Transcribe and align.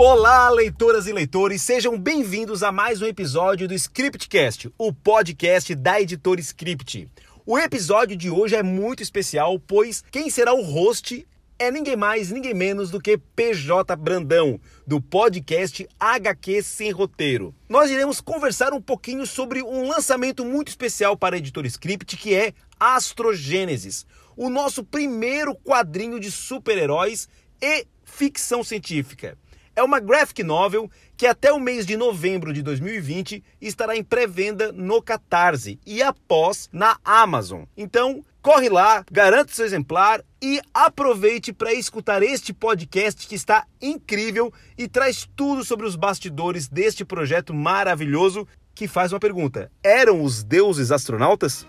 Olá, 0.00 0.48
leitoras 0.48 1.08
e 1.08 1.12
leitores, 1.12 1.60
sejam 1.60 1.98
bem-vindos 1.98 2.62
a 2.62 2.70
mais 2.70 3.02
um 3.02 3.04
episódio 3.04 3.66
do 3.66 3.74
Scriptcast, 3.74 4.72
o 4.78 4.92
podcast 4.92 5.74
da 5.74 6.00
editora 6.00 6.40
Script. 6.40 7.08
O 7.44 7.58
episódio 7.58 8.16
de 8.16 8.30
hoje 8.30 8.54
é 8.54 8.62
muito 8.62 9.02
especial, 9.02 9.58
pois 9.58 10.04
quem 10.12 10.30
será 10.30 10.54
o 10.54 10.62
host 10.62 11.26
é 11.58 11.72
ninguém 11.72 11.96
mais, 11.96 12.30
ninguém 12.30 12.54
menos 12.54 12.92
do 12.92 13.00
que 13.00 13.18
PJ 13.18 13.96
Brandão, 13.96 14.60
do 14.86 15.02
podcast 15.02 15.88
HQ 15.98 16.62
Sem 16.62 16.92
Roteiro. 16.92 17.52
Nós 17.68 17.90
iremos 17.90 18.20
conversar 18.20 18.72
um 18.72 18.80
pouquinho 18.80 19.26
sobre 19.26 19.64
um 19.64 19.88
lançamento 19.88 20.44
muito 20.44 20.68
especial 20.68 21.16
para 21.16 21.34
a 21.34 21.38
editora 21.38 21.66
Script, 21.66 22.16
que 22.16 22.36
é 22.36 22.52
Astrogênesis, 22.78 24.06
o 24.36 24.48
nosso 24.48 24.84
primeiro 24.84 25.56
quadrinho 25.56 26.20
de 26.20 26.30
super-heróis 26.30 27.28
e 27.60 27.84
ficção 28.04 28.62
científica. 28.62 29.36
É 29.78 29.82
uma 29.84 30.00
graphic 30.00 30.42
novel 30.42 30.90
que 31.16 31.24
até 31.24 31.52
o 31.52 31.60
mês 31.60 31.86
de 31.86 31.96
novembro 31.96 32.52
de 32.52 32.62
2020 32.62 33.44
estará 33.60 33.96
em 33.96 34.02
pré-venda 34.02 34.72
no 34.72 35.00
Catarse 35.00 35.78
e 35.86 36.02
após 36.02 36.68
na 36.72 36.98
Amazon. 37.04 37.62
Então, 37.76 38.24
corre 38.42 38.68
lá, 38.68 39.04
garante 39.08 39.54
seu 39.54 39.64
exemplar 39.64 40.24
e 40.42 40.60
aproveite 40.74 41.52
para 41.52 41.72
escutar 41.72 42.24
este 42.24 42.52
podcast 42.52 43.24
que 43.28 43.36
está 43.36 43.68
incrível 43.80 44.52
e 44.76 44.88
traz 44.88 45.30
tudo 45.36 45.64
sobre 45.64 45.86
os 45.86 45.94
bastidores 45.94 46.66
deste 46.66 47.04
projeto 47.04 47.54
maravilhoso 47.54 48.48
que 48.74 48.88
faz 48.88 49.12
uma 49.12 49.20
pergunta: 49.20 49.70
eram 49.80 50.24
os 50.24 50.42
deuses 50.42 50.90
astronautas? 50.90 51.64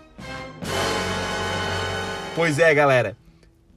Pois 2.34 2.58
é, 2.58 2.74
galera. 2.74 3.16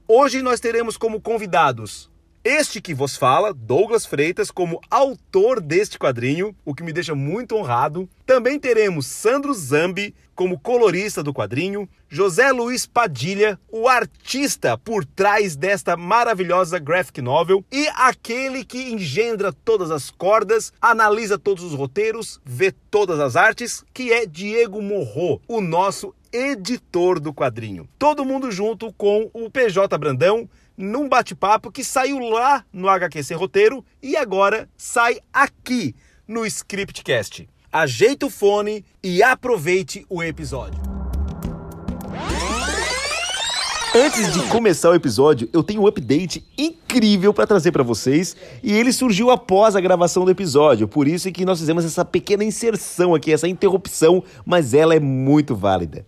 Hoje 0.08 0.42
nós 0.42 0.60
teremos 0.60 0.98
como 0.98 1.22
convidados 1.22 2.12
este 2.44 2.82
que 2.82 2.94
vos 2.94 3.16
fala, 3.16 3.54
Douglas 3.54 4.06
Freitas, 4.06 4.52
como 4.52 4.82
autor 4.92 5.62
deste 5.62 5.98
quadrinho, 5.98 6.54
o 6.66 6.76
que 6.76 6.84
me 6.84 6.92
deixa 6.92 7.16
muito 7.16 7.56
honrado. 7.56 8.10
Também 8.26 8.60
teremos 8.60 9.08
Sandro 9.08 9.54
Zambi 9.54 10.14
como 10.36 10.60
colorista 10.60 11.24
do 11.24 11.34
quadrinho, 11.34 11.88
José 12.10 12.52
Luiz 12.52 12.86
Padilha, 12.86 13.58
o 13.72 13.88
artista 13.88 14.78
por 14.78 15.06
trás 15.06 15.56
desta 15.56 15.96
maravilhosa 15.96 16.80
graphic 16.80 17.22
novel 17.22 17.64
e 17.72 17.88
aquele 17.96 18.66
que 18.66 18.92
engendra 18.92 19.54
todas 19.54 19.90
as 19.90 20.12
cordas, 20.12 20.74
analisa 20.82 21.38
todos 21.38 21.64
os 21.64 21.74
roteiros, 21.74 22.42
vê 22.44 22.74
todas 22.92 23.20
as 23.20 23.36
artes, 23.36 23.86
que 23.94 24.12
é 24.12 24.26
Diego 24.26 24.82
Morro, 24.82 25.40
o 25.48 25.62
nosso 25.62 26.14
editor 26.34 27.20
do 27.20 27.32
quadrinho. 27.32 27.88
Todo 28.00 28.26
mundo 28.26 28.52
junto 28.52 28.92
com 28.94 29.30
o 29.34 29.52
PJ 29.52 29.96
Brandão 30.00 30.50
num 30.78 31.08
bate-papo 31.08 31.72
que 31.72 31.84
saiu 31.84 32.20
lá 32.20 32.66
no 32.72 32.90
HQC 32.90 33.34
Roteiro 33.34 33.86
e 34.02 34.16
agora 34.16 34.68
sai 34.78 35.20
aqui 35.32 35.96
no 36.28 36.46
Scriptcast. 36.46 37.48
Ajeite 37.72 38.26
o 38.26 38.30
fone 38.30 38.86
e 39.04 39.24
aproveite 39.24 40.06
o 40.10 40.22
episódio. 40.22 40.80
Antes 43.96 44.34
de 44.34 44.42
começar 44.48 44.90
o 44.90 44.96
episódio, 44.96 45.48
eu 45.54 45.62
tenho 45.62 45.84
um 45.84 45.88
update 45.88 46.44
incrível 46.58 47.32
para 47.32 47.46
trazer 47.46 47.72
para 47.72 47.84
vocês 47.84 48.36
e 48.64 48.74
ele 48.74 48.92
surgiu 48.92 49.30
após 49.30 49.76
a 49.76 49.82
gravação 49.82 50.26
do 50.26 50.32
episódio. 50.32 50.88
Por 50.88 51.08
isso 51.08 51.28
é 51.28 51.32
que 51.32 51.46
nós 51.46 51.60
fizemos 51.60 51.86
essa 51.86 52.04
pequena 52.04 52.44
inserção 52.44 53.14
aqui, 53.14 53.32
essa 53.32 53.48
interrupção, 53.48 54.24
mas 54.44 54.74
ela 54.74 54.96
é 54.96 55.00
muito 55.00 55.56
válida. 55.56 56.04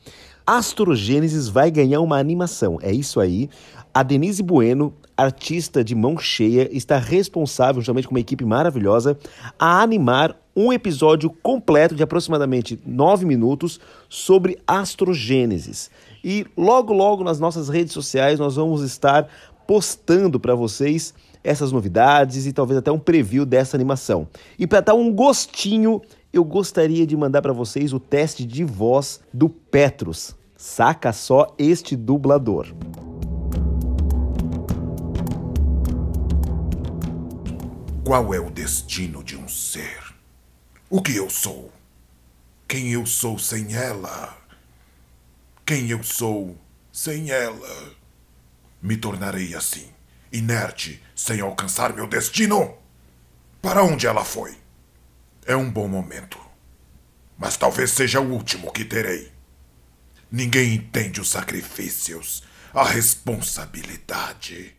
Astrogênesis 0.48 1.48
vai 1.48 1.70
ganhar 1.70 2.02
uma 2.02 2.18
animação, 2.18 2.80
é 2.82 2.92
isso 2.92 3.20
aí. 3.20 3.50
A 3.96 4.04
Denise 4.04 4.44
Bueno, 4.44 4.94
artista 5.16 5.82
de 5.82 5.96
mão 5.96 6.18
cheia, 6.18 6.68
está 6.70 6.98
responsável, 6.98 7.82
juntamente 7.82 8.10
com 8.10 8.14
uma 8.14 8.20
equipe 8.20 8.44
maravilhosa, 8.44 9.18
a 9.58 9.82
animar 9.82 10.36
um 10.54 10.74
episódio 10.74 11.30
completo 11.30 11.96
de 11.96 12.04
aproximadamente 12.04 12.78
nove 12.86 13.26
minutos 13.26 13.80
sobre 14.10 14.60
astrogênesis. 14.68 15.90
E 16.22 16.46
logo, 16.58 16.92
logo 16.92 17.24
nas 17.24 17.40
nossas 17.40 17.70
redes 17.70 17.94
sociais 17.94 18.38
nós 18.38 18.58
vamos 18.58 18.82
estar 18.82 19.30
postando 19.66 20.42
para 20.42 20.56
vocês 20.56 21.14
essas 21.42 21.72
novidades 21.72 22.46
e 22.46 22.52
talvez 22.52 22.80
até 22.80 22.92
um 22.92 23.00
preview 23.00 23.46
dessa 23.46 23.78
animação. 23.78 24.28
E 24.60 24.68
para 24.68 24.82
dar 24.82 24.94
um 24.94 25.10
gostinho, 25.10 26.02
eu 26.34 26.44
gostaria 26.44 27.08
de 27.08 27.16
mandar 27.16 27.42
para 27.42 27.54
vocês 27.54 27.94
o 27.94 28.00
teste 28.02 28.44
de 28.44 28.66
voz 28.66 29.22
do 29.34 29.48
Petrus. 29.48 30.36
Saca 30.58 31.14
só 31.14 31.56
este 31.58 31.96
dublador. 31.96 32.68
Qual 38.06 38.36
é 38.36 38.40
o 38.40 38.52
destino 38.52 39.24
de 39.24 39.36
um 39.36 39.48
ser? 39.48 40.00
O 40.92 41.02
que 41.02 41.16
eu 41.16 41.28
sou? 41.28 41.74
Quem 42.68 42.92
eu 42.92 43.04
sou 43.04 43.40
sem 43.40 43.76
ela? 43.76 44.38
Quem 45.66 45.90
eu 45.90 46.04
sou 46.04 46.56
sem 46.94 47.32
ela? 47.32 47.96
Me 48.80 48.96
tornarei 48.96 49.56
assim, 49.56 49.92
inerte, 50.32 51.02
sem 51.16 51.42
alcançar 51.42 51.96
meu 51.96 52.06
destino? 52.06 52.78
Para 53.60 53.84
onde 53.84 54.06
ela 54.06 54.24
foi? 54.24 54.56
É 55.44 55.56
um 55.56 55.68
bom 55.68 55.88
momento. 55.88 56.40
Mas 57.36 57.58
talvez 57.58 57.90
seja 57.90 58.22
o 58.22 58.32
último 58.32 58.72
que 58.72 58.86
terei. 58.86 59.34
Ninguém 60.32 60.76
entende 60.76 61.20
os 61.20 61.30
sacrifícios, 61.30 62.44
a 62.72 62.84
responsabilidade. 62.84 64.78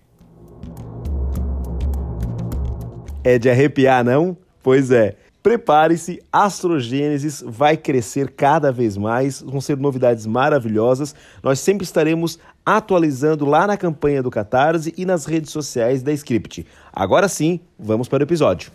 É 3.29 3.41
de 3.41 3.51
arrepiar, 3.51 4.05
não? 4.05 4.37
Pois 4.63 4.93
é. 4.93 5.17
Prepare-se, 5.43 6.23
Astrogênesis 6.33 7.43
vai 7.45 7.77
crescer 7.77 8.31
cada 8.31 8.71
vez 8.71 8.97
mais, 8.97 9.43
vão 9.43 9.61
ser 9.61 9.77
novidades 9.77 10.27
maravilhosas. 10.27 11.13
Nós 11.43 11.59
sempre 11.59 11.83
estaremos 11.83 12.39
atualizando 12.65 13.45
lá 13.45 13.67
na 13.67 13.77
campanha 13.77 14.23
do 14.23 14.31
Catarse 14.31 14.95
e 14.97 15.05
nas 15.05 15.27
redes 15.27 15.51
sociais 15.51 16.05
da 16.05 16.13
Script. 16.13 16.65
Agora 16.93 17.27
sim, 17.27 17.59
vamos 17.77 18.07
para 18.07 18.21
o 18.21 18.23
episódio. 18.23 18.71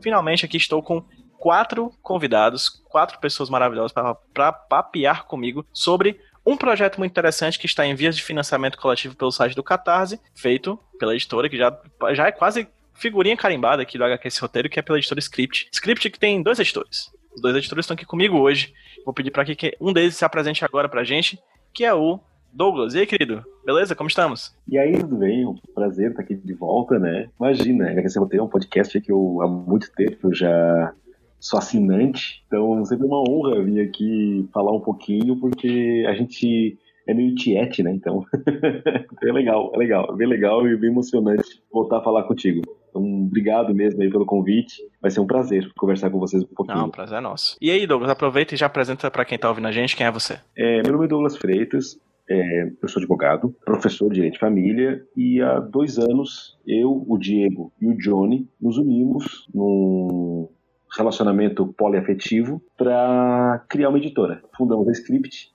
Finalmente 0.00 0.44
aqui 0.44 0.58
estou 0.58 0.80
com 0.80 1.02
quatro 1.36 1.90
convidados, 2.00 2.68
quatro 2.88 3.18
pessoas 3.18 3.50
maravilhosas 3.50 3.92
para 4.32 4.52
papear 4.52 5.26
comigo 5.26 5.66
sobre 5.72 6.20
um 6.46 6.56
projeto 6.56 6.98
muito 6.98 7.10
interessante 7.10 7.58
que 7.58 7.66
está 7.66 7.84
em 7.84 7.94
vias 7.94 8.16
de 8.16 8.22
financiamento 8.22 8.78
coletivo 8.78 9.16
pelo 9.16 9.32
site 9.32 9.56
do 9.56 9.64
Catarse, 9.64 10.20
feito 10.34 10.78
pela 10.98 11.14
editora, 11.14 11.48
que 11.48 11.58
já, 11.58 11.76
já 12.12 12.28
é 12.28 12.32
quase 12.32 12.68
figurinha 12.94 13.36
carimbada 13.36 13.82
aqui 13.82 13.98
do 13.98 14.04
HQS 14.04 14.38
Roteiro, 14.38 14.70
que 14.70 14.78
é 14.78 14.82
pela 14.82 14.98
editora 14.98 15.18
Script. 15.18 15.68
Script 15.72 16.08
que 16.08 16.18
tem 16.18 16.42
dois 16.42 16.58
editores. 16.58 17.10
Os 17.34 17.42
dois 17.42 17.56
editores 17.56 17.82
estão 17.82 17.94
aqui 17.94 18.06
comigo 18.06 18.38
hoje. 18.38 18.72
Vou 19.04 19.12
pedir 19.12 19.30
para 19.30 19.44
que 19.44 19.76
um 19.80 19.92
deles 19.92 20.16
se 20.16 20.24
apresente 20.24 20.64
agora 20.64 20.88
pra 20.88 21.04
gente, 21.04 21.38
que 21.74 21.84
é 21.84 21.92
o 21.92 22.20
Douglas. 22.52 22.94
E 22.94 23.00
aí, 23.00 23.06
querido? 23.06 23.44
Beleza? 23.66 23.94
Como 23.94 24.08
estamos? 24.08 24.56
E 24.66 24.78
aí, 24.78 24.98
tudo 24.98 25.16
bem? 25.16 25.44
Um 25.44 25.56
prazer 25.74 26.10
estar 26.10 26.22
aqui 26.22 26.34
de 26.34 26.54
volta, 26.54 26.98
né? 26.98 27.28
Imagina, 27.38 27.90
HQS 27.90 28.16
Roteiro 28.16 28.44
é 28.44 28.46
um 28.46 28.50
podcast 28.50 28.98
que 29.00 29.12
eu 29.12 29.42
há 29.42 29.46
muito 29.46 29.92
tempo 29.92 30.32
já 30.32 30.94
sou 31.38 31.58
assinante, 31.58 32.42
então 32.46 32.84
sempre 32.84 33.04
é 33.04 33.08
uma 33.08 33.22
honra 33.28 33.62
vir 33.62 33.80
aqui 33.80 34.48
falar 34.52 34.72
um 34.72 34.80
pouquinho, 34.80 35.36
porque 35.36 36.04
a 36.08 36.14
gente 36.14 36.78
é 37.06 37.14
meio 37.14 37.34
tiete, 37.34 37.82
né? 37.82 37.92
Então 37.92 38.24
é 39.22 39.32
legal, 39.32 39.70
é 39.74 39.78
legal, 39.78 40.12
é 40.12 40.16
bem 40.16 40.26
legal 40.26 40.66
e 40.66 40.76
bem 40.76 40.90
emocionante 40.90 41.62
voltar 41.72 41.98
a 41.98 42.02
falar 42.02 42.24
contigo. 42.24 42.62
Então, 42.90 43.26
obrigado 43.26 43.74
mesmo 43.74 44.02
aí 44.02 44.10
pelo 44.10 44.24
convite. 44.24 44.82
Vai 45.00 45.10
ser 45.10 45.20
um 45.20 45.26
prazer 45.26 45.70
conversar 45.76 46.10
com 46.10 46.18
vocês 46.18 46.42
um 46.42 46.46
pouquinho. 46.46 46.78
Não, 46.78 46.90
prazer 46.90 47.18
é 47.18 47.20
nosso. 47.20 47.56
E 47.60 47.70
aí, 47.70 47.86
Douglas, 47.86 48.10
aproveita 48.10 48.54
e 48.54 48.56
já 48.56 48.66
apresenta 48.66 49.10
para 49.10 49.24
quem 49.24 49.38
tá 49.38 49.48
ouvindo 49.48 49.68
a 49.68 49.72
gente 49.72 49.94
quem 49.94 50.06
é 50.06 50.10
você. 50.10 50.38
É, 50.56 50.82
meu 50.82 50.92
nome 50.92 51.04
é 51.04 51.08
Douglas 51.08 51.36
Freitas, 51.36 52.00
é, 52.28 52.72
eu 52.82 52.88
sou 52.88 53.00
advogado, 53.00 53.54
professor 53.64 54.08
de 54.08 54.14
Direito 54.14 54.34
de 54.34 54.40
Família 54.40 55.02
e 55.16 55.40
há 55.40 55.60
dois 55.60 55.98
anos 55.98 56.58
eu, 56.66 57.04
o 57.06 57.18
Diego 57.18 57.72
e 57.80 57.86
o 57.86 57.96
Johnny 57.96 58.48
nos 58.60 58.78
unimos 58.78 59.46
num 59.54 60.48
relacionamento 60.96 61.66
poliafetivo 61.76 62.62
para 62.76 63.64
criar 63.68 63.88
uma 63.88 63.98
editora. 63.98 64.42
Fundamos 64.56 64.88
a 64.88 64.92
Script. 64.92 65.52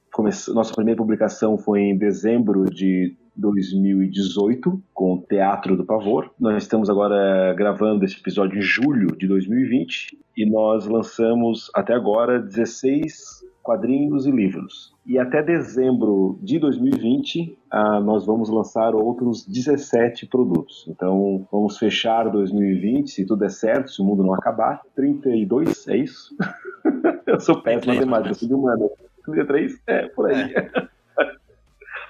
Nossa 0.53 0.73
primeira 0.73 0.97
publicação 0.97 1.57
foi 1.57 1.81
em 1.81 1.97
dezembro 1.97 2.65
de 2.65 3.15
2018 3.35 4.81
com 4.93 5.13
o 5.13 5.21
Teatro 5.21 5.77
do 5.77 5.85
Pavor. 5.85 6.31
Nós 6.39 6.63
estamos 6.63 6.89
agora 6.89 7.53
gravando 7.53 8.03
esse 8.03 8.19
episódio 8.19 8.57
em 8.57 8.61
julho 8.61 9.15
de 9.15 9.27
2020 9.27 10.17
e 10.35 10.49
nós 10.49 10.85
lançamos 10.85 11.71
até 11.73 11.93
agora 11.93 12.39
16 12.39 13.41
quadrinhos 13.71 14.25
e 14.25 14.31
livros. 14.31 14.93
E 15.05 15.17
até 15.17 15.41
dezembro 15.41 16.37
de 16.41 16.59
2020, 16.59 17.57
ah, 17.71 18.01
nós 18.01 18.25
vamos 18.25 18.49
lançar 18.49 18.93
outros 18.93 19.45
17 19.47 20.25
produtos. 20.27 20.85
Então, 20.89 21.47
vamos 21.49 21.77
fechar 21.77 22.29
2020, 22.29 23.09
se 23.09 23.25
tudo 23.25 23.39
der 23.39 23.49
certo, 23.49 23.89
se 23.89 24.01
o 24.01 24.05
mundo 24.05 24.23
não 24.23 24.33
acabar. 24.33 24.81
32, 24.95 25.87
é 25.87 25.97
isso? 25.97 26.35
Eu 27.25 27.39
sou 27.39 27.61
péssimo 27.61 27.93
em 27.93 27.97
matemática, 27.97 28.33
sou 28.33 28.47
de 28.47 28.53
humana. 28.53 28.89
33? 29.25 29.81
É, 29.87 30.07
por 30.09 30.29
aí. 30.29 30.53
É. 30.53 30.87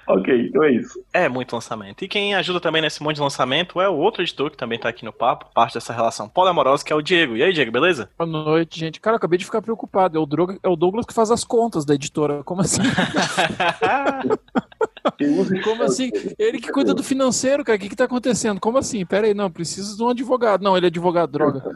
ok, 0.06 0.48
então 0.48 0.64
é 0.64 0.72
isso. 0.72 1.02
É 1.12 1.28
muito 1.28 1.54
lançamento. 1.54 2.04
E 2.04 2.08
quem 2.08 2.34
ajuda 2.34 2.60
também 2.60 2.82
nesse 2.82 3.02
monte 3.02 3.16
de 3.16 3.22
lançamento 3.22 3.80
é 3.80 3.88
o 3.88 3.94
outro 3.94 4.22
editor 4.22 4.50
que 4.50 4.56
também 4.56 4.78
tá 4.78 4.88
aqui 4.88 5.04
no 5.04 5.12
papo, 5.12 5.46
parte 5.54 5.74
dessa 5.74 5.92
relação 5.92 6.28
poliamorosa, 6.28 6.84
que 6.84 6.92
é 6.92 6.96
o 6.96 7.02
Diego. 7.02 7.36
E 7.36 7.42
aí, 7.42 7.52
Diego, 7.52 7.72
beleza? 7.72 8.10
Boa 8.18 8.28
noite, 8.28 8.78
gente. 8.78 9.00
Cara, 9.00 9.14
eu 9.14 9.18
acabei 9.18 9.38
de 9.38 9.44
ficar 9.44 9.62
preocupado. 9.62 10.16
É 10.16 10.20
o, 10.20 10.26
Droga, 10.26 10.58
é 10.62 10.68
o 10.68 10.76
Douglas 10.76 11.06
que 11.06 11.14
faz 11.14 11.30
as 11.30 11.44
contas 11.44 11.84
da 11.84 11.94
editora. 11.94 12.42
Como 12.44 12.60
assim? 12.60 12.82
Como 15.64 15.82
assim? 15.82 16.10
Ele 16.38 16.58
que 16.58 16.70
cuida 16.70 16.94
do 16.94 17.02
financeiro, 17.02 17.64
cara. 17.64 17.76
O 17.76 17.80
que, 17.80 17.88
que 17.88 17.96
tá 17.96 18.04
acontecendo? 18.04 18.60
Como 18.60 18.78
assim? 18.78 19.04
Pera 19.04 19.26
aí, 19.26 19.34
não, 19.34 19.50
preciso 19.50 19.96
de 19.96 20.02
um 20.02 20.08
advogado. 20.08 20.62
Não, 20.62 20.76
ele 20.76 20.86
é 20.86 20.88
advogado, 20.88 21.32
droga. 21.32 21.62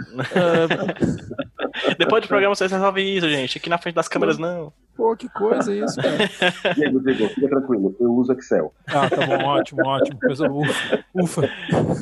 Depois 1.98 2.22
do 2.22 2.28
programa 2.28 2.54
vocês 2.54 2.70
resolvem 2.70 3.16
isso, 3.16 3.28
gente. 3.28 3.58
Aqui 3.58 3.68
na 3.68 3.78
frente 3.78 3.94
das 3.94 4.08
câmeras, 4.08 4.38
não. 4.38 4.72
Pô, 5.06 5.16
que 5.16 5.28
coisa 5.28 5.72
isso, 5.72 6.02
cara. 6.02 6.16
Diego, 6.74 7.00
Diego, 7.00 7.28
fica 7.28 7.48
tranquilo. 7.48 7.94
Eu 8.00 8.12
uso 8.12 8.32
Excel. 8.32 8.74
Ah, 8.88 9.08
tá 9.08 9.24
bom, 9.24 9.44
ótimo, 9.44 9.86
ótimo. 9.86 10.18
Coisa 10.18 10.50
ufa. 10.50 11.04
ufa. 11.14 11.50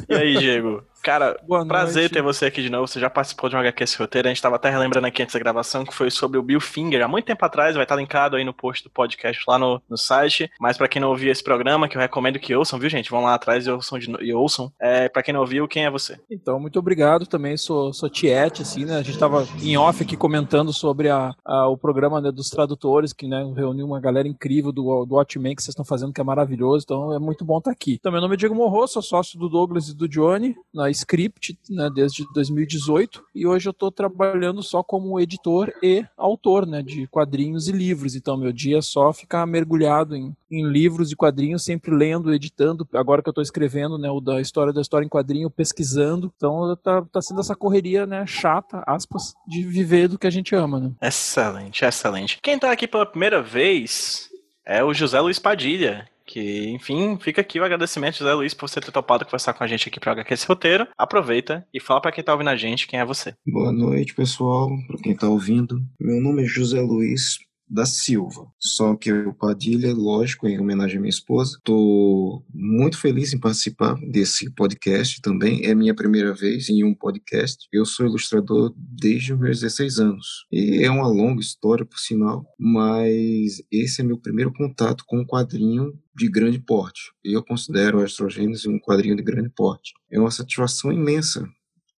E 0.09 0.15
aí, 0.15 0.39
Diego? 0.39 0.83
Cara, 1.05 1.39
Boa 1.47 1.67
prazer 1.67 2.05
noite. 2.05 2.13
ter 2.15 2.23
você 2.23 2.47
aqui 2.47 2.63
de 2.63 2.71
novo. 2.71 2.89
Você 2.89 2.99
já 2.99 3.11
participou 3.11 3.51
de 3.51 3.55
um 3.55 3.59
HQ 3.59 3.85
esse 3.85 3.99
roteiro. 3.99 4.27
A 4.27 4.31
gente 4.31 4.41
tava 4.41 4.57
até 4.57 4.71
relembrando 4.71 5.07
aqui 5.07 5.23
antes 5.23 5.35
da 5.35 5.39
gravação 5.39 5.85
que 5.85 5.93
foi 5.93 6.11
sobre 6.11 6.39
o 6.39 6.43
Bill 6.43 6.63
Finger. 6.63 7.05
Há 7.05 7.09
muito 7.09 7.27
tempo 7.27 7.45
atrás, 7.45 7.75
vai 7.75 7.85
estar 7.85 7.95
linkado 7.95 8.37
aí 8.37 8.43
no 8.43 8.55
post 8.55 8.83
do 8.83 8.89
podcast 8.89 9.45
lá 9.47 9.59
no, 9.59 9.83
no 9.87 9.99
site. 9.99 10.51
Mas 10.59 10.79
para 10.79 10.89
quem 10.89 11.03
não 11.03 11.11
ouviu 11.11 11.31
esse 11.31 11.45
programa, 11.45 11.91
que 11.91 11.99
eu 11.99 12.01
recomendo 12.01 12.39
que 12.39 12.55
ouçam, 12.55 12.79
viu, 12.79 12.89
gente? 12.89 13.11
Vão 13.11 13.23
lá 13.23 13.35
atrás 13.35 13.67
e 13.67 13.71
ouçam. 13.71 13.99
De, 13.99 14.11
e 14.23 14.33
ouçam. 14.33 14.73
É, 14.81 15.07
pra 15.11 15.23
quem 15.23 15.35
não 15.35 15.43
ouviu, 15.43 15.69
quem 15.69 15.85
é 15.85 15.91
você? 15.91 16.19
Então, 16.31 16.59
muito 16.59 16.79
obrigado 16.79 17.27
também. 17.27 17.59
Sou, 17.59 17.93
sou 17.93 18.09
Tiete, 18.09 18.63
assim, 18.63 18.87
né? 18.87 18.97
A 18.97 19.03
gente 19.03 19.19
tava 19.19 19.47
em 19.63 19.77
off 19.77 20.03
aqui 20.03 20.17
comentando 20.17 20.73
sobre 20.73 21.11
a, 21.11 21.35
a 21.45 21.69
o 21.69 21.77
programa 21.77 22.19
né, 22.19 22.33
dos 22.33 22.49
tradutores, 22.49 23.13
que 23.13 23.29
né, 23.29 23.45
reuniu 23.55 23.85
uma 23.85 24.01
galera 24.01 24.27
incrível 24.27 24.73
do, 24.73 25.05
do 25.05 25.17
Watchmen 25.17 25.55
que 25.55 25.63
vocês 25.63 25.73
estão 25.73 25.85
fazendo, 25.85 26.15
que 26.15 26.21
é 26.23 26.25
maravilhoso. 26.25 26.85
Então, 26.87 27.13
é 27.13 27.19
muito 27.19 27.45
bom 27.45 27.59
estar 27.59 27.73
aqui. 27.73 27.99
Então, 28.01 28.11
meu 28.11 28.23
nome 28.23 28.33
é 28.33 28.39
Diego 28.39 28.55
Morro, 28.55 28.87
sou 28.87 29.03
sócio 29.03 29.39
do 29.39 29.51
Douglas 29.51 29.91
e 29.91 29.95
do 29.95 30.09
Johnny 30.09 30.57
na 30.73 30.94
Script 30.95 31.59
né, 31.69 31.91
desde 31.95 32.25
2018 32.33 33.25
e 33.35 33.47
hoje 33.47 33.69
eu 33.69 33.73
estou 33.73 33.91
trabalhando 33.91 34.63
só 34.63 34.83
como 34.83 35.19
editor 35.21 35.73
e 35.83 36.05
autor 36.17 36.67
né, 36.67 36.83
de 36.83 37.07
quadrinhos 37.09 37.69
e 37.69 37.73
livros. 37.73 38.15
Então 38.15 38.37
meu 38.37 38.53
dia 38.53 38.79
é 38.79 38.83
só 38.83 39.13
ficar 39.13 39.47
mergulhado 39.47 40.17
em, 40.17 40.35
em 40.51 40.67
livros 40.67 41.13
e 41.13 41.17
quadrinhos, 41.17 41.65
sempre 41.65 41.95
lendo, 41.95 42.33
editando. 42.33 42.89
Agora 42.95 43.23
que 43.23 43.29
eu 43.29 43.33
estou 43.33 43.43
escrevendo 43.43 43.99
né, 43.99 44.11
o 44.11 44.21
da 44.21 44.41
história 44.41 44.73
da 44.73 44.81
história 44.81 45.05
em 45.05 45.09
quadrinho, 45.09 45.51
pesquisando. 45.51 46.33
Então 46.37 46.77
tá, 46.77 47.03
tá 47.03 47.21
sendo 47.21 47.41
essa 47.41 47.55
correria 47.55 48.07
né, 48.07 48.27
chata, 48.27 48.83
aspas, 48.87 49.35
de 49.47 49.63
viver 49.63 50.09
do 50.09 50.19
que 50.19 50.27
a 50.27 50.31
gente 50.31 50.55
ama. 50.55 50.81
Né? 50.81 50.91
Excelente, 51.03 51.85
excelente. 51.85 52.39
Quem 52.43 52.55
está 52.55 52.71
aqui 52.71 52.87
pela 52.87 53.07
primeira 53.07 53.43
vez 53.43 54.29
é 54.65 54.83
o 54.83 54.95
José 54.95 55.21
Luiz 55.21 55.39
Padilha, 55.39 56.09
que, 56.35 56.69
enfim, 56.71 57.17
fica 57.21 57.41
aqui 57.41 57.61
o 57.61 57.65
agradecimento, 57.65 58.19
José 58.19 58.35
Luiz, 58.35 58.53
por 58.53 58.69
você 58.69 58.81
ter 58.81 58.91
topado 58.91 59.25
conversar 59.25 59.55
com 59.55 59.63
a 59.63 59.69
gente 59.69 59.89
aqui 59.89 60.01
para 60.01 60.11
HQ 60.11 60.35
esse 60.35 60.47
roteiro. 60.49 60.85
Aproveita 60.99 61.65
e 61.73 61.79
fala 61.79 62.01
para 62.01 62.11
quem 62.11 62.25
tá 62.25 62.33
ouvindo 62.33 62.51
a 62.51 62.57
gente 62.57 62.89
quem 62.89 62.99
é 62.99 63.05
você. 63.05 63.35
Boa 63.47 63.71
noite, 63.71 64.17
pessoal, 64.17 64.69
para 64.89 64.99
quem 64.99 65.15
tá 65.15 65.29
ouvindo. 65.29 65.81
Meu 66.01 66.21
nome 66.21 66.43
é 66.43 66.47
José 66.47 66.81
Luiz, 66.81 67.39
da 67.71 67.87
Silva. 67.87 68.49
Só 68.59 68.97
que 68.97 69.13
o 69.13 69.33
Padilha, 69.33 69.95
lógico, 69.95 70.49
em 70.49 70.59
homenagem 70.59 70.97
à 70.97 71.01
minha 71.01 71.09
esposa. 71.09 71.57
Estou 71.57 72.45
muito 72.53 72.99
feliz 72.99 73.33
em 73.33 73.39
participar 73.39 73.95
desse 74.11 74.51
podcast 74.55 75.21
também. 75.21 75.65
É 75.65 75.73
minha 75.73 75.95
primeira 75.95 76.35
vez 76.35 76.69
em 76.69 76.83
um 76.83 76.95
podcast. 76.95 77.65
Eu 77.73 77.85
sou 77.85 78.07
ilustrador 78.07 78.75
desde 78.77 79.35
os 79.35 79.39
meus 79.39 79.61
16 79.61 80.01
anos. 80.01 80.27
E 80.51 80.85
é 80.85 80.91
uma 80.91 81.07
longa 81.07 81.41
história, 81.41 81.87
por 81.87 81.99
sinal, 81.99 82.45
mas 82.59 83.63
esse 83.71 84.01
é 84.01 84.05
meu 84.05 84.19
primeiro 84.19 84.53
contato 84.53 85.05
com 85.07 85.21
um 85.21 85.27
quadrinho 85.27 85.93
de 86.15 86.31
grande 86.31 86.59
porte. 86.59 87.13
Eu 87.23 87.43
considero 87.45 88.01
a 88.01 88.05
Astrogênese 88.05 88.69
um 88.69 88.79
quadrinho 88.79 89.17
de 89.17 89.23
grande 89.23 89.51
porte. 89.51 89.93
É 90.11 90.19
uma 90.19 90.31
satisfação 90.31 90.93
imensa 90.93 91.49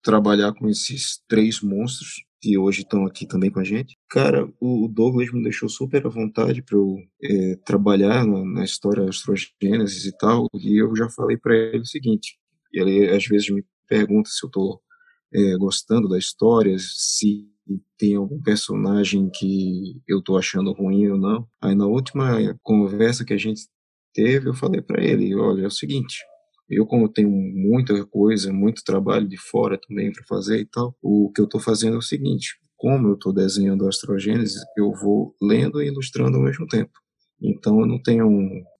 trabalhar 0.02 0.52
com 0.54 0.68
esses 0.68 1.20
três 1.28 1.60
monstros 1.60 2.24
que 2.40 2.56
hoje 2.56 2.82
estão 2.82 3.04
aqui 3.06 3.26
também 3.26 3.50
com 3.50 3.60
a 3.60 3.64
gente. 3.64 3.96
Cara, 4.08 4.48
o 4.60 4.88
Douglas 4.88 5.32
me 5.32 5.42
deixou 5.42 5.68
super 5.68 6.06
à 6.06 6.08
vontade 6.08 6.62
para 6.62 6.76
eu 6.76 6.96
é, 7.22 7.56
trabalhar 7.64 8.24
na, 8.24 8.44
na 8.44 8.64
história 8.64 9.08
astrogênesis 9.08 10.04
e 10.04 10.16
tal, 10.16 10.46
e 10.54 10.80
eu 10.80 10.94
já 10.94 11.08
falei 11.10 11.36
para 11.36 11.56
ele 11.56 11.80
o 11.80 11.86
seguinte, 11.86 12.38
ele 12.72 13.08
às 13.08 13.26
vezes 13.26 13.50
me 13.50 13.64
pergunta 13.88 14.28
se 14.30 14.44
eu 14.44 14.48
estou 14.48 14.80
é, 15.34 15.56
gostando 15.56 16.08
da 16.08 16.18
história, 16.18 16.76
se 16.78 17.48
tem 17.98 18.14
algum 18.14 18.40
personagem 18.40 19.28
que 19.28 20.00
eu 20.06 20.20
estou 20.20 20.38
achando 20.38 20.72
ruim 20.72 21.08
ou 21.08 21.18
não. 21.18 21.48
Aí 21.60 21.74
na 21.74 21.86
última 21.86 22.36
conversa 22.62 23.24
que 23.24 23.32
a 23.32 23.36
gente 23.36 23.62
teve, 24.16 24.48
eu 24.48 24.54
falei 24.54 24.80
para 24.80 25.04
ele, 25.04 25.34
olha, 25.34 25.64
é 25.64 25.66
o 25.66 25.70
seguinte, 25.70 26.16
eu, 26.68 26.86
como 26.86 27.12
tenho 27.12 27.30
muita 27.30 28.04
coisa, 28.06 28.52
muito 28.52 28.82
trabalho 28.82 29.28
de 29.28 29.36
fora 29.36 29.78
também 29.78 30.10
para 30.10 30.24
fazer 30.24 30.58
e 30.58 30.66
tal, 30.66 30.96
o 31.02 31.30
que 31.32 31.40
eu 31.40 31.44
estou 31.44 31.60
fazendo 31.60 31.94
é 31.94 31.98
o 31.98 32.02
seguinte: 32.02 32.56
como 32.76 33.08
eu 33.08 33.14
estou 33.14 33.32
desenhando 33.32 33.84
a 33.84 33.88
astrogênese, 33.88 34.58
eu 34.76 34.90
vou 34.92 35.34
lendo 35.40 35.80
e 35.80 35.86
ilustrando 35.86 36.36
ao 36.36 36.42
mesmo 36.42 36.66
tempo. 36.66 36.92
Então 37.40 37.80
eu 37.80 37.86
não 37.86 38.02
tenho 38.02 38.26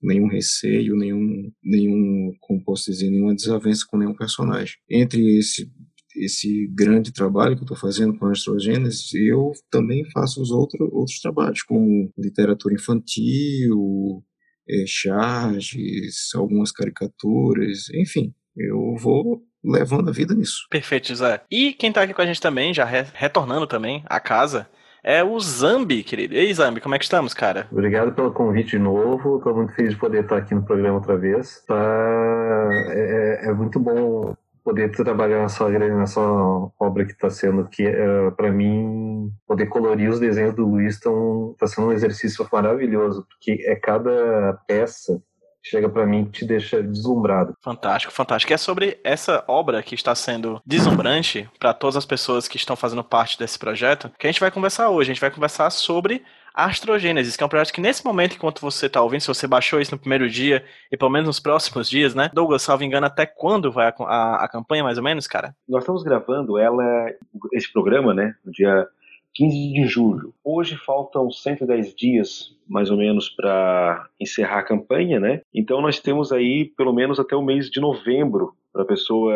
nenhum 0.03 0.29
receio, 0.29 0.97
nenhum, 0.97 1.53
nenhum, 1.63 2.33
como 2.41 2.65
posso 2.65 2.91
dizer, 2.91 3.11
nenhuma 3.11 3.35
desavença 3.35 3.85
com 3.89 3.99
nenhum 3.99 4.15
personagem. 4.15 4.75
Entre 4.91 5.39
esse 5.39 5.71
esse 6.19 6.67
grande 6.69 7.13
trabalho 7.13 7.55
que 7.55 7.61
eu 7.61 7.67
estou 7.67 7.77
fazendo 7.77 8.19
com 8.19 8.25
a 8.25 8.31
astrogênese, 8.31 9.19
eu 9.29 9.53
também 9.71 10.03
faço 10.13 10.41
os 10.41 10.51
outro, 10.51 10.89
outros 10.91 11.21
trabalhos, 11.21 11.63
como 11.63 12.11
literatura 12.17 12.75
infantil, 12.75 14.25
é, 14.69 14.85
charges, 14.87 16.35
algumas 16.35 16.73
caricaturas, 16.73 17.89
enfim, 17.95 18.35
eu 18.57 18.95
vou 18.99 19.43
levando 19.65 20.09
a 20.09 20.13
vida 20.13 20.35
nisso. 20.35 20.67
Perfeito, 20.71 21.09
José. 21.09 21.43
E 21.51 21.73
quem 21.73 21.93
tá 21.93 22.03
aqui 22.03 22.15
com 22.15 22.23
a 22.23 22.27
gente 22.27 22.41
também, 22.41 22.73
já 22.73 22.85
re 22.85 23.05
retornando 23.15 23.67
também 23.67 24.03
à 24.07 24.21
casa, 24.21 24.69
é 25.03 25.23
o 25.23 25.39
Zambi, 25.39 26.03
querido. 26.03 26.35
E 26.35 26.39
aí, 26.39 26.53
Zambi, 26.53 26.81
como 26.81 26.95
é 26.95 26.99
que 26.99 27.05
estamos, 27.05 27.33
cara? 27.33 27.69
Obrigado 27.71 28.13
pelo 28.13 28.33
convite 28.33 28.71
de 28.71 28.79
novo. 28.79 29.39
Estou 29.39 29.55
muito 29.55 29.73
feliz 29.73 29.93
de 29.93 30.01
poder 30.01 30.25
estar 30.25 30.37
aqui 30.37 30.55
no 30.55 30.65
programa 30.65 30.97
outra 30.97 31.17
vez. 31.17 31.63
Tá... 31.65 32.69
É, 32.73 33.47
é, 33.47 33.51
é 33.51 33.55
muito 33.55 33.79
bom 33.79 34.35
poder 34.67 34.91
trabalhar 34.91 35.43
nessa, 35.43 35.69
nessa 35.69 36.21
obra 36.21 37.05
que 37.05 37.13
está 37.13 37.31
sendo, 37.31 37.69
que 37.69 37.87
uh, 37.87 38.33
para 38.37 38.51
mim, 38.51 39.31
poder 39.47 39.67
colorir 39.67 40.11
os 40.11 40.19
desenhos 40.19 40.57
do 40.57 40.67
Luiz 40.67 40.97
está 40.97 41.69
sendo 41.69 41.87
um 41.87 41.93
exercício 41.93 42.45
maravilhoso, 42.53 43.25
porque 43.29 43.63
é 43.65 43.77
cada 43.77 44.55
peça 44.67 45.23
chega 45.63 45.89
para 45.89 46.07
mim 46.07 46.25
que 46.27 46.41
te 46.41 46.45
deixa 46.45 46.83
deslumbrado. 46.83 47.55
Fantástico, 47.63 48.13
fantástico. 48.13 48.53
É 48.53 48.57
sobre 48.57 49.01
essa 49.03 49.45
obra 49.49 49.83
que 49.83 49.95
está 49.95 50.15
sendo 50.15 50.61
deslumbrante 50.65 51.49
para 51.59 51.75
todas 51.75 51.97
as 51.97 52.07
pessoas 52.07 52.47
que 52.47 52.57
estão 52.57 52.77
fazendo 52.77 53.03
parte 53.03 53.39
desse 53.39 53.59
projeto 53.59 54.11
que 54.19 54.27
a 54.27 54.31
gente 54.31 54.41
vai 54.41 54.51
conversar 54.51 54.91
hoje. 54.91 55.11
A 55.11 55.15
gente 55.15 55.21
vai 55.21 55.31
conversar 55.31 55.71
sobre 55.71 56.25
Astrogênesis, 56.57 57.37
que 57.37 57.43
é 57.43 57.47
um 57.47 57.51
projeto 57.51 57.75
que 57.75 57.83
nesse 57.83 58.03
momento, 58.03 58.35
enquanto 58.35 58.63
você 58.63 58.87
está 58.87 59.03
ouvindo, 59.03 59.21
se 59.21 59.29
você 59.29 59.47
baixou 59.47 59.79
isso 59.79 59.95
no 59.95 60.01
primeiro 60.01 60.29
dia 60.31 60.65
e 60.91 60.97
pelo 60.97 61.11
menos 61.11 61.27
nos 61.27 61.39
próximos 61.39 61.89
dias, 61.91 62.15
né? 62.15 62.31
Douglas, 62.33 62.63
salvo 62.63 62.83
engano, 62.83 63.05
até 63.05 63.27
quando 63.27 63.71
vai 63.71 63.89
a, 63.89 63.95
a, 64.05 64.45
a 64.45 64.49
campanha, 64.49 64.83
mais 64.83 64.97
ou 64.97 65.05
menos, 65.05 65.27
cara? 65.27 65.55
Nós 65.69 65.83
estamos 65.83 66.03
gravando 66.03 66.59
ela, 66.59 67.13
esse 67.53 67.71
programa, 67.71 68.15
né? 68.15 68.35
No 68.43 68.51
dia 68.51 68.89
15 69.35 69.73
de 69.75 69.87
julho. 69.87 70.33
Hoje 70.43 70.77
faltam 70.77 71.31
110 71.31 71.95
dias, 71.95 72.57
mais 72.67 72.91
ou 72.91 72.97
menos, 72.97 73.29
para 73.29 74.09
encerrar 74.19 74.61
a 74.61 74.65
campanha, 74.65 75.21
né? 75.21 75.43
Então 75.55 75.83
nós 75.83 76.01
temos 76.01 76.33
aí 76.33 76.65
pelo 76.75 76.95
menos 76.95 77.21
até 77.21 77.37
o 77.37 77.43
mês 77.43 77.69
de 77.69 77.81
novembro 77.81 78.55
para 78.73 78.83
a 78.83 78.87
pessoa 78.87 79.35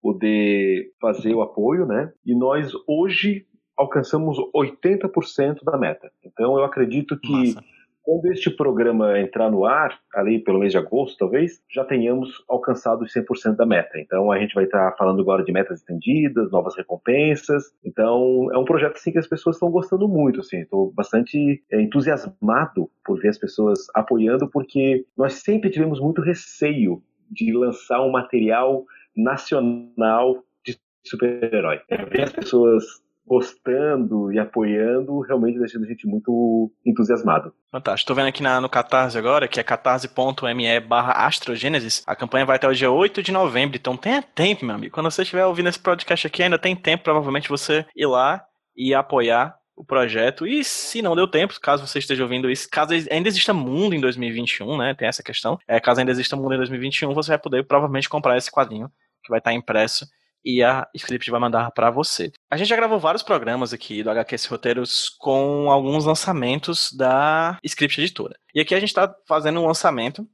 poder 0.00 0.92
fazer 0.98 1.34
o 1.34 1.42
apoio, 1.42 1.84
né? 1.84 2.10
E 2.24 2.34
nós 2.34 2.72
hoje 2.86 3.46
alcançamos 3.76 4.38
80% 4.54 5.64
da 5.64 5.76
meta. 5.76 6.10
Então 6.24 6.58
eu 6.58 6.64
acredito 6.64 7.18
que 7.18 7.54
Massa. 7.54 7.64
quando 8.02 8.26
este 8.26 8.50
programa 8.50 9.18
entrar 9.18 9.50
no 9.50 9.64
ar, 9.64 9.98
ali 10.14 10.38
pelo 10.38 10.60
mês 10.60 10.72
de 10.72 10.78
agosto 10.78 11.18
talvez, 11.18 11.60
já 11.70 11.84
tenhamos 11.84 12.44
alcançado 12.48 13.02
os 13.02 13.12
100% 13.12 13.56
da 13.56 13.66
meta. 13.66 13.98
Então 13.98 14.30
a 14.30 14.38
gente 14.38 14.54
vai 14.54 14.64
estar 14.64 14.94
falando 14.96 15.20
agora 15.20 15.44
de 15.44 15.52
metas 15.52 15.80
estendidas, 15.80 16.50
novas 16.50 16.76
recompensas. 16.76 17.74
Então 17.84 18.48
é 18.52 18.58
um 18.58 18.64
projeto 18.64 18.96
assim 18.96 19.12
que 19.12 19.18
as 19.18 19.26
pessoas 19.26 19.56
estão 19.56 19.70
gostando 19.70 20.08
muito, 20.08 20.40
assim. 20.40 20.60
Estou 20.60 20.92
bastante 20.92 21.62
é, 21.70 21.80
entusiasmado 21.80 22.90
por 23.04 23.18
ver 23.20 23.28
as 23.28 23.38
pessoas 23.38 23.86
apoiando, 23.94 24.48
porque 24.48 25.04
nós 25.16 25.34
sempre 25.34 25.70
tivemos 25.70 26.00
muito 26.00 26.22
receio 26.22 27.02
de 27.30 27.52
lançar 27.52 28.00
um 28.02 28.10
material 28.10 28.84
nacional 29.16 30.42
de 30.64 30.78
super-herói. 31.04 31.80
Ver 32.10 32.22
as 32.22 32.32
pessoas 32.32 33.03
gostando 33.26 34.32
e 34.32 34.38
apoiando, 34.38 35.20
realmente 35.20 35.58
deixando 35.58 35.84
a 35.84 35.88
gente 35.88 36.06
muito 36.06 36.70
entusiasmado. 36.84 37.52
Fantástico. 37.70 38.08
Tô 38.08 38.14
vendo 38.14 38.28
aqui 38.28 38.42
na, 38.42 38.60
no 38.60 38.68
Catarse 38.68 39.16
agora, 39.16 39.48
que 39.48 39.58
é 39.58 39.62
catarse.me 39.62 40.80
barra 40.80 41.26
astrogênesis. 41.26 42.02
A 42.06 42.14
campanha 42.14 42.44
vai 42.44 42.56
até 42.56 42.68
o 42.68 42.74
dia 42.74 42.90
8 42.90 43.22
de 43.22 43.32
novembro, 43.32 43.76
então 43.76 43.96
tenha 43.96 44.22
tempo, 44.22 44.64
meu 44.64 44.74
amigo. 44.74 44.94
Quando 44.94 45.10
você 45.10 45.22
estiver 45.22 45.46
ouvindo 45.46 45.68
esse 45.68 45.78
podcast 45.78 46.26
aqui, 46.26 46.42
ainda 46.42 46.58
tem 46.58 46.76
tempo, 46.76 47.04
provavelmente, 47.04 47.48
você 47.48 47.86
ir 47.96 48.06
lá 48.06 48.44
e 48.76 48.94
apoiar 48.94 49.56
o 49.76 49.84
projeto. 49.84 50.46
E 50.46 50.62
se 50.62 51.02
não 51.02 51.16
deu 51.16 51.26
tempo, 51.26 51.58
caso 51.60 51.86
você 51.86 51.98
esteja 51.98 52.22
ouvindo 52.22 52.50
isso, 52.50 52.68
caso 52.70 52.92
ainda 53.10 53.28
exista 53.28 53.52
mundo 53.52 53.94
em 53.94 54.00
2021, 54.00 54.76
né? 54.76 54.94
Tem 54.94 55.08
essa 55.08 55.22
questão. 55.22 55.58
É, 55.66 55.80
caso 55.80 56.00
ainda 56.00 56.12
exista 56.12 56.36
mundo 56.36 56.54
em 56.54 56.58
2021, 56.58 57.12
você 57.12 57.30
vai 57.30 57.38
poder 57.38 57.66
provavelmente 57.66 58.08
comprar 58.08 58.36
esse 58.36 58.50
quadrinho 58.50 58.88
que 59.22 59.30
vai 59.30 59.38
estar 59.38 59.52
impresso 59.52 60.06
e 60.44 60.62
a 60.62 60.86
Script 60.94 61.30
vai 61.30 61.40
mandar 61.40 61.70
para 61.70 61.90
você. 61.90 62.30
A 62.54 62.56
gente 62.56 62.68
já 62.68 62.76
gravou 62.76 63.00
vários 63.00 63.24
programas 63.24 63.72
aqui 63.72 64.00
do 64.00 64.10
HQS 64.10 64.46
Roteiros 64.46 65.08
com 65.08 65.72
alguns 65.72 66.04
lançamentos 66.04 66.92
da 66.92 67.58
Script 67.64 68.00
Editora. 68.00 68.38
E 68.54 68.60
aqui 68.60 68.76
a 68.76 68.78
gente 68.78 68.90
está 68.90 69.12
fazendo 69.26 69.58
um 69.58 69.66
lançamento 69.66 70.24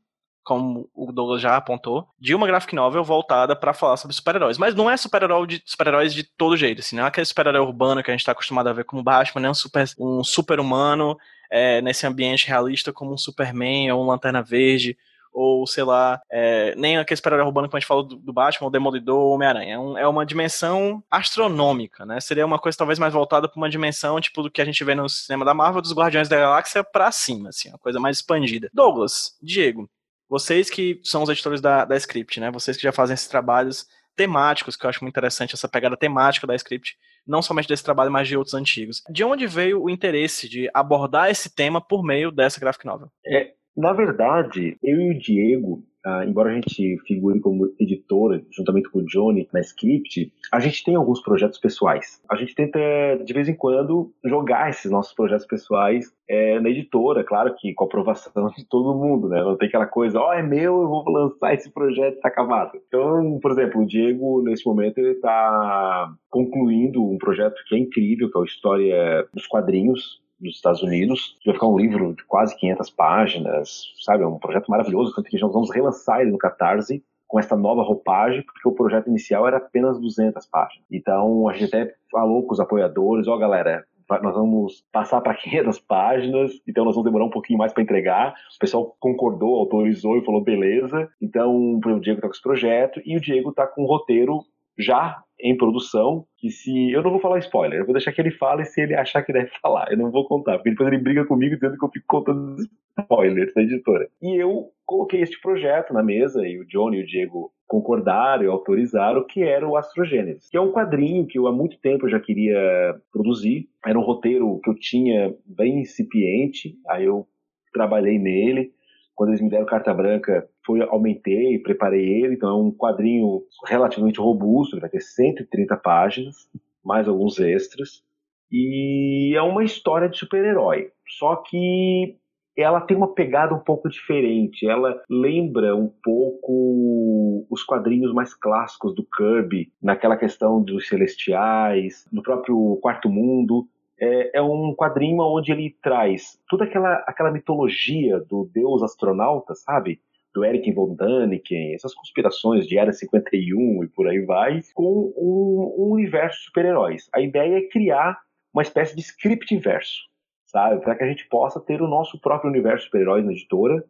como 0.44 0.90
o 0.94 1.12
Douglas 1.12 1.40
já 1.40 1.56
apontou, 1.56 2.06
de 2.18 2.34
uma 2.34 2.46
graphic 2.46 2.74
novel 2.74 3.02
voltada 3.02 3.56
para 3.56 3.72
falar 3.72 3.96
sobre 3.96 4.14
super-heróis. 4.14 4.58
Mas 4.58 4.74
não 4.74 4.90
é 4.90 4.98
super-herói 4.98 5.46
de 5.46 5.62
super-heróis 5.64 6.12
de 6.12 6.22
todo 6.22 6.58
jeito, 6.58 6.80
assim, 6.80 6.94
não 6.94 7.04
é 7.04 7.08
aquele 7.08 7.24
super-herói 7.24 7.62
urbano 7.62 8.02
que 8.02 8.10
a 8.10 8.12
gente 8.12 8.20
está 8.20 8.32
acostumado 8.32 8.68
a 8.68 8.74
ver 8.74 8.84
como 8.84 9.02
Batman, 9.02 9.40
nem 9.40 9.50
um 9.50 9.54
super 9.54 9.88
um 9.98 10.22
super-humano 10.22 11.16
é, 11.50 11.80
nesse 11.80 12.06
ambiente 12.06 12.46
realista 12.46 12.92
como 12.92 13.14
um 13.14 13.18
Superman 13.18 13.92
ou 13.92 14.04
um 14.04 14.06
Lanterna 14.06 14.42
Verde 14.42 14.94
ou 15.32 15.66
sei 15.66 15.84
lá, 15.84 16.20
é, 16.30 16.74
nem 16.76 16.98
aquele 16.98 17.16
super-herói 17.16 17.46
urbano 17.46 17.68
que 17.68 17.76
a 17.76 17.80
gente 17.80 17.86
falou 17.86 18.02
do, 18.02 18.16
do 18.16 18.32
Batman, 18.32 18.68
o 18.68 18.70
Demolidor 18.70 19.18
ou 19.18 19.34
Homem-Aranha. 19.34 19.74
É, 19.74 19.78
um, 19.78 19.98
é, 19.98 20.06
uma 20.06 20.26
dimensão 20.26 21.02
astronômica, 21.10 22.04
né? 22.04 22.20
Seria 22.20 22.46
uma 22.46 22.58
coisa 22.58 22.76
talvez 22.76 22.98
mais 22.98 23.12
voltada 23.12 23.48
para 23.48 23.56
uma 23.56 23.70
dimensão 23.70 24.20
tipo 24.20 24.42
do 24.42 24.50
que 24.50 24.60
a 24.60 24.64
gente 24.64 24.82
vê 24.84 24.94
no 24.94 25.08
cinema 25.08 25.44
da 25.44 25.54
Marvel, 25.54 25.82
dos 25.82 25.92
Guardiões 25.92 26.28
da 26.28 26.36
Galáxia 26.36 26.82
para 26.84 27.10
cima, 27.12 27.50
assim, 27.50 27.68
uma 27.68 27.78
coisa 27.78 28.00
mais 28.00 28.16
expandida. 28.18 28.70
Douglas, 28.72 29.36
Diego, 29.42 29.88
vocês 30.28 30.70
que 30.70 31.00
são 31.02 31.22
os 31.22 31.28
editores 31.28 31.60
da, 31.60 31.84
da 31.84 31.96
Script, 31.96 32.38
né? 32.40 32.50
Vocês 32.50 32.76
que 32.76 32.82
já 32.82 32.92
fazem 32.92 33.14
esses 33.14 33.28
trabalhos 33.28 33.86
temáticos, 34.16 34.76
que 34.76 34.84
eu 34.84 34.90
acho 34.90 35.02
muito 35.02 35.12
interessante, 35.12 35.54
essa 35.54 35.68
pegada 35.68 35.96
temática 35.96 36.46
da 36.46 36.54
Script, 36.54 36.96
não 37.26 37.42
somente 37.42 37.68
desse 37.68 37.82
trabalho, 37.84 38.10
mas 38.10 38.28
de 38.28 38.36
outros 38.36 38.54
antigos. 38.54 39.02
De 39.08 39.24
onde 39.24 39.46
veio 39.46 39.82
o 39.82 39.90
interesse 39.90 40.48
de 40.48 40.70
abordar 40.74 41.30
esse 41.30 41.54
tema 41.54 41.80
por 41.80 42.02
meio 42.02 42.30
dessa 42.30 42.60
graphic 42.60 42.84
novel? 42.84 43.10
É, 43.26 43.52
na 43.76 43.92
verdade, 43.92 44.76
eu 44.82 45.00
e 45.00 45.10
o 45.10 45.18
Diego, 45.18 45.82
ah, 46.04 46.24
embora 46.24 46.50
a 46.50 46.54
gente 46.54 46.98
figure 47.06 47.40
como 47.40 47.74
editora, 47.78 48.42
juntamente 48.50 48.88
com 48.90 49.00
o 49.00 49.04
Johnny, 49.04 49.48
na 49.52 49.60
Script, 49.60 50.32
a 50.50 50.58
gente 50.58 50.82
tem 50.82 50.94
alguns 50.94 51.22
projetos 51.22 51.58
pessoais. 51.58 52.22
A 52.30 52.36
gente 52.36 52.54
tenta, 52.54 52.78
de 53.22 53.32
vez 53.32 53.48
em 53.48 53.54
quando, 53.54 54.10
jogar 54.24 54.70
esses 54.70 54.90
nossos 54.90 55.12
projetos 55.12 55.46
pessoais 55.46 56.10
é, 56.28 56.58
na 56.58 56.70
editora, 56.70 57.22
claro 57.22 57.54
que 57.54 57.74
com 57.74 57.84
a 57.84 57.86
aprovação 57.86 58.48
de 58.56 58.64
todo 58.66 58.98
mundo, 58.98 59.28
né? 59.28 59.42
Não 59.42 59.56
tem 59.56 59.68
aquela 59.68 59.86
coisa, 59.86 60.18
ó, 60.18 60.30
oh, 60.30 60.32
é 60.32 60.42
meu, 60.42 60.80
eu 60.82 60.88
vou 60.88 61.10
lançar 61.10 61.54
esse 61.54 61.70
projeto, 61.70 62.20
tá 62.20 62.28
acabado. 62.28 62.72
Então, 62.88 63.38
por 63.40 63.50
exemplo, 63.50 63.82
o 63.82 63.86
Diego, 63.86 64.42
nesse 64.42 64.64
momento, 64.64 64.98
ele 64.98 65.14
tá 65.16 66.14
concluindo 66.30 67.04
um 67.04 67.18
projeto 67.18 67.56
que 67.66 67.74
é 67.74 67.78
incrível, 67.78 68.30
que 68.30 68.38
é 68.38 68.40
a 68.40 68.44
História 68.44 69.28
dos 69.34 69.46
Quadrinhos, 69.46 70.22
dos 70.40 70.56
Estados 70.56 70.82
Unidos. 70.82 71.36
Vai 71.44 71.54
ficar 71.54 71.66
um 71.66 71.78
livro 71.78 72.14
de 72.14 72.24
quase 72.24 72.56
500 72.56 72.90
páginas, 72.90 73.92
sabe? 74.04 74.22
É 74.24 74.26
um 74.26 74.38
projeto 74.38 74.68
maravilhoso, 74.68 75.14
tanto 75.14 75.28
que 75.28 75.40
nós 75.40 75.52
vamos 75.52 75.70
relançar 75.70 76.20
ele 76.20 76.30
no 76.30 76.38
Catarse 76.38 77.02
com 77.30 77.38
essa 77.38 77.56
nova 77.56 77.82
roupagem, 77.82 78.42
porque 78.42 78.68
o 78.68 78.72
projeto 78.72 79.08
inicial 79.08 79.46
era 79.46 79.58
apenas 79.58 80.00
200 80.00 80.44
páginas. 80.46 80.84
Então, 80.90 81.48
a 81.48 81.52
gente 81.52 81.66
até 81.66 81.94
falou 82.10 82.44
com 82.44 82.52
os 82.52 82.58
apoiadores, 82.58 83.28
ó, 83.28 83.36
oh, 83.36 83.38
galera, 83.38 83.84
nós 84.20 84.34
vamos 84.34 84.84
passar 84.92 85.20
para 85.20 85.34
500 85.34 85.78
páginas, 85.86 86.60
então 86.66 86.84
nós 86.84 86.96
vamos 86.96 87.08
demorar 87.08 87.26
um 87.26 87.30
pouquinho 87.30 87.58
mais 87.58 87.72
para 87.72 87.84
entregar. 87.84 88.34
O 88.56 88.58
pessoal 88.58 88.96
concordou, 88.98 89.60
autorizou 89.60 90.18
e 90.18 90.24
falou 90.24 90.42
beleza. 90.42 91.08
Então, 91.22 91.76
o 91.76 92.00
Diego 92.00 92.18
está 92.18 92.26
com 92.26 92.32
esse 92.32 92.42
projeto 92.42 93.00
e 93.04 93.16
o 93.16 93.20
Diego 93.20 93.50
está 93.50 93.64
com 93.64 93.84
um 93.84 93.86
roteiro 93.86 94.40
já 94.78 95.22
em 95.42 95.56
produção, 95.56 96.24
que 96.36 96.50
se. 96.50 96.92
Eu 96.92 97.02
não 97.02 97.10
vou 97.10 97.20
falar 97.20 97.38
spoiler, 97.38 97.80
eu 97.80 97.84
vou 97.84 97.94
deixar 97.94 98.12
que 98.12 98.20
ele 98.20 98.30
fale 98.30 98.64
se 98.64 98.80
ele 98.80 98.94
achar 98.94 99.22
que 99.22 99.32
deve 99.32 99.50
falar. 99.60 99.90
Eu 99.90 99.98
não 99.98 100.10
vou 100.10 100.26
contar, 100.26 100.56
porque 100.58 100.70
depois 100.70 100.88
ele 100.88 101.02
briga 101.02 101.24
comigo 101.24 101.54
dizendo 101.54 101.78
que 101.78 101.84
eu 101.84 101.90
fico 101.90 102.06
contando 102.06 102.56
spoilers 103.00 103.54
da 103.54 103.62
editora. 103.62 104.08
E 104.20 104.36
eu 104.36 104.70
coloquei 104.84 105.22
este 105.22 105.40
projeto 105.40 105.92
na 105.92 106.02
mesa, 106.02 106.46
e 106.46 106.58
o 106.58 106.66
Johnny 106.66 106.98
e 106.98 107.02
o 107.02 107.06
Diego 107.06 107.52
concordaram 107.66 108.42
e 108.42 108.48
autorizaram, 108.48 109.24
que 109.24 109.42
era 109.42 109.66
o 109.66 109.76
Astrogênesis, 109.76 110.48
que 110.50 110.56
é 110.56 110.60
um 110.60 110.72
quadrinho 110.72 111.26
que 111.26 111.38
eu 111.38 111.46
há 111.46 111.52
muito 111.52 111.78
tempo 111.78 112.08
já 112.08 112.18
queria 112.18 112.96
produzir. 113.12 113.68
Era 113.86 113.98
um 113.98 114.02
roteiro 114.02 114.60
que 114.62 114.70
eu 114.70 114.74
tinha 114.74 115.34
bem 115.46 115.80
incipiente, 115.80 116.74
aí 116.88 117.04
eu 117.04 117.26
trabalhei 117.72 118.18
nele 118.18 118.72
quando 119.20 119.32
eles 119.32 119.42
me 119.42 119.50
deram 119.50 119.66
carta 119.66 119.92
branca, 119.92 120.48
foi, 120.64 120.80
aumentei, 120.80 121.58
preparei 121.58 122.22
ele, 122.22 122.36
então 122.36 122.48
é 122.48 122.54
um 122.54 122.72
quadrinho 122.72 123.42
relativamente 123.66 124.18
robusto, 124.18 124.74
ele 124.74 124.80
vai 124.80 124.88
ter 124.88 125.02
130 125.02 125.76
páginas, 125.76 126.48
mais 126.82 127.06
alguns 127.06 127.38
extras, 127.38 128.02
e 128.50 129.34
é 129.36 129.42
uma 129.42 129.62
história 129.62 130.08
de 130.08 130.16
super-herói. 130.16 130.90
Só 131.18 131.36
que 131.36 132.16
ela 132.56 132.80
tem 132.80 132.96
uma 132.96 133.12
pegada 133.12 133.54
um 133.54 133.58
pouco 133.58 133.90
diferente. 133.90 134.66
Ela 134.66 134.98
lembra 135.08 135.76
um 135.76 135.92
pouco 136.02 137.46
os 137.50 137.62
quadrinhos 137.62 138.14
mais 138.14 138.32
clássicos 138.32 138.94
do 138.94 139.04
Kirby, 139.04 139.70
naquela 139.82 140.16
questão 140.16 140.62
dos 140.62 140.88
celestiais, 140.88 142.06
no 142.10 142.22
próprio 142.22 142.78
Quarto 142.80 143.10
Mundo 143.10 143.68
é, 144.00 144.38
é, 144.38 144.42
um 144.42 144.74
quadrinho 144.74 145.20
onde 145.20 145.52
ele 145.52 145.76
traz 145.82 146.38
toda 146.48 146.64
aquela, 146.64 146.94
aquela 147.06 147.30
mitologia 147.30 148.18
do 148.20 148.50
deus 148.52 148.82
astronauta, 148.82 149.54
sabe? 149.54 150.00
Do 150.32 150.44
Eric 150.44 150.72
von 150.72 150.94
Däniken, 150.94 151.74
essas 151.74 151.92
conspirações 151.92 152.66
de 152.66 152.78
Era 152.78 152.92
51 152.92 153.84
e 153.84 153.88
por 153.88 154.08
aí 154.08 154.20
vai, 154.20 154.60
com 154.74 155.12
um, 155.16 155.74
um 155.76 155.92
universo 155.92 156.38
de 156.38 156.44
super-heróis. 156.44 157.08
A 157.12 157.20
ideia 157.20 157.58
é 157.58 157.68
criar 157.68 158.18
uma 158.54 158.62
espécie 158.62 158.94
de 158.94 159.02
script 159.02 159.54
inverso, 159.54 160.02
sabe? 160.46 160.80
Para 160.82 160.94
que 160.94 161.04
a 161.04 161.08
gente 161.08 161.28
possa 161.28 161.60
ter 161.60 161.82
o 161.82 161.88
nosso 161.88 162.18
próprio 162.20 162.50
universo 162.50 162.78
de 162.78 162.84
super-heróis 162.84 163.24
na 163.24 163.32
editora, 163.32 163.84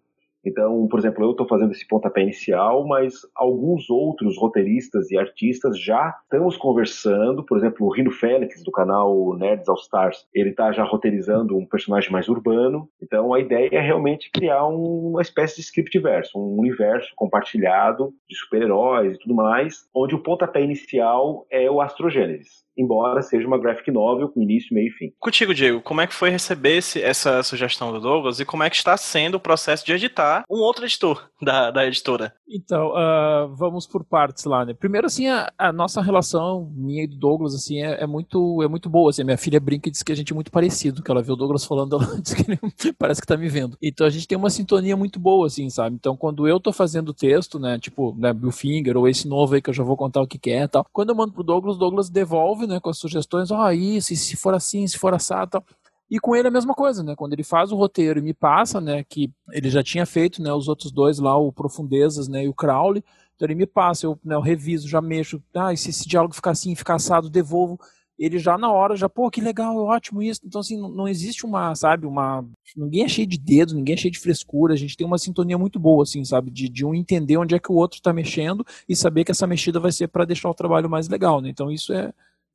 então, 0.44 0.86
por 0.88 0.98
exemplo, 0.98 1.24
eu 1.24 1.32
estou 1.32 1.46
fazendo 1.46 1.72
esse 1.72 1.86
pontapé 1.86 2.22
inicial, 2.22 2.86
mas 2.86 3.14
alguns 3.34 3.90
outros 3.90 4.38
roteiristas 4.38 5.10
e 5.10 5.18
artistas 5.18 5.78
já 5.78 6.16
estamos 6.22 6.56
conversando. 6.56 7.44
Por 7.44 7.58
exemplo, 7.58 7.86
o 7.86 7.92
Rino 7.92 8.10
Félix, 8.10 8.62
do 8.62 8.72
canal 8.72 9.36
Nerds 9.36 9.68
All 9.68 9.76
Stars, 9.76 10.26
ele 10.34 10.50
está 10.50 10.72
já 10.72 10.84
roteirizando 10.84 11.56
um 11.56 11.66
personagem 11.66 12.10
mais 12.10 12.28
urbano. 12.28 12.88
Então, 13.02 13.34
a 13.34 13.40
ideia 13.40 13.68
é 13.72 13.80
realmente 13.80 14.30
criar 14.30 14.66
uma 14.66 15.20
espécie 15.20 15.56
de 15.56 15.62
script 15.62 15.98
verso, 15.98 16.38
um 16.38 16.58
universo 16.58 17.12
compartilhado 17.16 18.12
de 18.28 18.36
super-heróis 18.36 19.16
e 19.16 19.18
tudo 19.18 19.34
mais, 19.34 19.88
onde 19.94 20.14
o 20.14 20.22
pontapé 20.22 20.62
inicial 20.62 21.46
é 21.50 21.70
o 21.70 21.80
Astrogênesis 21.80 22.64
embora 22.80 23.22
seja 23.22 23.46
uma 23.46 23.58
graphic 23.58 23.90
novel 23.90 24.28
com 24.28 24.42
início, 24.42 24.74
meio 24.74 24.88
e 24.88 24.92
fim. 24.92 25.12
Contigo, 25.18 25.54
Diego, 25.54 25.80
como 25.80 26.00
é 26.00 26.06
que 26.06 26.14
foi 26.14 26.30
receber 26.30 26.78
esse, 26.78 27.02
essa 27.02 27.42
sugestão 27.42 27.92
do 27.92 28.00
Douglas 28.00 28.40
e 28.40 28.44
como 28.44 28.62
é 28.62 28.70
que 28.70 28.76
está 28.76 28.96
sendo 28.96 29.36
o 29.36 29.40
processo 29.40 29.84
de 29.84 29.92
editar 29.92 30.44
um 30.50 30.58
outro 30.58 30.84
editor 30.84 31.28
da, 31.40 31.70
da 31.70 31.86
editora? 31.86 32.32
Então, 32.52 32.88
uh, 32.88 33.54
vamos 33.54 33.86
por 33.86 34.04
partes 34.04 34.44
lá, 34.44 34.64
né? 34.64 34.74
Primeiro, 34.74 35.06
assim, 35.06 35.28
a, 35.28 35.52
a, 35.56 35.72
nossa 35.72 36.02
relação, 36.02 36.68
minha 36.74 37.04
e 37.04 37.06
do 37.06 37.16
Douglas, 37.16 37.54
assim, 37.54 37.80
é, 37.80 38.02
é, 38.02 38.06
muito, 38.06 38.60
é 38.62 38.66
muito 38.66 38.90
boa, 38.90 39.10
assim, 39.10 39.22
minha 39.22 39.38
filha 39.38 39.60
brinca 39.60 39.88
e 39.88 39.92
diz 39.92 40.02
que 40.02 40.10
a 40.10 40.16
gente 40.16 40.32
é 40.32 40.34
muito 40.34 40.50
parecido, 40.50 41.02
que 41.02 41.10
ela 41.10 41.22
vê 41.22 41.30
o 41.30 41.36
Douglas 41.36 41.64
falando, 41.64 41.94
ela 42.02 42.20
diz 42.20 42.34
que 42.34 42.50
ele 42.50 42.58
parece 42.98 43.20
que 43.20 43.26
tá 43.26 43.36
me 43.36 43.48
vendo. 43.48 43.76
Então, 43.80 44.04
a 44.06 44.10
gente 44.10 44.26
tem 44.26 44.36
uma 44.36 44.50
sintonia 44.50 44.96
muito 44.96 45.20
boa, 45.20 45.46
assim, 45.46 45.70
sabe? 45.70 45.94
Então, 45.94 46.16
quando 46.16 46.48
eu 46.48 46.58
tô 46.58 46.72
fazendo 46.72 47.10
o 47.10 47.14
texto, 47.14 47.58
né, 47.58 47.78
tipo, 47.78 48.16
né, 48.18 48.32
Bill 48.32 48.50
Finger 48.50 48.96
ou 48.96 49.06
esse 49.06 49.28
novo 49.28 49.54
aí 49.54 49.62
que 49.62 49.70
eu 49.70 49.74
já 49.74 49.84
vou 49.84 49.96
contar 49.96 50.20
o 50.20 50.26
que 50.26 50.38
que 50.38 50.50
é 50.50 50.64
e 50.64 50.68
tal, 50.68 50.84
quando 50.92 51.10
eu 51.10 51.14
mando 51.14 51.32
pro 51.32 51.44
Douglas, 51.44 51.76
o 51.76 51.78
Douglas 51.78 52.10
devolve, 52.10 52.66
né, 52.70 52.80
com 52.80 52.90
as 52.90 52.98
sugestões, 52.98 53.50
ó, 53.50 53.66
oh, 53.66 53.70
isso, 53.70 54.14
se 54.16 54.36
for 54.36 54.54
assim, 54.54 54.86
se 54.86 54.98
for 54.98 55.12
assado 55.14 55.50
tal. 55.50 55.64
E 56.10 56.18
com 56.18 56.34
ele 56.34 56.48
é 56.48 56.50
a 56.50 56.52
mesma 56.52 56.74
coisa, 56.74 57.04
né? 57.04 57.14
Quando 57.14 57.34
ele 57.34 57.44
faz 57.44 57.70
o 57.70 57.76
roteiro 57.76 58.18
e 58.18 58.22
me 58.22 58.34
passa, 58.34 58.80
né, 58.80 59.04
que 59.04 59.30
ele 59.52 59.70
já 59.70 59.82
tinha 59.82 60.04
feito, 60.04 60.42
né, 60.42 60.52
os 60.52 60.66
outros 60.66 60.90
dois 60.90 61.18
lá, 61.20 61.36
o 61.36 61.52
Profundezas, 61.52 62.26
né, 62.26 62.44
e 62.44 62.48
o 62.48 62.54
Crowley, 62.54 63.04
então 63.40 63.46
ele 63.46 63.54
me 63.54 63.66
passa, 63.66 64.04
eu, 64.06 64.18
né, 64.22 64.34
eu 64.34 64.40
reviso, 64.40 64.86
já 64.86 65.00
mexo, 65.00 65.42
ah, 65.54 65.74
se 65.74 65.88
esse 65.88 66.06
diálogo 66.06 66.34
ficar 66.34 66.50
assim, 66.50 66.74
ficar 66.74 66.96
assado, 66.96 67.30
devolvo. 67.30 67.80
Ele 68.18 68.38
já 68.38 68.58
na 68.58 68.70
hora, 68.70 68.94
já, 68.96 69.08
pô, 69.08 69.30
que 69.30 69.40
legal, 69.40 69.74
ótimo 69.78 70.22
isso. 70.22 70.42
Então, 70.44 70.60
assim, 70.60 70.78
não, 70.78 70.90
não 70.90 71.08
existe 71.08 71.46
uma, 71.46 71.74
sabe, 71.74 72.06
uma. 72.06 72.44
Ninguém 72.76 73.04
é 73.04 73.08
cheio 73.08 73.26
de 73.26 73.38
dedos, 73.38 73.72
ninguém 73.72 73.94
é 73.94 73.96
cheio 73.96 74.12
de 74.12 74.18
frescura. 74.18 74.74
A 74.74 74.76
gente 74.76 74.94
tem 74.94 75.06
uma 75.06 75.16
sintonia 75.16 75.56
muito 75.56 75.80
boa, 75.80 76.02
assim, 76.02 76.22
sabe, 76.22 76.50
de, 76.50 76.68
de 76.68 76.84
um 76.84 76.94
entender 76.94 77.38
onde 77.38 77.54
é 77.54 77.58
que 77.58 77.72
o 77.72 77.76
outro 77.76 77.96
está 77.96 78.12
mexendo 78.12 78.62
e 78.86 78.94
saber 78.94 79.24
que 79.24 79.30
essa 79.30 79.46
mexida 79.46 79.80
vai 79.80 79.90
ser 79.90 80.08
para 80.08 80.26
deixar 80.26 80.50
o 80.50 80.54
trabalho 80.54 80.90
mais 80.90 81.08
legal, 81.08 81.40
né? 81.40 81.48
Então, 81.48 81.70
isso 81.70 81.94
é, 81.94 82.12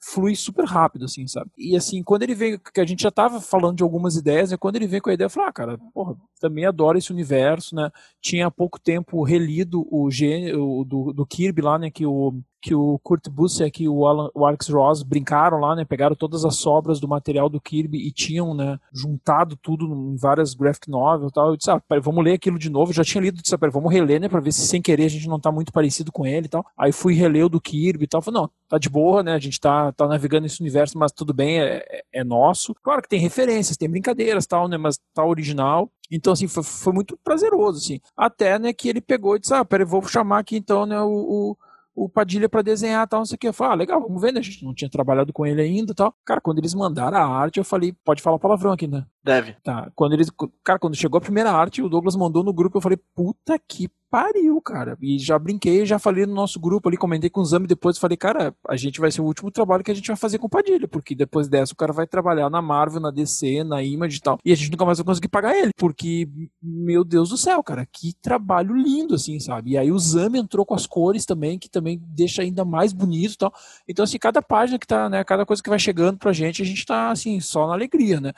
flui 0.07 0.35
super 0.35 0.65
rápido, 0.65 1.05
assim, 1.05 1.25
sabe? 1.27 1.49
E 1.57 1.75
assim, 1.75 2.03
quando 2.03 2.21
ele 2.21 2.35
veio, 2.35 2.59
que 2.59 2.79
a 2.79 2.85
gente 2.85 3.01
já 3.01 3.09
tava 3.09 3.41
falando 3.41 3.77
de 3.77 3.83
algumas 3.83 4.15
ideias, 4.15 4.51
né? 4.51 4.57
Quando 4.57 4.75
ele 4.75 4.85
veio 4.85 5.01
com 5.01 5.09
a 5.09 5.13
ideia, 5.13 5.25
eu 5.25 5.29
falei, 5.31 5.49
ah, 5.49 5.53
cara, 5.53 5.77
porra, 5.93 6.15
também 6.39 6.63
adoro 6.63 6.97
esse 6.97 7.11
universo, 7.11 7.75
né? 7.75 7.89
Tinha 8.21 8.45
há 8.45 8.51
pouco 8.51 8.79
tempo 8.79 9.23
relido 9.23 9.87
o 9.89 10.11
gênero 10.11 10.85
do, 10.85 11.11
do 11.11 11.25
Kirby 11.25 11.61
lá, 11.63 11.79
né? 11.79 11.89
Que 11.89 12.05
o, 12.05 12.39
que 12.65 12.73
o 12.73 12.97
Kurt 13.03 13.29
Busiek 13.29 13.83
e 13.83 13.87
o, 13.87 14.07
Alan, 14.07 14.31
o 14.33 14.43
Alex 14.43 14.69
Ross 14.69 15.03
brincaram 15.03 15.59
lá, 15.59 15.75
né? 15.75 15.85
Pegaram 15.85 16.15
todas 16.15 16.43
as 16.43 16.55
sobras 16.55 16.99
do 16.99 17.07
material 17.07 17.47
do 17.47 17.61
Kirby 17.61 17.99
e 17.99 18.11
tinham, 18.11 18.55
né? 18.55 18.79
Juntado 18.91 19.55
tudo 19.55 19.85
em 19.85 20.15
várias 20.15 20.55
graphic 20.55 20.89
novels 20.89 21.29
e 21.29 21.33
tal. 21.33 21.49
Eu 21.49 21.57
disse, 21.57 21.69
ah, 21.69 21.79
pera, 21.79 22.01
vamos 22.01 22.23
ler 22.23 22.33
aquilo 22.33 22.57
de 22.57 22.71
novo. 22.71 22.89
Eu 22.89 22.95
já 22.95 23.03
tinha 23.03 23.21
lido, 23.21 23.39
disse, 23.39 23.53
ah, 23.53 23.57
pera, 23.59 23.71
vamos 23.71 23.93
reler, 23.93 24.19
né? 24.19 24.27
Pra 24.27 24.39
ver 24.39 24.51
se 24.51 24.65
sem 24.65 24.81
querer 24.81 25.05
a 25.05 25.09
gente 25.09 25.27
não 25.27 25.39
tá 25.39 25.51
muito 25.51 25.71
parecido 25.71 26.11
com 26.11 26.25
ele 26.25 26.47
e 26.47 26.49
tal. 26.49 26.65
Aí 26.75 26.91
fui 26.91 27.13
reler 27.13 27.45
o 27.45 27.49
do 27.49 27.61
Kirby 27.61 28.05
e 28.05 28.07
tal. 28.07 28.19
Falei, 28.19 28.41
não, 28.41 28.49
tá 28.67 28.79
de 28.79 28.89
boa, 28.89 29.21
né? 29.21 29.33
A 29.33 29.39
gente 29.39 29.59
tá, 29.59 29.91
tá 29.91 30.07
navegando 30.07 30.41
nesse 30.41 30.59
universo, 30.59 30.97
mas 30.97 31.11
tudo 31.11 31.35
bem, 31.35 31.59
é, 31.59 31.85
é, 31.87 32.03
é 32.13 32.23
nosso. 32.23 32.73
Claro 32.81 33.03
que 33.03 33.09
tem 33.09 33.19
referências, 33.19 33.77
tem 33.77 33.87
brincadeiras 33.87 34.47
tal, 34.47 34.67
né? 34.67 34.75
Mas 34.75 34.99
tá 35.13 35.23
original. 35.23 35.87
Então, 36.09 36.33
assim, 36.33 36.47
foi, 36.47 36.63
foi 36.63 36.93
muito 36.93 37.15
prazeroso, 37.23 37.77
assim. 37.77 37.99
Até, 38.17 38.57
né, 38.57 38.73
que 38.73 38.89
ele 38.89 39.01
pegou 39.01 39.35
e 39.35 39.39
disse, 39.39 39.53
ah, 39.53 39.63
peraí, 39.63 39.85
vou 39.85 40.01
chamar 40.07 40.39
aqui 40.39 40.57
então, 40.57 40.87
né, 40.87 40.99
o, 40.99 41.51
o 41.51 41.57
o 41.95 42.09
Padilha 42.09 42.49
para 42.49 42.61
desenhar 42.61 43.07
tal, 43.07 43.21
não 43.21 43.25
sei 43.25 43.35
o 43.35 43.39
que. 43.39 43.47
Eu 43.47 43.53
falei, 43.53 43.73
ah, 43.73 43.75
legal, 43.75 44.01
vamos 44.01 44.21
ver, 44.21 44.33
né? 44.33 44.39
A 44.39 44.43
gente 44.43 44.63
não 44.63 44.73
tinha 44.73 44.89
trabalhado 44.89 45.31
com 45.31 45.45
ele 45.45 45.61
ainda 45.61 45.93
tal. 45.93 46.13
Cara, 46.25 46.41
quando 46.41 46.59
eles 46.59 46.73
mandaram 46.73 47.17
a 47.17 47.25
arte, 47.25 47.57
eu 47.57 47.63
falei, 47.63 47.93
pode 48.03 48.21
falar 48.21 48.37
palavrão 48.39 48.73
aqui, 48.73 48.87
né? 48.87 49.05
Deve. 49.25 49.55
Tá. 49.63 49.91
Quando 49.95 50.13
eles. 50.13 50.29
Cara, 50.63 50.77
quando 50.77 50.95
chegou 50.95 51.17
a 51.17 51.21
primeira 51.21 51.51
arte, 51.51 51.81
o 51.81 51.89
Douglas 51.89 52.15
mandou 52.15 52.43
no 52.43 52.53
grupo, 52.53 52.77
eu 52.77 52.81
falei, 52.81 52.99
puta 53.15 53.57
que 53.57 53.89
pariu, 54.07 54.61
cara. 54.61 54.95
E 55.01 55.17
já 55.17 55.37
brinquei, 55.39 55.83
já 55.83 55.97
falei 55.97 56.27
no 56.27 56.33
nosso 56.35 56.59
grupo 56.59 56.87
ali, 56.87 56.95
comentei 56.95 57.27
com 57.27 57.41
o 57.41 57.45
Zami 57.45 57.65
depois, 57.65 57.97
falei, 57.97 58.15
cara, 58.15 58.55
a 58.69 58.75
gente 58.77 59.01
vai 59.01 59.11
ser 59.11 59.21
o 59.21 59.25
último 59.25 59.49
trabalho 59.49 59.83
que 59.83 59.89
a 59.89 59.95
gente 59.95 60.07
vai 60.07 60.15
fazer 60.15 60.37
com 60.37 60.45
o 60.45 60.49
Padilha, 60.49 60.87
porque 60.87 61.15
depois 61.15 61.47
dessa 61.47 61.73
o 61.73 61.75
cara 61.75 61.91
vai 61.91 62.05
trabalhar 62.05 62.49
na 62.49 62.61
Marvel, 62.61 63.01
na 63.01 63.09
DC, 63.09 63.63
na 63.63 63.81
Image 63.83 64.17
e 64.17 64.21
tal, 64.21 64.37
e 64.45 64.53
a 64.53 64.55
gente 64.55 64.71
nunca 64.71 64.85
mais 64.85 64.99
vai 64.99 65.05
conseguir 65.05 65.27
pagar 65.27 65.57
ele, 65.57 65.71
porque, 65.75 66.29
meu 66.61 67.03
Deus 67.03 67.29
do 67.29 67.37
céu, 67.37 67.61
cara, 67.63 67.85
que 67.85 68.13
trabalho 68.21 68.75
lindo, 68.75 69.15
assim, 69.15 69.39
sabe? 69.39 69.71
E 69.71 69.77
aí 69.77 69.91
o 69.91 69.99
Zami 69.99 70.39
entrou 70.39 70.65
com 70.65 70.75
as 70.75 70.85
cores 70.85 71.25
também, 71.25 71.59
que 71.59 71.69
também 71.69 71.99
deixa 72.01 72.41
ainda 72.43 72.63
mais 72.63 72.93
bonito 72.93 73.33
e 73.33 73.37
tal. 73.37 73.53
Então, 73.85 74.03
assim, 74.03 74.19
cada 74.19 74.41
página 74.41 74.77
que 74.77 74.87
tá, 74.87 75.09
né, 75.09 75.23
cada 75.23 75.45
coisa 75.45 75.63
que 75.63 75.69
vai 75.69 75.79
chegando 75.79 76.19
pra 76.19 76.31
gente, 76.31 76.61
a 76.61 76.65
gente 76.65 76.85
tá, 76.85 77.09
assim, 77.09 77.39
só 77.41 77.67
na 77.67 77.73
alegria, 77.73 78.21
né? 78.21 78.31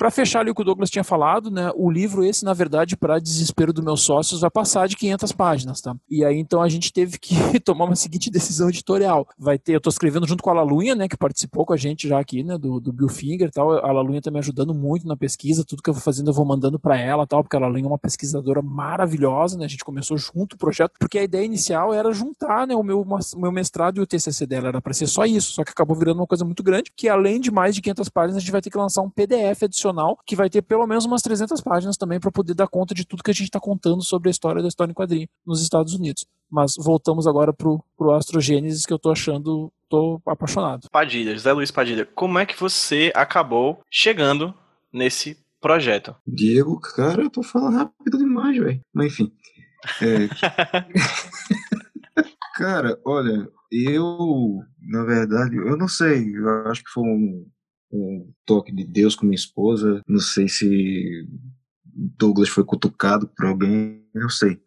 Para 0.00 0.10
fechar 0.10 0.40
ali 0.40 0.50
o 0.50 0.54
que 0.54 0.62
o 0.62 0.64
Douglas 0.64 0.88
tinha 0.88 1.04
falado, 1.04 1.50
né, 1.50 1.70
o 1.74 1.90
livro 1.90 2.24
esse, 2.24 2.42
na 2.42 2.54
verdade, 2.54 2.96
para 2.96 3.18
desespero 3.18 3.70
dos 3.70 3.84
meus 3.84 4.00
sócios, 4.00 4.40
vai 4.40 4.50
passar 4.50 4.88
de 4.88 4.96
500 4.96 5.30
páginas, 5.32 5.82
tá? 5.82 5.94
E 6.08 6.24
aí, 6.24 6.38
então, 6.38 6.62
a 6.62 6.70
gente 6.70 6.90
teve 6.90 7.18
que 7.18 7.34
tomar 7.60 7.84
uma 7.84 7.94
seguinte 7.94 8.30
decisão 8.32 8.70
editorial. 8.70 9.28
Vai 9.38 9.58
ter, 9.58 9.74
eu 9.74 9.76
estou 9.76 9.90
escrevendo 9.90 10.26
junto 10.26 10.42
com 10.42 10.48
a 10.48 10.54
Lalunha, 10.54 10.94
né, 10.94 11.06
que 11.06 11.18
participou 11.18 11.66
com 11.66 11.74
a 11.74 11.76
gente 11.76 12.08
já 12.08 12.18
aqui, 12.18 12.42
né, 12.42 12.56
do, 12.56 12.80
do 12.80 12.94
Bill 12.94 13.10
Finger 13.10 13.48
e 13.48 13.50
tal. 13.50 13.72
A 13.72 13.92
Lalunha 13.92 14.22
tá 14.22 14.30
me 14.30 14.38
ajudando 14.38 14.72
muito 14.72 15.06
na 15.06 15.18
pesquisa, 15.18 15.66
tudo 15.68 15.82
que 15.82 15.90
eu 15.90 15.92
vou 15.92 16.02
fazendo 16.02 16.30
eu 16.30 16.34
vou 16.34 16.46
mandando 16.46 16.80
para 16.80 16.98
ela 16.98 17.26
tal, 17.26 17.42
porque 17.42 17.56
a 17.56 17.60
Lalunha 17.60 17.84
é 17.84 17.88
uma 17.88 17.98
pesquisadora 17.98 18.62
maravilhosa, 18.62 19.58
né, 19.58 19.66
a 19.66 19.68
gente 19.68 19.84
começou 19.84 20.16
junto 20.16 20.54
o 20.54 20.58
projeto, 20.58 20.92
porque 20.98 21.18
a 21.18 21.24
ideia 21.24 21.44
inicial 21.44 21.92
era 21.92 22.10
juntar, 22.10 22.66
né, 22.66 22.74
o 22.74 22.82
meu, 22.82 23.06
meu 23.36 23.52
mestrado 23.52 23.98
e 23.98 24.00
o 24.00 24.06
TCC 24.06 24.46
dela, 24.46 24.68
era 24.68 24.80
para 24.80 24.94
ser 24.94 25.08
só 25.08 25.26
isso, 25.26 25.52
só 25.52 25.62
que 25.62 25.72
acabou 25.72 25.94
virando 25.94 26.20
uma 26.20 26.26
coisa 26.26 26.42
muito 26.42 26.62
grande, 26.62 26.90
que 26.96 27.06
além 27.06 27.38
de 27.38 27.50
mais 27.50 27.74
de 27.74 27.82
500 27.82 28.08
páginas, 28.08 28.36
a 28.38 28.40
gente 28.40 28.50
vai 28.50 28.62
ter 28.62 28.70
que 28.70 28.78
lançar 28.78 29.02
um 29.02 29.10
PDF 29.10 29.64
adicional 29.64 29.89
que 30.26 30.36
vai 30.36 30.48
ter 30.48 30.62
pelo 30.62 30.86
menos 30.86 31.04
umas 31.04 31.22
300 31.22 31.60
páginas 31.60 31.96
também 31.96 32.20
para 32.20 32.30
poder 32.30 32.54
dar 32.54 32.68
conta 32.68 32.94
de 32.94 33.04
tudo 33.04 33.22
que 33.22 33.30
a 33.30 33.34
gente 33.34 33.44
está 33.44 33.60
contando 33.60 34.02
sobre 34.02 34.28
a 34.28 34.30
história 34.30 34.62
da 34.62 34.68
história 34.68 34.90
em 34.90 34.94
quadrinho 34.94 35.28
nos 35.46 35.62
Estados 35.62 35.94
Unidos. 35.94 36.24
Mas 36.50 36.74
voltamos 36.78 37.26
agora 37.26 37.52
pro, 37.52 37.82
pro 37.96 38.12
Astrogênesis 38.12 38.84
que 38.84 38.92
eu 38.92 38.98
tô 38.98 39.10
achando, 39.10 39.72
tô 39.88 40.20
apaixonado. 40.26 40.88
Padilha, 40.90 41.34
José 41.34 41.52
Luiz 41.52 41.70
Padilha, 41.70 42.06
como 42.14 42.38
é 42.38 42.46
que 42.46 42.58
você 42.58 43.12
acabou 43.14 43.80
chegando 43.90 44.54
nesse 44.92 45.36
projeto? 45.60 46.14
Diego, 46.26 46.80
cara, 46.80 47.22
eu 47.22 47.30
tô 47.30 47.42
falando 47.42 47.76
rápido 47.76 48.18
demais, 48.18 48.58
velho. 48.58 48.80
Mas 48.92 49.12
enfim. 49.12 49.32
É... 50.02 50.28
cara, 52.56 52.98
olha, 53.04 53.48
eu, 53.70 54.60
na 54.80 55.04
verdade, 55.04 55.56
eu 55.56 55.76
não 55.76 55.88
sei, 55.88 56.36
eu 56.36 56.68
acho 56.68 56.82
que 56.82 56.90
foi 56.90 57.04
um, 57.04 57.46
um 57.92 58.32
toque 58.46 58.74
de 58.74 58.84
Deus 58.84 59.14
com 59.14 59.26
minha 59.26 59.34
esposa. 59.34 60.02
Não 60.06 60.20
sei 60.20 60.48
se 60.48 61.26
Douglas 61.84 62.48
foi 62.48 62.64
cutucado 62.64 63.28
por 63.28 63.46
alguém, 63.46 64.04
não 64.14 64.28
sei. 64.28 64.60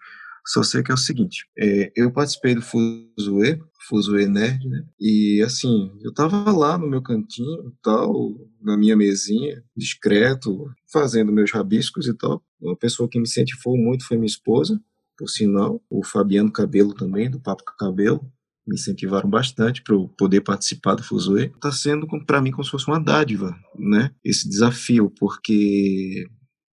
Só 0.46 0.62
sei 0.62 0.84
que 0.84 0.92
é 0.92 0.94
o 0.94 0.98
seguinte, 0.98 1.48
é, 1.58 1.92
eu 1.96 2.12
participei 2.12 2.54
do 2.54 2.62
Fuzue, 2.62 3.62
Fuzue 3.88 4.28
Nerd, 4.28 4.68
né? 4.68 4.86
E 5.00 5.42
assim, 5.42 5.92
eu 6.02 6.14
tava 6.14 6.52
lá 6.52 6.78
no 6.78 6.86
meu 6.86 7.02
cantinho 7.02 7.74
tal, 7.82 8.14
na 8.62 8.76
minha 8.76 8.96
mesinha, 8.96 9.64
discreto, 9.76 10.70
fazendo 10.92 11.32
meus 11.32 11.50
rabiscos 11.52 12.08
e 12.08 12.14
tal. 12.14 12.44
Uma 12.60 12.76
pessoa 12.76 13.08
que 13.08 13.18
me 13.18 13.24
incentivou 13.24 13.78
muito 13.78 14.06
foi 14.06 14.18
minha 14.18 14.28
esposa, 14.28 14.82
por 15.18 15.30
sinal, 15.30 15.82
o 15.90 16.04
Fabiano 16.04 16.52
Cabelo 16.52 16.94
também, 16.94 17.32
do 17.32 17.40
Papo 17.40 17.64
Cabelo 17.78 18.30
me 18.66 18.76
incentivaram 18.76 19.30
bastante 19.30 19.82
para 19.82 19.96
eu 19.96 20.08
poder 20.18 20.42
participar 20.42 20.96
do 20.96 21.04
Fuzue. 21.04 21.52
Está 21.54 21.72
sendo 21.72 22.08
para 22.26 22.42
mim 22.42 22.52
como 22.52 22.64
se 22.64 22.72
fosse 22.72 22.88
uma 22.88 23.00
dádiva, 23.00 23.56
né? 23.78 24.12
Esse 24.24 24.48
desafio, 24.48 25.12
porque 25.20 26.26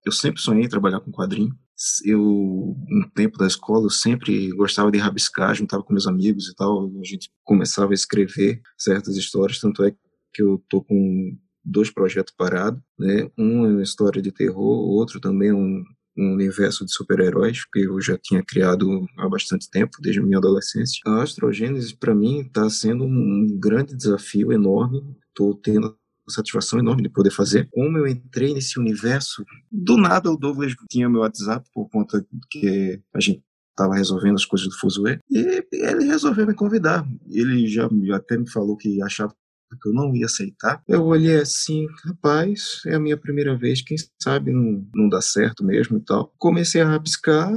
eu 0.05 0.13
sempre 0.13 0.41
sonhei 0.41 0.65
em 0.65 0.69
trabalhar 0.69 1.01
com 1.01 1.11
quadrinho. 1.11 1.55
Eu, 2.05 2.77
no 2.89 3.11
tempo 3.15 3.39
da 3.39 3.47
escola, 3.47 3.87
eu 3.87 3.91
sempre 3.91 4.51
gostava 4.51 4.91
de 4.91 4.99
rabiscar, 4.99 5.55
juntava 5.55 5.83
com 5.83 5.93
meus 5.93 6.07
amigos 6.07 6.49
e 6.49 6.55
tal. 6.55 6.87
A 6.87 7.05
gente 7.05 7.31
começava 7.43 7.93
a 7.93 7.95
escrever 7.95 8.61
certas 8.79 9.17
histórias, 9.17 9.59
tanto 9.59 9.83
é 9.85 9.91
que 10.33 10.43
eu 10.43 10.63
tô 10.69 10.83
com 10.83 11.37
dois 11.65 11.91
projetos 11.91 12.35
parados, 12.37 12.81
né? 12.99 13.31
Um 13.37 13.67
é 13.67 13.69
uma 13.71 13.83
história 13.83 14.21
de 14.21 14.31
terror, 14.31 14.79
outro 14.79 15.21
também 15.21 15.49
é 15.49 15.55
um 15.55 15.83
um 16.21 16.35
universo 16.35 16.85
de 16.85 16.93
super-heróis 16.93 17.65
que 17.65 17.81
eu 17.81 18.01
já 18.01 18.19
tinha 18.19 18.43
criado 18.43 19.07
há 19.19 19.29
bastante 19.29 19.71
tempo, 19.71 19.99
desde 20.01 20.21
minha 20.21 20.39
adolescência. 20.39 21.01
A 21.07 21.23
astrogênese, 21.23 21.97
para 21.97 22.15
mim, 22.15 22.41
está 22.41 22.69
sendo 22.69 23.05
um 23.05 23.59
grande 23.59 23.97
desafio 23.97 24.53
enorme. 24.53 25.03
Estou 25.29 25.55
tendo 25.55 25.97
satisfação 26.29 26.79
enorme 26.79 27.03
de 27.03 27.09
poder 27.09 27.31
fazer. 27.31 27.69
Como 27.73 27.99
eu 27.99 28.07
entrei 28.07 28.55
nesse 28.55 28.79
universo, 28.79 29.45
do 29.71 29.97
nada 29.97 30.31
o 30.31 30.37
Douglas 30.37 30.75
tinha 30.89 31.09
meu 31.09 31.23
WhatsApp 31.23 31.69
por 31.75 31.89
conta 31.89 32.25
que 32.51 33.01
a 33.15 33.21
gente 33.21 33.43
estava 33.71 33.95
resolvendo 33.95 34.35
as 34.35 34.45
coisas 34.45 34.69
do 34.69 34.79
Fuzue 34.79 35.19
e 35.31 35.65
ele 35.73 36.05
resolveu 36.05 36.47
me 36.47 36.55
convidar. 36.55 37.07
Ele 37.29 37.67
já 37.67 37.89
até 38.15 38.37
me 38.37 38.49
falou 38.49 38.77
que 38.77 39.03
achava 39.03 39.35
que 39.81 39.89
eu 39.89 39.93
não 39.93 40.15
ia 40.15 40.27
aceitar. 40.27 40.83
Eu 40.89 41.05
olhei 41.05 41.37
assim, 41.37 41.87
rapaz, 42.05 42.81
é 42.87 42.95
a 42.95 43.01
minha 43.01 43.17
primeira 43.17 43.57
vez, 43.57 43.83
quem 43.83 43.97
sabe 44.23 44.53
não, 44.53 44.87
não 44.95 45.09
dá 45.09 45.21
certo 45.21 45.65
mesmo 45.65 45.99
e 45.99 46.01
tal. 46.01 46.33
Comecei 46.39 46.81
a 46.81 46.89
rabiscar, 46.89 47.51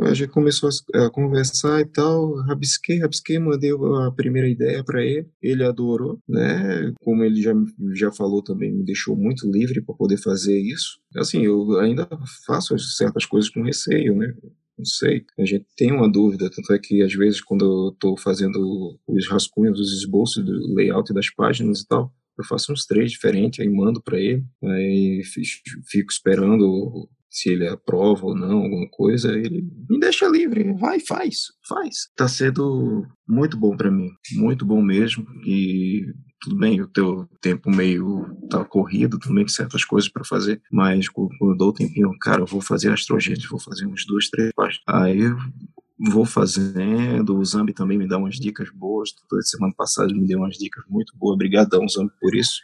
a 0.00 0.14
gente 0.14 0.30
começou 0.30 0.68
a, 0.94 1.10
conversar 1.10 1.80
e 1.80 1.86
tal, 1.86 2.34
rabisquei, 2.42 3.00
rabisquei, 3.00 3.38
mandei 3.38 3.70
a 3.72 4.10
primeira 4.12 4.48
ideia 4.48 4.82
para 4.84 5.04
ele, 5.04 5.28
ele 5.42 5.64
adorou, 5.64 6.18
né? 6.28 6.92
Como 7.00 7.24
ele 7.24 7.40
já, 7.42 7.52
já 7.94 8.12
falou 8.12 8.42
também, 8.42 8.72
me 8.72 8.84
deixou 8.84 9.16
muito 9.16 9.50
livre 9.50 9.80
para 9.80 9.94
poder 9.94 10.18
fazer 10.18 10.58
isso. 10.58 10.98
Assim, 11.16 11.44
eu 11.44 11.78
ainda 11.78 12.08
faço 12.46 12.78
certas 12.78 13.24
coisas 13.24 13.50
com 13.50 13.62
receio, 13.62 14.14
né? 14.16 14.34
Não 14.78 14.84
sei. 14.84 15.24
A 15.38 15.44
gente 15.44 15.66
tem 15.76 15.92
uma 15.92 16.10
dúvida, 16.10 16.50
tanto 16.50 16.72
é 16.72 16.78
que 16.78 17.02
às 17.02 17.12
vezes 17.12 17.40
quando 17.40 17.64
eu 17.64 17.92
estou 17.92 18.16
fazendo 18.16 18.98
os 19.06 19.28
rascunhos, 19.28 19.80
os 19.80 19.92
esboços 19.92 20.44
do 20.44 20.74
layout 20.74 21.12
das 21.12 21.28
páginas 21.30 21.80
e 21.80 21.88
tal, 21.88 22.12
eu 22.38 22.44
faço 22.44 22.72
uns 22.72 22.86
três 22.86 23.10
diferentes, 23.10 23.58
aí 23.58 23.68
mando 23.68 24.00
para 24.00 24.18
ele, 24.18 24.44
aí 24.62 25.22
fico 25.90 26.10
esperando 26.10 27.08
se 27.30 27.50
ele 27.50 27.68
aprova 27.68 28.26
ou 28.26 28.34
não 28.34 28.62
alguma 28.62 28.88
coisa, 28.90 29.36
ele 29.36 29.62
me 29.88 29.98
deixa 30.00 30.28
livre, 30.28 30.72
vai, 30.74 30.98
faz, 31.00 31.48
faz. 31.68 32.08
Tá 32.16 32.26
sendo 32.26 33.06
muito 33.28 33.56
bom 33.56 33.76
para 33.76 33.90
mim, 33.90 34.08
muito 34.36 34.64
bom 34.64 34.80
mesmo 34.80 35.26
e 35.44 36.06
tudo 36.40 36.56
bem, 36.56 36.80
o 36.80 36.86
teu 36.86 37.28
tempo 37.40 37.70
meio 37.70 38.36
tá 38.48 38.64
corrido 38.64 39.18
também, 39.18 39.44
com 39.44 39.50
certas 39.50 39.84
coisas 39.84 40.08
para 40.08 40.24
fazer, 40.24 40.62
mas 40.70 41.08
quando 41.08 41.30
eu 41.40 41.56
dou 41.56 41.70
o 41.70 41.72
tempinho, 41.72 42.16
cara, 42.20 42.42
eu 42.42 42.46
vou 42.46 42.60
fazer 42.60 42.92
astrogênese, 42.92 43.46
vou 43.48 43.60
fazer 43.60 43.86
uns 43.86 44.06
duas, 44.06 44.28
três 44.28 44.52
páginas. 44.54 44.82
Aí 44.86 45.20
eu 45.20 45.36
vou 46.10 46.24
fazendo, 46.24 47.36
o 47.36 47.44
Zambi 47.44 47.72
também 47.72 47.98
me 47.98 48.06
dá 48.06 48.18
umas 48.18 48.36
dicas 48.36 48.70
boas, 48.70 49.10
toda 49.28 49.42
semana 49.42 49.74
passada 49.76 50.12
me 50.14 50.26
deu 50.26 50.38
umas 50.38 50.56
dicas 50.56 50.84
muito 50.88 51.16
boas, 51.16 51.34
obrigadão 51.34 51.88
Zambi 51.88 52.12
por 52.20 52.34
isso, 52.34 52.60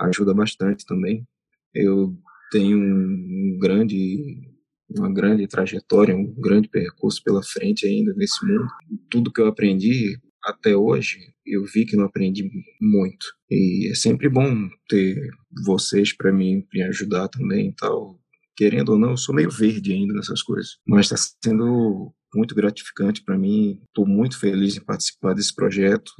ajuda 0.00 0.34
bastante 0.34 0.84
também. 0.84 1.26
Eu 1.74 2.16
tenho 2.50 2.78
um 2.78 3.58
grande 3.60 4.52
uma 4.96 5.12
grande 5.12 5.46
trajetória, 5.48 6.16
um 6.16 6.32
grande 6.38 6.68
percurso 6.68 7.22
pela 7.22 7.42
frente 7.42 7.86
ainda 7.86 8.12
nesse 8.14 8.44
mundo. 8.46 8.66
Tudo 9.10 9.32
que 9.32 9.40
eu 9.40 9.46
aprendi 9.46 10.18
até 10.44 10.76
hoje 10.76 11.18
eu 11.46 11.64
vi 11.64 11.84
que 11.84 11.96
não 11.96 12.04
aprendi 12.04 12.48
muito. 12.80 13.26
E 13.50 13.90
é 13.90 13.94
sempre 13.94 14.28
bom 14.28 14.68
ter 14.88 15.16
vocês 15.64 16.16
para 16.16 16.32
mim 16.32 16.64
me 16.72 16.82
ajudar 16.82 17.28
também 17.28 17.68
e 17.68 17.74
tal. 17.74 18.18
Querendo 18.56 18.90
ou 18.90 18.98
não, 18.98 19.10
eu 19.10 19.16
sou 19.16 19.34
meio 19.34 19.50
verde 19.50 19.92
ainda 19.92 20.14
nessas 20.14 20.42
coisas. 20.42 20.78
Mas 20.86 21.10
está 21.10 21.16
sendo 21.42 22.12
muito 22.34 22.54
gratificante 22.54 23.22
para 23.22 23.36
mim. 23.36 23.80
Estou 23.86 24.06
muito 24.06 24.38
feliz 24.38 24.76
em 24.76 24.84
participar 24.84 25.34
desse 25.34 25.54
projeto. 25.54 26.12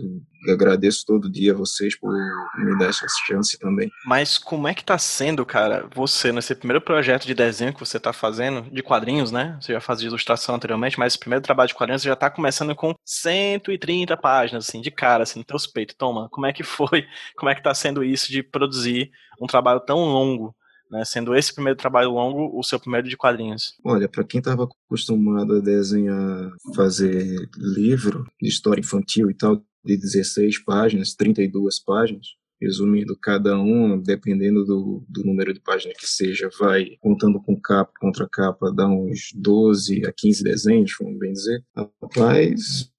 Eu 0.47 0.55
agradeço 0.55 1.05
todo 1.07 1.31
dia 1.31 1.53
a 1.53 1.57
vocês 1.57 1.99
por 1.99 2.13
me 2.59 2.79
dar 2.79 2.89
essa 2.89 3.07
chance 3.27 3.59
também. 3.59 3.91
Mas 4.05 4.37
como 4.39 4.69
é 4.69 4.75
que 4.75 4.85
tá 4.85 4.99
sendo, 4.99 5.45
cara, 5.45 5.89
você 5.95 6.33
nesse 6.33 6.55
primeiro 6.55 6.81
projeto 6.81 7.27
de 7.27 7.35
desenho 7.35 7.73
que 7.73 7.81
você 7.81 7.99
tá 7.99 8.13
fazendo, 8.13 8.63
de 8.71 8.83
quadrinhos, 8.83 9.33
né? 9.33 9.57
Você 9.61 9.73
já 9.73 9.81
fazia 9.81 10.09
ilustração 10.09 10.55
anteriormente, 10.55 10.99
mas 10.99 11.13
esse 11.13 11.21
primeiro 11.21 11.43
trabalho 11.43 11.69
de 11.69 11.75
quadrinhos 11.75 12.03
você 12.03 12.09
já 12.09 12.17
tá 12.17 12.31
começando 12.31 12.75
com 12.75 12.95
130 13.05 14.17
páginas, 14.17 14.69
assim, 14.69 14.81
de 14.81 14.91
cara, 14.91 15.23
assim, 15.23 15.39
no 15.39 15.45
teus 15.45 15.67
peitos. 15.67 15.97
Toma, 15.97 16.29
como 16.31 16.47
é 16.47 16.53
que 16.53 16.63
foi? 16.63 17.07
Como 17.37 17.51
é 17.51 17.55
que 17.55 17.63
tá 17.63 17.75
sendo 17.75 18.05
isso 18.05 18.31
de 18.31 18.43
produzir 18.43 19.11
um 19.41 19.47
trabalho 19.47 19.81
tão 19.81 19.99
longo? 19.99 20.55
Né, 20.91 21.03
sendo 21.05 21.35
esse 21.35 21.53
primeiro 21.53 21.79
trabalho 21.79 22.11
longo 22.11 22.57
o 22.59 22.63
seu 22.63 22.79
primeiro 22.79 23.09
de 23.09 23.17
quadrinhos? 23.17 23.75
Olha, 23.85 24.09
para 24.09 24.23
quem 24.23 24.39
estava 24.39 24.65
acostumado 24.65 25.57
a 25.57 25.61
desenhar, 25.61 26.51
fazer 26.75 27.49
livro 27.57 28.25
de 28.41 28.49
história 28.49 28.81
infantil 28.81 29.31
e 29.31 29.35
tal, 29.35 29.57
de 29.85 29.97
16 29.97 30.63
páginas, 30.65 31.15
32 31.15 31.83
páginas, 31.83 32.27
resumindo, 32.61 33.17
cada 33.21 33.59
um, 33.59 34.01
dependendo 34.01 34.65
do, 34.65 35.05
do 35.09 35.25
número 35.25 35.53
de 35.53 35.61
páginas 35.61 35.97
que 35.99 36.07
seja, 36.07 36.49
vai 36.59 36.97
contando 37.01 37.41
com 37.43 37.61
capa, 37.61 37.93
contra 38.01 38.29
capa, 38.31 38.73
dá 38.73 38.89
uns 38.89 39.31
12 39.35 40.07
a 40.07 40.13
15 40.13 40.43
desenhos, 40.43 40.93
vamos 40.99 41.19
bem 41.19 41.33
dizer. 41.33 41.63
Rapaz, 41.77 42.91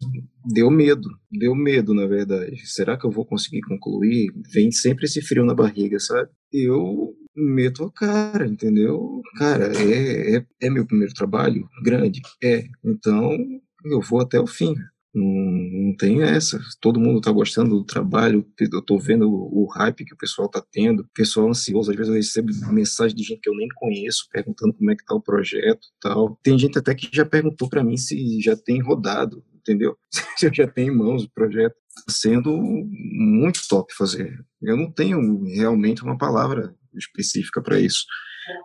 deu 0.46 0.70
medo, 0.70 1.10
deu 1.32 1.56
medo, 1.56 1.94
na 1.94 2.06
verdade. 2.06 2.58
Será 2.66 2.98
que 2.98 3.06
eu 3.06 3.12
vou 3.12 3.26
conseguir 3.26 3.62
concluir? 3.62 4.32
Vem 4.54 4.72
sempre 4.72 5.06
esse 5.06 5.22
frio 5.22 5.46
na 5.46 5.56
barriga, 5.56 6.00
sabe? 6.00 6.30
Eu 6.54 7.16
meto 7.36 7.84
a 7.84 7.92
cara, 7.92 8.48
entendeu? 8.48 9.22
Cara, 9.38 9.72
é, 9.78 10.38
é, 10.38 10.46
é 10.62 10.70
meu 10.70 10.86
primeiro 10.86 11.14
trabalho 11.14 11.68
grande? 11.84 12.22
É. 12.44 12.66
Então, 12.84 13.38
eu 13.86 14.02
vou 14.02 14.22
até 14.22 14.40
o 14.40 14.48
fim. 14.48 14.74
Não, 15.14 15.24
não 15.24 15.96
tem 15.96 16.24
essa. 16.24 16.60
Todo 16.82 17.00
mundo 17.00 17.20
está 17.20 17.32
gostando 17.32 17.78
do 17.78 17.86
trabalho. 17.86 18.46
Eu 18.60 18.80
estou 18.80 19.00
vendo 19.00 19.30
o, 19.30 19.64
o, 19.64 19.68
hype 19.68 20.04
que 20.04 20.14
o 20.14 20.18
pessoal 20.18 20.48
está 20.48 20.62
tendo. 20.72 21.02
O 21.02 21.10
pessoal 21.14 21.48
ansioso. 21.48 21.90
Às 21.90 21.96
vezes 21.96 22.10
eu 22.10 22.16
recebo 22.16 22.74
mensagem 22.74 23.16
de 23.16 23.24
gente 23.24 23.40
que 23.40 23.50
eu 23.50 23.56
nem 23.56 23.68
conheço 23.76 24.28
perguntando 24.32 24.74
como 24.74 24.92
é 24.92 24.96
que 24.96 25.06
tá 25.06 25.16
o 25.16 25.22
projeto 25.22 25.88
tal. 26.02 26.38
Tem 26.44 26.60
gente 26.60 26.78
até 26.78 26.94
que 26.94 27.10
já 27.14 27.26
perguntou 27.26 27.70
para 27.70 27.84
mim 27.84 27.96
se 27.96 28.42
já 28.42 28.58
tem 28.58 28.82
rodado, 28.82 29.42
entendeu? 29.56 29.98
Se 30.38 30.48
eu 30.48 30.54
já 30.54 30.68
tenho 30.68 30.94
em 30.94 30.98
mãos 30.98 31.24
o 31.24 31.32
projeto. 31.32 31.76
Tá 31.96 32.12
sendo 32.12 32.52
muito 32.58 33.62
top 33.70 33.94
fazer. 33.96 34.38
Eu 34.62 34.76
não 34.76 34.92
tenho 34.92 35.46
realmente 35.46 36.04
uma 36.04 36.18
palavra 36.18 36.76
específica 36.98 37.62
para 37.62 37.80
isso. 37.80 38.06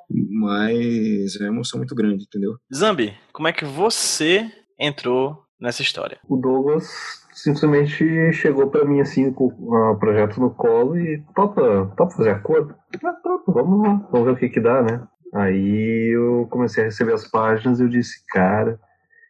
Mas 0.08 1.36
é 1.40 1.44
uma 1.44 1.54
emoção 1.54 1.78
muito 1.78 1.94
grande, 1.94 2.24
entendeu? 2.24 2.56
Zambi, 2.74 3.14
como 3.32 3.48
é 3.48 3.52
que 3.52 3.64
você 3.64 4.50
entrou 4.78 5.42
nessa 5.60 5.82
história? 5.82 6.18
O 6.28 6.36
Douglas 6.36 7.20
simplesmente 7.32 8.32
chegou 8.32 8.68
para 8.70 8.84
mim 8.84 9.00
assim 9.00 9.32
com 9.32 9.46
o 9.46 9.96
projeto 9.98 10.40
no 10.40 10.50
colo 10.50 10.98
e 10.98 11.22
topa, 11.34 11.92
topa 11.96 12.16
fazer 12.16 12.30
acordo? 12.30 12.74
Ah, 13.02 13.12
topa, 13.22 13.52
vamos 13.52 13.86
lá, 13.86 14.08
vamos 14.10 14.26
ver 14.26 14.32
o 14.32 14.36
que 14.36 14.48
que 14.48 14.60
dá, 14.60 14.82
né? 14.82 15.02
Aí 15.32 16.14
eu 16.14 16.46
comecei 16.50 16.82
a 16.82 16.86
receber 16.86 17.14
as 17.14 17.26
páginas 17.26 17.78
e 17.78 17.84
eu 17.84 17.88
disse, 17.88 18.24
cara, 18.28 18.78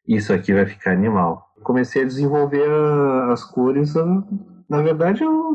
isso 0.08 0.32
aqui 0.32 0.52
vai 0.52 0.66
ficar 0.66 0.92
animal. 0.92 1.46
Comecei 1.62 2.02
a 2.02 2.06
desenvolver 2.06 2.68
as 3.30 3.44
cores, 3.44 3.94
na 4.70 4.80
verdade 4.80 5.22
eu 5.22 5.50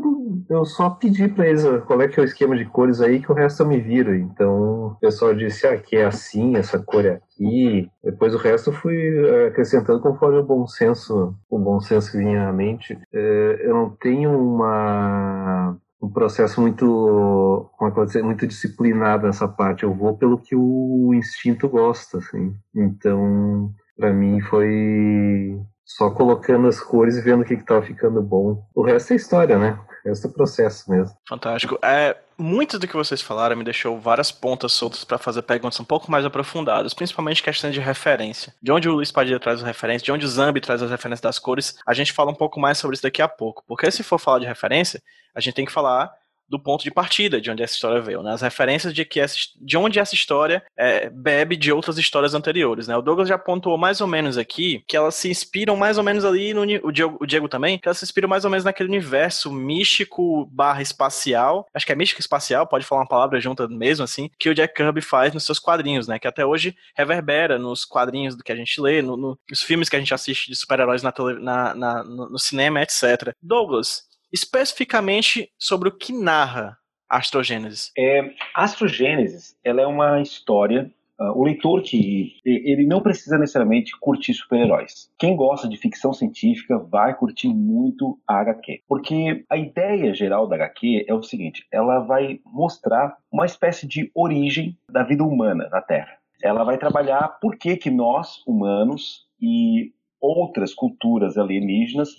eu 0.48 0.64
só 0.64 0.90
pedi 0.90 1.28
para 1.28 1.46
eles 1.46 1.64
qual 1.86 2.00
é 2.00 2.08
que 2.08 2.20
é 2.20 2.22
o 2.22 2.26
esquema 2.26 2.56
de 2.56 2.64
cores 2.66 3.00
aí 3.00 3.20
que 3.20 3.30
o 3.30 3.34
resto 3.34 3.62
eu 3.62 3.66
me 3.66 3.80
viro. 3.80 4.14
Então 4.14 4.88
o 4.88 4.96
pessoal 5.00 5.34
disse, 5.34 5.66
ah, 5.66 5.76
que 5.76 5.96
é 5.96 6.04
assim, 6.04 6.56
essa 6.56 6.78
cor 6.78 7.04
é 7.04 7.14
aqui. 7.14 7.90
Depois 8.02 8.34
o 8.34 8.38
resto 8.38 8.70
eu 8.70 8.74
fui 8.74 8.96
eh, 8.96 9.48
acrescentando 9.48 10.00
conforme 10.00 10.38
o 10.38 10.44
bom 10.44 10.66
senso, 10.66 11.34
o 11.50 11.58
bom 11.58 11.80
senso 11.80 12.16
vinha 12.16 12.48
à 12.48 12.52
mente. 12.52 12.98
É, 13.12 13.60
eu 13.64 13.74
não 13.74 13.90
tenho 13.90 14.38
uma 14.38 15.76
um 16.00 16.10
processo 16.10 16.60
muito, 16.60 17.68
como 17.76 18.02
é 18.02 18.06
que 18.06 18.22
muito 18.22 18.46
disciplinado 18.46 19.26
nessa 19.26 19.48
parte. 19.48 19.82
Eu 19.82 19.94
vou 19.94 20.16
pelo 20.16 20.38
que 20.38 20.54
o 20.54 21.12
instinto 21.14 21.68
gosta, 21.68 22.18
assim. 22.18 22.54
Então, 22.74 23.72
para 23.96 24.12
mim 24.12 24.40
foi 24.42 25.58
só 25.86 26.10
colocando 26.10 26.66
as 26.66 26.80
cores 26.80 27.16
e 27.16 27.22
vendo 27.22 27.42
o 27.42 27.44
que 27.44 27.54
estava 27.54 27.80
ficando 27.80 28.20
bom. 28.20 28.66
O 28.74 28.82
resto 28.82 29.12
é 29.12 29.16
história, 29.16 29.56
né? 29.56 29.78
Esse 30.04 30.26
é 30.26 30.28
o 30.28 30.32
processo 30.32 30.90
mesmo. 30.90 31.16
Fantástico. 31.28 31.78
É, 31.82 32.16
muito 32.36 32.78
do 32.78 32.88
que 32.88 32.96
vocês 32.96 33.22
falaram 33.22 33.56
me 33.56 33.64
deixou 33.64 33.98
várias 33.98 34.32
pontas 34.32 34.72
soltas 34.72 35.04
para 35.04 35.16
fazer 35.16 35.42
perguntas 35.42 35.78
um 35.78 35.84
pouco 35.84 36.10
mais 36.10 36.24
aprofundadas, 36.24 36.92
principalmente 36.92 37.42
questões 37.42 37.72
de 37.72 37.80
referência. 37.80 38.52
De 38.60 38.72
onde 38.72 38.88
o 38.88 38.94
Luiz 38.94 39.12
Padilha 39.12 39.38
traz 39.38 39.60
as 39.60 39.66
referências, 39.66 40.02
de 40.02 40.10
onde 40.10 40.24
o 40.24 40.28
Zambi 40.28 40.60
traz 40.60 40.82
as 40.82 40.90
referências 40.90 41.20
das 41.20 41.38
cores, 41.38 41.76
a 41.86 41.94
gente 41.94 42.12
fala 42.12 42.32
um 42.32 42.34
pouco 42.34 42.58
mais 42.58 42.78
sobre 42.78 42.94
isso 42.94 43.02
daqui 43.02 43.22
a 43.22 43.28
pouco. 43.28 43.64
Porque 43.66 43.90
se 43.90 44.02
for 44.02 44.18
falar 44.18 44.40
de 44.40 44.46
referência, 44.46 45.00
a 45.34 45.40
gente 45.40 45.54
tem 45.54 45.64
que 45.64 45.72
falar 45.72 46.12
do 46.48 46.58
ponto 46.58 46.84
de 46.84 46.90
partida 46.90 47.40
de 47.40 47.50
onde 47.50 47.62
essa 47.62 47.74
história 47.74 48.00
veio, 48.00 48.22
né? 48.22 48.32
As 48.32 48.42
referências 48.42 48.94
de 48.94 49.04
que 49.04 49.20
essa, 49.20 49.36
de 49.60 49.76
onde 49.76 49.98
essa 49.98 50.14
história 50.14 50.62
é, 50.76 51.10
bebe 51.10 51.56
de 51.56 51.72
outras 51.72 51.98
histórias 51.98 52.34
anteriores, 52.34 52.86
né? 52.86 52.96
O 52.96 53.02
Douglas 53.02 53.28
já 53.28 53.38
pontuou 53.38 53.76
mais 53.76 54.00
ou 54.00 54.06
menos 54.06 54.38
aqui 54.38 54.84
que 54.86 54.96
elas 54.96 55.14
se 55.14 55.28
inspiram 55.28 55.76
mais 55.76 55.98
ou 55.98 56.04
menos 56.04 56.24
ali 56.24 56.54
no 56.54 56.66
o 56.82 56.92
Diego, 56.92 57.16
o 57.20 57.26
Diego 57.26 57.48
também, 57.48 57.78
que 57.78 57.88
elas 57.88 57.98
se 57.98 58.04
inspiram 58.04 58.28
mais 58.28 58.44
ou 58.44 58.50
menos 58.50 58.64
naquele 58.64 58.88
universo 58.88 59.52
místico 59.52 60.46
barra 60.46 60.82
espacial, 60.82 61.66
acho 61.72 61.86
que 61.86 61.92
é 61.92 61.96
místico 61.96 62.20
espacial, 62.20 62.66
pode 62.66 62.84
falar 62.84 63.02
uma 63.02 63.08
palavra 63.08 63.40
junta 63.40 63.68
mesmo 63.68 64.04
assim, 64.04 64.30
que 64.38 64.48
o 64.48 64.54
Jack 64.54 64.74
Kirby 64.74 65.00
faz 65.00 65.32
nos 65.32 65.44
seus 65.44 65.58
quadrinhos, 65.58 66.06
né? 66.06 66.18
Que 66.18 66.28
até 66.28 66.44
hoje 66.44 66.76
reverbera 66.96 67.58
nos 67.58 67.84
quadrinhos 67.84 68.36
do 68.36 68.42
que 68.42 68.52
a 68.52 68.56
gente 68.56 68.80
lê, 68.80 69.02
no, 69.02 69.16
no, 69.16 69.38
nos 69.48 69.62
filmes 69.62 69.88
que 69.88 69.96
a 69.96 69.98
gente 69.98 70.14
assiste 70.14 70.50
de 70.50 70.56
super-heróis 70.56 71.02
na, 71.02 71.12
na, 71.40 71.74
na, 71.74 72.04
no, 72.04 72.30
no 72.30 72.38
cinema, 72.38 72.82
etc. 72.82 73.34
Douglas, 73.42 74.04
especificamente 74.36 75.50
sobre 75.58 75.88
o 75.88 75.92
que 75.92 76.12
narra 76.12 76.76
Astrogênesis. 77.08 77.90
É, 77.96 78.32
Astrogênesis, 78.54 79.56
ela 79.64 79.80
é 79.80 79.86
uma 79.86 80.20
história 80.20 80.92
Uh, 81.18 81.32
o 81.34 81.44
leitor 81.44 81.80
que 81.80 82.34
ele 82.44 82.86
não 82.86 83.00
precisa 83.00 83.38
necessariamente 83.38 83.98
curtir 83.98 84.34
super-heróis. 84.34 85.10
Quem 85.18 85.34
gosta 85.34 85.66
de 85.66 85.78
ficção 85.78 86.12
científica 86.12 86.76
vai 86.76 87.14
curtir 87.14 87.48
muito 87.48 88.18
a 88.28 88.40
HQ, 88.40 88.82
porque 88.86 89.42
a 89.48 89.56
ideia 89.56 90.12
geral 90.12 90.46
da 90.46 90.56
HQ 90.56 91.06
é 91.08 91.14
o 91.14 91.22
seguinte: 91.22 91.66
ela 91.72 92.00
vai 92.00 92.38
mostrar 92.44 93.16
uma 93.32 93.46
espécie 93.46 93.86
de 93.86 94.10
origem 94.14 94.76
da 94.90 95.04
vida 95.04 95.24
humana 95.24 95.70
na 95.72 95.80
Terra. 95.80 96.18
Ela 96.42 96.64
vai 96.64 96.76
trabalhar 96.76 97.38
por 97.40 97.56
que 97.56 97.78
que 97.78 97.90
nós 97.90 98.46
humanos 98.46 99.26
e 99.40 99.94
outras 100.20 100.74
culturas 100.74 101.38
alienígenas 101.38 102.10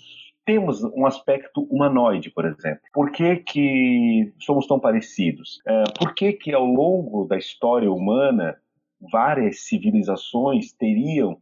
temos 0.48 0.82
um 0.82 1.04
aspecto 1.04 1.64
humanoide, 1.64 2.30
por 2.30 2.46
exemplo. 2.46 2.80
Por 2.90 3.12
que, 3.12 3.36
que 3.36 4.32
somos 4.38 4.66
tão 4.66 4.80
parecidos? 4.80 5.60
É, 5.66 5.84
por 5.98 6.14
que, 6.14 6.32
que 6.32 6.54
ao 6.54 6.64
longo 6.64 7.26
da 7.26 7.36
história 7.36 7.92
humana 7.92 8.56
várias 9.12 9.66
civilizações 9.66 10.72
teriam 10.72 11.36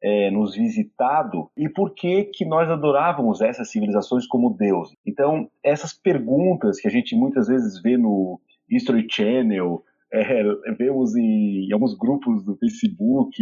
é, 0.00 0.30
nos 0.30 0.54
visitado 0.54 1.50
e 1.56 1.68
por 1.68 1.94
que 1.94 2.26
que 2.26 2.44
nós 2.44 2.70
adorávamos 2.70 3.40
essas 3.40 3.72
civilizações 3.72 4.24
como 4.24 4.56
Deus? 4.56 4.94
Então 5.04 5.50
essas 5.60 5.92
perguntas 5.92 6.78
que 6.78 6.86
a 6.86 6.92
gente 6.92 7.16
muitas 7.16 7.48
vezes 7.48 7.82
vê 7.82 7.96
no 7.96 8.40
History 8.70 9.04
Channel, 9.10 9.82
é, 10.12 10.44
vemos 10.78 11.16
em, 11.16 11.66
em 11.68 11.72
alguns 11.72 11.98
grupos 11.98 12.44
do 12.44 12.54
Facebook, 12.54 13.34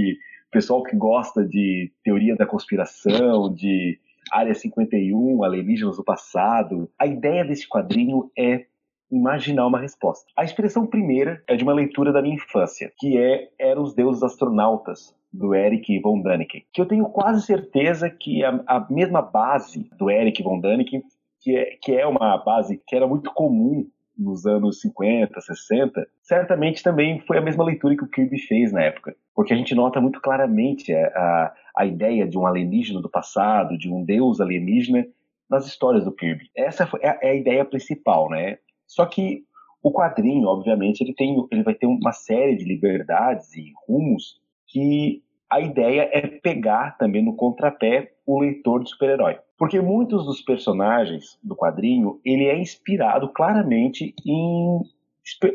pessoal 0.50 0.82
que 0.82 0.96
gosta 0.96 1.44
de 1.46 1.92
teoria 2.02 2.34
da 2.34 2.46
conspiração, 2.46 3.52
de 3.52 4.00
Área 4.32 4.54
51, 4.54 5.44
Alienígenas 5.44 5.96
do 5.96 6.04
Passado. 6.04 6.90
A 6.98 7.06
ideia 7.06 7.44
desse 7.44 7.68
quadrinho 7.68 8.30
é 8.36 8.64
imaginar 9.10 9.66
uma 9.66 9.78
resposta. 9.78 10.24
A 10.36 10.42
expressão 10.42 10.86
primeira 10.86 11.42
é 11.46 11.54
de 11.54 11.62
uma 11.62 11.74
leitura 11.74 12.12
da 12.12 12.22
minha 12.22 12.36
infância, 12.36 12.90
que 12.98 13.18
é 13.18 13.50
Eram 13.58 13.82
os 13.82 13.94
Deuses 13.94 14.22
Astronautas, 14.22 15.14
do 15.32 15.54
Eric 15.54 15.98
von 16.00 16.20
Däniken, 16.20 16.62
que 16.72 16.80
eu 16.80 16.86
tenho 16.86 17.06
quase 17.06 17.46
certeza 17.46 18.10
que 18.10 18.44
a, 18.44 18.62
a 18.66 18.86
mesma 18.90 19.22
base 19.22 19.88
do 19.96 20.10
Eric 20.10 20.42
von 20.42 20.60
Däniken, 20.60 21.02
que 21.40 21.56
é, 21.56 21.78
que 21.80 21.92
é 21.92 22.06
uma 22.06 22.36
base 22.36 22.80
que 22.86 22.94
era 22.94 23.06
muito 23.06 23.32
comum 23.32 23.86
nos 24.22 24.46
anos 24.46 24.80
50, 24.80 25.40
60, 25.40 26.06
certamente 26.22 26.82
também 26.82 27.20
foi 27.20 27.38
a 27.38 27.42
mesma 27.42 27.64
leitura 27.64 27.96
que 27.96 28.04
o 28.04 28.08
Kirby 28.08 28.38
fez 28.38 28.72
na 28.72 28.82
época. 28.82 29.14
Porque 29.34 29.52
a 29.52 29.56
gente 29.56 29.74
nota 29.74 30.00
muito 30.00 30.20
claramente 30.20 30.94
a, 30.94 31.06
a, 31.08 31.54
a 31.78 31.86
ideia 31.86 32.26
de 32.26 32.38
um 32.38 32.46
alienígena 32.46 33.00
do 33.00 33.10
passado, 33.10 33.76
de 33.76 33.90
um 33.90 34.04
deus 34.04 34.40
alienígena, 34.40 35.06
nas 35.50 35.66
histórias 35.66 36.04
do 36.04 36.12
Kirby. 36.12 36.48
Essa 36.56 36.88
é 37.02 37.08
a, 37.08 37.18
é 37.22 37.30
a 37.30 37.34
ideia 37.34 37.64
principal, 37.64 38.30
né? 38.30 38.58
Só 38.86 39.04
que 39.04 39.44
o 39.82 39.92
quadrinho, 39.92 40.46
obviamente, 40.46 41.02
ele, 41.02 41.12
tem, 41.12 41.36
ele 41.50 41.62
vai 41.62 41.74
ter 41.74 41.86
uma 41.86 42.12
série 42.12 42.56
de 42.56 42.64
liberdades 42.64 43.54
e 43.54 43.72
rumos 43.86 44.40
que 44.68 45.22
a 45.50 45.60
ideia 45.60 46.08
é 46.12 46.26
pegar 46.26 46.96
também 46.96 47.22
no 47.22 47.36
contrapé 47.36 48.12
o 48.24 48.40
leitor 48.40 48.82
de 48.82 48.90
super-herói. 48.90 49.38
Porque 49.62 49.80
muitos 49.80 50.26
dos 50.26 50.42
personagens 50.42 51.38
do 51.40 51.54
quadrinho, 51.54 52.20
ele 52.24 52.46
é 52.46 52.60
inspirado 52.60 53.28
claramente 53.28 54.12
em 54.26 54.80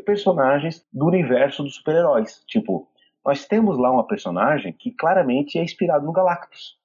personagens 0.02 0.82
do 0.90 1.08
universo 1.08 1.62
dos 1.62 1.74
super-heróis. 1.74 2.42
Tipo, 2.46 2.88
nós 3.22 3.44
temos 3.44 3.76
lá 3.76 3.92
uma 3.92 4.06
personagem 4.06 4.72
que 4.72 4.92
claramente 4.92 5.58
é 5.58 5.62
inspirado 5.62 6.06
no 6.06 6.12
Galactus. 6.12 6.78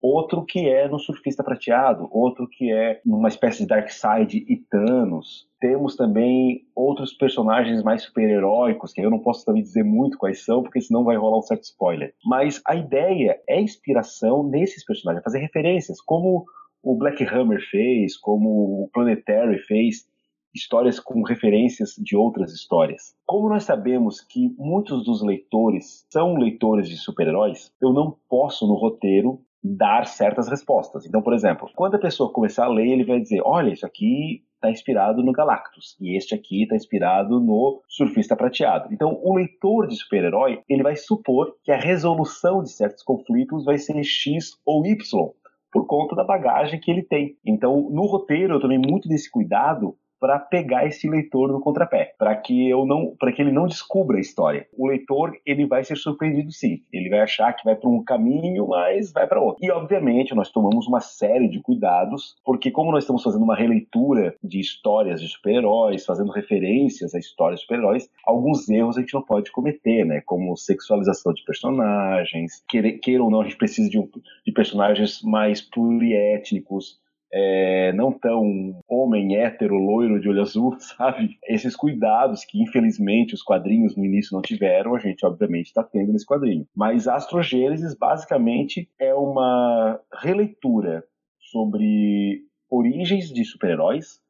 Outro 0.00 0.44
que 0.44 0.68
é 0.68 0.86
no 0.86 1.00
Surfista 1.00 1.42
Prateado, 1.42 2.08
outro 2.12 2.46
que 2.48 2.70
é 2.70 3.00
numa 3.04 3.26
espécie 3.26 3.62
de 3.62 3.66
Darkseid 3.66 4.46
e 4.48 4.56
Thanos. 4.70 5.48
Temos 5.58 5.96
também 5.96 6.60
outros 6.76 7.12
personagens 7.12 7.82
mais 7.82 8.02
super-heróicos, 8.02 8.92
que 8.92 9.00
eu 9.00 9.10
não 9.10 9.18
posso 9.18 9.44
também 9.44 9.64
dizer 9.64 9.82
muito 9.82 10.16
quais 10.16 10.44
são, 10.44 10.62
porque 10.62 10.80
senão 10.80 11.02
vai 11.02 11.16
rolar 11.16 11.38
um 11.38 11.42
certo 11.42 11.64
spoiler. 11.64 12.14
Mas 12.24 12.62
a 12.64 12.76
ideia 12.76 13.42
é 13.48 13.60
inspiração 13.60 14.44
nesses 14.44 14.84
personagens, 14.84 15.24
fazer 15.24 15.40
referências, 15.40 16.00
como 16.00 16.46
o 16.82 16.96
Black 16.96 17.24
Hammer 17.24 17.60
fez, 17.70 18.16
como 18.16 18.84
o 18.84 18.90
Planetary 18.92 19.58
fez, 19.60 20.06
histórias 20.54 20.98
com 20.98 21.22
referências 21.22 21.94
de 21.98 22.16
outras 22.16 22.52
histórias. 22.52 23.14
Como 23.26 23.48
nós 23.48 23.64
sabemos 23.64 24.20
que 24.20 24.54
muitos 24.56 25.04
dos 25.04 25.22
leitores 25.22 26.06
são 26.10 26.36
leitores 26.36 26.88
de 26.88 26.96
super-heróis, 26.96 27.72
eu 27.80 27.92
não 27.92 28.16
posso 28.28 28.66
no 28.66 28.74
roteiro 28.74 29.40
dar 29.62 30.06
certas 30.06 30.48
respostas. 30.48 31.04
Então, 31.04 31.22
por 31.22 31.34
exemplo, 31.34 31.68
quando 31.74 31.96
a 31.96 32.00
pessoa 32.00 32.32
começar 32.32 32.64
a 32.64 32.68
ler, 32.68 32.88
ele 32.88 33.04
vai 33.04 33.20
dizer: 33.20 33.40
olha, 33.44 33.72
isso 33.72 33.84
aqui 33.84 34.44
está 34.54 34.70
inspirado 34.70 35.22
no 35.22 35.32
Galactus 35.32 35.96
e 36.00 36.16
este 36.16 36.34
aqui 36.34 36.62
está 36.62 36.74
inspirado 36.74 37.40
no 37.40 37.80
Surfista 37.86 38.34
Prateado. 38.34 38.92
Então, 38.92 39.20
o 39.22 39.36
leitor 39.36 39.86
de 39.86 39.96
super-herói 39.96 40.62
ele 40.68 40.82
vai 40.82 40.96
supor 40.96 41.54
que 41.62 41.70
a 41.70 41.78
resolução 41.78 42.62
de 42.62 42.70
certos 42.70 43.02
conflitos 43.02 43.64
vai 43.64 43.78
ser 43.78 44.02
X 44.02 44.58
ou 44.64 44.84
Y 44.84 45.32
por 45.72 45.86
conta 45.86 46.14
da 46.14 46.24
bagagem 46.24 46.80
que 46.80 46.90
ele 46.90 47.02
tem. 47.02 47.36
Então, 47.44 47.88
no 47.90 48.06
roteiro 48.06 48.54
eu 48.54 48.60
tomei 48.60 48.78
muito 48.78 49.08
desse 49.08 49.30
cuidado 49.30 49.96
para 50.20 50.38
pegar 50.38 50.86
esse 50.86 51.08
leitor 51.08 51.52
no 51.52 51.60
contrapé, 51.60 52.14
para 52.18 52.34
que 52.36 52.68
eu 52.68 52.84
não, 52.84 53.14
para 53.18 53.32
que 53.32 53.42
ele 53.42 53.52
não 53.52 53.66
descubra 53.66 54.18
a 54.18 54.20
história. 54.20 54.66
O 54.76 54.86
leitor 54.86 55.32
ele 55.46 55.66
vai 55.66 55.84
ser 55.84 55.96
surpreendido 55.96 56.50
sim, 56.52 56.82
ele 56.92 57.08
vai 57.08 57.20
achar 57.20 57.52
que 57.52 57.64
vai 57.64 57.76
para 57.76 57.88
um 57.88 58.02
caminho, 58.02 58.68
mas 58.68 59.12
vai 59.12 59.26
para 59.26 59.40
outro. 59.40 59.64
E 59.64 59.70
obviamente 59.70 60.34
nós 60.34 60.50
tomamos 60.50 60.86
uma 60.86 61.00
série 61.00 61.48
de 61.48 61.60
cuidados, 61.60 62.36
porque 62.44 62.70
como 62.70 62.92
nós 62.92 63.04
estamos 63.04 63.22
fazendo 63.22 63.42
uma 63.42 63.56
releitura 63.56 64.34
de 64.42 64.60
histórias 64.60 65.20
de 65.20 65.28
super-heróis, 65.28 66.04
fazendo 66.04 66.30
referências 66.30 67.14
a 67.14 67.18
histórias 67.18 67.60
de 67.60 67.66
super-heróis, 67.66 68.08
alguns 68.24 68.68
erros 68.68 68.96
a 68.96 69.00
gente 69.00 69.14
não 69.14 69.22
pode 69.22 69.50
cometer, 69.52 70.04
né? 70.04 70.22
Como 70.24 70.56
sexualização 70.56 71.32
de 71.32 71.44
personagens, 71.44 72.62
queira, 72.68 73.22
ou 73.22 73.30
não 73.30 73.40
a 73.40 73.44
gente 73.44 73.56
precisa 73.56 73.88
de, 73.88 73.98
um, 73.98 74.08
de 74.44 74.52
personagens 74.52 75.22
mais 75.22 75.60
pluriétnicos 75.60 76.98
é, 77.32 77.92
não 77.92 78.12
tão 78.12 78.80
homem 78.88 79.36
hétero, 79.36 79.76
loiro 79.76 80.20
de 80.20 80.28
olho 80.28 80.42
azul, 80.42 80.76
sabe? 80.80 81.38
Esses 81.46 81.76
cuidados 81.76 82.44
que, 82.44 82.62
infelizmente, 82.62 83.34
os 83.34 83.42
quadrinhos 83.42 83.96
no 83.96 84.04
início 84.04 84.34
não 84.34 84.42
tiveram, 84.42 84.94
a 84.94 84.98
gente, 84.98 85.24
obviamente, 85.24 85.66
está 85.66 85.82
tendo 85.82 86.12
nesse 86.12 86.26
quadrinho. 86.26 86.66
Mas 86.74 87.06
Astrogênesis, 87.06 87.94
basicamente, 87.94 88.88
é 88.98 89.14
uma 89.14 90.00
releitura 90.22 91.04
sobre 91.38 92.42
origens 92.70 93.28
de 93.28 93.44
super-heróis, 93.44 94.20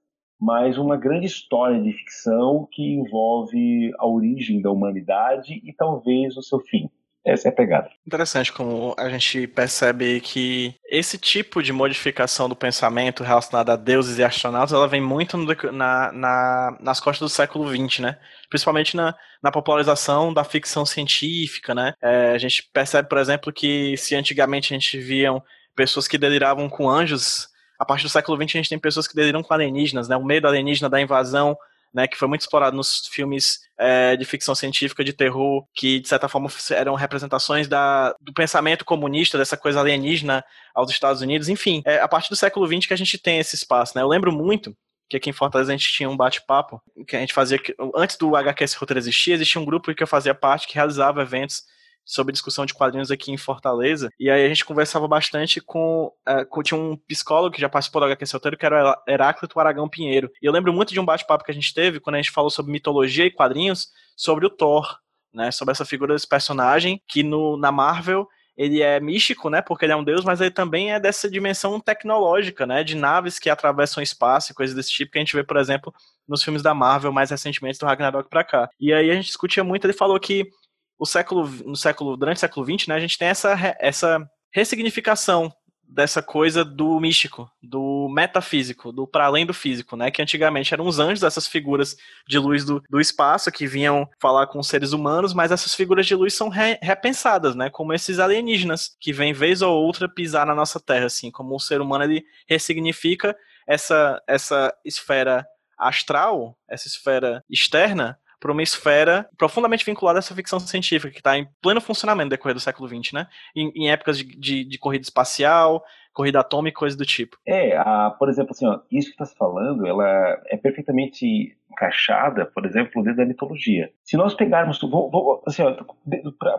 mas 0.41 0.79
uma 0.79 0.97
grande 0.97 1.27
história 1.27 1.81
de 1.81 1.93
ficção 1.93 2.69
que 2.71 2.95
envolve 2.95 3.93
a 3.99 4.07
origem 4.07 4.63
da 4.63 4.71
humanidade 4.71 5.61
e 5.65 5.73
talvez 5.73 6.37
o 6.37 6.43
seu 6.43 6.61
fim. 6.61 6.89
Essa 7.27 7.49
é 7.49 7.51
a 7.51 7.55
pegada. 7.55 7.91
Interessante 8.07 8.53
como 8.53 8.95
a 8.97 9.09
gente 9.11 9.47
percebe 9.49 10.21
que 10.21 10.75
esse 10.89 11.19
tipo 11.19 11.63
de 11.63 11.73
modificação 11.73 12.49
do 12.49 12.57
pensamento 12.57 13.23
relacionado 13.23 13.71
a 13.71 13.77
deuses 13.77 14.19
e 14.19 14.25
astronautas, 14.25 14.73
ela 14.73 14.89
vem 14.89 15.01
muito 15.01 15.37
no, 15.37 15.47
na, 15.73 16.13
na, 16.13 16.79
nas 16.81 17.01
costas 17.01 17.29
do 17.31 17.35
século 17.35 17.69
XX, 17.69 18.01
né? 18.01 18.19
Principalmente 18.49 18.97
na, 18.97 19.15
na 19.43 19.51
popularização 19.51 20.33
da 20.33 20.45
ficção 20.45 20.87
científica, 20.87 21.75
né? 21.75 21.93
É, 22.01 22.33
a 22.33 22.39
gente 22.39 22.63
percebe, 22.73 23.09
por 23.09 23.19
exemplo, 23.19 23.53
que 23.53 23.97
se 23.97 24.15
antigamente 24.15 24.73
a 24.73 24.79
gente 24.79 24.99
viam 24.99 25.43
pessoas 25.77 26.09
que 26.09 26.19
deliravam 26.19 26.69
com 26.69 26.89
anjos, 26.89 27.49
a 27.79 27.85
partir 27.85 28.05
do 28.05 28.11
século 28.11 28.37
XX 28.37 28.55
a 28.55 28.59
gente 28.59 28.71
tem 28.71 28.79
pessoas 28.79 29.07
que 29.07 29.15
deliram 29.15 29.43
com 29.43 29.53
alienígenas, 29.53 30.09
né? 30.09 30.17
O 30.17 30.25
medo 30.25 30.49
alienígena 30.49 30.89
da 30.89 31.01
invasão 31.01 31.57
né, 31.99 32.07
que 32.07 32.17
foi 32.17 32.29
muito 32.29 32.43
explorado 32.43 32.77
nos 32.77 33.09
filmes 33.09 33.59
é, 33.77 34.17
de 34.17 34.25
ficção 34.25 34.55
científica, 34.55 35.03
de 35.03 35.13
terror, 35.13 35.67
que 35.75 35.99
de 35.99 36.07
certa 36.07 36.29
forma 36.29 36.49
eram 36.71 36.95
representações 36.95 37.67
da, 37.67 38.15
do 38.21 38.33
pensamento 38.33 38.85
comunista, 38.85 39.37
dessa 39.37 39.57
coisa 39.57 39.81
alienígena 39.81 40.45
aos 40.73 40.93
Estados 40.93 41.23
Unidos. 41.23 41.49
Enfim, 41.49 41.83
é 41.85 41.99
a 41.99 42.07
partir 42.07 42.29
do 42.31 42.37
século 42.37 42.69
XX 42.69 42.87
que 42.87 42.95
a 42.95 42.97
gente 42.97 43.19
tem 43.19 43.41
esse 43.41 43.57
espaço. 43.57 43.95
Né? 43.97 44.03
Eu 44.03 44.07
lembro 44.07 44.31
muito 44.31 44.77
que 45.11 45.17
aqui 45.17 45.29
em 45.29 45.33
Fortaleza 45.33 45.73
a 45.73 45.77
gente 45.77 45.91
tinha 45.91 46.09
um 46.09 46.17
bate-papo 46.17 46.81
que 47.05 47.17
a 47.17 47.21
gente 47.21 47.35
fazia 47.35 47.59
antes 47.97 48.17
do 48.17 48.37
HQS 48.37 48.75
Roteiro 48.75 49.01
existir, 49.01 49.33
existia 49.33 49.61
um 49.61 49.65
grupo 49.65 49.93
que 49.93 50.03
eu 50.03 50.07
fazia 50.07 50.35
parte 50.37 50.69
que 50.69 50.77
realizava 50.77 51.23
eventos 51.23 51.65
sobre 52.09 52.33
discussão 52.33 52.65
de 52.65 52.73
quadrinhos 52.73 53.11
aqui 53.11 53.31
em 53.31 53.37
Fortaleza. 53.37 54.09
E 54.19 54.31
aí 54.31 54.47
a 54.47 54.49
gente 54.49 54.65
conversava 54.65 55.07
bastante 55.07 55.61
com. 55.61 56.11
Uh, 56.27 56.47
com 56.49 56.63
tinha 56.63 56.81
um 56.81 56.97
psicólogo 56.97 57.55
que 57.55 57.61
já 57.61 57.69
participou 57.69 58.01
do 58.01 58.07
HQ 58.07 58.25
Solteiro, 58.25 58.57
que 58.57 58.65
era 58.65 58.91
o 58.91 59.11
Heráclito 59.11 59.61
Aragão 59.61 59.89
Pinheiro. 59.89 60.31
E 60.43 60.47
eu 60.47 60.53
lembro 60.53 60.73
muito 60.73 60.95
de 60.95 60.99
um 60.99 61.05
bate-papo 61.05 61.45
que 61.45 61.51
a 61.51 61.55
gente 61.55 61.75
teve 61.75 62.01
quando 62.01 62.15
a 62.15 62.19
gente 62.19 62.31
falou 62.31 62.49
sobre 62.49 62.73
mitologia 62.73 63.27
e 63.27 63.31
quadrinhos, 63.31 63.89
sobre 64.17 64.47
o 64.47 64.51
Thor. 64.51 64.97
Né, 65.31 65.51
sobre 65.51 65.73
essa 65.73 65.85
figura 65.85 66.15
desse 66.15 66.27
personagem 66.27 67.03
que 67.07 67.23
no, 67.23 67.59
na 67.59 67.71
Marvel 67.71 68.27
ele 68.57 68.83
é 68.83 68.99
místico, 68.99 69.51
né? 69.51 69.61
Porque 69.61 69.85
ele 69.85 69.93
é 69.93 69.97
um 69.97 70.03
deus, 70.03 70.25
mas 70.25 70.41
ele 70.41 70.51
também 70.51 70.93
é 70.93 70.99
dessa 70.99 71.31
dimensão 71.31 71.79
tecnológica, 71.79 72.67
né? 72.67 72.83
De 72.83 72.97
naves 72.97 73.39
que 73.39 73.51
atravessam 73.51 74.03
espaço 74.03 74.51
e 74.51 74.55
coisas 74.55 74.75
desse 74.75 74.91
tipo 74.91 75.13
que 75.13 75.19
a 75.19 75.21
gente 75.21 75.37
vê, 75.37 75.45
por 75.45 75.59
exemplo, 75.59 75.95
nos 76.27 76.43
filmes 76.43 76.63
da 76.63 76.73
Marvel 76.73 77.13
mais 77.13 77.31
recentemente 77.31 77.79
do 77.79 77.87
Ragnarok 77.87 78.29
pra 78.29 78.43
cá. 78.43 78.69
E 78.81 78.93
aí 78.93 79.11
a 79.11 79.15
gente 79.15 79.27
discutia 79.27 79.63
muito, 79.63 79.85
ele 79.85 79.93
falou 79.93 80.19
que 80.19 80.49
o 80.99 81.07
século, 81.07 81.47
no 81.65 81.77
século, 81.77 82.17
durante 82.17 82.39
o 82.39 82.41
século 82.41 82.67
XX, 82.67 82.89
né, 82.89 82.95
a 82.97 83.01
gente 83.01 83.19
tem 83.19 83.29
essa, 83.29 83.57
essa 83.79 84.31
ressignificação 84.51 85.53
dessa 85.89 86.23
coisa 86.23 86.65
do 86.65 87.01
místico, 87.01 87.51
do 87.63 88.09
metafísico, 88.11 88.93
do 88.93 89.07
para 89.07 89.25
além 89.25 89.47
do 89.47 89.55
físico, 89.55 89.97
né? 89.97 90.11
Que 90.11 90.21
antigamente 90.21 90.75
eram 90.75 90.87
os 90.87 90.99
anjos, 90.99 91.23
essas 91.23 91.47
figuras 91.47 91.97
de 92.29 92.39
luz 92.39 92.63
do, 92.65 92.83
do 92.91 93.01
espaço 93.01 93.51
que 93.51 93.67
vinham 93.67 94.07
falar 94.21 94.47
com 94.49 94.59
os 94.59 94.69
seres 94.69 94.93
humanos, 94.93 95.33
mas 95.33 95.51
essas 95.51 95.75
figuras 95.75 96.07
de 96.07 96.15
luz 96.15 96.35
são 96.35 96.51
re, 96.51 96.79
repensadas, 96.83 97.55
né? 97.55 97.71
Como 97.71 97.95
esses 97.95 98.19
alienígenas 98.19 98.95
que 99.01 99.13
vêm 99.13 99.33
vez 99.33 99.63
ou 99.63 99.83
outra 99.83 100.09
pisar 100.09 100.45
na 100.45 100.55
nossa 100.55 100.79
Terra, 100.79 101.07
assim, 101.07 101.31
como 101.31 101.57
o 101.57 101.61
ser 101.61 101.81
humano 101.81 102.05
ele 102.05 102.25
ressignifica 102.47 103.35
essa 103.67 104.23
essa 104.27 104.75
esfera 104.85 105.47
astral, 105.79 106.57
essa 106.69 106.87
esfera 106.87 107.43
externa 107.49 108.19
para 108.41 108.53
uma 108.53 108.63
esfera 108.63 109.29
profundamente 109.37 109.85
vinculada 109.85 110.19
a 110.19 110.21
essa 110.21 110.35
ficção 110.35 110.61
científica, 110.61 111.11
que 111.13 111.19
está 111.19 111.37
em 111.39 111.49
pleno 111.61 111.81
funcionamento 111.81 112.27
no 112.27 112.31
decorrer 112.31 112.55
do 112.55 112.61
século 112.61 112.89
XX, 112.89 113.13
né? 113.13 113.27
Em, 113.55 113.73
em 113.75 113.91
épocas 113.91 114.19
de, 114.19 114.25
de, 114.25 114.65
de, 114.65 114.79
corrida 114.79 115.03
espacial, 115.03 115.83
corrida 116.13 116.41
atômica, 116.41 116.79
coisas 116.79 116.97
do 116.97 117.05
tipo. 117.07 117.37
É, 117.47 117.77
a, 117.77 118.11
por 118.19 118.29
exemplo, 118.29 118.53
assim, 118.53 118.67
ó, 118.67 118.81
isso 118.91 119.09
que 119.09 119.15
está 119.15 119.25
se 119.25 119.37
falando, 119.37 119.87
ela 119.87 120.41
é 120.47 120.57
perfeitamente 120.57 121.57
encaixada, 121.71 122.47
por 122.47 122.67
exemplo, 122.67 123.03
dentro 123.03 123.19
da 123.19 123.27
mitologia. 123.27 123.91
Se 124.03 124.17
nós 124.17 124.35
pegarmos, 124.35 124.81
vou, 124.81 125.11
vou, 125.11 125.43
assim, 125.47 125.63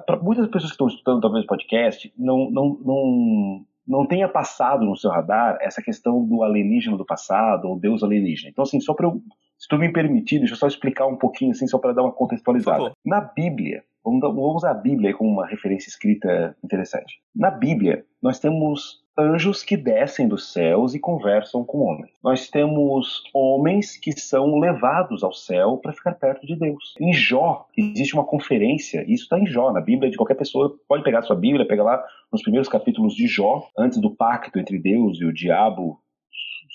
para 0.05 0.17
muitas 0.17 0.47
pessoas 0.47 0.71
que 0.71 0.75
estão 0.75 0.87
escutando 0.87 1.21
talvez 1.21 1.43
o 1.43 1.47
podcast, 1.47 2.11
não, 2.17 2.49
não, 2.49 2.79
não, 2.83 3.65
não 3.87 4.05
tenha 4.05 4.29
passado 4.29 4.85
no 4.85 4.95
seu 4.95 5.11
radar 5.11 5.57
essa 5.61 5.81
questão 5.81 6.25
do 6.25 6.43
alienígena 6.43 6.97
do 6.97 7.05
passado, 7.05 7.67
ou 7.67 7.79
Deus 7.79 8.03
alienígena. 8.03 8.49
Então, 8.49 8.63
assim, 8.63 8.79
só 8.79 8.93
para 8.93 9.07
eu 9.07 9.21
se 9.59 9.67
tu 9.67 9.77
me 9.77 9.91
permitir, 9.91 10.39
deixa 10.39 10.53
eu 10.53 10.57
só 10.57 10.67
explicar 10.67 11.05
um 11.05 11.17
pouquinho, 11.17 11.51
assim, 11.51 11.67
só 11.67 11.77
para 11.77 11.91
dar 11.91 12.03
uma 12.03 12.13
contextualizada. 12.13 12.93
Na 13.05 13.19
Bíblia, 13.19 13.83
vamos, 14.03 14.21
vamos 14.21 14.55
usar 14.55 14.71
a 14.71 14.73
Bíblia 14.73 15.13
como 15.13 15.29
uma 15.29 15.45
referência 15.45 15.89
escrita 15.89 16.55
interessante. 16.63 17.19
Na 17.35 17.51
Bíblia, 17.51 18.05
nós 18.21 18.39
temos 18.39 19.03
anjos 19.17 19.61
que 19.61 19.75
descem 19.75 20.29
dos 20.29 20.53
céus 20.53 20.95
e 20.95 20.99
conversam 20.99 21.65
com 21.65 21.79
homens. 21.79 22.09
Nós 22.23 22.49
temos 22.49 23.21
homens 23.33 23.97
que 23.97 24.17
são 24.17 24.57
levados 24.57 25.25
ao 25.25 25.33
céu 25.33 25.75
para 25.75 25.91
ficar 25.91 26.13
perto 26.13 26.47
de 26.47 26.55
Deus. 26.55 26.95
Em 26.97 27.11
Jó, 27.11 27.67
existe 27.77 28.13
uma 28.13 28.23
conferência, 28.23 29.03
isso 29.11 29.23
está 29.23 29.37
em 29.37 29.45
Jó, 29.45 29.73
na 29.73 29.81
Bíblia 29.81 30.09
de 30.09 30.15
qualquer 30.15 30.35
pessoa, 30.35 30.73
pode 30.87 31.03
pegar 31.03 31.19
a 31.19 31.23
sua 31.23 31.35
Bíblia, 31.35 31.67
pegar 31.67 31.83
lá 31.83 32.01
nos 32.31 32.41
primeiros 32.41 32.69
capítulos 32.69 33.13
de 33.13 33.27
Jó, 33.27 33.67
antes 33.77 33.99
do 33.99 34.15
pacto 34.15 34.57
entre 34.57 34.79
Deus 34.79 35.19
e 35.19 35.25
o 35.25 35.33
diabo 35.33 35.99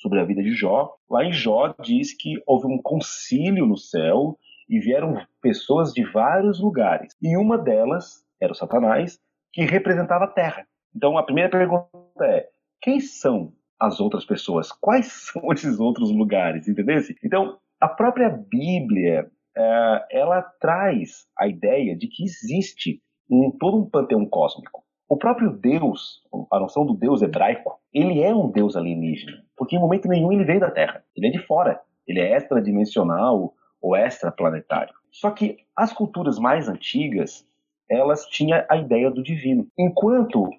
sobre 0.04 0.20
a 0.20 0.24
vida 0.24 0.42
de 0.42 0.52
Jó. 0.52 0.94
Lá 1.08 1.24
em 1.24 1.32
Jó 1.32 1.74
diz 1.82 2.14
que 2.14 2.34
houve 2.46 2.66
um 2.66 2.80
concílio 2.80 3.64
no 3.64 3.78
céu 3.78 4.38
e 4.68 4.78
vieram 4.78 5.16
pessoas 5.40 5.92
de 5.92 6.04
vários 6.04 6.60
lugares. 6.60 7.16
E 7.22 7.34
uma 7.38 7.56
delas 7.56 8.22
era 8.38 8.52
o 8.52 8.54
Satanás, 8.54 9.18
que 9.50 9.62
representava 9.62 10.24
a 10.24 10.28
terra. 10.28 10.66
Então 10.94 11.16
a 11.16 11.22
primeira 11.22 11.48
pergunta 11.48 11.88
é: 12.22 12.46
quem 12.82 13.00
são 13.00 13.54
as 13.80 13.98
outras 13.98 14.26
pessoas? 14.26 14.70
Quais 14.70 15.06
são 15.32 15.50
esses 15.50 15.80
outros 15.80 16.10
lugares? 16.10 16.68
Entendeu? 16.68 16.98
Então 17.24 17.58
a 17.80 17.88
própria 17.88 18.28
Bíblia 18.28 19.30
é, 19.56 20.06
ela 20.10 20.42
traz 20.60 21.26
a 21.38 21.48
ideia 21.48 21.96
de 21.96 22.08
que 22.08 22.24
existe 22.24 23.00
um, 23.30 23.50
todo 23.58 23.78
um 23.78 23.88
panteão 23.88 24.26
cósmico. 24.26 24.83
O 25.08 25.16
próprio 25.16 25.50
Deus, 25.50 26.22
a 26.50 26.58
noção 26.58 26.86
do 26.86 26.94
Deus 26.94 27.22
hebraico, 27.22 27.78
ele 27.92 28.22
é 28.22 28.34
um 28.34 28.50
Deus 28.50 28.76
alienígena, 28.76 29.44
porque 29.56 29.76
em 29.76 29.78
momento 29.78 30.08
nenhum 30.08 30.32
ele 30.32 30.44
veio 30.44 30.60
da 30.60 30.70
Terra. 30.70 31.04
Ele 31.16 31.28
é 31.28 31.30
de 31.30 31.38
fora. 31.38 31.80
Ele 32.06 32.20
é 32.20 32.36
extradimensional 32.36 33.54
ou 33.80 33.96
extraplanetário. 33.96 34.94
Só 35.10 35.30
que 35.30 35.58
as 35.76 35.92
culturas 35.92 36.38
mais 36.38 36.68
antigas 36.68 37.46
elas 37.88 38.26
tinham 38.26 38.64
a 38.68 38.76
ideia 38.76 39.10
do 39.10 39.22
divino. 39.22 39.66
Enquanto, 39.78 40.50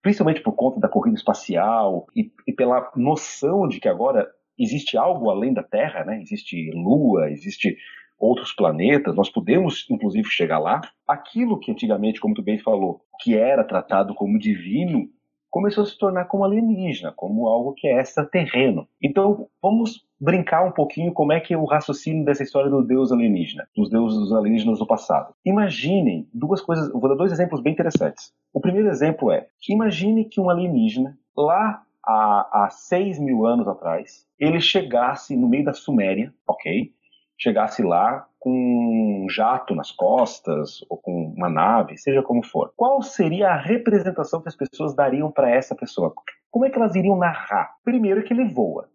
principalmente 0.00 0.40
por 0.40 0.52
conta 0.52 0.78
da 0.80 0.88
corrida 0.88 1.16
espacial 1.16 2.06
e, 2.14 2.32
e 2.46 2.52
pela 2.52 2.90
noção 2.96 3.68
de 3.68 3.80
que 3.80 3.88
agora 3.88 4.28
existe 4.58 4.96
algo 4.96 5.30
além 5.30 5.52
da 5.52 5.62
Terra, 5.62 6.04
né? 6.04 6.20
Existe 6.20 6.70
Lua, 6.72 7.30
existe 7.30 7.76
outros 8.18 8.52
planetas, 8.52 9.14
nós 9.14 9.30
podemos 9.30 9.86
inclusive 9.90 10.28
chegar 10.28 10.58
lá. 10.58 10.80
Aquilo 11.06 11.58
que 11.58 11.70
antigamente, 11.70 12.20
como 12.20 12.34
tu 12.34 12.42
bem 12.42 12.58
falou, 12.58 13.00
que 13.20 13.36
era 13.36 13.64
tratado 13.64 14.14
como 14.14 14.38
divino, 14.38 15.08
começou 15.50 15.82
a 15.84 15.86
se 15.86 15.96
tornar 15.96 16.26
como 16.26 16.44
alienígena, 16.44 17.12
como 17.16 17.48
algo 17.48 17.72
que 17.72 17.86
é 17.88 18.00
extraterreno. 18.00 18.86
Então, 19.02 19.48
vamos 19.62 20.06
brincar 20.20 20.64
um 20.64 20.72
pouquinho 20.72 21.12
como 21.12 21.32
é 21.32 21.40
que 21.40 21.54
é 21.54 21.56
o 21.56 21.64
raciocínio 21.64 22.24
dessa 22.24 22.42
história 22.42 22.70
do 22.70 22.82
deus 22.82 23.12
alienígena, 23.12 23.66
dos 23.74 23.88
deuses 23.88 24.32
alienígenas 24.32 24.78
do 24.78 24.86
passado. 24.86 25.32
Imaginem 25.44 26.28
duas 26.34 26.60
coisas, 26.60 26.90
vou 26.92 27.08
dar 27.08 27.14
dois 27.14 27.32
exemplos 27.32 27.62
bem 27.62 27.72
interessantes. 27.72 28.32
O 28.52 28.60
primeiro 28.60 28.88
exemplo 28.88 29.30
é, 29.30 29.46
imagine 29.68 30.24
que 30.24 30.40
um 30.40 30.50
alienígena, 30.50 31.16
lá 31.36 31.82
há, 32.04 32.64
há 32.64 32.70
6 32.70 33.18
mil 33.18 33.46
anos 33.46 33.68
atrás, 33.68 34.26
ele 34.38 34.60
chegasse 34.60 35.36
no 35.36 35.48
meio 35.48 35.64
da 35.64 35.72
Suméria, 35.72 36.32
ok? 36.46 36.92
Chegasse 37.38 37.82
lá 37.82 38.26
com 38.38 38.50
um 38.50 39.28
jato 39.28 39.74
nas 39.74 39.90
costas 39.90 40.84
ou 40.88 40.96
com 40.96 41.32
uma 41.36 41.48
nave, 41.48 41.96
seja 41.96 42.22
como 42.22 42.44
for. 42.44 42.72
Qual 42.76 43.02
seria 43.02 43.50
a 43.50 43.56
representação 43.56 44.42
que 44.42 44.48
as 44.48 44.56
pessoas 44.56 44.94
dariam 44.94 45.30
para 45.30 45.50
essa 45.50 45.74
pessoa? 45.74 46.12
Como 46.50 46.64
é 46.64 46.70
que 46.70 46.78
elas 46.78 46.94
iriam 46.94 47.16
narrar? 47.16 47.76
Primeiro 47.84 48.22
que 48.24 48.32
ele 48.32 48.44
voa. 48.52 48.88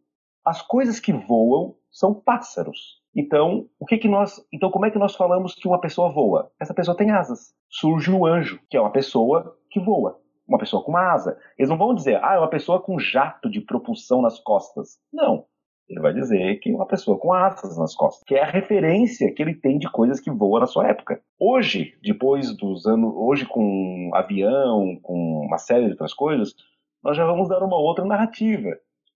As 0.45 0.61
coisas 0.61 0.99
que 0.99 1.13
voam 1.13 1.75
são 1.91 2.13
pássaros. 2.13 3.01
Então, 3.15 3.67
o 3.79 3.85
que 3.85 3.97
que 3.97 4.07
nós, 4.07 4.43
então 4.51 4.71
como 4.71 4.85
é 4.85 4.91
que 4.91 4.97
nós 4.97 5.15
falamos 5.15 5.53
que 5.53 5.67
uma 5.67 5.79
pessoa 5.79 6.11
voa? 6.11 6.51
Essa 6.59 6.73
pessoa 6.73 6.97
tem 6.97 7.11
asas. 7.11 7.53
Surge 7.69 8.11
o 8.11 8.25
anjo, 8.25 8.59
que 8.69 8.75
é 8.75 8.81
uma 8.81 8.91
pessoa 8.91 9.55
que 9.69 9.79
voa, 9.79 10.19
uma 10.47 10.57
pessoa 10.57 10.83
com 10.83 10.91
uma 10.91 11.11
asa. 11.11 11.37
Eles 11.57 11.69
não 11.69 11.77
vão 11.77 11.93
dizer, 11.93 12.19
ah, 12.23 12.35
é 12.35 12.39
uma 12.39 12.49
pessoa 12.49 12.81
com 12.81 12.99
jato 12.99 13.49
de 13.49 13.61
propulsão 13.61 14.21
nas 14.21 14.39
costas. 14.39 14.99
Não. 15.13 15.45
Ele 15.89 15.99
vai 15.99 16.13
dizer 16.13 16.59
que 16.59 16.71
uma 16.71 16.87
pessoa 16.87 17.17
com 17.17 17.33
asas 17.33 17.77
nas 17.77 17.93
costas, 17.95 18.23
que 18.25 18.35
é 18.35 18.41
a 18.41 18.49
referência 18.49 19.31
que 19.33 19.41
ele 19.41 19.53
tem 19.53 19.77
de 19.77 19.91
coisas 19.91 20.19
que 20.19 20.31
voam 20.31 20.61
na 20.61 20.65
sua 20.65 20.87
época. 20.87 21.21
Hoje, 21.39 21.93
depois 22.01 22.55
dos 22.55 22.85
anos, 22.85 23.13
hoje 23.15 23.45
com 23.45 24.09
avião, 24.13 24.97
com 25.01 25.45
uma 25.45 25.57
série 25.57 25.85
de 25.85 25.91
outras 25.91 26.13
coisas, 26.13 26.55
nós 27.03 27.17
já 27.17 27.25
vamos 27.25 27.49
dar 27.49 27.61
uma 27.61 27.77
outra 27.77 28.05
narrativa. 28.05 28.69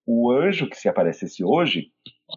O 0.06 0.32
anjo 0.32 0.70
que 0.70 0.78
se 0.78 0.90
aparecesse 0.90 1.44
hoje, 1.44 1.92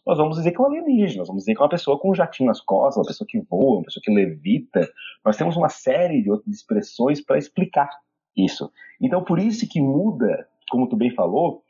nós 0.06 0.16
vamos 0.16 0.36
dizer 0.36 0.52
que 0.52 0.58
é 0.58 0.60
um 0.60 0.66
alienígena, 0.66 1.18
nós 1.18 1.28
vamos 1.28 1.42
dizer 1.42 1.54
que 1.54 1.60
é 1.60 1.64
uma 1.64 1.70
pessoa 1.70 1.98
com 1.98 2.10
um 2.10 2.14
jatinho 2.14 2.46
nas 2.46 2.60
costas, 2.60 2.98
uma 2.98 3.06
pessoa 3.06 3.26
que 3.28 3.40
voa, 3.40 3.78
uma 3.78 3.84
pessoa 3.84 4.02
que 4.04 4.12
levita. 4.12 4.88
Nós 5.24 5.36
temos 5.36 5.56
uma 5.56 5.68
série 5.68 6.22
de 6.22 6.30
outras 6.30 6.54
expressões 6.54 7.20
para 7.20 7.38
explicar 7.38 7.90
isso. 8.36 8.70
Então, 9.00 9.24
por 9.24 9.38
isso 9.40 9.68
que 9.68 9.80
muda, 9.80 10.48
como 10.70 10.88
tu 10.88 10.96
bem 10.96 11.10
falou, 11.10 11.64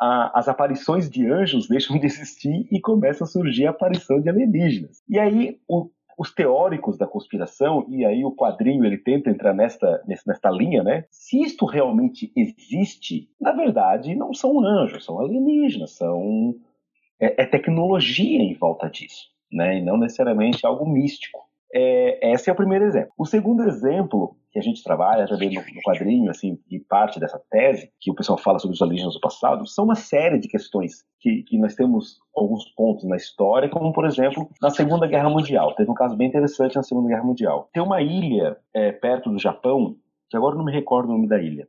a, 0.00 0.38
as 0.38 0.48
aparições 0.48 1.08
de 1.08 1.30
anjos 1.30 1.66
deixam 1.68 1.98
de 1.98 2.06
existir 2.06 2.66
e 2.70 2.80
começa 2.80 3.24
a 3.24 3.26
surgir 3.26 3.66
a 3.66 3.70
aparição 3.70 4.20
de 4.20 4.28
alienígenas. 4.28 5.02
E 5.08 5.18
aí 5.18 5.58
o, 5.68 5.90
os 6.18 6.32
teóricos 6.32 6.96
da 6.96 7.06
conspiração, 7.06 7.86
e 7.88 8.04
aí 8.04 8.24
o 8.24 8.34
quadrinho 8.34 8.84
ele 8.84 8.98
tenta 8.98 9.30
entrar 9.30 9.52
nesta, 9.52 10.02
nesta 10.06 10.50
linha, 10.50 10.82
né? 10.82 11.04
Se 11.10 11.40
isto 11.42 11.66
realmente 11.66 12.32
existe, 12.36 13.28
na 13.40 13.52
verdade 13.52 14.14
não 14.14 14.32
são 14.32 14.60
anjos, 14.64 15.04
são 15.04 15.18
alienígenas, 15.18 15.92
são 15.92 16.54
é, 17.20 17.42
é 17.42 17.46
tecnologia 17.46 18.40
em 18.40 18.54
volta 18.54 18.88
disso, 18.88 19.28
né? 19.50 19.78
E 19.78 19.82
não 19.82 19.96
necessariamente 19.96 20.64
algo 20.66 20.86
místico. 20.86 21.40
É, 21.72 22.32
esse 22.32 22.48
é 22.48 22.52
o 22.52 22.56
primeiro 22.56 22.84
exemplo. 22.84 23.12
O 23.18 23.26
segundo 23.26 23.64
exemplo 23.64 24.36
que 24.54 24.60
a 24.60 24.62
gente 24.62 24.84
trabalha 24.84 25.26
também 25.26 25.52
no, 25.52 25.60
no 25.60 25.82
quadrinho, 25.82 26.30
assim, 26.30 26.56
e 26.70 26.78
parte 26.78 27.18
dessa 27.18 27.42
tese, 27.50 27.90
que 28.00 28.08
o 28.08 28.14
pessoal 28.14 28.38
fala 28.38 28.60
sobre 28.60 28.76
os 28.76 28.80
alienígenas 28.80 29.14
do 29.14 29.20
passado, 29.20 29.66
são 29.66 29.84
uma 29.84 29.96
série 29.96 30.38
de 30.38 30.46
questões 30.46 31.04
que, 31.18 31.42
que 31.42 31.58
nós 31.58 31.74
temos 31.74 32.20
alguns 32.32 32.64
pontos 32.76 33.02
na 33.02 33.16
história, 33.16 33.68
como, 33.68 33.92
por 33.92 34.06
exemplo, 34.06 34.48
na 34.62 34.70
Segunda 34.70 35.08
Guerra 35.08 35.28
Mundial. 35.28 35.74
Teve 35.74 35.90
um 35.90 35.94
caso 35.94 36.16
bem 36.16 36.28
interessante 36.28 36.76
na 36.76 36.84
Segunda 36.84 37.08
Guerra 37.08 37.24
Mundial. 37.24 37.68
Tem 37.72 37.82
uma 37.82 38.00
ilha 38.00 38.56
é, 38.72 38.92
perto 38.92 39.28
do 39.28 39.40
Japão, 39.40 39.96
que 40.30 40.36
agora 40.36 40.54
não 40.54 40.64
me 40.64 40.72
recordo 40.72 41.08
o 41.08 41.12
nome 41.14 41.26
da 41.26 41.42
ilha, 41.42 41.66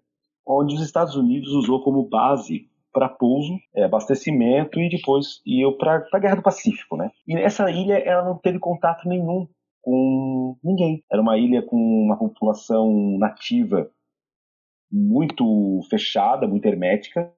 onde 0.48 0.76
os 0.76 0.82
Estados 0.82 1.16
Unidos 1.16 1.50
usou 1.54 1.84
como 1.84 2.08
base 2.08 2.70
para 2.94 3.10
pouso, 3.10 3.58
é, 3.76 3.86
abastecimento 3.86 4.80
e 4.80 4.90
depois 4.90 5.42
iam 5.44 5.74
para 5.74 6.06
a 6.14 6.20
Guerra 6.20 6.36
do 6.36 6.44
Pacífico, 6.44 6.96
né? 6.96 7.10
E 7.28 7.36
essa 7.36 7.70
ilha 7.72 7.98
ela 7.98 8.24
não 8.24 8.38
teve 8.38 8.60
contato 8.60 9.10
nenhum 9.10 9.48
com 9.86 10.58
ninguém. 10.64 11.04
Era 11.12 11.22
uma 11.22 11.38
ilha 11.38 11.62
com 11.62 11.78
uma 11.78 12.18
população 12.18 13.18
nativa 13.20 13.88
muito 14.92 15.82
fechada, 15.90 16.48
muito 16.48 16.66
hermética, 16.66 17.32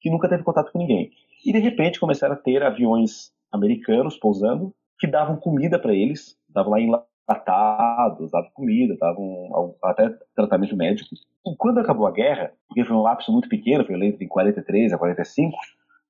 que 0.00 0.08
nunca 0.08 0.28
teve 0.28 0.44
contato 0.44 0.70
com 0.70 0.78
ninguém. 0.78 1.10
E 1.44 1.52
de 1.52 1.58
repente 1.58 1.98
começaram 1.98 2.34
a 2.34 2.38
ter 2.38 2.62
aviões 2.62 3.32
americanos 3.50 4.16
pousando 4.16 4.72
que 5.00 5.06
davam 5.06 5.36
comida 5.36 5.78
para 5.78 5.92
eles, 5.92 6.38
davam 6.48 6.72
lá 6.72 6.80
enlatados, 6.80 8.30
davam 8.30 8.50
comida, 8.54 8.96
davam 8.96 9.74
até 9.82 10.10
tratamento 10.36 10.76
médico. 10.76 11.10
E 11.44 11.56
quando 11.56 11.78
acabou 11.78 12.06
a 12.06 12.12
guerra, 12.12 12.52
porque 12.68 12.84
foi 12.84 12.94
um 12.94 13.02
lapso 13.02 13.32
muito 13.32 13.48
pequeno, 13.48 13.84
foi 13.84 13.96
entre 14.06 14.28
43 14.28 14.92
a 14.92 14.98
45, 14.98 15.56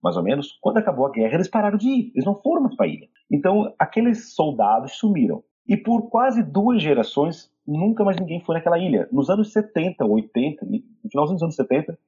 mais 0.03 0.17
ou 0.17 0.23
menos, 0.23 0.59
quando 0.61 0.79
acabou 0.79 1.07
a 1.07 1.11
guerra, 1.11 1.35
eles 1.35 1.49
pararam 1.49 1.79
de 1.79 1.89
ir, 1.89 2.13
eles 2.15 2.25
não 2.25 2.35
foram 2.35 2.63
mais 2.63 2.75
para 2.75 2.87
a 2.87 2.89
ilha. 2.89 3.09
Então, 3.31 3.73
aqueles 3.79 4.35
soldados 4.35 4.93
sumiram. 4.99 5.43
E 5.67 5.77
por 5.77 6.11
quase 6.11 6.43
duas 6.43 6.83
gerações, 6.83 7.51
nunca 7.67 8.05
mais 8.05 8.19
ninguém 8.19 8.41
foi 8.41 8.57
naquela 8.57 8.79
ilha. 8.79 9.09
Nos 9.13 9.31
anos 9.31 9.53
70, 9.53 10.05
80, 10.05 10.67
no 10.67 11.11
finalzinho 11.11 11.37
dos 11.37 11.43
anos 11.43 11.57
70, 11.57 11.99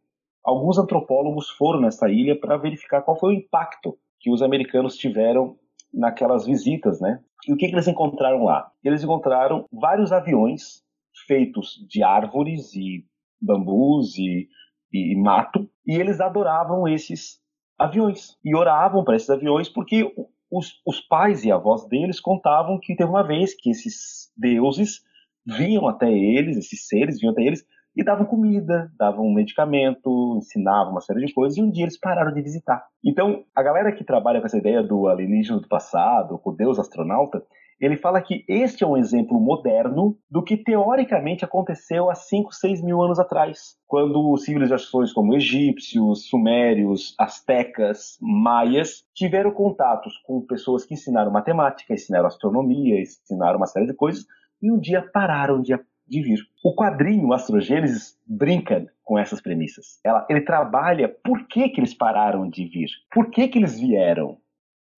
alguns 0.42 0.78
antropólogos 0.78 1.48
foram 1.50 1.80
nessa 1.80 2.10
ilha 2.10 2.38
para 2.38 2.56
verificar 2.56 3.02
qual 3.02 3.18
foi 3.18 3.34
o 3.34 3.38
impacto 3.38 3.96
que 4.18 4.30
os 4.30 4.42
americanos 4.42 4.96
tiveram 4.96 5.56
naquelas 5.92 6.46
visitas, 6.46 7.00
né? 7.00 7.20
E 7.46 7.52
o 7.52 7.56
que, 7.56 7.68
que 7.68 7.74
eles 7.74 7.88
encontraram 7.88 8.44
lá? 8.44 8.70
Eles 8.82 9.02
encontraram 9.02 9.66
vários 9.72 10.12
aviões 10.12 10.82
feitos 11.26 11.84
de 11.88 12.02
árvores 12.02 12.74
e 12.74 13.04
bambus 13.40 14.16
e, 14.16 14.48
e, 14.92 15.12
e 15.12 15.16
mato, 15.16 15.68
e 15.86 15.96
eles 15.96 16.20
adoravam 16.20 16.86
esses 16.88 17.40
aviões 17.78 18.38
e 18.44 18.54
oravam 18.54 19.04
para 19.04 19.16
esses 19.16 19.28
aviões 19.28 19.68
porque 19.68 20.12
os, 20.52 20.80
os 20.86 21.00
pais 21.00 21.44
e 21.44 21.50
avós 21.50 21.86
deles 21.88 22.20
contavam 22.20 22.78
que 22.78 22.94
teve 22.94 23.08
uma 23.08 23.26
vez 23.26 23.54
que 23.54 23.70
esses 23.70 24.30
deuses 24.36 25.00
vinham 25.46 25.88
até 25.88 26.12
eles, 26.12 26.58
esses 26.58 26.86
seres 26.86 27.18
vinham 27.18 27.32
até 27.32 27.42
eles 27.42 27.64
e 27.96 28.04
davam 28.04 28.26
comida, 28.26 28.90
davam 28.98 29.32
medicamento, 29.32 30.36
ensinavam 30.36 30.92
uma 30.92 31.00
série 31.00 31.24
de 31.24 31.32
coisas, 31.32 31.58
e 31.58 31.62
um 31.62 31.70
dia 31.70 31.84
eles 31.84 31.98
pararam 31.98 32.32
de 32.32 32.40
visitar. 32.40 32.86
Então, 33.04 33.44
a 33.54 33.62
galera 33.62 33.92
que 33.92 34.04
trabalha 34.04 34.40
com 34.40 34.46
essa 34.46 34.56
ideia 34.56 34.82
do 34.82 35.08
alienígena 35.08 35.60
do 35.60 35.68
passado, 35.68 36.38
com 36.38 36.50
o 36.50 36.56
deus 36.56 36.78
astronauta, 36.78 37.42
ele 37.82 37.96
fala 37.96 38.22
que 38.22 38.44
este 38.46 38.84
é 38.84 38.86
um 38.86 38.96
exemplo 38.96 39.40
moderno 39.40 40.16
do 40.30 40.40
que 40.40 40.56
teoricamente 40.56 41.44
aconteceu 41.44 42.08
há 42.08 42.14
5, 42.14 42.54
6 42.54 42.80
mil 42.80 43.02
anos 43.02 43.18
atrás, 43.18 43.76
quando 43.88 44.36
civilizações 44.36 45.12
como 45.12 45.34
egípcios, 45.34 46.28
sumérios, 46.28 47.12
astecas, 47.18 48.16
maias 48.20 49.04
tiveram 49.12 49.50
contatos 49.50 50.16
com 50.24 50.40
pessoas 50.42 50.84
que 50.84 50.94
ensinaram 50.94 51.32
matemática, 51.32 51.92
ensinaram 51.92 52.28
astronomia, 52.28 53.00
ensinaram 53.00 53.56
uma 53.56 53.66
série 53.66 53.86
de 53.86 53.94
coisas, 53.94 54.24
e 54.62 54.70
um 54.70 54.78
dia 54.78 55.02
pararam 55.12 55.60
de, 55.60 55.76
de 56.06 56.22
vir. 56.22 56.38
O 56.64 56.76
quadrinho 56.76 57.32
Astrogênesis 57.32 58.16
brinca 58.24 58.86
com 59.02 59.18
essas 59.18 59.40
premissas. 59.40 59.98
Ela, 60.04 60.24
ele 60.30 60.42
trabalha 60.42 61.08
por 61.08 61.48
que, 61.48 61.68
que 61.68 61.80
eles 61.80 61.92
pararam 61.92 62.48
de 62.48 62.64
vir, 62.64 62.88
por 63.12 63.28
que, 63.28 63.48
que 63.48 63.58
eles 63.58 63.80
vieram, 63.80 64.38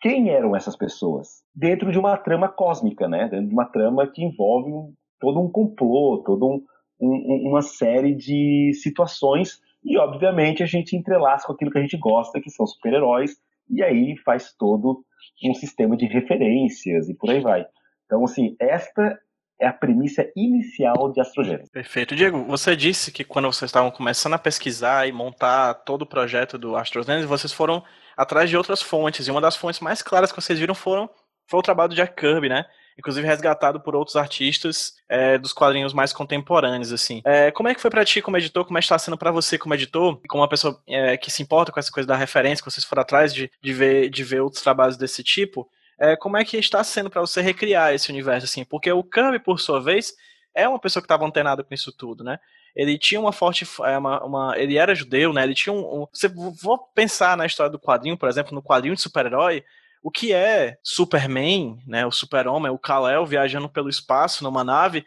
quem 0.05 0.29
eram 0.29 0.55
essas 0.55 0.77
pessoas? 0.77 1.43
Dentro 1.55 1.91
de 1.91 1.99
uma 1.99 2.15
trama 2.19 2.47
cósmica, 2.47 3.09
né? 3.09 3.27
Dentro 3.27 3.49
de 3.49 3.55
uma 3.55 3.65
trama 3.65 4.07
que 4.07 4.23
envolve 4.23 4.71
um, 4.71 4.93
todo 5.19 5.41
um 5.41 5.51
complô, 5.51 6.23
toda 6.23 6.45
um, 6.45 6.63
um, 7.01 7.49
uma 7.49 7.63
série 7.63 8.15
de 8.15 8.73
situações 8.75 9.63
e, 9.83 9.97
obviamente, 9.97 10.63
a 10.63 10.67
gente 10.67 10.95
entrelaça 10.95 11.47
com 11.47 11.55
aquilo 11.55 11.71
que 11.71 11.79
a 11.79 11.81
gente 11.81 11.97
gosta, 11.97 12.39
que 12.39 12.51
são 12.51 12.67
super-heróis, 12.67 13.39
e 13.71 13.83
aí 13.83 14.15
faz 14.19 14.53
todo 14.53 15.03
um 15.43 15.55
sistema 15.55 15.97
de 15.97 16.05
referências 16.05 17.09
e 17.09 17.15
por 17.15 17.31
aí 17.31 17.41
vai. 17.41 17.65
Então, 18.05 18.23
assim, 18.25 18.57
esta 18.61 19.19
é 19.61 19.67
a 19.67 19.73
premissa 19.73 20.27
inicial 20.37 21.13
de 21.13 21.21
Astrogênesis. 21.21 21.69
Perfeito. 21.71 22.17
Diego, 22.17 22.45
você 22.45 22.75
disse 22.75 23.13
que 23.13 23.25
quando 23.25 23.47
vocês 23.47 23.69
estavam 23.69 23.91
começando 23.91 24.35
a 24.35 24.39
pesquisar 24.39 25.07
e 25.09 25.13
montar 25.13 25.75
todo 25.75 26.03
o 26.03 26.07
projeto 26.07 26.59
do 26.59 26.77
Astrogênesis, 26.77 27.29
vocês 27.29 27.53
foram 27.53 27.83
atrás 28.17 28.51
de 28.51 28.57
outras 28.57 28.83
fontes. 28.83 29.27
E 29.27 29.31
uma 29.31 29.41
das 29.41 29.57
fontes 29.57 29.81
mais 29.81 30.03
claras 30.03 30.33
que 30.33 30.41
vocês 30.41 30.59
viram 30.59 30.75
foram, 30.75 31.09
foi 31.47 31.61
o 31.61 31.63
trabalho 31.63 31.91
do 31.91 31.95
Jack 31.95 32.15
Kirby, 32.15 32.49
né? 32.49 32.65
Inclusive 32.97 33.27
resgatado 33.27 33.81
por 33.81 33.97
outros 33.97 34.15
artistas 34.15 34.95
é, 35.09 35.37
dos 35.37 35.53
quadrinhos 35.53 35.93
mais 35.93 36.13
contemporâneos, 36.13 36.93
assim. 36.93 37.23
É, 37.25 37.51
como 37.51 37.69
é 37.69 37.75
que 37.75 37.81
foi 37.81 37.91
para 37.91 38.05
ti 38.05 38.23
como 38.23 38.37
editor? 38.37 38.65
Como 38.65 38.79
é 38.79 38.81
que 38.81 38.85
está 38.85 38.99
sendo 38.99 39.19
para 39.19 39.33
você 39.33 39.59
como 39.59 39.75
editor? 39.75 40.21
Como 40.29 40.43
uma 40.43 40.49
pessoa 40.49 40.81
é, 40.87 41.17
que 41.17 41.31
se 41.31 41.43
importa 41.43 41.73
com 41.73 41.81
essa 41.81 41.91
coisa 41.91 42.07
da 42.07 42.17
referência, 42.17 42.65
que 42.65 42.71
vocês 42.71 42.85
foram 42.85 43.03
atrás 43.03 43.35
de, 43.35 43.51
de, 43.61 43.73
ver, 43.73 44.11
de 44.11 44.23
ver 44.23 44.41
outros 44.41 44.63
trabalhos 44.63 44.97
desse 44.97 45.25
tipo? 45.25 45.69
É, 45.99 46.17
como 46.17 46.37
é 46.37 46.45
que 46.45 46.57
está 46.57 46.83
sendo 46.83 47.09
para 47.09 47.21
você 47.21 47.41
recriar 47.41 47.95
esse 47.95 48.11
universo, 48.11 48.47
assim? 48.47 48.65
Porque 48.65 48.91
o 48.91 49.03
Kirby, 49.03 49.39
por 49.39 49.61
sua 49.61 49.81
vez, 49.81 50.15
é 50.55 50.69
uma 50.69 50.79
pessoa 50.79 51.03
que 51.03 51.07
estava 51.07 51.27
antenada 51.27 51.63
com 51.63 51.75
isso 51.75 51.93
tudo, 51.93 52.25
né? 52.25 52.39
Ele 52.75 52.99
tinha 52.99 53.21
uma 53.21 53.33
forte. 53.33 53.67
É, 53.85 53.97
uma, 53.97 54.25
uma, 54.25 54.59
ele 54.59 54.77
era 54.77 54.95
judeu, 54.95 55.33
né? 55.33 55.45
Ele 55.45 55.55
tinha 55.55 55.73
um, 55.73 56.03
um. 56.03 56.07
Você 56.13 56.29
vou 56.29 56.79
pensar 56.95 57.37
na 57.37 57.47
história 57.47 57.71
do 57.71 57.79
quadrinho, 57.79 58.17
por 58.17 58.29
exemplo, 58.29 58.55
no 58.55 58.63
quadrinho 58.63 58.95
de 58.95 59.01
super-herói. 59.01 59.65
O 60.03 60.11
que 60.11 60.33
é 60.33 60.77
Superman, 60.83 61.79
né? 61.87 62.05
O 62.05 62.11
super-homem, 62.11 62.71
o 62.71 62.79
Kal-El 62.79 63.25
viajando 63.25 63.69
pelo 63.69 63.89
espaço 63.89 64.43
numa 64.43 64.65
nave, 64.65 65.07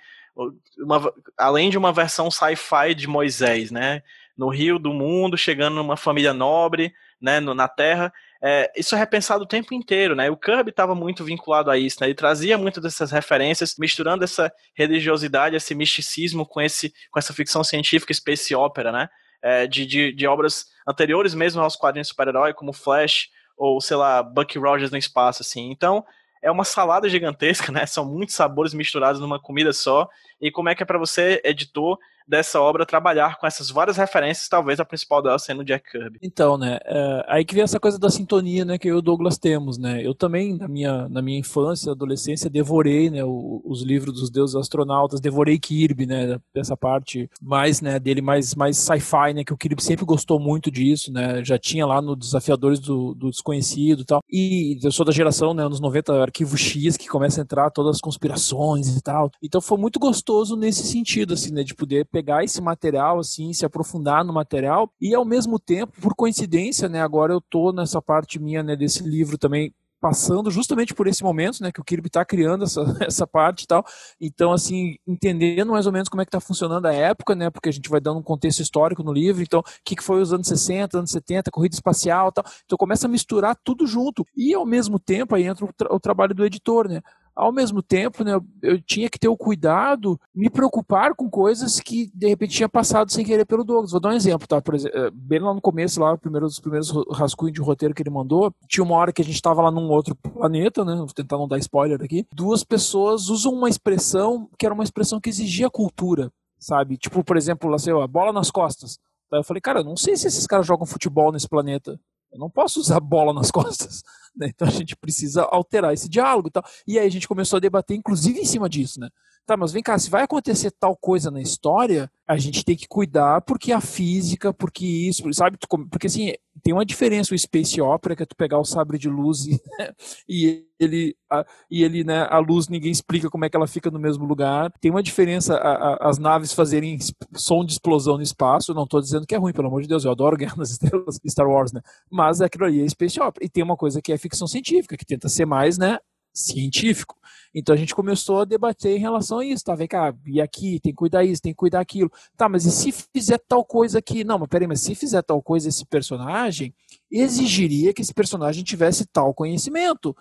uma, 0.80 1.14
além 1.38 1.70
de 1.70 1.78
uma 1.78 1.92
versão 1.92 2.32
sci-fi 2.32 2.96
de 2.96 3.08
Moisés, 3.08 3.70
né? 3.70 4.02
No 4.38 4.50
rio 4.50 4.80
do 4.80 4.94
mundo, 4.94 5.38
chegando 5.38 5.76
numa 5.76 5.98
família 5.98 6.34
nobre, 6.34 6.94
né? 7.22 7.40
No, 7.40 7.54
na 7.54 7.68
Terra 7.68 8.14
é, 8.42 8.72
isso 8.76 8.96
é 8.96 8.98
repensado 8.98 9.44
o 9.44 9.48
tempo 9.48 9.74
inteiro, 9.74 10.16
né? 10.16 10.30
O 10.30 10.38
Kirby 10.38 10.70
estava 10.70 10.94
muito 10.94 11.24
vinculado 11.24 11.72
a 11.72 11.78
isso, 11.78 11.98
né? 12.02 12.08
Ele 12.08 12.14
trazia 12.14 12.58
muitas 12.58 12.84
dessas 12.84 13.12
referências, 13.12 13.76
misturando 13.78 14.24
essa 14.24 14.52
religiosidade, 14.76 15.56
esse 15.56 15.74
misticismo 15.74 16.46
com, 16.46 16.62
esse, 16.62 16.94
com 17.12 17.20
essa 17.20 17.34
ficção 17.34 17.64
científica 17.64 18.14
space 18.14 18.54
opera, 18.54 18.92
né? 18.92 19.10
É, 19.42 19.68
de, 19.68 19.86
de, 19.86 20.12
de, 20.12 20.28
obras 20.28 20.66
anteriores 20.88 21.34
mesmo 21.34 21.62
aos 21.62 21.76
quadrinhos 21.76 22.08
super-herói, 22.08 22.54
como 22.54 22.74
Flash, 22.74 23.30
ou, 23.56 23.80
sei 23.80 23.96
lá, 23.96 24.22
Bucky 24.22 24.58
Rogers 24.58 24.92
no 24.92 24.98
espaço, 24.98 25.42
assim. 25.42 25.70
Então, 25.72 26.04
é 26.42 26.52
uma 26.52 26.64
salada 26.64 27.10
gigantesca, 27.10 27.72
né? 27.74 27.86
São 27.86 28.06
muitos 28.06 28.36
sabores 28.36 28.74
misturados 28.74 29.20
numa 29.20 29.40
comida 29.40 29.74
só. 29.74 30.08
E 30.40 30.52
como 30.52 30.70
é 30.70 30.76
que 30.76 30.84
é 30.84 30.86
para 30.86 31.00
você, 31.00 31.42
editor, 31.44 31.98
dessa 32.28 32.60
obra 32.62 32.86
trabalhar 32.86 33.38
com 33.40 33.48
essas 33.48 33.70
várias 33.70 33.98
referências, 33.98 34.50
talvez 34.50 34.80
a 34.80 34.86
principal 34.86 35.22
dela 35.22 35.40
sendo 35.40 35.64
Jack 35.64 35.90
Kirby. 35.90 36.20
Então, 36.22 36.58
né, 36.58 36.78
é, 36.84 37.26
aí 37.28 37.46
que 37.46 37.56
vem 37.56 37.64
essa 37.64 37.80
coisa 37.80 37.98
da 37.98 38.10
sintonia, 38.10 38.66
né, 38.66 38.78
que 38.78 38.88
eu 38.90 38.96
e 38.96 39.00
o 39.00 39.02
Douglas 39.02 39.38
temos, 39.38 39.78
né, 39.78 40.06
eu 40.06 40.14
também, 40.14 40.56
na 40.56 40.68
minha, 40.68 41.08
na 41.08 41.22
minha 41.22 41.40
infância, 41.40 41.92
adolescência, 41.92 42.50
devorei, 42.50 43.10
né, 43.10 43.24
o, 43.24 43.62
os 43.64 43.82
livros 43.82 44.20
dos 44.20 44.30
deuses 44.30 44.56
astronautas, 44.56 45.22
devorei 45.22 45.58
Kirby, 45.58 46.06
né, 46.06 46.40
essa 46.54 46.76
parte 46.76 47.30
mais, 47.42 47.82
né, 47.82 48.00
dele 48.00 48.22
mais, 48.22 48.54
mais 48.56 48.78
sci-fi, 48.78 49.34
né, 49.34 49.44
que 49.44 49.54
o 49.54 49.58
Kirby 49.58 49.82
sempre 49.82 50.06
gostou 50.06 50.40
muito 50.40 50.70
disso, 50.70 51.12
né, 51.14 51.44
já 51.44 51.58
tinha 51.58 51.86
lá 51.86 52.02
no 52.02 52.16
Desafiadores 52.16 52.80
do, 52.80 53.14
do 53.14 53.30
Desconhecido 53.30 54.02
e 54.02 54.06
tal, 54.06 54.22
e 54.30 54.80
eu 54.84 54.92
sou 54.92 55.06
da 55.06 55.12
geração, 55.12 55.54
né, 55.54 55.64
anos 55.64 55.80
90, 55.80 56.22
Arquivo 56.22 56.58
X, 56.58 56.98
que 56.98 57.08
começa 57.08 57.40
a 57.40 57.44
entrar 57.44 57.70
todas 57.70 57.96
as 57.96 58.02
conspirações 58.02 58.96
e 58.96 59.02
tal, 59.02 59.32
então 59.42 59.62
foi 59.62 59.78
muito 59.78 60.00
gostoso 60.00 60.58
nesse 60.58 60.84
sentido, 60.84 61.34
assim, 61.34 61.54
né, 61.54 61.64
de 61.64 61.74
poder 61.74 62.06
pegar 62.18 62.44
esse 62.44 62.60
material, 62.60 63.20
assim, 63.20 63.54
se 63.54 63.64
aprofundar 63.64 64.26
no 64.26 64.34
material 64.34 64.92
e 65.00 65.14
ao 65.14 65.24
mesmo 65.24 65.60
tempo, 65.60 65.94
por 66.02 66.16
coincidência, 66.16 66.90
né, 66.90 67.00
agora 67.00 67.32
eu 67.32 67.40
tô 67.40 67.72
nessa 67.72 68.02
parte 68.02 68.40
minha, 68.40 68.64
né, 68.64 68.76
desse 68.76 69.04
livro 69.04 69.38
também 69.38 69.72
passando 70.02 70.50
justamente 70.50 70.96
por 70.96 71.06
esse 71.08 71.24
momento, 71.24 71.62
né, 71.62 71.72
que 71.72 71.80
o 71.80 71.84
Kirby 71.84 72.08
está 72.08 72.26
criando 72.26 72.64
essa, 72.64 72.82
essa 73.06 73.28
parte 73.28 73.64
e 73.64 73.68
tal. 73.68 73.86
Então, 74.20 74.52
assim, 74.52 74.96
entendendo 75.08 75.72
mais 75.72 75.86
ou 75.86 75.92
menos 75.92 76.10
como 76.10 76.22
é 76.22 76.26
que 76.26 76.30
está 76.30 76.40
funcionando 76.40 76.88
a 76.88 76.94
época, 76.94 77.36
né, 77.36 77.52
porque 77.52 77.70
a 77.70 77.72
gente 77.72 77.90
vai 77.90 78.00
dando 78.00 78.20
um 78.20 78.24
contexto 78.24 78.62
histórico 78.62 79.04
no 79.04 79.14
livro. 79.14 79.44
Então, 79.44 79.60
o 79.60 79.64
que, 79.86 79.96
que 79.96 80.04
foi 80.04 80.20
os 80.20 80.34
anos 80.34 80.48
60, 80.48 80.98
anos 80.98 81.12
70, 81.12 81.52
corrida 81.52 81.76
espacial, 81.76 82.32
tal. 82.32 82.44
Então, 82.66 82.78
começa 82.78 83.06
a 83.06 83.10
misturar 83.10 83.56
tudo 83.64 83.86
junto. 83.86 84.26
E 84.36 84.56
ao 84.56 84.66
mesmo 84.66 85.00
tempo 85.00 85.36
aí 85.36 85.44
entra 85.44 85.66
o, 85.66 85.74
tra 85.74 85.94
o 85.94 86.00
trabalho 86.00 86.34
do 86.34 86.46
editor, 86.46 86.88
né? 86.88 87.02
Ao 87.38 87.52
mesmo 87.52 87.84
tempo, 87.84 88.24
né, 88.24 88.40
eu 88.64 88.82
tinha 88.82 89.08
que 89.08 89.20
ter 89.20 89.28
o 89.28 89.38
cuidado, 89.38 90.20
me 90.34 90.50
preocupar 90.50 91.14
com 91.14 91.30
coisas 91.30 91.80
que 91.80 92.10
de 92.14 92.28
repente 92.28 92.56
tinha 92.56 92.68
passado 92.68 93.12
sem 93.12 93.24
querer 93.24 93.46
pelo 93.46 93.64
Douglas. 93.64 93.92
Vou 93.92 94.00
dar 94.00 94.10
um 94.10 94.14
exemplo, 94.14 94.48
tá? 94.48 94.60
Por 94.60 94.74
exemplo, 94.74 95.00
eh, 95.00 95.12
bem 95.14 95.40
lá 95.40 95.54
no 95.54 95.62
começo, 95.62 96.02
lá, 96.02 96.18
primeiro, 96.18 96.48
os 96.48 96.60
primeiros 96.60 96.92
rascunhos 97.12 97.54
de 97.54 97.62
roteiro 97.62 97.94
que 97.94 98.02
ele 98.02 98.10
mandou, 98.10 98.52
tinha 98.68 98.84
uma 98.84 98.96
hora 98.96 99.14
que 99.14 99.22
a 99.22 99.26
gente 99.26 99.36
estava 99.36 99.62
lá 99.62 99.70
num 99.70 99.88
outro 99.90 100.16
planeta, 100.16 100.84
né? 100.84 100.96
Vou 100.96 101.08
tentar 101.08 101.38
não 101.38 101.48
dar 101.48 101.60
spoiler 101.60 102.02
aqui. 102.02 102.26
Duas 102.34 102.64
pessoas 102.64 103.30
usam 103.30 103.54
uma 103.54 103.70
expressão 103.70 104.50
que 104.58 104.66
era 104.66 104.74
uma 104.74 104.84
expressão 104.84 105.22
que 105.22 105.30
exigia 105.30 105.70
cultura, 105.70 106.32
sabe? 106.60 106.98
Tipo, 106.98 107.24
por 107.24 107.38
exemplo, 107.38 107.70
lá, 107.70 107.78
sei 107.78 107.94
lá, 107.94 108.08
bola 108.08 108.34
nas 108.34 108.50
costas. 108.50 108.98
Eu 109.32 109.44
falei, 109.44 109.62
cara, 109.62 109.84
não 109.84 109.96
sei 109.96 110.16
se 110.18 110.26
esses 110.26 110.48
caras 110.48 110.66
jogam 110.66 110.88
futebol 110.88 111.32
nesse 111.32 111.48
planeta. 111.48 112.00
Eu 112.38 112.42
não 112.42 112.50
posso 112.52 112.80
usar 112.80 113.00
bola 113.00 113.34
nas 113.34 113.50
costas. 113.52 114.04
Né? 114.36 114.50
Então 114.50 114.68
a 114.68 114.72
gente 114.72 114.96
precisa 114.96 115.42
alterar 115.44 115.94
esse 115.94 116.08
diálogo 116.08 116.48
e 116.48 116.52
tal. 116.52 116.64
E 116.88 117.00
aí 117.00 117.08
a 117.08 117.12
gente 117.12 117.28
começou 117.28 117.58
a 117.58 117.60
debater, 117.60 117.98
inclusive, 117.98 118.40
em 118.40 118.46
cima 118.46 118.70
disso, 118.70 119.00
né? 119.00 119.10
Tá, 119.48 119.56
mas 119.56 119.72
vem 119.72 119.82
cá, 119.82 119.98
se 119.98 120.10
vai 120.10 120.24
acontecer 120.24 120.72
tal 120.72 120.94
coisa 120.94 121.32
na 121.32 121.40
história, 121.42 122.12
a 122.28 122.36
gente 122.36 122.66
tem 122.66 122.76
que 122.76 122.86
cuidar 122.86 123.40
porque 123.44 123.72
a 123.72 123.80
física, 123.80 124.54
porque 124.54 124.86
isso, 124.86 125.24
sabe? 125.34 125.58
Porque 125.90 126.08
assim, 126.08 126.34
tem 126.62 126.74
uma 126.74 126.86
diferença 126.86 127.34
o 127.34 127.40
space 127.40 127.80
opera, 127.80 128.14
que 128.14 128.24
é 128.24 128.26
tu 128.26 128.36
pegar 128.36 128.60
o 128.60 128.66
sabre 128.66 128.98
de 128.98 129.08
luz 129.08 129.46
e, 129.46 129.58
e 130.28 130.66
ele, 130.78 131.16
a, 131.32 131.46
e 131.72 131.82
ele, 131.82 132.04
né, 132.04 132.28
a 132.30 132.40
luz 132.40 132.68
ninguém 132.68 132.92
explica 132.92 133.30
como 133.30 133.46
é 133.46 133.50
que 133.50 133.56
ela 133.56 133.68
fica 133.68 133.90
no 133.90 133.98
mesmo 133.98 134.26
lugar. 134.26 134.70
Tem 134.82 134.92
uma 134.92 135.02
diferença 135.02 135.56
a, 135.56 135.94
a, 135.94 136.10
as 136.10 136.18
naves 136.18 136.52
fazerem 136.52 137.00
som 137.34 137.64
de 137.64 137.72
explosão 137.72 138.18
no 138.18 138.24
espaço. 138.24 138.74
Não 138.74 138.84
estou 138.84 139.00
dizendo 139.00 139.26
que 139.26 139.34
é 139.34 139.38
ruim, 139.38 139.54
pelo 139.54 139.70
amor 139.70 139.82
de 139.82 139.88
Deus, 139.88 140.04
eu 140.04 140.12
adoro 140.12 140.36
Guerra 140.36 140.56
nas 140.58 140.72
Estrelas, 140.72 141.22
Star 141.26 141.48
Wars, 141.48 141.72
né? 141.72 141.80
Mas 142.12 142.42
aquilo 142.42 142.66
ali 142.66 142.82
é 142.82 142.90
space 142.90 143.18
opera. 143.22 143.46
E 143.46 143.48
tem 143.50 143.64
uma 143.64 143.78
coisa 143.78 144.02
que 144.02 144.12
é 144.12 144.18
ficção 144.18 144.46
científica, 144.46 144.98
que 144.98 145.06
tenta 145.06 145.30
ser 145.30 145.46
mais, 145.46 145.78
né, 145.78 146.00
científico. 146.38 147.16
Então 147.54 147.74
a 147.74 147.78
gente 147.78 147.96
começou 147.96 148.42
a 148.42 148.46
debater 148.46 148.96
em 148.96 149.00
relação 149.00 149.40
a 149.40 149.46
isso, 149.46 149.64
tá? 149.64 149.74
Vem 149.74 149.88
cá, 149.88 150.14
e 150.26 150.40
aqui, 150.40 150.80
tem 150.80 150.92
que 150.92 150.98
cuidar 150.98 151.24
isso, 151.24 151.42
tem 151.42 151.54
que 151.54 151.58
cuidar 151.58 151.80
aquilo. 151.80 152.12
Tá, 152.36 152.48
mas 152.48 152.66
e 152.66 152.72
se 152.72 152.92
fizer 152.92 153.40
tal 153.48 153.66
coisa 153.66 154.00
aqui? 154.00 154.24
Não, 154.24 154.38
mas 154.38 154.48
peraí, 154.48 154.68
mas 154.68 154.82
se 154.82 154.94
fizer 154.94 155.22
tal 155.24 155.42
coisa 155.42 155.68
esse 155.68 155.86
personagem, 155.86 156.74
exigiria 157.12 157.94
que 157.94 158.02
esse 158.02 158.14
personagem 158.14 158.64
tivesse 158.64 159.06
tal 159.06 159.34
conhecimento. 159.34 160.16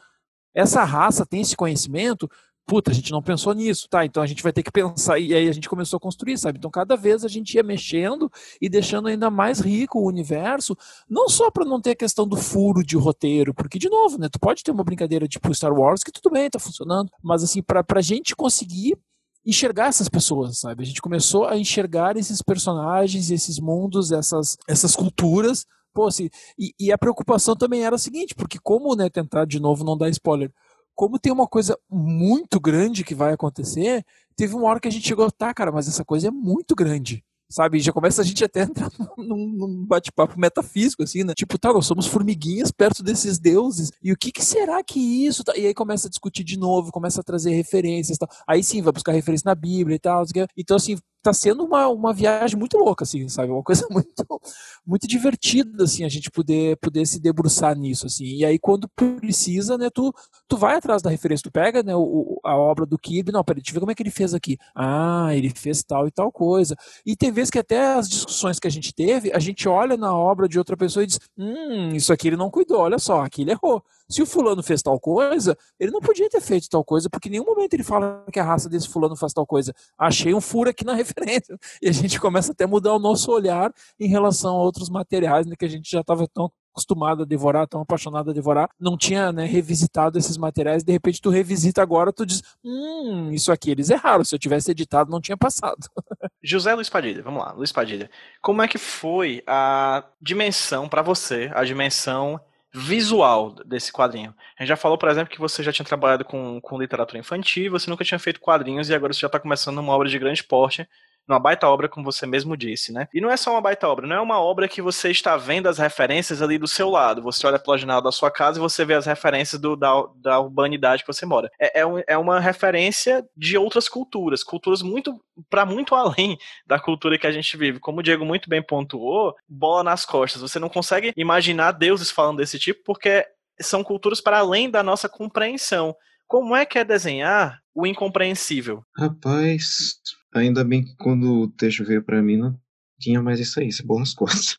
Essa 0.55 0.85
raça 0.85 1.27
tem 1.27 1.43
esse 1.43 1.55
conhecimento, 1.55 2.31
puta, 2.67 2.91
a 2.91 2.95
gente 2.95 3.13
não 3.13 3.23
pensou 3.23 3.55
nisso, 3.55 3.89
tá? 3.89 4.05
Então 4.05 4.23
a 4.23 4.27
gente 4.27 4.43
vai 4.43 4.53
ter 4.53 4.63
que 4.63 4.73
pensar, 4.73 5.19
e 5.19 5.33
aí 5.33 5.49
a 5.49 5.53
gente 5.53 5.69
começou 5.69 5.99
a 5.99 6.01
construir, 6.01 6.37
sabe? 6.37 6.59
Então 6.59 6.71
cada 6.71 6.97
vez 6.97 7.25
a 7.25 7.29
gente 7.29 7.55
ia 7.55 7.63
mexendo 7.63 8.31
e 8.61 8.69
deixando 8.69 9.09
ainda 9.09 9.31
mais 9.31 9.61
rico 9.61 10.01
o 10.01 10.07
universo, 10.07 10.77
não 11.09 11.29
só 11.29 11.51
para 11.51 11.65
não 11.65 11.81
ter 11.81 11.91
a 11.91 11.97
questão 11.97 12.27
do 12.27 12.37
furo 12.37 12.85
de 12.85 12.97
roteiro, 12.97 13.55
porque, 13.55 13.79
de 13.79 13.89
novo, 13.89 14.19
né? 14.19 14.29
Tu 14.29 14.41
pode 14.41 14.65
ter 14.65 14.73
uma 14.73 14.85
brincadeira 14.85 15.29
tipo 15.29 15.55
Star 15.55 15.73
Wars 15.73 16.03
que 16.03 16.11
tudo 16.11 16.33
bem, 16.33 16.51
tá 16.51 16.59
funcionando, 16.59 17.11
mas 17.23 17.45
assim, 17.45 17.63
pra, 17.63 17.85
pra 17.85 18.01
gente 18.01 18.35
conseguir 18.35 18.99
enxergar 19.45 19.87
essas 19.87 20.09
pessoas, 20.09 20.59
sabe? 20.59 20.83
A 20.83 20.87
gente 20.87 21.01
começou 21.01 21.47
a 21.47 21.57
enxergar 21.57 22.17
esses 22.17 22.43
personagens, 22.43 23.31
esses 23.31 23.61
mundos, 23.61 24.11
essas, 24.11 24.57
essas 24.69 24.97
culturas. 24.97 25.65
Pô, 25.95 26.09
assim, 26.09 26.29
e, 26.59 26.75
e 26.79 26.93
a 26.93 26.99
preocupação 26.99 27.55
também 27.55 27.85
era 27.85 27.95
a 27.95 27.99
seguinte, 27.99 28.35
porque 28.35 28.59
como, 28.59 28.95
né, 28.97 29.09
tentar 29.09 29.47
de 29.47 29.61
novo 29.61 29.85
não 29.85 29.97
dar 29.97 30.11
spoiler, 30.11 30.53
como 30.97 31.19
tem 31.19 31.31
uma 31.31 31.47
coisa 31.47 31.79
muito 31.89 32.59
grande 32.59 33.05
que 33.05 33.15
vai 33.15 33.35
acontecer, 33.35 34.05
teve 34.35 34.55
uma 34.55 34.67
hora 34.69 34.81
que 34.81 34.89
a 34.89 34.91
gente 34.91 35.07
chegou, 35.07 35.31
tá, 35.31 35.53
cara, 35.53 35.71
mas 35.71 35.87
essa 35.87 36.05
coisa 36.05 36.29
é 36.29 36.31
muito 36.31 36.75
grande. 36.75 37.23
Sabe, 37.49 37.79
já 37.79 37.93
começa 37.93 38.23
a 38.23 38.25
gente 38.25 38.43
até 38.43 38.63
entrar 38.65 38.91
num, 39.17 39.47
num 39.47 39.87
bate-papo 39.87 40.41
metafísico, 40.41 41.05
assim, 41.05 41.23
né? 41.23 41.33
Tipo, 41.37 41.57
tá, 41.59 41.73
nós 41.73 41.87
somos 41.87 42.07
formiguinhas 42.07 42.73
perto 42.73 43.05
desses 43.05 43.39
deuses. 43.39 43.93
E 44.03 44.11
o 44.11 44.17
que, 44.17 44.33
que 44.33 44.45
será 44.45 44.83
que 44.83 44.99
isso 44.99 45.45
tá? 45.45 45.57
E 45.57 45.67
aí 45.67 45.75
começa 45.75 46.09
a 46.09 46.11
discutir 46.11 46.43
de 46.43 46.59
novo, 46.59 46.91
começa 46.91 47.21
a 47.21 47.25
trazer 47.25 47.51
referências. 47.51 48.19
Tá? 48.19 48.27
Aí 48.49 48.65
sim, 48.65 48.83
vai 48.83 48.93
buscar 48.93 49.13
referência 49.13 49.49
na 49.49 49.55
Bíblia 49.55 49.95
e 49.95 49.99
tal. 50.01 50.25
Então, 50.57 50.77
assim, 50.77 50.99
tá 51.27 51.33
sendo 51.33 51.65
uma, 51.65 51.89
uma 51.89 52.13
viagem 52.13 52.57
muito 52.57 52.79
louca, 52.79 53.03
assim, 53.03 53.29
sabe? 53.29 53.51
Uma 53.51 53.63
coisa 53.63 53.87
muito, 53.91 54.41
muito 54.87 55.09
divertida, 55.09 55.85
assim, 55.85 56.05
a 56.05 56.09
gente 56.09 56.31
poder, 56.31 56.77
poder 56.77 57.05
se 57.05 57.21
debruçar 57.21 57.77
nisso, 57.77 58.07
assim. 58.07 58.25
E 58.25 58.45
aí, 58.45 58.59
quando 58.59 58.89
precisa, 58.89 59.77
né, 59.77 59.91
tu, 59.91 60.15
tu 60.47 60.57
vai 60.57 60.77
atrás 60.77 61.03
da 61.03 61.11
referência, 61.11 61.43
tu 61.43 61.51
pega, 61.51 61.83
né, 61.83 61.97
o, 61.97 62.41
a 62.45 62.57
obra 62.57 62.87
do 62.87 62.97
Kirby, 62.97 63.33
não, 63.33 63.43
peraí, 63.43 63.61
deixa 63.61 63.73
eu 63.73 63.75
ver 63.75 63.81
como 63.81 63.91
é 63.91 63.95
que 63.95 64.03
ele 64.03 64.11
fez 64.11 64.35
aqui. 64.35 64.57
Ah, 64.75 65.31
ele 65.35 65.51
fez 65.51 65.83
tal 65.83 66.07
e 66.07 66.11
tal 66.13 66.31
coisa. 66.31 66.77
E 67.05 67.17
tem 67.17 67.33
vezes 67.33 67.51
que 67.51 67.59
até 67.59 67.95
as 67.95 68.09
discussões 68.09 68.61
que 68.61 68.69
a 68.69 68.71
gente 68.71 68.95
teve, 68.95 69.33
a 69.33 69.39
gente 69.41 69.69
olha 69.69 69.97
na 69.97 70.17
obra 70.17 70.49
de 70.49 70.59
outra 70.59 70.77
pessoa 70.77 71.03
e 71.03 71.07
diz, 71.09 71.19
hum, 71.37 71.89
isso 71.95 72.13
aqui 72.13 72.29
ele 72.29 72.37
não 72.37 72.51
cuidou, 72.51 72.79
olha 72.79 72.99
só, 72.99 73.23
aqui 73.23 73.43
ele 73.43 73.51
errou. 73.51 73.83
Se 74.09 74.23
o 74.23 74.27
fulano 74.27 74.63
fez 74.63 74.83
tal 74.83 74.99
coisa, 75.01 75.57
ele 75.79 75.91
não 75.91 76.01
podia 76.01 76.29
ter 76.29 76.41
feito 76.41 76.69
tal 76.69 76.85
coisa, 76.85 77.11
porque 77.11 77.29
em 77.29 77.33
nenhum 77.33 77.45
momento 77.45 77.75
ele 77.75 77.83
fala 77.83 78.25
que 78.33 78.39
a 78.39 78.45
raça 78.45 78.69
desse 78.69 78.89
fulano 78.89 79.17
faz 79.17 79.33
tal 79.33 79.47
coisa. 79.47 79.75
Achei 79.99 80.33
um 80.33 80.41
furo 80.41 80.71
aqui 80.71 80.85
na 80.85 80.95
referência. 80.97 81.59
E 81.83 81.89
a 81.89 81.93
gente 81.93 82.21
começa 82.21 82.53
até 82.53 82.65
a 82.65 82.69
mudar 82.69 82.95
o 82.95 82.99
nosso 82.99 83.31
olhar 83.33 83.73
em 83.99 84.09
relação 84.09 84.57
a 84.57 84.63
outros 84.63 84.89
materiais, 84.89 85.47
né, 85.47 85.55
que 85.59 85.65
a 85.65 85.69
gente 85.69 85.91
já 85.91 86.01
estava 86.01 86.27
tão 86.29 86.51
acostumado 86.77 87.23
a 87.23 87.27
devorar, 87.27 87.67
tão 87.67 87.81
apaixonado 87.81 88.31
a 88.31 88.35
devorar, 88.35 88.69
não 88.79 88.99
tinha 88.99 89.33
né, 89.33 89.47
revisitado 89.47 90.19
esses 90.19 90.37
materiais, 90.37 90.85
de 90.85 90.93
repente 90.93 91.23
tu 91.23 91.31
revisita 91.31 91.81
agora, 91.81 92.13
tu 92.13 92.27
diz, 92.27 92.43
hum, 92.63 93.31
isso 93.33 93.51
aqui 93.51 93.71
eles 93.71 93.89
erraram, 93.89 94.23
se 94.23 94.35
eu 94.35 94.39
tivesse 94.39 94.71
editado 94.71 95.11
não 95.11 95.21
tinha 95.21 95.39
passado. 95.39 95.89
José 96.45 96.75
Luiz 96.75 96.91
Padilha, 96.91 97.23
vamos 97.23 97.43
lá, 97.43 97.53
Luiz 97.53 97.73
Padilha, 97.73 98.11
como 98.43 98.61
é 98.61 98.69
que 98.69 98.77
foi 98.77 99.43
a 99.47 100.05
dimensão 100.21 100.87
para 100.87 101.01
você, 101.01 101.51
a 101.55 101.65
dimensão 101.65 102.39
visual 102.79 103.55
desse 103.65 103.91
quadrinho. 103.91 104.35
A 104.59 104.63
gente 104.63 104.69
já 104.69 104.77
falou, 104.77 104.99
por 104.99 105.09
exemplo, 105.09 105.33
que 105.33 105.41
você 105.41 105.63
já 105.63 105.73
tinha 105.73 105.87
trabalhado 105.87 106.27
com, 106.27 106.61
com 106.61 106.79
literatura 106.79 107.19
infantil, 107.19 107.73
você 107.73 107.89
nunca 107.89 108.05
tinha 108.05 108.19
feito 108.19 108.39
quadrinhos 108.39 108.91
e 108.91 108.95
agora 108.95 109.15
você 109.15 109.21
já 109.21 109.29
está 109.29 109.41
começando 109.41 109.79
uma 109.79 109.95
obra 109.95 110.09
de 110.09 110.19
grande 110.19 110.45
porte, 110.45 110.87
numa 111.29 111.41
baita 111.41 111.69
obra, 111.69 111.89
como 111.89 112.05
você 112.05 112.27
mesmo 112.27 112.57
disse, 112.57 112.93
né? 112.93 113.09
E 113.13 113.21
não 113.21 113.31
é 113.31 113.37
só 113.37 113.53
uma 113.53 113.61
baita 113.61 113.89
obra, 113.89 114.07
não 114.07 114.17
é 114.17 114.21
uma 114.21 114.41
obra 114.41 114.69
que 114.69 114.81
você 114.81 115.11
está 115.11 115.37
vendo 115.37 115.69
as 115.69 115.79
referências 115.79 116.41
ali 116.41 116.59
do 116.59 116.69
seu 116.69 116.89
lado. 116.89 117.23
Você 117.23 117.47
olha 117.47 117.59
pela 117.59 117.77
janela 117.77 118.03
da 118.03 118.13
sua 118.13 118.31
casa 118.31 118.59
e 118.59 118.61
você 118.61 118.85
vê 118.85 118.95
as 118.95 119.07
referências 119.07 119.61
do, 119.61 119.77
da, 119.77 119.93
da 120.17 120.41
urbanidade 120.41 121.03
que 121.03 121.13
você 121.13 121.27
mora. 121.27 121.51
É, 121.61 121.81
é, 121.81 121.87
um, 121.87 122.03
é 122.07 122.17
uma 122.17 122.39
referência 122.39 123.27
de 123.37 123.59
outras 123.59 123.89
culturas, 123.89 124.43
culturas 124.43 124.83
muito 124.83 125.21
para 125.51 125.67
muito 125.67 125.95
além 125.95 126.39
da 126.67 126.79
cultura 126.79 127.19
que 127.19 127.27
a 127.27 127.33
gente 127.33 127.57
vive. 127.57 127.81
Como 127.81 128.01
o 128.01 128.03
Diego 128.03 128.25
muito 128.25 128.49
bem 128.49 128.63
pontuou, 128.63 129.35
bola 129.49 129.83
nas 129.83 130.05
costas. 130.05 130.41
Você 130.43 130.59
não 130.59 130.69
consegue 130.69 131.13
imaginar 131.17 131.73
deuses 131.73 132.11
falando 132.11 132.39
desse 132.39 132.59
tipo 132.59 132.83
porque 132.85 133.27
são 133.61 133.83
culturas 133.83 134.21
para 134.21 134.39
além 134.39 134.71
da 134.71 134.83
nossa 134.83 135.09
compreensão. 135.09 135.95
Como 136.27 136.57
é 136.57 136.67
que 136.67 136.79
é 136.79 136.85
desenhar 136.85 137.61
o 137.75 137.87
incompreensível? 137.87 138.83
Rapaz, 138.97 140.01
ainda 140.39 140.65
bem 140.65 140.85
que 140.85 140.95
quando 140.97 141.43
o 141.43 141.49
texto 141.49 141.85
veio 141.85 142.03
para 142.03 142.23
mim 142.23 142.37
não 142.37 142.59
tinha 142.99 143.23
mais 143.23 143.41
isso 143.41 143.61
aí, 143.61 143.69
bom 143.85 143.99
nas 143.99 144.15
costas. 144.15 144.59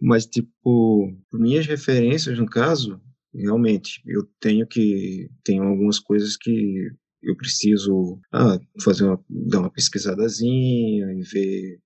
Mas, 0.00 0.26
tipo, 0.26 1.12
minhas 1.32 1.66
referências, 1.66 2.38
no 2.38 2.46
caso, 2.46 3.00
realmente, 3.34 4.02
eu 4.06 4.26
tenho 4.40 4.66
que. 4.66 5.30
Tenho 5.44 5.62
algumas 5.62 5.98
coisas 5.98 6.36
que 6.36 6.90
eu 7.22 7.36
preciso 7.36 8.18
ah, 8.32 8.58
fazer 8.82 9.04
uma, 9.04 9.22
dar 9.28 9.60
uma 9.60 9.70
pesquisadazinha 9.70 11.12
e 11.12 11.22
ver 11.22 11.80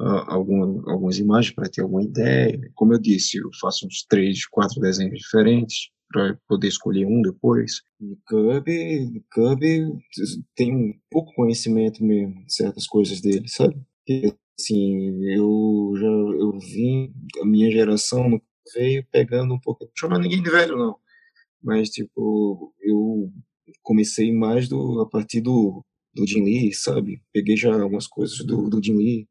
ah, 0.00 0.34
alguma, 0.34 0.66
algumas 0.90 1.18
imagens 1.18 1.54
para 1.54 1.68
ter 1.68 1.82
alguma 1.82 2.02
ideia. 2.02 2.58
Como 2.74 2.92
eu 2.94 2.98
disse, 2.98 3.38
eu 3.38 3.50
faço 3.60 3.86
uns 3.86 4.04
três, 4.08 4.46
quatro 4.46 4.80
desenhos 4.80 5.18
diferentes 5.18 5.90
para 6.10 6.36
poder 6.48 6.68
escolher 6.68 7.06
um 7.06 7.22
depois. 7.22 7.82
E 8.00 8.16
Cub, 8.26 8.66
Cub 9.32 9.60
tem 10.56 10.74
um 10.74 10.92
pouco 11.10 11.32
conhecimento 11.34 12.04
mesmo 12.04 12.44
de 12.44 12.52
certas 12.52 12.86
coisas 12.86 13.20
dele, 13.20 13.48
sabe? 13.48 13.80
E, 14.08 14.34
assim, 14.58 15.24
eu 15.26 15.92
já 15.96 16.06
eu 16.06 16.58
vim, 16.58 17.12
a 17.40 17.46
minha 17.46 17.70
geração 17.70 18.40
veio 18.74 19.06
pegando 19.10 19.54
um 19.54 19.60
pouco, 19.60 19.84
não 19.84 19.92
chama 19.96 20.18
ninguém 20.18 20.42
de 20.42 20.50
velho 20.50 20.76
não, 20.76 20.96
mas 21.62 21.90
tipo, 21.90 22.74
eu 22.80 23.32
comecei 23.82 24.32
mais 24.32 24.68
do 24.68 25.00
a 25.00 25.08
partir 25.08 25.40
do 25.40 25.84
do 26.12 26.26
Jim 26.26 26.42
Lee, 26.42 26.72
sabe? 26.74 27.22
Peguei 27.32 27.56
já 27.56 27.72
algumas 27.80 28.06
coisas 28.06 28.44
do, 28.44 28.68
do 28.68 28.82
Jim 28.82 28.96
Lee, 28.96 29.28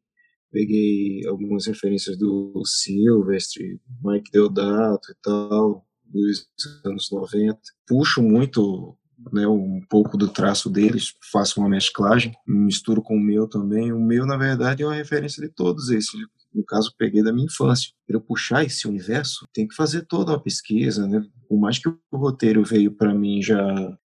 peguei 0.52 1.26
algumas 1.28 1.68
referências 1.68 2.18
do 2.18 2.62
Silvestre, 2.66 3.80
Mike 4.04 4.32
Deodato 4.32 5.12
e 5.12 5.16
tal, 5.22 5.86
dos 6.12 6.48
anos 6.86 7.10
90. 7.12 7.60
Puxo 7.88 8.22
muito 8.22 8.98
né, 9.34 9.48
um 9.48 9.82
pouco 9.90 10.18
do 10.18 10.28
traço 10.28 10.70
deles, 10.70 11.14
faço 11.32 11.60
uma 11.60 11.70
mesclagem, 11.70 12.34
misturo 12.48 13.02
com 13.02 13.16
o 13.16 13.22
meu 13.22 13.48
também. 13.48 13.92
O 13.92 14.00
meu, 14.00 14.26
na 14.26 14.38
verdade, 14.38 14.84
é 14.84 14.86
uma 14.86 14.96
referência 14.96 15.42
de 15.46 15.54
todos 15.54 15.90
esses. 15.90 16.12
No 16.54 16.66
caso, 16.66 16.94
peguei 16.98 17.22
da 17.22 17.32
minha 17.32 17.46
infância. 17.46 17.92
Para 18.08 18.18
eu 18.18 18.22
puxar 18.22 18.64
esse 18.64 18.88
universo, 18.88 19.48
tem 19.54 19.68
que 19.68 19.76
fazer 19.76 20.06
toda 20.08 20.32
uma 20.32 20.42
pesquisa, 20.42 21.08
né? 21.08 21.24
Por 21.48 21.60
mais 21.60 21.78
que 21.78 21.88
o 21.90 21.98
roteiro 22.12 22.64
veio 22.64 22.92
para 22.92 23.14
mim 23.14 23.42
já 23.42 23.60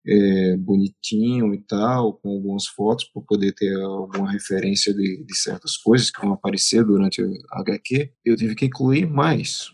é, 0.07 0.57
bonitinho 0.59 1.55
e 1.55 1.63
tal, 1.63 2.15
com 2.15 2.31
algumas 2.31 2.67
fotos, 2.67 3.05
para 3.05 3.23
poder 3.23 3.53
ter 3.53 3.75
alguma 3.81 4.31
referência 4.31 4.93
de, 4.93 5.25
de 5.25 5.37
certas 5.37 5.77
coisas 5.77 6.11
que 6.11 6.21
vão 6.21 6.35
aparecer 6.35 6.85
durante 6.85 7.23
a 7.23 7.61
HQ, 7.61 8.13
eu 8.25 8.37
tive 8.37 8.55
que 8.55 8.67
incluir 8.67 9.07
mais, 9.07 9.71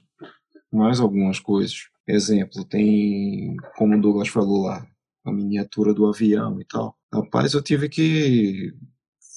mais 0.72 1.00
algumas 1.00 1.40
coisas. 1.40 1.90
Exemplo, 2.06 2.64
tem, 2.64 3.56
como 3.76 3.96
o 3.96 4.00
Douglas 4.00 4.28
falou 4.28 4.62
lá, 4.64 4.86
a 5.24 5.32
miniatura 5.32 5.94
do 5.94 6.06
avião 6.06 6.60
e 6.60 6.64
tal. 6.64 6.96
Rapaz, 7.12 7.54
eu 7.54 7.62
tive 7.62 7.88
que 7.88 8.72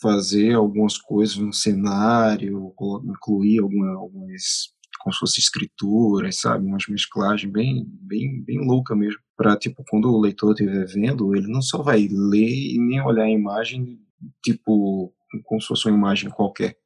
fazer 0.01 0.53
algumas 0.53 0.97
coisas 0.97 1.37
no 1.37 1.53
cenário, 1.53 2.73
incluir 3.05 3.59
alguma, 3.59 3.95
algumas 3.95 4.73
como 5.03 5.13
se 5.13 5.19
fosse 5.19 5.39
escrituras, 5.41 6.39
sabe, 6.39 6.65
umas 6.65 6.87
mesclagens 6.87 7.51
bem, 7.51 7.85
bem, 8.01 8.41
bem 8.43 8.65
louca 8.65 8.95
mesmo, 8.95 9.19
para 9.35 9.57
tipo 9.57 9.83
quando 9.89 10.09
o 10.09 10.19
leitor 10.19 10.51
estiver 10.51 10.85
vendo, 10.87 11.35
ele 11.35 11.47
não 11.47 11.61
só 11.61 11.83
vai 11.83 12.07
ler 12.09 12.73
e 12.73 12.77
nem 12.79 13.01
olhar 13.01 13.23
a 13.23 13.29
imagem 13.29 13.99
tipo 14.41 15.13
como 15.45 15.59
se 15.59 15.67
fosse 15.67 15.89
uma 15.89 15.97
imagem 15.97 16.29
qualquer, 16.29 16.77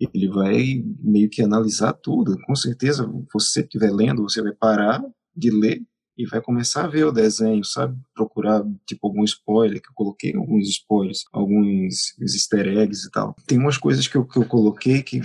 ele 0.00 0.28
vai 0.28 0.82
meio 1.00 1.28
que 1.28 1.42
analisar 1.42 1.92
tudo. 1.92 2.36
Com 2.46 2.54
certeza, 2.54 3.10
você 3.32 3.60
estiver 3.60 3.92
lendo, 3.92 4.22
você 4.22 4.42
vai 4.42 4.52
parar 4.52 5.02
de 5.34 5.50
ler 5.50 5.82
e 6.18 6.26
vai 6.26 6.40
começar 6.40 6.84
a 6.84 6.88
ver 6.88 7.04
o 7.04 7.12
desenho, 7.12 7.62
sabe? 7.64 7.98
Procurar, 8.14 8.64
tipo, 8.86 9.06
algum 9.06 9.22
spoiler, 9.24 9.80
que 9.80 9.88
eu 9.88 9.94
coloquei 9.94 10.34
alguns 10.34 10.68
spoilers, 10.68 11.24
alguns 11.32 12.18
easter 12.20 12.66
eggs 12.66 13.06
e 13.06 13.10
tal. 13.10 13.34
Tem 13.46 13.58
umas 13.58 13.76
coisas 13.76 14.08
que 14.08 14.16
eu, 14.16 14.26
que 14.26 14.38
eu 14.38 14.46
coloquei 14.46 15.02
que 15.02 15.20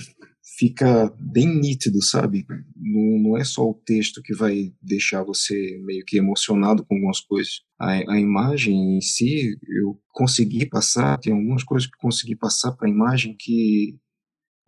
fica 0.57 1.11
bem 1.17 1.47
nítido, 1.47 2.03
sabe? 2.03 2.45
Não, 2.75 3.19
não 3.29 3.37
é 3.37 3.43
só 3.43 3.69
o 3.69 3.73
texto 3.73 4.21
que 4.21 4.35
vai 4.35 4.73
deixar 4.81 5.23
você 5.23 5.79
meio 5.85 6.03
que 6.05 6.17
emocionado 6.17 6.85
com 6.85 6.95
algumas 6.95 7.21
coisas. 7.21 7.61
A, 7.79 7.91
a 8.13 8.19
imagem 8.19 8.97
em 8.97 9.01
si, 9.01 9.57
eu 9.81 9.97
consegui 10.09 10.65
passar, 10.65 11.17
tem 11.19 11.31
algumas 11.33 11.63
coisas 11.63 11.89
que 11.89 11.97
consegui 11.97 12.35
passar 12.35 12.73
para 12.73 12.87
a 12.87 12.91
imagem 12.91 13.35
que 13.39 13.97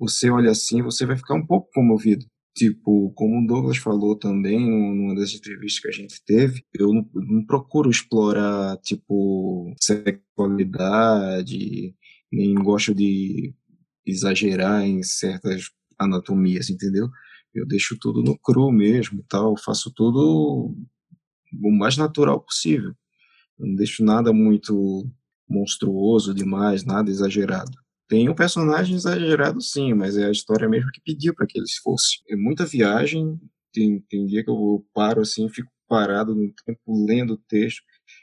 você 0.04 0.30
olha 0.30 0.52
assim, 0.52 0.82
você 0.82 1.06
vai 1.06 1.18
ficar 1.18 1.36
um 1.36 1.46
pouco 1.46 1.70
comovido. 1.74 2.26
Tipo, 2.56 3.12
como 3.16 3.44
o 3.44 3.48
Douglas 3.48 3.78
falou 3.78 4.18
também 4.18 4.60
numa 4.60 5.16
das 5.16 5.34
entrevistas 5.34 5.82
que 5.82 5.88
a 5.88 5.92
gente 5.92 6.24
teve, 6.26 6.64
eu 6.74 6.94
não, 6.94 7.10
não 7.16 7.46
procuro 7.46 7.90
explorar, 7.90 8.78
tipo, 8.78 9.74
sexualidade, 9.80 11.96
nem 12.32 12.54
gosto 12.56 12.94
de 12.94 13.56
exagerar 14.06 14.84
em 14.84 15.02
certas 15.02 15.64
anatomias, 15.98 16.70
entendeu? 16.70 17.10
Eu 17.54 17.66
deixo 17.68 17.98
tudo 18.00 18.22
no 18.22 18.38
cru 18.38 18.72
mesmo 18.72 19.24
tal, 19.30 19.56
faço 19.58 19.92
tudo 19.96 20.76
o 21.54 21.72
mais 21.72 21.98
natural 21.98 22.40
possível. 22.42 22.94
Eu 23.60 23.68
não 23.68 23.76
deixo 23.76 24.04
nada 24.04 24.34
muito 24.34 25.10
monstruoso 25.50 26.34
demais, 26.34 26.86
nada 26.86 27.10
exagerado. 27.10 27.83
Tem 28.14 28.30
um 28.30 28.36
personagem 28.36 28.96
exagerado, 28.96 29.60
sim, 29.60 29.92
mas 29.96 30.16
é 30.16 30.26
a 30.26 30.32
história 30.32 30.70
mesmo 30.70 30.92
que 30.92 31.02
pediu 31.02 31.34
para 31.34 31.48
que 31.48 31.58
eles 31.58 31.78
fossem. 31.78 32.20
É 32.30 32.36
muita 32.36 32.64
viagem. 32.64 33.40
Tem, 33.74 34.00
tem 34.08 34.28
dia 34.28 34.44
que 34.44 34.52
eu 34.52 34.86
paro 34.94 35.22
assim, 35.22 35.50
fico 35.50 35.72
parado 35.90 36.36
no 36.36 36.54
tempo 36.64 37.06
lendo 37.08 37.34
o 37.34 37.42
texto, 37.50 37.82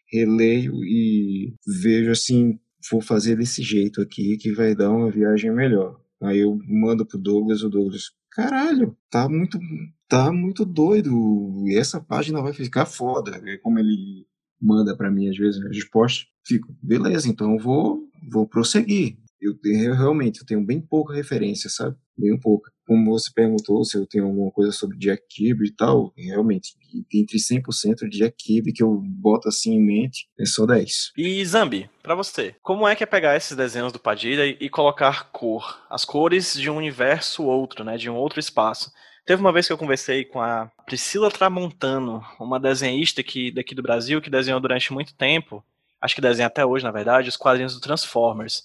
releio 0.09 0.74
e 0.84 1.53
vejo 1.82 2.12
assim, 2.12 2.57
vou 2.88 3.01
fazer 3.01 3.34
desse 3.34 3.64
jeito 3.64 4.01
aqui 4.01 4.36
que 4.36 4.53
vai 4.53 4.76
dar 4.76 4.93
uma 4.93 5.11
viagem 5.11 5.51
melhor. 5.51 6.01
Aí 6.22 6.38
eu 6.38 6.57
mando 6.68 7.05
pro 7.05 7.18
Douglas, 7.18 7.64
o 7.64 7.68
Douglas, 7.68 8.12
caralho, 8.30 8.97
tá 9.11 9.28
muito, 9.28 9.59
tá 10.07 10.30
muito 10.30 10.64
doido. 10.64 11.64
E 11.66 11.76
essa 11.76 12.01
página 12.01 12.41
vai 12.41 12.53
ficar 12.53 12.86
foda. 12.86 13.43
É 13.45 13.59
como 13.59 13.80
ele 13.80 14.24
manda 14.62 14.97
para 14.97 15.11
mim 15.11 15.28
às 15.28 15.36
vezes 15.36 15.61
a 15.61 15.68
resposta. 15.68 16.26
Fico, 16.47 16.72
beleza, 16.80 17.28
então 17.28 17.59
vou, 17.59 18.09
vou 18.30 18.47
prosseguir 18.47 19.18
eu, 19.41 19.55
eu, 19.64 19.95
realmente 19.95 20.41
eu 20.41 20.47
tenho 20.47 20.64
bem 20.64 20.80
pouca 20.80 21.14
referência, 21.14 21.70
sabe? 21.70 21.97
Bem 22.16 22.38
pouca. 22.38 22.70
Como 22.86 23.11
você 23.11 23.30
perguntou 23.32 23.84
se 23.84 23.97
eu 23.97 24.07
tenho 24.07 24.26
alguma 24.26 24.51
coisa 24.51 24.72
sobre 24.72 24.99
Jack 24.99 25.22
Kirby 25.28 25.68
e 25.68 25.72
tal, 25.72 26.12
realmente, 26.16 26.74
entre 27.12 27.38
100% 27.38 28.09
de 28.09 28.18
Jack 28.18 28.36
Kirby 28.36 28.72
que 28.72 28.82
eu 28.82 29.01
boto 29.03 29.49
assim 29.49 29.74
em 29.74 29.84
mente, 29.84 30.28
é 30.38 30.45
só 30.45 30.66
10. 30.66 31.12
E 31.16 31.45
Zambi, 31.45 31.88
para 32.03 32.14
você, 32.14 32.55
como 32.62 32.86
é 32.86 32.95
que 32.95 33.03
é 33.03 33.07
pegar 33.07 33.36
esses 33.36 33.57
desenhos 33.57 33.93
do 33.93 33.99
Padilha 33.99 34.45
e, 34.45 34.57
e 34.61 34.68
colocar 34.68 35.30
cor? 35.30 35.80
As 35.88 36.05
cores 36.05 36.55
de 36.55 36.68
um 36.68 36.76
universo 36.76 37.45
outro, 37.45 37.84
né? 37.84 37.97
De 37.97 38.11
um 38.11 38.16
outro 38.16 38.41
espaço. 38.41 38.93
Teve 39.24 39.41
uma 39.41 39.53
vez 39.53 39.66
que 39.66 39.72
eu 39.72 39.78
conversei 39.78 40.24
com 40.24 40.41
a 40.41 40.70
Priscila 40.84 41.30
Tramontano, 41.30 42.22
uma 42.41 42.59
desenhista 42.59 43.20
aqui, 43.20 43.53
daqui 43.53 43.74
do 43.74 43.82
Brasil, 43.82 44.20
que 44.20 44.28
desenhou 44.28 44.61
durante 44.61 44.93
muito 44.93 45.14
tempo, 45.14 45.64
acho 46.01 46.14
que 46.14 46.20
desenha 46.20 46.47
até 46.47 46.64
hoje, 46.64 46.84
na 46.84 46.91
verdade, 46.91 47.28
os 47.28 47.36
quadrinhos 47.36 47.74
do 47.74 47.80
Transformers. 47.80 48.64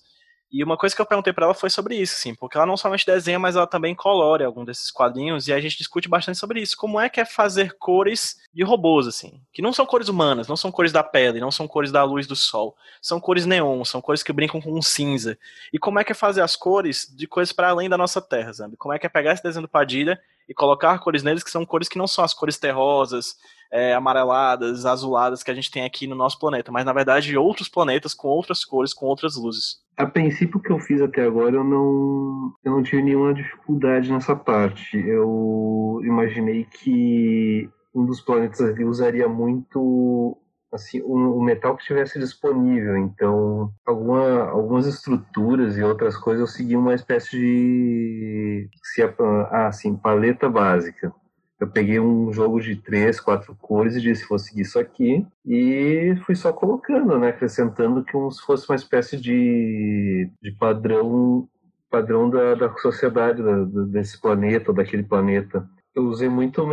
E 0.56 0.64
uma 0.64 0.78
coisa 0.78 0.96
que 0.96 1.02
eu 1.02 1.06
perguntei 1.06 1.34
para 1.34 1.48
ela 1.48 1.54
foi 1.54 1.70
sobre 1.70 1.98
isso, 1.98 2.16
assim, 2.16 2.34
porque 2.34 2.56
ela 2.56 2.66
não 2.66 2.78
somente 2.78 3.06
desenha, 3.06 3.38
mas 3.38 3.58
ela 3.58 3.68
também 3.68 3.94
colore 3.94 4.42
algum 4.42 4.64
desses 4.64 4.90
quadrinhos, 4.90 5.50
e 5.50 5.54
a 5.54 5.60
gente 5.60 5.78
discute 5.78 6.08
bastante 6.08 6.38
sobre 6.38 6.62
isso. 6.62 6.78
Como 6.78 6.98
é 6.98 7.10
que 7.10 7.20
é 7.20 7.26
fazer 7.26 7.76
cores 7.78 8.38
de 8.54 8.64
robôs, 8.64 9.06
assim, 9.06 9.42
que 9.52 9.62
não 9.62 9.74
são 9.74 9.86
cores 9.86 10.08
humanas, 10.08 10.48
não 10.48 10.56
são 10.56 10.72
cores 10.72 10.94
da 10.94 11.04
pele, 11.04 11.42
não 11.42 11.52
são 11.52 11.68
cores 11.68 11.92
da 11.92 12.06
luz 12.06 12.26
do 12.26 12.38
sol, 12.38 12.74
são 13.02 13.20
cores 13.20 13.46
neon, 13.46 13.84
são 13.84 14.00
cores 14.00 14.24
que 14.24 14.32
brincam 14.32 14.62
com 14.62 14.72
um 14.72 14.82
cinza. 14.82 15.38
E 15.74 15.78
como 15.78 16.00
é 16.00 16.06
que 16.06 16.14
é 16.14 16.16
fazer 16.16 16.40
as 16.40 16.56
cores 16.56 17.14
de 17.14 17.28
coisas 17.28 17.52
para 17.52 17.68
além 17.68 17.90
da 17.90 17.98
nossa 17.98 18.22
Terra, 18.22 18.54
sabe? 18.54 18.78
Como 18.78 18.94
é 18.94 18.98
que 18.98 19.06
é 19.06 19.10
pegar 19.10 19.34
esse 19.34 19.44
desenho 19.44 19.64
do 19.64 19.70
Padilha 19.70 20.18
e 20.48 20.54
colocar 20.54 20.98
cores 21.00 21.22
neles 21.22 21.44
que 21.44 21.52
são 21.52 21.66
cores 21.66 21.90
que 21.90 21.98
não 21.98 22.08
são 22.08 22.24
as 22.24 22.34
cores 22.34 22.58
terrosas, 22.58 23.36
é, 23.70 23.94
amareladas, 23.94 24.86
azuladas 24.86 25.44
que 25.44 25.52
a 25.52 25.54
gente 25.54 25.70
tem 25.70 25.84
aqui 25.84 26.08
no 26.08 26.16
nosso 26.16 26.40
planeta, 26.40 26.72
mas 26.72 26.86
na 26.86 26.94
verdade 26.94 27.38
outros 27.38 27.68
planetas 27.68 28.14
com 28.14 28.30
outras 28.30 28.64
cores, 28.64 28.94
com 28.94 29.06
outras 29.06 29.36
luzes. 29.36 29.84
A 29.98 30.06
princípio 30.06 30.60
que 30.60 30.72
eu 30.72 30.80
fiz 30.80 31.02
até 31.02 31.24
agora, 31.24 31.56
eu 31.56 31.64
não, 31.64 32.54
eu 32.64 32.72
não 32.72 32.84
tive 32.84 33.02
nenhuma 33.02 33.34
dificuldade 33.34 34.12
nessa 34.12 34.36
parte. 34.36 34.98
Eu 34.98 36.02
imaginei 36.04 36.66
que 36.66 37.70
um 37.94 38.06
dos 38.06 38.20
planetas 38.20 38.60
ali 38.62 38.84
usaria 38.84 39.28
muito 39.30 40.38
assim, 40.76 41.02
um, 41.04 41.38
um, 41.38 41.44
metal 41.44 41.76
que 41.76 41.84
estivesse 41.84 42.20
disponível. 42.20 42.98
Então, 42.98 43.72
alguma, 43.86 44.50
algumas 44.50 44.86
estruturas 44.86 45.78
e 45.78 45.84
outras 45.84 46.18
coisas 46.18 46.42
eu 46.42 46.48
segui 46.48 46.76
uma 46.76 46.94
espécie 46.94 47.38
de 47.38 48.70
se, 48.84 49.02
ah, 49.02 49.68
assim, 49.68 49.96
paleta 49.96 50.50
básica. 50.50 51.14
Eu 51.60 51.68
peguei 51.68 52.00
um 52.00 52.32
jogo 52.34 52.60
de 52.60 52.76
três, 52.76 53.20
quatro 53.20 53.56
cores 53.56 53.96
e 53.96 54.02
disse, 54.02 54.28
vou 54.28 54.38
seguir 54.38 54.62
isso 54.62 54.78
aqui. 54.78 55.26
E 55.46 56.16
fui 56.26 56.36
só 56.36 56.52
colocando, 56.52 57.18
né? 57.18 57.30
Acrescentando 57.30 58.04
que 58.04 58.18
se 58.32 58.42
fosse 58.42 58.70
uma 58.70 58.76
espécie 58.76 59.18
de, 59.18 60.30
de 60.42 60.52
padrão 60.52 61.48
padrão 61.90 62.30
da, 62.30 62.56
da 62.56 62.74
sociedade, 62.78 63.42
da, 63.42 63.64
desse 63.86 64.20
planeta, 64.20 64.74
daquele 64.74 65.04
planeta 65.04 65.66
eu 65.96 66.04
usei 66.04 66.28
muito, 66.28 66.68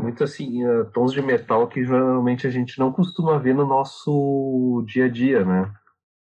muito 0.00 0.24
assim, 0.24 0.62
tons 0.92 1.12
de 1.12 1.22
metal 1.22 1.68
que 1.68 1.84
geralmente 1.84 2.46
a 2.46 2.50
gente 2.50 2.78
não 2.78 2.92
costuma 2.92 3.38
ver 3.38 3.54
no 3.54 3.64
nosso 3.64 4.84
dia 4.84 5.04
a 5.04 5.08
dia, 5.08 5.44
né? 5.44 5.72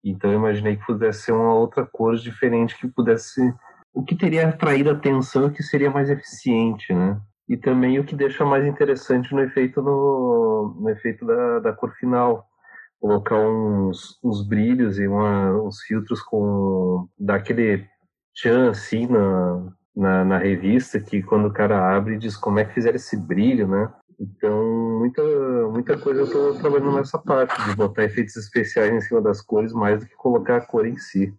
Então 0.03 0.30
eu 0.32 0.38
imaginei 0.38 0.76
que 0.76 0.84
pudesse 0.84 1.22
ser 1.22 1.32
uma 1.32 1.55
outra 1.55 1.86
cor 1.86 2.16
diferente 2.16 2.76
que 2.76 2.88
pudesse. 2.88 3.55
O 3.92 4.03
que 4.03 4.16
teria 4.16 4.49
atraído 4.49 4.90
atenção 4.90 5.47
e 5.47 5.53
que 5.53 5.62
seria 5.62 5.90
mais 5.90 6.11
eficiente, 6.11 6.92
né? 6.92 7.20
E 7.49 7.57
também 7.57 7.99
o 7.99 8.05
que 8.05 8.16
deixa 8.16 8.45
mais 8.45 8.66
interessante 8.66 9.34
no 9.34 9.40
efeito, 9.40 9.82
no, 9.82 10.76
no 10.80 10.88
efeito 10.90 11.26
da, 11.26 11.59
da 11.61 11.72
cor 11.72 11.92
final. 11.95 12.47
Colocar 12.99 13.38
uns, 13.38 14.18
uns 14.24 14.47
brilhos 14.47 14.99
e 14.99 15.07
uma, 15.07 15.53
uns 15.62 15.82
filtros 15.82 16.22
com. 16.22 17.07
daquele 17.18 17.86
tchan 18.34 18.70
assim 18.70 19.07
na, 19.07 19.72
na, 19.95 20.24
na, 20.24 20.38
revista 20.38 20.99
que 20.99 21.22
quando 21.22 21.47
o 21.47 21.53
cara 21.53 21.95
abre 21.97 22.18
diz 22.18 22.36
como 22.36 22.59
é 22.59 22.64
que 22.64 22.74
fizeram 22.74 22.97
esse 22.97 23.16
brilho, 23.16 23.68
né? 23.68 23.92
Então, 24.18 24.99
muita, 24.99 25.22
muita 25.70 25.99
coisa 25.99 26.20
eu 26.20 26.24
estou 26.24 26.55
trabalhando 26.55 26.97
nessa 26.97 27.18
parte, 27.18 27.61
de 27.68 27.76
botar 27.76 28.05
efeitos 28.05 28.36
especiais 28.36 28.92
em 28.92 29.01
cima 29.01 29.20
das 29.20 29.40
cores 29.40 29.72
mais 29.72 30.01
do 30.01 30.07
que 30.07 30.14
colocar 30.14 30.57
a 30.57 30.61
cor 30.61 30.86
em 30.86 30.97
si. 30.97 31.34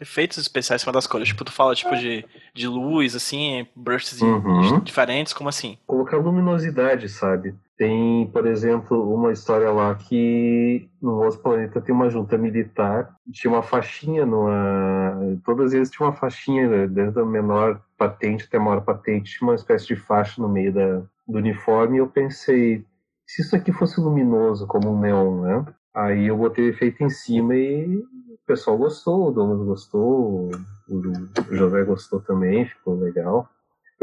Efeitos 0.00 0.38
especiais 0.38 0.82
cima 0.82 0.92
das 0.92 1.06
cores, 1.06 1.28
tipo, 1.28 1.44
tu 1.44 1.52
fala 1.52 1.74
tipo 1.74 1.96
de, 1.96 2.24
de 2.54 2.68
luz, 2.68 3.14
assim, 3.14 3.66
bursts 3.74 4.20
uhum. 4.20 4.80
diferentes, 4.80 5.32
como 5.32 5.48
assim? 5.48 5.78
Colocar 5.86 6.16
luminosidade, 6.16 7.08
sabe? 7.08 7.54
Tem, 7.76 8.28
por 8.32 8.46
exemplo, 8.46 9.12
uma 9.12 9.32
história 9.32 9.70
lá 9.70 9.94
que 9.94 10.88
no 11.00 11.22
nosso 11.22 11.38
planeta 11.38 11.80
tem 11.80 11.94
uma 11.94 12.08
junta 12.10 12.38
militar, 12.38 13.16
tinha 13.32 13.52
uma 13.52 13.62
faixinha 13.62 14.24
numa. 14.24 15.38
Todas 15.44 15.72
eles 15.72 15.90
tinham 15.90 16.08
uma 16.08 16.16
faixinha, 16.16 16.68
né? 16.68 16.86
desde 16.86 17.18
a 17.18 17.24
menor 17.24 17.80
patente 17.96 18.44
até 18.44 18.58
a 18.58 18.60
maior 18.60 18.82
patente, 18.82 19.36
tinha 19.36 19.48
uma 19.48 19.56
espécie 19.56 19.86
de 19.86 19.96
faixa 19.96 20.40
no 20.40 20.48
meio 20.48 20.72
da, 20.72 21.02
do 21.26 21.38
uniforme, 21.38 21.96
e 21.96 22.00
eu 22.00 22.06
pensei, 22.06 22.84
se 23.26 23.42
isso 23.42 23.56
aqui 23.56 23.72
fosse 23.72 24.00
luminoso, 24.00 24.66
como 24.66 24.92
um 24.92 25.00
neon, 25.00 25.40
né? 25.40 25.64
Aí 25.94 26.26
eu 26.28 26.36
botei 26.36 26.66
o 26.66 26.70
efeito 26.70 27.02
em 27.02 27.10
cima 27.10 27.54
e 27.54 28.02
o 28.42 28.46
pessoal 28.46 28.76
gostou, 28.78 29.28
o 29.28 29.30
Douglas 29.30 29.66
gostou, 29.66 30.50
o 30.88 31.54
José 31.54 31.84
gostou 31.84 32.20
também, 32.20 32.66
ficou 32.66 32.98
legal 32.98 33.48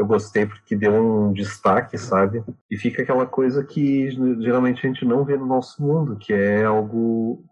eu 0.00 0.06
gostei 0.06 0.46
porque 0.46 0.74
deu 0.74 0.94
um 0.94 1.30
destaque, 1.30 1.98
sabe? 1.98 2.42
E 2.70 2.76
fica 2.78 3.02
aquela 3.02 3.26
coisa 3.26 3.62
que 3.62 4.10
geralmente 4.40 4.78
a 4.78 4.88
gente 4.88 5.04
não 5.04 5.24
vê 5.26 5.36
no 5.36 5.44
nosso 5.44 5.82
mundo, 5.82 6.16
que 6.16 6.32
é 6.32 6.64
algo 6.64 7.44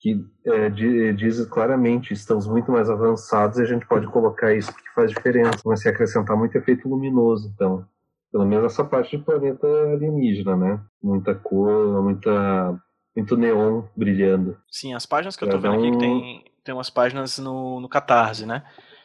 que 0.00 0.24
é, 0.46 0.70
diz 1.12 1.44
claramente 1.46 2.12
estamos 2.14 2.46
muito 2.46 2.72
mais 2.72 2.88
avançados 2.88 3.58
e 3.58 3.62
a 3.62 3.66
gente 3.66 3.86
pode 3.86 4.06
colocar 4.06 4.54
isso 4.54 4.72
porque 4.72 4.88
faz 4.94 5.10
diferença, 5.10 5.60
mas 5.66 5.82
se 5.82 5.88
acrescentar 5.88 6.36
muito 6.36 6.56
efeito 6.56 6.88
luminoso, 6.88 7.52
então. 7.54 7.84
Pelo 8.32 8.46
menos 8.46 8.64
essa 8.64 8.82
parte 8.82 9.18
de 9.18 9.22
planeta 9.22 9.66
alienígena, 9.92 10.56
né? 10.56 10.80
Muita 11.02 11.34
cor, 11.34 12.02
muita 12.02 12.74
muito 13.14 13.36
neon 13.36 13.84
brilhando. 13.96 14.56
Sim, 14.70 14.94
as 14.94 15.06
páginas 15.06 15.36
que 15.36 15.44
eu 15.44 15.50
tô 15.50 15.58
vendo 15.58 15.76
um... 15.76 15.78
aqui, 15.78 15.90
que 15.90 15.98
tem, 15.98 16.44
tem 16.64 16.74
umas 16.74 16.90
páginas 16.90 17.38
no, 17.38 17.80
no 17.80 17.88
Catarse, 17.88 18.46
né? 18.46 18.62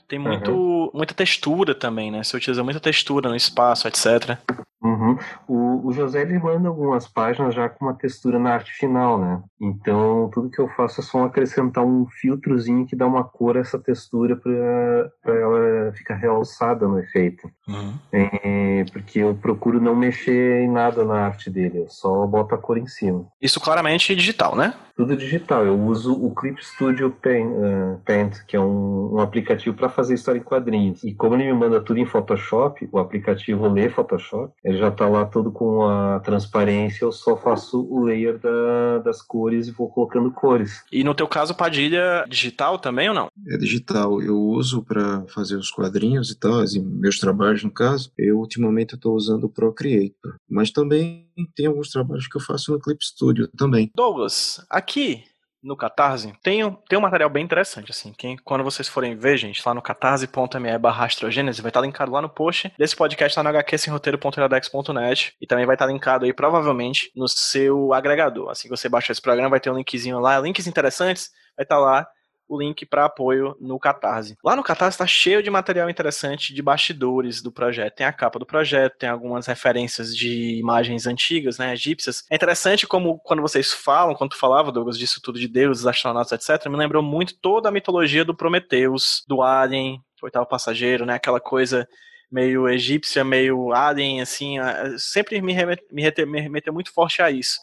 Tem 0.07 0.17
muito, 0.17 0.51
uhum. 0.51 0.91
muita 0.93 1.13
textura 1.13 1.75
também, 1.75 2.09
né? 2.09 2.23
Você 2.23 2.37
utiliza 2.37 2.63
muita 2.63 2.79
textura 2.79 3.29
no 3.29 3.35
espaço, 3.35 3.87
etc. 3.87 4.39
Uhum. 4.81 5.17
O, 5.47 5.87
o, 5.87 5.91
José 5.91 6.21
ele 6.21 6.37
manda 6.37 6.67
algumas 6.67 7.07
páginas 7.07 7.55
já 7.55 7.67
com 7.67 7.85
uma 7.85 7.95
textura 7.95 8.37
na 8.37 8.53
arte 8.53 8.71
final, 8.73 9.19
né? 9.19 9.41
Então 9.59 10.29
tudo 10.31 10.51
que 10.51 10.59
eu 10.59 10.67
faço 10.69 11.01
é 11.01 11.03
só 11.03 11.23
acrescentar 11.23 11.83
um 11.83 12.05
filtrozinho 12.05 12.85
que 12.85 12.95
dá 12.95 13.07
uma 13.07 13.23
cor 13.23 13.57
a 13.57 13.61
essa 13.61 13.79
textura 13.79 14.35
para 14.35 15.33
ela 15.33 15.91
ficar 15.93 16.15
realçada 16.15 16.87
no 16.87 16.99
efeito. 16.99 17.49
Uhum. 17.67 17.93
É, 18.11 18.85
porque 18.93 19.19
eu 19.19 19.33
procuro 19.35 19.81
não 19.81 19.95
mexer 19.95 20.61
em 20.61 20.69
nada 20.69 21.03
na 21.03 21.25
arte 21.25 21.49
dele, 21.49 21.79
eu 21.79 21.89
só 21.89 22.27
boto 22.27 22.53
a 22.53 22.57
cor 22.57 22.77
em 22.77 22.87
cima. 22.87 23.25
Isso 23.41 23.59
claramente 23.59 24.15
digital, 24.15 24.55
né? 24.55 24.73
Tudo 24.97 25.15
digital. 25.15 25.63
Eu 25.63 25.79
uso 25.79 26.11
o 26.11 26.33
Clip 26.33 26.59
Studio 26.65 27.11
Paint, 27.11 27.47
uh, 27.51 28.01
Paint 28.03 28.43
que 28.47 28.55
é 28.55 28.59
um, 28.59 29.13
um 29.13 29.19
aplicativo 29.19 29.75
para 29.75 29.89
fazer 29.89 30.15
história 30.15 30.39
em 30.39 30.43
quadrinhos. 30.43 31.03
E 31.03 31.13
como 31.13 31.35
ele 31.35 31.43
me 31.45 31.53
manda 31.53 31.79
tudo 31.79 31.99
em 31.99 32.05
Photoshop, 32.05 32.89
o 32.91 32.97
aplicativo 32.97 33.67
lê 33.67 33.89
Photoshop, 33.89 34.51
ele 34.67 34.77
já 34.77 34.89
está 34.89 35.07
lá 35.07 35.25
todo 35.25 35.49
com 35.49 35.87
a 35.87 36.19
transparência, 36.19 37.05
eu 37.05 37.11
só 37.13 37.37
faço 37.37 37.87
o 37.89 38.03
layer 38.03 38.37
da, 38.37 38.99
das 38.99 39.21
cores 39.21 39.67
e 39.67 39.71
vou 39.71 39.89
colocando 39.89 40.29
cores. 40.29 40.83
E 40.91 41.05
no 41.05 41.15
teu 41.15 41.25
caso, 41.25 41.55
Padilha, 41.55 42.25
digital 42.27 42.77
também 42.77 43.07
ou 43.07 43.15
não? 43.15 43.29
É 43.47 43.57
digital. 43.57 44.21
Eu 44.21 44.37
uso 44.37 44.83
para 44.83 45.25
fazer 45.29 45.55
os 45.55 45.71
quadrinhos 45.71 46.31
e 46.31 46.37
tal, 46.37 46.59
assim, 46.59 46.81
meus 46.83 47.17
trabalhos 47.17 47.63
no 47.63 47.71
caso. 47.71 48.11
Eu 48.17 48.39
ultimamente 48.39 48.95
estou 48.95 49.15
usando 49.15 49.45
o 49.45 49.49
Procreator, 49.49 50.35
mas 50.49 50.69
também 50.69 51.29
tem 51.55 51.67
alguns 51.67 51.89
trabalhos 51.89 52.27
que 52.27 52.35
eu 52.35 52.41
faço 52.41 52.73
no 52.73 52.79
Clip 52.79 53.01
Studio 53.01 53.47
também. 53.57 53.89
Douglas, 53.95 54.65
aqui 54.69 55.23
no 55.61 55.75
Catarse, 55.75 56.33
tem, 56.43 56.63
um, 56.63 56.71
tem 56.71 56.97
um 56.97 57.01
material 57.01 57.29
bem 57.29 57.43
interessante, 57.43 57.91
assim. 57.91 58.13
Quem, 58.17 58.37
quando 58.37 58.63
vocês 58.63 58.87
forem 58.87 59.15
ver, 59.15 59.37
gente, 59.37 59.61
lá 59.65 59.73
no 59.73 59.81
catarse.me 59.81 60.77
barra 60.77 61.05
astrogênese, 61.05 61.61
vai 61.61 61.69
estar 61.69 61.81
linkado 61.81 62.11
lá 62.11 62.21
no 62.21 62.29
post 62.29 62.71
desse 62.77 62.95
podcast 62.95 63.37
lá 63.37 63.43
no 63.43 63.49
hqsemroteiro.iradex.net 63.57 65.33
e 65.41 65.47
também 65.47 65.65
vai 65.65 65.75
estar 65.75 65.87
linkado 65.87 66.25
aí, 66.25 66.33
provavelmente, 66.33 67.11
no 67.15 67.27
seu 67.27 67.93
agregador. 67.93 68.49
Assim 68.49 68.67
que 68.69 68.75
você 68.75 68.87
baixar 68.87 69.11
esse 69.11 69.21
programa, 69.21 69.49
vai 69.49 69.59
ter 69.59 69.69
um 69.69 69.75
linkzinho 69.75 70.19
lá, 70.19 70.39
links 70.39 70.67
interessantes, 70.67 71.29
vai 71.55 71.63
estar 71.63 71.79
lá 71.79 72.07
o 72.47 72.59
link 72.59 72.85
para 72.85 73.05
apoio 73.05 73.55
no 73.59 73.79
Catarse. 73.79 74.37
Lá 74.43 74.55
no 74.55 74.63
Catarse 74.63 74.95
está 74.95 75.05
cheio 75.05 75.43
de 75.43 75.49
material 75.49 75.89
interessante 75.89 76.53
de 76.53 76.61
bastidores 76.61 77.41
do 77.41 77.51
projeto. 77.51 77.95
Tem 77.95 78.05
a 78.05 78.13
capa 78.13 78.39
do 78.39 78.45
projeto, 78.45 78.97
tem 78.97 79.09
algumas 79.09 79.45
referências 79.47 80.15
de 80.15 80.57
imagens 80.57 81.05
antigas, 81.05 81.57
né, 81.57 81.73
egípcias. 81.73 82.23
É 82.29 82.35
interessante 82.35 82.87
como 82.87 83.19
quando 83.19 83.41
vocês 83.41 83.73
falam, 83.73 84.15
quando 84.15 84.31
tu 84.31 84.37
falava, 84.37 84.71
Douglas, 84.71 84.97
disso 84.97 85.21
tudo 85.21 85.39
de 85.39 85.47
deuses, 85.47 85.85
astronautas, 85.85 86.31
etc., 86.31 86.69
me 86.69 86.77
lembrou 86.77 87.03
muito 87.03 87.35
toda 87.39 87.69
a 87.69 87.71
mitologia 87.71 88.23
do 88.23 88.35
Prometheus, 88.35 89.23
do 89.27 89.41
Alien, 89.41 90.01
oitavo 90.21 90.47
passageiro, 90.47 91.05
né, 91.05 91.15
aquela 91.15 91.39
coisa 91.39 91.87
meio 92.29 92.67
egípcia, 92.67 93.23
meio 93.23 93.71
alien, 93.71 94.19
assim, 94.19 94.55
sempre 94.97 95.41
me, 95.41 95.53
remeteu, 95.53 96.27
me 96.27 96.41
remeteu 96.41 96.73
muito 96.73 96.91
forte 96.91 97.21
a 97.21 97.31
isso 97.31 97.57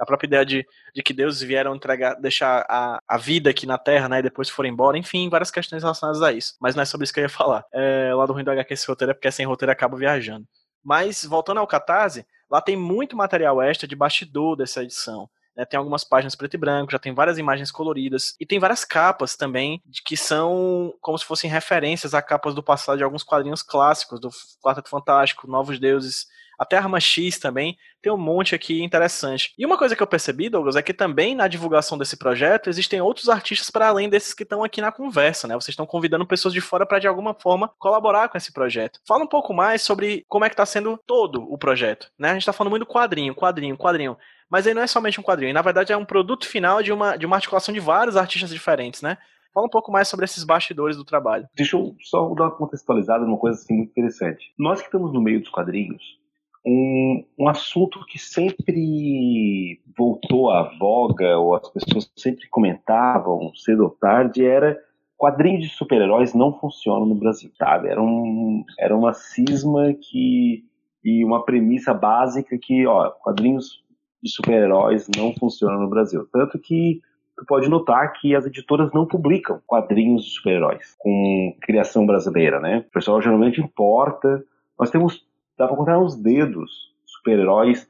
a 0.00 0.06
própria 0.06 0.26
ideia 0.26 0.46
de, 0.46 0.66
de 0.94 1.02
que 1.02 1.12
Deus 1.12 1.42
vieram 1.42 1.74
entregar, 1.76 2.14
deixar 2.14 2.64
a, 2.68 3.02
a 3.06 3.18
vida 3.18 3.50
aqui 3.50 3.66
na 3.66 3.76
Terra, 3.76 4.08
né, 4.08 4.20
e 4.20 4.22
depois 4.22 4.48
foram 4.48 4.70
embora, 4.70 4.96
enfim, 4.96 5.28
várias 5.28 5.50
questões 5.50 5.82
relacionadas 5.82 6.22
a 6.22 6.32
isso. 6.32 6.54
Mas 6.58 6.74
não 6.74 6.82
é 6.82 6.86
sobre 6.86 7.04
isso 7.04 7.12
que 7.12 7.20
eu 7.20 7.24
ia 7.24 7.28
falar. 7.28 7.64
É, 7.72 8.10
o 8.14 8.16
lado 8.16 8.32
ruim 8.32 8.42
do 8.42 8.50
HQ 8.50 8.72
esse 8.72 8.88
roteiro 8.88 9.10
é 9.10 9.14
porque 9.14 9.30
sem 9.30 9.44
roteiro 9.44 9.70
acaba 9.70 9.98
viajando. 9.98 10.46
Mas, 10.82 11.24
voltando 11.24 11.60
ao 11.60 11.66
Catarse, 11.66 12.24
lá 12.50 12.62
tem 12.62 12.76
muito 12.76 13.14
material 13.14 13.60
extra 13.60 13.86
de 13.86 13.94
bastidor 13.94 14.56
dessa 14.56 14.82
edição. 14.82 15.28
Né, 15.54 15.66
tem 15.66 15.76
algumas 15.76 16.02
páginas 16.02 16.34
preto 16.34 16.54
e 16.54 16.58
branco, 16.58 16.92
já 16.92 16.98
tem 16.98 17.12
várias 17.12 17.36
imagens 17.36 17.70
coloridas 17.70 18.34
e 18.40 18.46
tem 18.46 18.58
várias 18.58 18.84
capas 18.84 19.36
também 19.36 19.82
que 20.06 20.16
são 20.16 20.94
como 21.00 21.18
se 21.18 21.26
fossem 21.26 21.50
referências 21.50 22.14
a 22.14 22.22
capas 22.22 22.54
do 22.54 22.62
passado 22.62 22.96
de 22.96 23.04
alguns 23.04 23.24
quadrinhos 23.24 23.62
clássicos 23.62 24.18
do 24.20 24.30
Quarteto 24.62 24.88
Fantástico, 24.88 25.46
Novos 25.46 25.78
Deuses 25.78 26.26
até 26.60 26.76
Arma 26.76 27.00
X 27.00 27.38
também, 27.38 27.78
tem 28.02 28.12
um 28.12 28.18
monte 28.18 28.54
aqui 28.54 28.82
interessante. 28.82 29.54
E 29.56 29.64
uma 29.64 29.78
coisa 29.78 29.96
que 29.96 30.02
eu 30.02 30.06
percebi, 30.06 30.50
Douglas, 30.50 30.76
é 30.76 30.82
que 30.82 30.92
também 30.92 31.34
na 31.34 31.48
divulgação 31.48 31.96
desse 31.96 32.18
projeto 32.18 32.68
existem 32.68 33.00
outros 33.00 33.30
artistas 33.30 33.70
para 33.70 33.88
além 33.88 34.10
desses 34.10 34.34
que 34.34 34.42
estão 34.42 34.62
aqui 34.62 34.82
na 34.82 34.92
conversa, 34.92 35.48
né? 35.48 35.54
Vocês 35.54 35.70
estão 35.70 35.86
convidando 35.86 36.26
pessoas 36.26 36.52
de 36.52 36.60
fora 36.60 36.84
para 36.84 36.98
de 36.98 37.08
alguma 37.08 37.32
forma 37.32 37.72
colaborar 37.78 38.28
com 38.28 38.36
esse 38.36 38.52
projeto. 38.52 39.00
Fala 39.08 39.24
um 39.24 39.26
pouco 39.26 39.54
mais 39.54 39.80
sobre 39.80 40.22
como 40.28 40.44
é 40.44 40.50
que 40.50 40.52
está 40.52 40.66
sendo 40.66 41.00
todo 41.06 41.42
o 41.50 41.56
projeto, 41.56 42.10
né? 42.18 42.28
A 42.28 42.32
gente 42.34 42.42
está 42.42 42.52
falando 42.52 42.72
muito 42.72 42.84
do 42.84 42.92
quadrinho, 42.92 43.34
quadrinho, 43.34 43.78
quadrinho. 43.78 44.14
Mas 44.50 44.66
aí 44.66 44.74
não 44.74 44.82
é 44.82 44.86
somente 44.86 45.18
um 45.18 45.22
quadrinho, 45.22 45.54
na 45.54 45.62
verdade 45.62 45.94
é 45.94 45.96
um 45.96 46.04
produto 46.04 46.46
final 46.46 46.82
de 46.82 46.92
uma, 46.92 47.16
de 47.16 47.24
uma 47.24 47.36
articulação 47.36 47.72
de 47.72 47.80
vários 47.80 48.18
artistas 48.18 48.50
diferentes, 48.50 49.00
né? 49.00 49.16
Fala 49.54 49.66
um 49.66 49.70
pouco 49.70 49.90
mais 49.90 50.08
sobre 50.08 50.24
esses 50.24 50.44
bastidores 50.44 50.96
do 50.96 51.04
trabalho. 51.04 51.48
Deixa 51.56 51.76
eu 51.76 51.96
só 52.02 52.32
dar 52.34 52.44
uma 52.44 52.56
contextualizada 52.56 53.24
numa 53.24 53.38
coisa 53.38 53.58
assim 53.58 53.74
muito 53.74 53.90
interessante. 53.90 54.52
Nós 54.58 54.80
que 54.80 54.86
estamos 54.86 55.12
no 55.12 55.20
meio 55.20 55.40
dos 55.40 55.48
quadrinhos, 55.48 56.19
um, 56.64 57.24
um 57.38 57.48
assunto 57.48 58.04
que 58.06 58.18
sempre 58.18 59.80
voltou 59.96 60.50
à 60.50 60.76
voga, 60.78 61.38
ou 61.38 61.54
as 61.54 61.68
pessoas 61.68 62.10
sempre 62.16 62.48
comentavam 62.48 63.52
cedo 63.54 63.84
ou 63.84 63.90
tarde, 63.90 64.44
era 64.44 64.78
quadrinhos 65.16 65.64
de 65.64 65.68
super-heróis 65.68 66.32
não 66.32 66.58
funcionam 66.58 67.06
no 67.06 67.14
Brasil, 67.14 67.50
sabe? 67.58 67.88
Era, 67.88 68.02
um, 68.02 68.64
era 68.78 68.96
uma 68.96 69.12
cisma 69.12 69.92
que 69.94 70.64
e 71.04 71.24
uma 71.24 71.44
premissa 71.44 71.94
básica 71.94 72.58
que, 72.58 72.86
ó, 72.86 73.10
quadrinhos 73.10 73.82
de 74.22 74.30
super-heróis 74.30 75.08
não 75.16 75.34
funciona 75.34 75.78
no 75.78 75.88
Brasil. 75.88 76.26
Tanto 76.32 76.58
que 76.58 77.00
tu 77.36 77.44
pode 77.46 77.68
notar 77.68 78.12
que 78.12 78.34
as 78.34 78.44
editoras 78.44 78.92
não 78.92 79.06
publicam 79.06 79.60
quadrinhos 79.66 80.24
de 80.24 80.30
super-heróis 80.30 80.94
com 80.98 81.56
criação 81.62 82.06
brasileira, 82.06 82.60
né? 82.60 82.84
O 82.86 82.92
pessoal 82.92 83.20
geralmente 83.22 83.60
importa. 83.60 84.44
Nós 84.78 84.90
temos, 84.90 85.26
dá 85.60 85.68
para 85.68 85.76
contar 85.76 85.98
nos 85.98 86.16
dedos, 86.16 86.90
super-heróis 87.04 87.86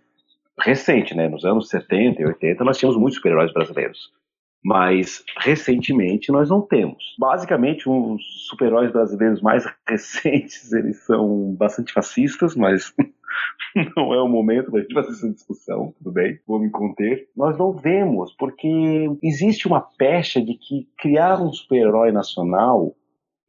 recente, 0.58 1.14
né? 1.14 1.28
Nos 1.28 1.44
anos 1.44 1.68
70 1.68 2.20
e 2.20 2.26
80 2.26 2.64
nós 2.64 2.76
tínhamos 2.76 3.00
muitos 3.00 3.16
super-heróis 3.16 3.52
brasileiros. 3.52 4.10
Mas 4.62 5.24
recentemente 5.38 6.32
nós 6.32 6.50
não 6.50 6.60
temos. 6.60 7.14
Basicamente, 7.18 7.88
os 7.88 8.20
super-heróis 8.48 8.92
brasileiros 8.92 9.40
mais 9.40 9.64
recentes, 9.88 10.72
eles 10.72 10.98
são 11.04 11.54
bastante 11.54 11.92
fascistas, 11.92 12.56
mas 12.56 12.92
não 13.96 14.12
é 14.12 14.20
o 14.20 14.28
momento 14.28 14.70
para 14.70 14.80
a 14.80 14.82
gente 14.82 14.92
fazer 14.92 15.12
essa 15.12 15.30
discussão, 15.30 15.94
tudo 15.96 16.12
bem? 16.12 16.40
Vou 16.46 16.58
me 16.58 16.70
conter. 16.70 17.28
Nós 17.34 17.56
não 17.56 17.72
vemos, 17.72 18.34
porque 18.34 19.08
existe 19.22 19.66
uma 19.66 19.80
pecha 19.80 20.42
de 20.42 20.54
que 20.54 20.88
criar 20.98 21.40
um 21.40 21.52
super-herói 21.52 22.10
nacional 22.10 22.94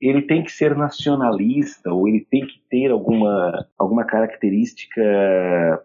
ele 0.02 0.24
tem 0.24 0.44
que 0.44 0.52
ser 0.52 0.76
nacionalista 0.76 1.94
ou 1.94 2.08
ele 2.08 2.26
tem 2.30 2.46
que 2.46 2.60
ter 2.70 2.92
alguma, 2.92 3.68
alguma 3.78 4.04
característica 4.04 5.02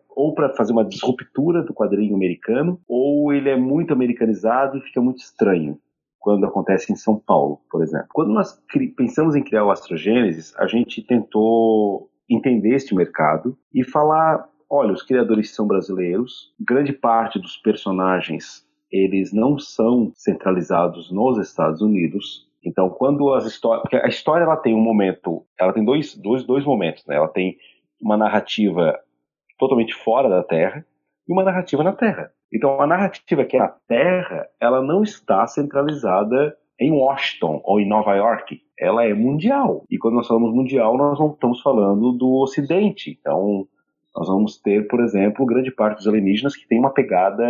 ou 0.08 0.34
para 0.34 0.54
fazer 0.54 0.72
uma 0.72 0.84
disruptura 0.84 1.62
do 1.62 1.74
quadrinho 1.74 2.14
americano 2.14 2.80
ou 2.88 3.32
ele 3.32 3.50
é 3.50 3.56
muito 3.56 3.92
americanizado 3.92 4.78
e 4.78 4.80
fica 4.80 5.00
muito 5.00 5.18
estranho 5.18 5.78
quando 6.18 6.44
acontece 6.44 6.92
em 6.92 6.96
São 6.96 7.16
Paulo, 7.16 7.60
por 7.70 7.82
exemplo. 7.82 8.08
Quando 8.12 8.32
nós 8.32 8.60
pensamos 8.96 9.36
em 9.36 9.44
criar 9.44 9.64
o 9.64 9.70
Astrogênesis, 9.70 10.52
a 10.56 10.66
gente 10.66 11.00
tentou 11.02 12.10
entender 12.28 12.74
este 12.74 12.96
mercado 12.96 13.56
e 13.72 13.84
falar, 13.84 14.48
olha, 14.68 14.92
os 14.92 15.04
criadores 15.04 15.54
são 15.54 15.68
brasileiros, 15.68 16.52
grande 16.58 16.92
parte 16.92 17.38
dos 17.38 17.56
personagens 17.58 18.66
eles 18.90 19.32
não 19.32 19.58
são 19.58 20.12
centralizados 20.14 21.10
nos 21.10 21.38
Estados 21.38 21.80
Unidos. 21.80 22.46
Então, 22.66 22.90
quando 22.90 23.32
as 23.32 23.44
histórias, 23.44 23.82
porque 23.82 23.96
a 23.96 24.08
história 24.08 24.42
ela 24.42 24.56
tem 24.56 24.74
um 24.74 24.80
momento, 24.80 25.46
ela 25.58 25.72
tem 25.72 25.84
dois, 25.84 26.16
dois, 26.16 26.44
dois 26.44 26.64
momentos, 26.64 27.06
né? 27.06 27.14
Ela 27.14 27.28
tem 27.28 27.56
uma 28.02 28.16
narrativa 28.16 28.98
totalmente 29.56 29.94
fora 29.94 30.28
da 30.28 30.42
Terra 30.42 30.84
e 31.28 31.32
uma 31.32 31.44
narrativa 31.44 31.84
na 31.84 31.92
Terra. 31.92 32.32
Então, 32.52 32.80
a 32.80 32.86
narrativa 32.86 33.44
que 33.44 33.56
é 33.56 33.60
na 33.60 33.68
Terra, 33.68 34.48
ela 34.60 34.82
não 34.82 35.04
está 35.04 35.46
centralizada 35.46 36.56
em 36.78 36.90
Washington 36.90 37.60
ou 37.64 37.80
em 37.80 37.88
Nova 37.88 38.14
York, 38.16 38.60
ela 38.78 39.04
é 39.04 39.14
mundial. 39.14 39.84
E 39.88 39.96
quando 39.96 40.14
nós 40.14 40.26
falamos 40.26 40.52
mundial, 40.52 40.96
nós 40.98 41.18
não 41.20 41.30
estamos 41.30 41.62
falando 41.62 42.12
do 42.12 42.32
Ocidente. 42.42 43.16
Então, 43.18 43.66
nós 44.14 44.26
vamos 44.26 44.60
ter, 44.60 44.88
por 44.88 45.00
exemplo, 45.00 45.46
grande 45.46 45.70
parte 45.70 45.98
dos 45.98 46.08
alienígenas 46.08 46.56
que 46.56 46.66
tem 46.66 46.80
uma 46.80 46.92
pegada 46.92 47.44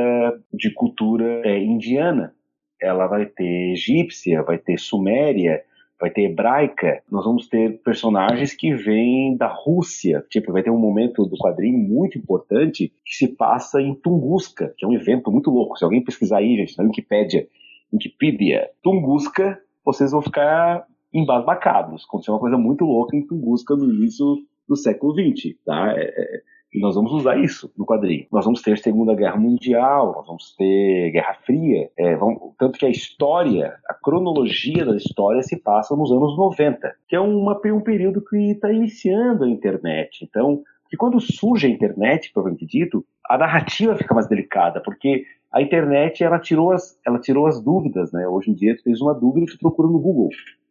de 0.52 0.70
cultura 0.74 1.40
é, 1.44 1.58
indiana. 1.58 2.34
Ela 2.80 3.06
vai 3.06 3.26
ter 3.26 3.72
egípcia, 3.72 4.42
vai 4.42 4.58
ter 4.58 4.78
suméria, 4.78 5.62
vai 6.00 6.10
ter 6.10 6.22
hebraica. 6.22 7.02
Nós 7.10 7.24
vamos 7.24 7.48
ter 7.48 7.80
personagens 7.82 8.54
que 8.54 8.74
vêm 8.74 9.36
da 9.36 9.46
Rússia. 9.46 10.24
Tipo, 10.30 10.52
vai 10.52 10.62
ter 10.62 10.70
um 10.70 10.78
momento 10.78 11.24
do 11.24 11.36
quadrinho 11.36 11.78
muito 11.78 12.18
importante 12.18 12.92
que 13.04 13.14
se 13.14 13.28
passa 13.28 13.80
em 13.80 13.94
Tunguska, 13.94 14.74
que 14.76 14.84
é 14.84 14.88
um 14.88 14.92
evento 14.92 15.30
muito 15.30 15.50
louco. 15.50 15.76
Se 15.76 15.84
alguém 15.84 16.04
pesquisar 16.04 16.38
aí, 16.38 16.56
gente, 16.56 16.76
na 16.76 16.84
Wikipédia, 16.84 17.46
Wikipedia, 17.92 18.68
Tunguska, 18.82 19.58
vocês 19.84 20.10
vão 20.10 20.20
ficar 20.20 20.86
embasbacados. 21.12 22.04
Aconteceu 22.04 22.34
uma 22.34 22.40
coisa 22.40 22.58
muito 22.58 22.84
louca 22.84 23.16
em 23.16 23.26
Tunguska 23.26 23.74
no 23.74 23.92
início 23.92 24.26
do 24.68 24.76
século 24.76 25.14
XX, 25.14 25.54
tá? 25.64 25.94
É, 25.96 26.02
é, 26.02 26.42
e 26.72 26.80
nós 26.80 26.94
vamos 26.94 27.12
usar 27.12 27.38
isso 27.38 27.72
no 27.76 27.86
quadrinho. 27.86 28.26
Nós 28.30 28.44
vamos 28.44 28.60
ter 28.60 28.78
Segunda 28.78 29.14
Guerra 29.14 29.36
Mundial, 29.36 30.12
nós 30.16 30.26
vamos 30.26 30.54
ter 30.56 31.10
Guerra 31.10 31.34
Fria, 31.44 31.90
é, 31.96 32.16
vamos, 32.16 32.52
tanto 32.58 32.78
que 32.78 32.86
a 32.86 32.90
história, 32.90 33.76
a 33.88 33.94
cronologia 33.94 34.84
da 34.84 34.96
história 34.96 35.42
se 35.42 35.56
passa 35.56 35.96
nos 35.96 36.10
anos 36.10 36.36
90, 36.36 36.94
que 37.08 37.16
é 37.16 37.20
uma, 37.20 37.58
um 37.66 37.80
período 37.80 38.22
que 38.22 38.50
está 38.50 38.72
iniciando 38.72 39.44
a 39.44 39.48
internet. 39.48 40.24
Então, 40.24 40.62
que 40.88 40.96
quando 40.96 41.20
surge 41.20 41.66
a 41.66 41.70
internet, 41.70 42.30
provavelmente 42.32 42.66
dito, 42.66 43.04
a 43.28 43.38
narrativa 43.38 43.96
fica 43.96 44.14
mais 44.14 44.28
delicada, 44.28 44.80
porque 44.80 45.24
a 45.52 45.62
internet 45.62 46.22
ela 46.22 46.38
tirou 46.38 46.72
as, 46.72 46.98
ela 47.06 47.18
tirou 47.18 47.46
as 47.46 47.60
dúvidas, 47.60 48.12
né? 48.12 48.26
Hoje 48.28 48.50
em 48.50 48.54
dia 48.54 48.76
tu 48.76 48.84
tens 48.84 49.00
uma 49.00 49.14
dúvida 49.14 49.46
e 49.46 49.52
tu 49.52 49.58
procura 49.58 49.88
no 49.88 49.98
Google. 49.98 50.28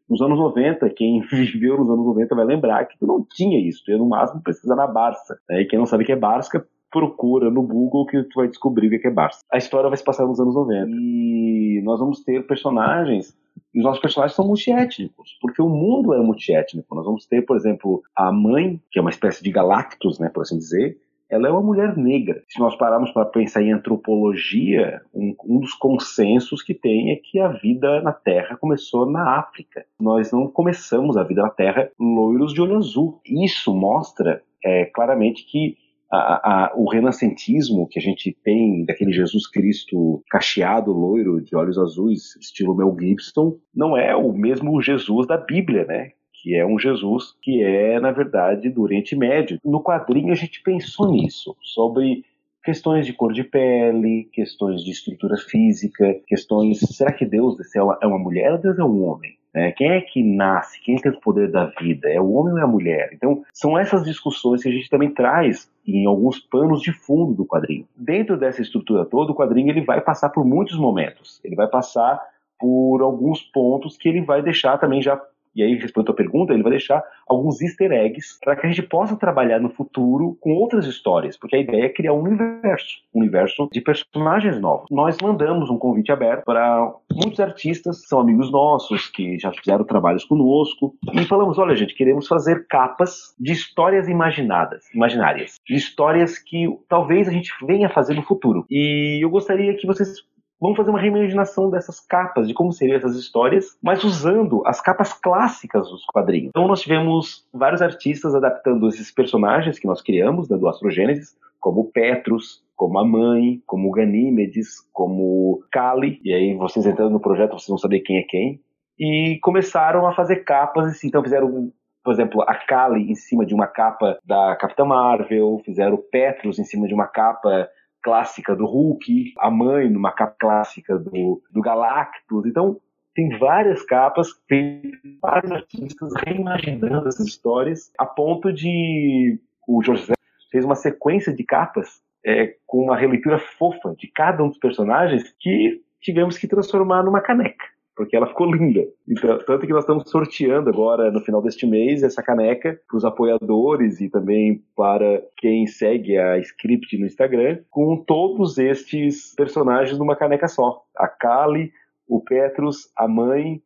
Nos 0.10 0.22
anos 0.22 0.38
90, 0.38 0.90
quem 0.92 1.22
viveu 1.32 1.78
nos 1.78 1.90
anos 1.90 2.06
90 2.06 2.36
vai 2.36 2.46
lembrar 2.46 2.86
que 2.86 2.98
tu 2.98 3.08
não 3.08 3.24
tinha 3.24 3.60
isso, 3.60 3.84
tu 3.84 3.92
ia 3.92 3.98
no 3.98 4.08
máximo 4.08 4.42
pesquisar 4.42 4.76
na 4.76 4.88
Barça. 4.88 5.38
Né? 5.50 5.62
E 5.62 5.66
quem 5.66 5.80
não 5.80 5.86
sabe 5.86 6.04
o 6.04 6.06
que 6.06 6.12
é 6.12 6.16
Barça, 6.16 6.66
procura 6.92 7.50
no 7.52 7.62
Google 7.62 8.06
que 8.06 8.24
tu 8.24 8.36
vai 8.36 8.48
descobrir 8.48 8.88
o 8.88 9.02
que 9.02 9.08
é 9.08 9.12
Barça. 9.12 9.42
A 9.52 9.58
história 9.58 9.90
vai 9.90 9.98
se 9.98 10.04
passar 10.04 10.26
nos 10.26 10.40
anos 10.40 10.56
90. 10.56 10.90
E 10.92 11.82
nós 11.84 12.00
vamos 12.00 12.24
ter 12.24 12.46
personagens, 12.48 13.36
e 13.74 13.80
os 13.80 13.84
nossos 13.84 14.02
personagens 14.02 14.36
são 14.36 14.48
multiétnicos, 14.48 15.38
porque 15.42 15.62
o 15.62 15.68
mundo 15.68 16.14
é 16.14 16.20
multiétnico. 16.20 16.96
Nós 16.96 17.06
vamos 17.06 17.26
ter, 17.26 17.42
por 17.42 17.58
exemplo, 17.58 18.02
a 18.16 18.32
mãe, 18.32 18.82
que 18.90 18.98
é 18.98 19.02
uma 19.02 19.12
espécie 19.12 19.44
de 19.44 19.52
Galactus, 19.52 20.20
né, 20.20 20.30
por 20.30 20.42
assim 20.42 20.58
dizer, 20.58 20.98
ela 21.30 21.48
é 21.48 21.52
uma 21.52 21.62
mulher 21.62 21.98
negra. 21.98 22.44
Se 22.48 22.60
nós 22.60 22.76
pararmos 22.76 23.12
para 23.12 23.26
pensar 23.26 23.62
em 23.62 23.72
antropologia, 23.72 25.02
um, 25.14 25.36
um, 25.46 25.60
dos 25.60 25.74
consensos 25.74 26.62
que 26.62 26.74
tem 26.74 27.12
é 27.12 27.16
que 27.16 27.40
a 27.40 27.50
vida 27.50 28.02
na 28.02 28.14
Terra 28.14 28.58
começou 28.58 29.10
na 29.10 29.40
África. 29.40 29.86
Nós 30.00 30.32
não 30.32 30.48
começamos 30.48 31.18
a 31.18 31.24
vida 31.24 31.42
na 31.42 31.50
Terra 31.50 31.90
loiros 32.00 32.54
de 32.54 32.62
olho 32.62 32.78
azul. 32.78 33.20
Isso 33.26 33.74
mostra 33.74 34.42
é, 34.64 34.86
claramente 34.86 35.46
que 35.46 35.78
a, 36.12 36.18
a, 36.18 36.74
o 36.76 36.90
renascentismo 36.90 37.88
que 37.88 38.00
a 38.00 38.02
gente 38.02 38.36
tem 38.44 38.86
daquele 38.86 39.12
Jesus 39.12 39.48
Cristo 39.48 40.24
cacheado, 40.30 40.92
loiro, 40.92 41.42
de 41.42 41.56
olhos 41.56 41.78
azuis, 41.78 42.36
estilo 42.40 42.76
Mel 42.76 42.96
Gibson, 43.00 43.58
não 43.74 43.98
é 43.98 44.16
o 44.16 44.32
mesmo 44.32 44.82
Jesus 44.82 45.28
da 45.28 45.38
Bíblia, 45.38 45.86
né? 45.86 46.12
Que 46.46 46.56
é 46.56 46.64
um 46.64 46.78
Jesus 46.78 47.36
que 47.42 47.64
é, 47.64 48.00
na 48.00 48.12
verdade, 48.12 48.70
do 48.70 48.84
Oriente 48.84 49.16
Médio. 49.16 49.60
No 49.66 49.82
quadrinho 49.82 50.32
a 50.32 50.36
gente 50.36 50.62
pensou 50.62 51.12
nisso, 51.12 51.58
sobre 51.60 52.24
questões 52.64 53.08
de 53.08 53.14
cor 53.14 53.34
de 53.34 53.44
pele, 53.44 54.30
questões 54.32 54.84
de 54.84 54.92
estrutura 54.92 55.38
física, 55.38 56.16
questões. 56.28 56.82
Será 56.82 57.12
que 57.12 57.26
Deus 57.26 57.58
é 57.76 57.82
uma, 57.82 57.98
é 58.00 58.06
uma 58.06 58.20
mulher 58.20 58.52
ou 58.52 58.60
Deus 58.60 58.78
é 58.78 58.84
um 58.84 59.04
homem? 59.06 59.36
É, 59.56 59.72
quem 59.72 59.90
é 59.90 60.02
que 60.02 60.22
nasce? 60.22 60.80
Quem 60.84 60.98
tem 60.98 61.12
o 61.12 61.20
poder 61.20 61.50
da 61.50 61.66
vida? 61.66 62.10
É 62.10 62.22
o 62.22 62.32
homem 62.34 62.54
ou 62.54 62.60
é 62.60 62.64
a 62.64 62.68
mulher? 62.68 63.10
Então, 63.14 63.42
são 63.52 63.76
essas 63.76 64.04
discussões 64.04 64.62
que 64.62 64.70
a 64.70 64.72
gente 64.72 64.90
também 64.90 65.10
traz 65.10 65.68
em 65.88 66.06
alguns 66.06 66.38
panos 66.38 66.80
de 66.80 66.92
fundo 66.92 67.34
do 67.34 67.46
quadrinho. 67.46 67.88
Dentro 67.96 68.38
dessa 68.38 68.62
estrutura 68.62 69.04
toda, 69.04 69.32
o 69.32 69.36
quadrinho 69.36 69.72
ele 69.72 69.82
vai 69.82 70.00
passar 70.00 70.30
por 70.30 70.46
muitos 70.46 70.78
momentos. 70.78 71.42
Ele 71.44 71.56
vai 71.56 71.68
passar 71.68 72.22
por 72.60 73.02
alguns 73.02 73.42
pontos 73.42 73.98
que 73.98 74.08
ele 74.08 74.22
vai 74.22 74.44
deixar 74.44 74.78
também 74.78 75.02
já 75.02 75.20
e 75.56 75.64
aí, 75.64 75.76
respondendo 75.76 76.12
a 76.12 76.14
tua 76.14 76.16
pergunta, 76.16 76.54
ele 76.54 76.64
vai 76.64 76.72
deixar 76.72 77.04
alguns 77.28 77.62
easter 77.62 77.92
eggs 77.92 78.38
para 78.44 78.56
que 78.56 78.66
a 78.66 78.70
gente 78.70 78.84
possa 78.84 79.16
trabalhar 79.16 79.60
no 79.60 79.70
futuro 79.70 80.38
com 80.42 80.54
outras 80.54 80.86
histórias, 80.86 81.38
porque 81.38 81.56
a 81.56 81.60
ideia 81.60 81.86
é 81.86 81.90
criar 81.90 82.14
um 82.14 82.22
universo, 82.22 83.02
um 83.14 83.22
universo 83.22 83.70
de 83.72 83.80
personagens 83.80 84.60
novos. 84.60 84.88
Nós 84.92 85.18
mandamos 85.22 85.70
um 85.70 85.78
convite 85.78 86.12
aberto 86.12 86.44
para 86.44 86.94
muitos 87.12 87.40
artistas, 87.40 88.04
são 88.08 88.20
amigos 88.20 88.52
nossos, 88.52 89.08
que 89.08 89.40
já 89.40 89.52
fizeram 89.52 89.86
trabalhos 89.86 90.26
conosco, 90.26 90.94
e 91.14 91.24
falamos: 91.26 91.58
olha, 91.58 91.76
gente, 91.76 91.96
queremos 91.96 92.28
fazer 92.28 92.68
capas 92.68 93.34
de 93.40 93.54
histórias 93.54 94.10
imaginadas, 94.10 94.84
imaginárias, 94.94 95.56
de 95.66 95.76
histórias 95.76 96.38
que 96.38 96.68
talvez 96.90 97.28
a 97.28 97.32
gente 97.32 97.52
venha 97.66 97.90
fazer 97.90 98.14
no 98.14 98.24
futuro. 98.24 98.66
E 98.70 99.24
eu 99.24 99.30
gostaria 99.30 99.76
que 99.76 99.88
vocês 99.88 100.22
Vamos 100.60 100.78
fazer 100.78 100.90
uma 100.90 101.00
reimaginação 101.00 101.70
dessas 101.70 102.00
capas, 102.00 102.48
de 102.48 102.54
como 102.54 102.72
seriam 102.72 102.98
essas 102.98 103.16
histórias, 103.16 103.78
mas 103.84 104.04
usando 104.04 104.66
as 104.66 104.80
capas 104.80 105.14
clássicas 105.14 105.90
dos 105.90 106.06
quadrinhos. 106.06 106.50
Então 106.50 106.68
nós 106.68 106.82
tivemos 106.82 107.46
vários 107.54 107.82
artistas 107.82 108.34
adaptando 108.34 108.88
esses 108.88 109.12
personagens 109.12 109.78
que 109.78 109.88
nós 109.88 110.02
criamos, 110.02 110.50
né, 110.50 110.58
do 110.58 110.68
Astrogênesis, 110.68 111.36
como 111.60 111.92
Petrus, 111.92 112.64
como 112.76 113.00
a 113.00 113.06
mãe, 113.06 113.62
como 113.66 113.92
Ganímedes, 113.92 114.80
como 114.94 115.64
Kali, 115.72 116.22
e 116.24 116.34
aí 116.34 116.54
vocês 116.56 116.86
entrando 116.86 117.12
no 117.12 117.20
projeto 117.20 117.52
vocês 117.52 117.68
vão 117.68 117.78
saber 117.78 118.02
quem 118.02 118.18
é 118.18 118.24
quem, 118.24 118.62
e 118.98 119.40
começaram 119.42 120.08
a 120.08 120.14
fazer 120.14 120.38
capas, 120.38 120.86
assim, 120.88 121.08
então 121.08 121.24
fizeram 121.24 121.72
por 122.04 122.14
exemplo, 122.14 122.44
a 122.44 122.54
Kali 122.54 123.12
em 123.12 123.16
cima 123.16 123.44
de 123.44 123.56
uma 123.56 123.66
capa 123.66 124.20
da 124.24 124.56
Capitã 124.58 124.86
Marvel, 124.86 125.60
fizeram 125.66 125.98
Petrus 125.98 126.60
em 126.60 126.64
cima 126.64 126.88
de 126.88 126.94
uma 126.94 127.08
capa 127.08 127.68
clássica 128.06 128.56
do 128.56 128.68
Hulk, 128.68 129.34
a 129.40 129.50
mãe 129.50 129.90
numa 129.90 130.12
capa 130.12 130.36
clássica 130.40 130.96
do, 130.96 131.42
do 131.52 131.60
Galactus. 131.60 132.46
Então, 132.46 132.80
tem 133.16 133.36
várias 133.40 133.82
capas, 133.84 134.28
tem 134.48 134.92
vários 135.20 135.52
artistas 135.52 136.14
reimaginando 136.24 137.08
essas 137.08 137.26
histórias, 137.26 137.92
a 137.98 138.06
ponto 138.06 138.54
de 138.54 139.40
o 139.68 139.82
José 139.82 140.14
fez 140.52 140.64
uma 140.64 140.76
sequência 140.76 141.34
de 141.34 141.44
capas 141.44 142.00
é, 142.24 142.56
com 142.68 142.84
uma 142.84 142.96
releitura 142.96 143.40
fofa 143.40 143.96
de 143.98 144.08
cada 144.08 144.44
um 144.44 144.50
dos 144.50 144.60
personagens 144.60 145.34
que 145.40 145.82
tivemos 146.00 146.38
que 146.38 146.48
transformar 146.48 147.02
numa 147.02 147.22
caneca. 147.22 147.66
Porque 147.96 148.16
ela 148.16 148.28
ficou 148.28 148.52
linda. 148.54 148.86
Então, 149.08 149.40
tanto 149.46 149.66
que 149.66 149.72
nós 149.74 149.84
estamos 149.84 150.10
sorteando 150.10 150.70
agora, 150.70 151.12
no 151.12 151.22
final 151.22 151.42
deste 151.42 151.66
mês, 151.66 152.04
essa 152.04 152.22
caneca 152.22 152.80
para 152.88 152.98
os 152.98 153.06
apoiadores 153.06 154.02
e 154.02 154.10
também 154.10 154.62
para 154.76 155.24
quem 155.38 155.66
segue 155.66 156.18
a 156.18 156.38
Script 156.40 156.98
no 156.98 157.06
Instagram, 157.06 157.60
com 157.70 157.98
todos 157.98 158.58
estes 158.58 159.34
personagens 159.36 159.98
numa 159.98 160.16
caneca 160.16 160.48
só. 160.48 160.84
A 160.98 161.08
Kali, 161.08 161.72
o 162.08 162.22
Petrus, 162.22 162.92
a 162.98 163.08
mãe 163.08 163.62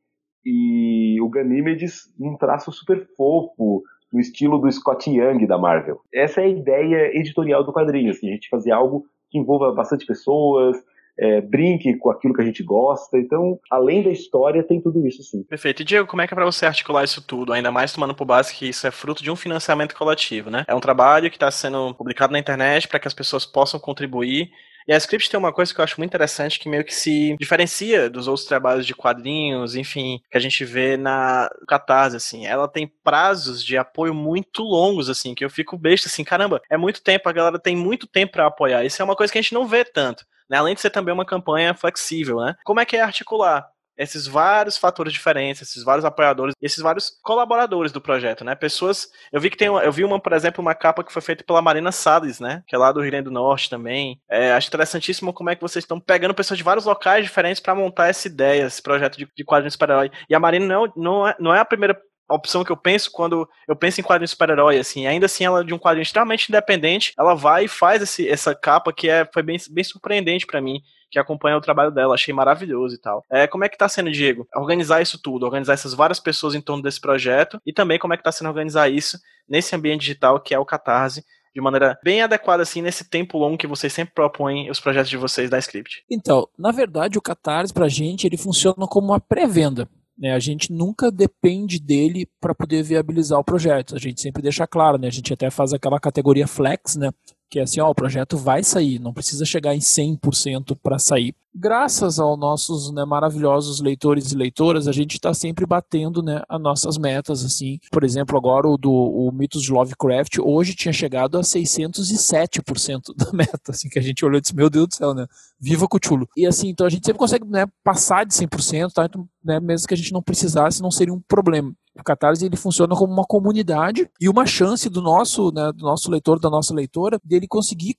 e 0.45 1.19
o 1.21 1.30
Ganímedes 1.30 2.13
num 2.17 2.38
traço 2.38 2.71
super 2.71 3.07
fofo, 3.17 3.84
no 4.11 4.19
estilo 4.19 4.57
do 4.57 4.71
Scott 4.71 5.09
Young 5.09 5.45
da 5.45 5.57
Marvel. 5.57 6.01
Essa 6.13 6.41
é 6.41 6.45
a 6.45 6.49
ideia 6.49 7.15
editorial 7.15 7.63
do 7.63 7.73
quadrinho, 7.73 8.09
assim, 8.09 8.30
a 8.30 8.34
gente 8.34 8.49
fazer 8.49 8.71
algo 8.71 9.05
que 9.30 9.38
envolva 9.38 9.71
bastante 9.71 10.05
pessoas, 10.05 10.77
é, 11.20 11.41
brinque 11.41 11.95
com 11.97 12.09
aquilo 12.09 12.34
que 12.34 12.41
a 12.41 12.45
gente 12.45 12.63
gosta. 12.63 13.17
Então, 13.17 13.59
além 13.70 14.01
da 14.01 14.09
história, 14.09 14.63
tem 14.63 14.82
tudo 14.82 15.05
isso 15.05 15.22
sim. 15.22 15.43
Perfeito. 15.43 15.82
E 15.82 15.86
Diego, 15.86 16.07
como 16.07 16.22
é 16.22 16.28
que 16.28 16.34
é 16.34 16.36
para 16.36 16.45
você 16.45 16.65
articular 16.65 17.03
isso 17.03 17.22
tudo? 17.22 17.51
Ainda 17.51 17.72
mais 17.72 17.91
tomando 17.91 18.15
por 18.15 18.26
base 18.26 18.53
que 18.53 18.70
isso 18.70 18.88
é 18.88 18.91
fruto 18.91 19.22
de 19.22 19.30
um 19.30 19.36
financiamento 19.36 19.95
coletivo, 19.95 20.49
né? 20.49 20.63
É 20.67 20.74
um 20.74 20.80
trabalho 20.80 21.30
que 21.30 21.36
está 21.36 21.51
sendo 21.51 21.93
publicado 21.93 22.32
na 22.32 22.39
internet 22.39 22.88
para 22.88 22.99
que 22.99 23.07
as 23.07 23.13
pessoas 23.13 23.45
possam 23.45 23.80
contribuir 23.80 24.49
e 24.89 24.93
a 24.93 24.97
Script 24.97 25.29
tem 25.29 25.37
uma 25.37 25.53
coisa 25.53 25.71
que 25.71 25.79
eu 25.79 25.83
acho 25.83 25.99
muito 25.99 26.09
interessante 26.09 26.59
que 26.59 26.67
meio 26.67 26.83
que 26.83 26.95
se 26.95 27.37
diferencia 27.39 28.09
dos 28.09 28.27
outros 28.27 28.47
trabalhos 28.47 28.87
de 28.87 28.95
quadrinhos, 28.95 29.75
enfim, 29.75 30.19
que 30.31 30.35
a 30.35 30.41
gente 30.41 30.65
vê 30.65 30.97
na 30.97 31.47
Catarse, 31.67 32.15
assim. 32.15 32.47
Ela 32.47 32.67
tem 32.67 32.91
prazos 33.03 33.63
de 33.63 33.77
apoio 33.77 34.15
muito 34.15 34.63
longos, 34.63 35.07
assim, 35.07 35.35
que 35.35 35.45
eu 35.45 35.49
fico 35.51 35.77
besta, 35.77 36.07
assim, 36.07 36.23
caramba, 36.23 36.59
é 36.71 36.75
muito 36.75 37.03
tempo, 37.03 37.29
a 37.29 37.31
galera 37.31 37.59
tem 37.59 37.75
muito 37.75 38.07
tempo 38.07 38.31
para 38.31 38.47
apoiar. 38.47 38.83
Isso 38.83 38.99
é 38.99 39.05
uma 39.05 39.15
coisa 39.15 39.31
que 39.31 39.37
a 39.37 39.41
gente 39.43 39.53
não 39.53 39.67
vê 39.67 39.85
tanto. 39.85 40.25
Né? 40.49 40.57
Além 40.57 40.73
de 40.73 40.81
ser 40.81 40.89
também 40.89 41.13
uma 41.13 41.23
campanha 41.23 41.75
flexível, 41.75 42.39
né? 42.39 42.55
Como 42.63 42.79
é 42.79 42.85
que 42.85 42.97
é 42.97 43.01
articular? 43.01 43.69
Esses 44.00 44.26
vários 44.26 44.78
fatores 44.78 45.12
diferentes, 45.12 45.62
esses 45.62 45.84
vários 45.84 46.06
apoiadores, 46.06 46.56
esses 46.62 46.80
vários 46.80 47.12
colaboradores 47.22 47.91
do 47.91 48.00
projeto, 48.00 48.45
né? 48.45 48.56
Pessoas, 48.56 49.10
eu 49.32 49.41
vi 49.41 49.50
que 49.50 49.58
tem, 49.58 49.68
eu 49.68 49.91
vi 49.91 50.06
uma, 50.06 50.20
por 50.20 50.32
exemplo, 50.32 50.62
uma 50.62 50.74
capa 50.74 51.04
que 51.04 51.12
foi 51.12 51.22
feita 51.22 51.43
pela 51.43 51.62
Marina 51.62 51.91
Salles, 51.91 52.39
né? 52.39 52.64
Que 52.66 52.76
é 52.76 52.80
lá 52.80 52.93
do 52.93 53.02
Rio 53.02 53.12
Grande 53.12 53.26
do 53.26 53.32
Norte 53.32 53.70
também. 53.70 54.22
É, 54.30 54.54
acho 54.54 54.70
interessantíssimo 54.70 55.34
como 55.34 55.50
é 55.50 55.56
que 55.56 55.62
vocês 55.62 55.84
estão 55.84 56.00
pegando 56.00 56.34
pessoas 56.34 56.58
de 56.58 56.64
vários 56.64 56.86
locais 56.86 57.26
diferentes 57.26 57.60
para 57.60 57.76
montar 57.76 58.08
essa 58.08 58.26
ideia, 58.28 58.64
esse 58.64 58.82
projeto 58.82 59.18
de, 59.18 59.28
de 59.36 59.43
quadrinho 59.43 59.72
super-herói. 59.72 60.10
E 60.30 60.34
a 60.34 60.39
Marina 60.39 60.66
não, 60.66 60.93
não, 60.95 61.28
é, 61.28 61.36
não 61.38 61.54
é 61.54 61.60
a 61.60 61.66
primeira 61.66 62.00
opção 62.30 62.64
que 62.64 62.72
eu 62.72 62.78
penso 62.78 63.12
quando 63.12 63.50
eu 63.68 63.76
penso 63.76 64.00
em 64.00 64.04
quadrinho 64.04 64.28
super-herói, 64.28 64.78
assim, 64.78 65.08
ainda 65.08 65.26
assim 65.26 65.43
ela 65.43 65.62
é 65.62 65.64
de 65.64 65.74
um 65.74 65.80
quadrinho 65.80 66.04
extremamente 66.04 66.47
independente, 66.47 67.12
ela 67.18 67.34
vai 67.34 67.66
e 67.66 67.68
faz 67.68 68.04
esse, 68.04 68.30
essa 68.30 68.54
capa 68.54 68.93
que 68.93 69.10
é, 69.10 69.28
foi 69.34 69.41
bem, 69.41 69.58
bem 69.72 69.84
surpreendente 69.84 70.45
para 70.45 70.62
mim 70.62 70.80
que 71.10 71.20
acompanha 71.20 71.57
o 71.57 71.62
trabalho 71.62 71.91
dela, 71.91 72.14
achei 72.14 72.34
maravilhoso 72.34 72.95
e 72.95 72.97
tal. 72.99 73.26
É, 73.32 73.47
como 73.47 73.64
é 73.64 73.70
que 73.70 73.78
tá 73.78 73.89
sendo, 73.89 74.12
Diego? 74.12 74.47
Organizar 74.55 75.01
isso 75.01 75.22
tudo, 75.22 75.45
organizar 75.45 75.74
essas 75.74 75.93
várias 75.93 76.20
pessoas 76.20 76.55
em 76.55 76.62
torno 76.62 76.84
desse 76.84 77.01
projeto 77.01 77.60
e 77.66 77.74
também 77.74 77.99
como 77.99 78.14
é 78.14 78.18
que 78.18 78.24
tá 78.24 78.32
sendo 78.32 78.47
organizar 78.47 78.89
isso 78.89 79.18
nesse 79.47 79.76
ambiente 79.76 80.01
digital 80.01 80.39
que 80.39 80.53
é 80.53 80.60
o 80.60 80.66
Catarse, 80.66 81.24
de 81.53 81.62
maneira 81.62 81.97
bem 82.03 82.22
adequada, 82.22 82.64
assim, 82.64 82.82
nesse 82.82 83.10
tempo 83.10 83.38
longo 83.38 83.57
que 83.57 83.68
vocês 83.68 83.91
sempre 83.91 84.14
propõem 84.14 84.70
os 84.70 84.80
projetos 84.80 85.10
de 85.10 85.18
vocês 85.18 85.49
da 85.49 85.57
Script. 85.57 86.03
Então, 86.10 86.47
na 86.57 86.72
verdade, 86.72 87.18
o 87.18 87.22
Catarse, 87.22 87.74
pra 87.74 87.88
gente, 87.88 88.28
ele 88.28 88.38
funciona 88.38 88.86
como 88.88 89.07
uma 89.07 89.20
pré-venda. 89.20 89.88
Né, 90.18 90.34
a 90.34 90.39
gente 90.39 90.74
nunca 90.74 91.10
depende 91.10 91.80
dele 91.80 92.28
para 92.41 92.53
poder 92.53 92.84
viabilizar 92.84 93.39
o 93.39 93.43
projeto. 93.43 93.95
A 93.95 93.99
gente 93.99 94.20
sempre 94.20 94.43
deixa 94.43 94.68
claro, 94.68 94.97
né? 94.97 95.07
A 95.07 95.12
gente 95.12 95.34
até 95.34 95.49
faz 95.49 95.72
aquela 95.72 95.97
categoria 95.97 96.45
flex, 96.45 96.97
né? 96.97 97.10
Que 97.50 97.60
é 97.60 97.64
assim, 97.64 97.80
ó, 97.80 97.89
o 97.89 97.95
projeto 97.95 98.38
vai 98.38 98.64
sair, 98.64 99.00
não 99.00 99.14
precisa 99.14 99.43
chegar 99.43 99.76
em 99.76 99.80
100% 99.80 100.78
para 100.82 101.00
sair. 101.00 101.34
Graças 101.62 102.20
aos 102.20 102.39
nossos 102.39 102.89
né, 102.93 103.03
maravilhosos 103.03 103.82
leitores 103.82 104.32
e 104.32 104.36
leitoras, 104.36 104.88
a 104.88 104.93
gente 104.93 105.16
está 105.16 105.34
sempre 105.34 105.66
batendo 105.66 106.24
né, 106.24 106.41
as 106.47 106.62
nossas 106.62 106.97
metas, 106.97 107.43
assim. 107.43 107.80
Por 107.91 108.05
exemplo, 108.05 108.38
agora 108.38 108.66
o 108.66 108.78
do 108.78 108.89
o 108.89 109.30
Mitos 109.34 109.64
de 109.64 109.74
Lovecraft, 109.74 110.38
hoje 110.39 110.74
tinha 110.74 110.93
chegado 110.93 111.38
a 111.38 111.41
607% 111.41 113.14
da 113.14 113.34
meta, 113.34 113.72
assim, 113.72 113.89
que 113.89 113.99
a 113.99 114.01
gente 114.01 114.24
olhou 114.24 114.38
e 114.38 114.41
disse, 114.41 114.55
meu 114.55 114.70
Deus 114.70 114.88
do 114.88 114.95
céu, 114.95 115.14
né? 115.14 115.28
Viva 115.60 115.86
Cthulhu. 115.86 116.30
E 116.38 116.47
assim, 116.47 116.70
então 116.70 116.88
a 116.88 116.89
gente 116.89 117.05
sempre 117.05 117.20
consegue 117.20 117.45
né, 117.45 117.66
passar 117.84 118.26
de 118.26 118.34
100%, 118.34 118.93
tá? 118.93 119.03
Então, 119.03 119.28
né, 119.43 119.60
mesmo 119.60 119.86
que 119.86 119.93
a 119.93 119.97
gente 119.97 120.14
não 120.14 120.22
precisasse, 120.22 120.82
não 120.82 120.91
seria 120.91 121.14
um 121.14 121.22
problema 121.28 121.74
o 121.99 122.03
Catarse 122.03 122.45
ele 122.45 122.55
funciona 122.55 122.95
como 122.95 123.12
uma 123.12 123.26
comunidade 123.26 124.10
e 124.20 124.30
uma 124.30 124.45
chance 124.45 124.89
do 124.89 125.01
nosso, 125.01 125.51
né, 125.51 125.72
do 125.74 125.84
nosso 125.84 126.10
leitor, 126.10 126.39
da 126.39 126.49
nossa 126.49 126.74
leitora, 126.74 127.20
dele 127.24 127.47
conseguir 127.47 127.97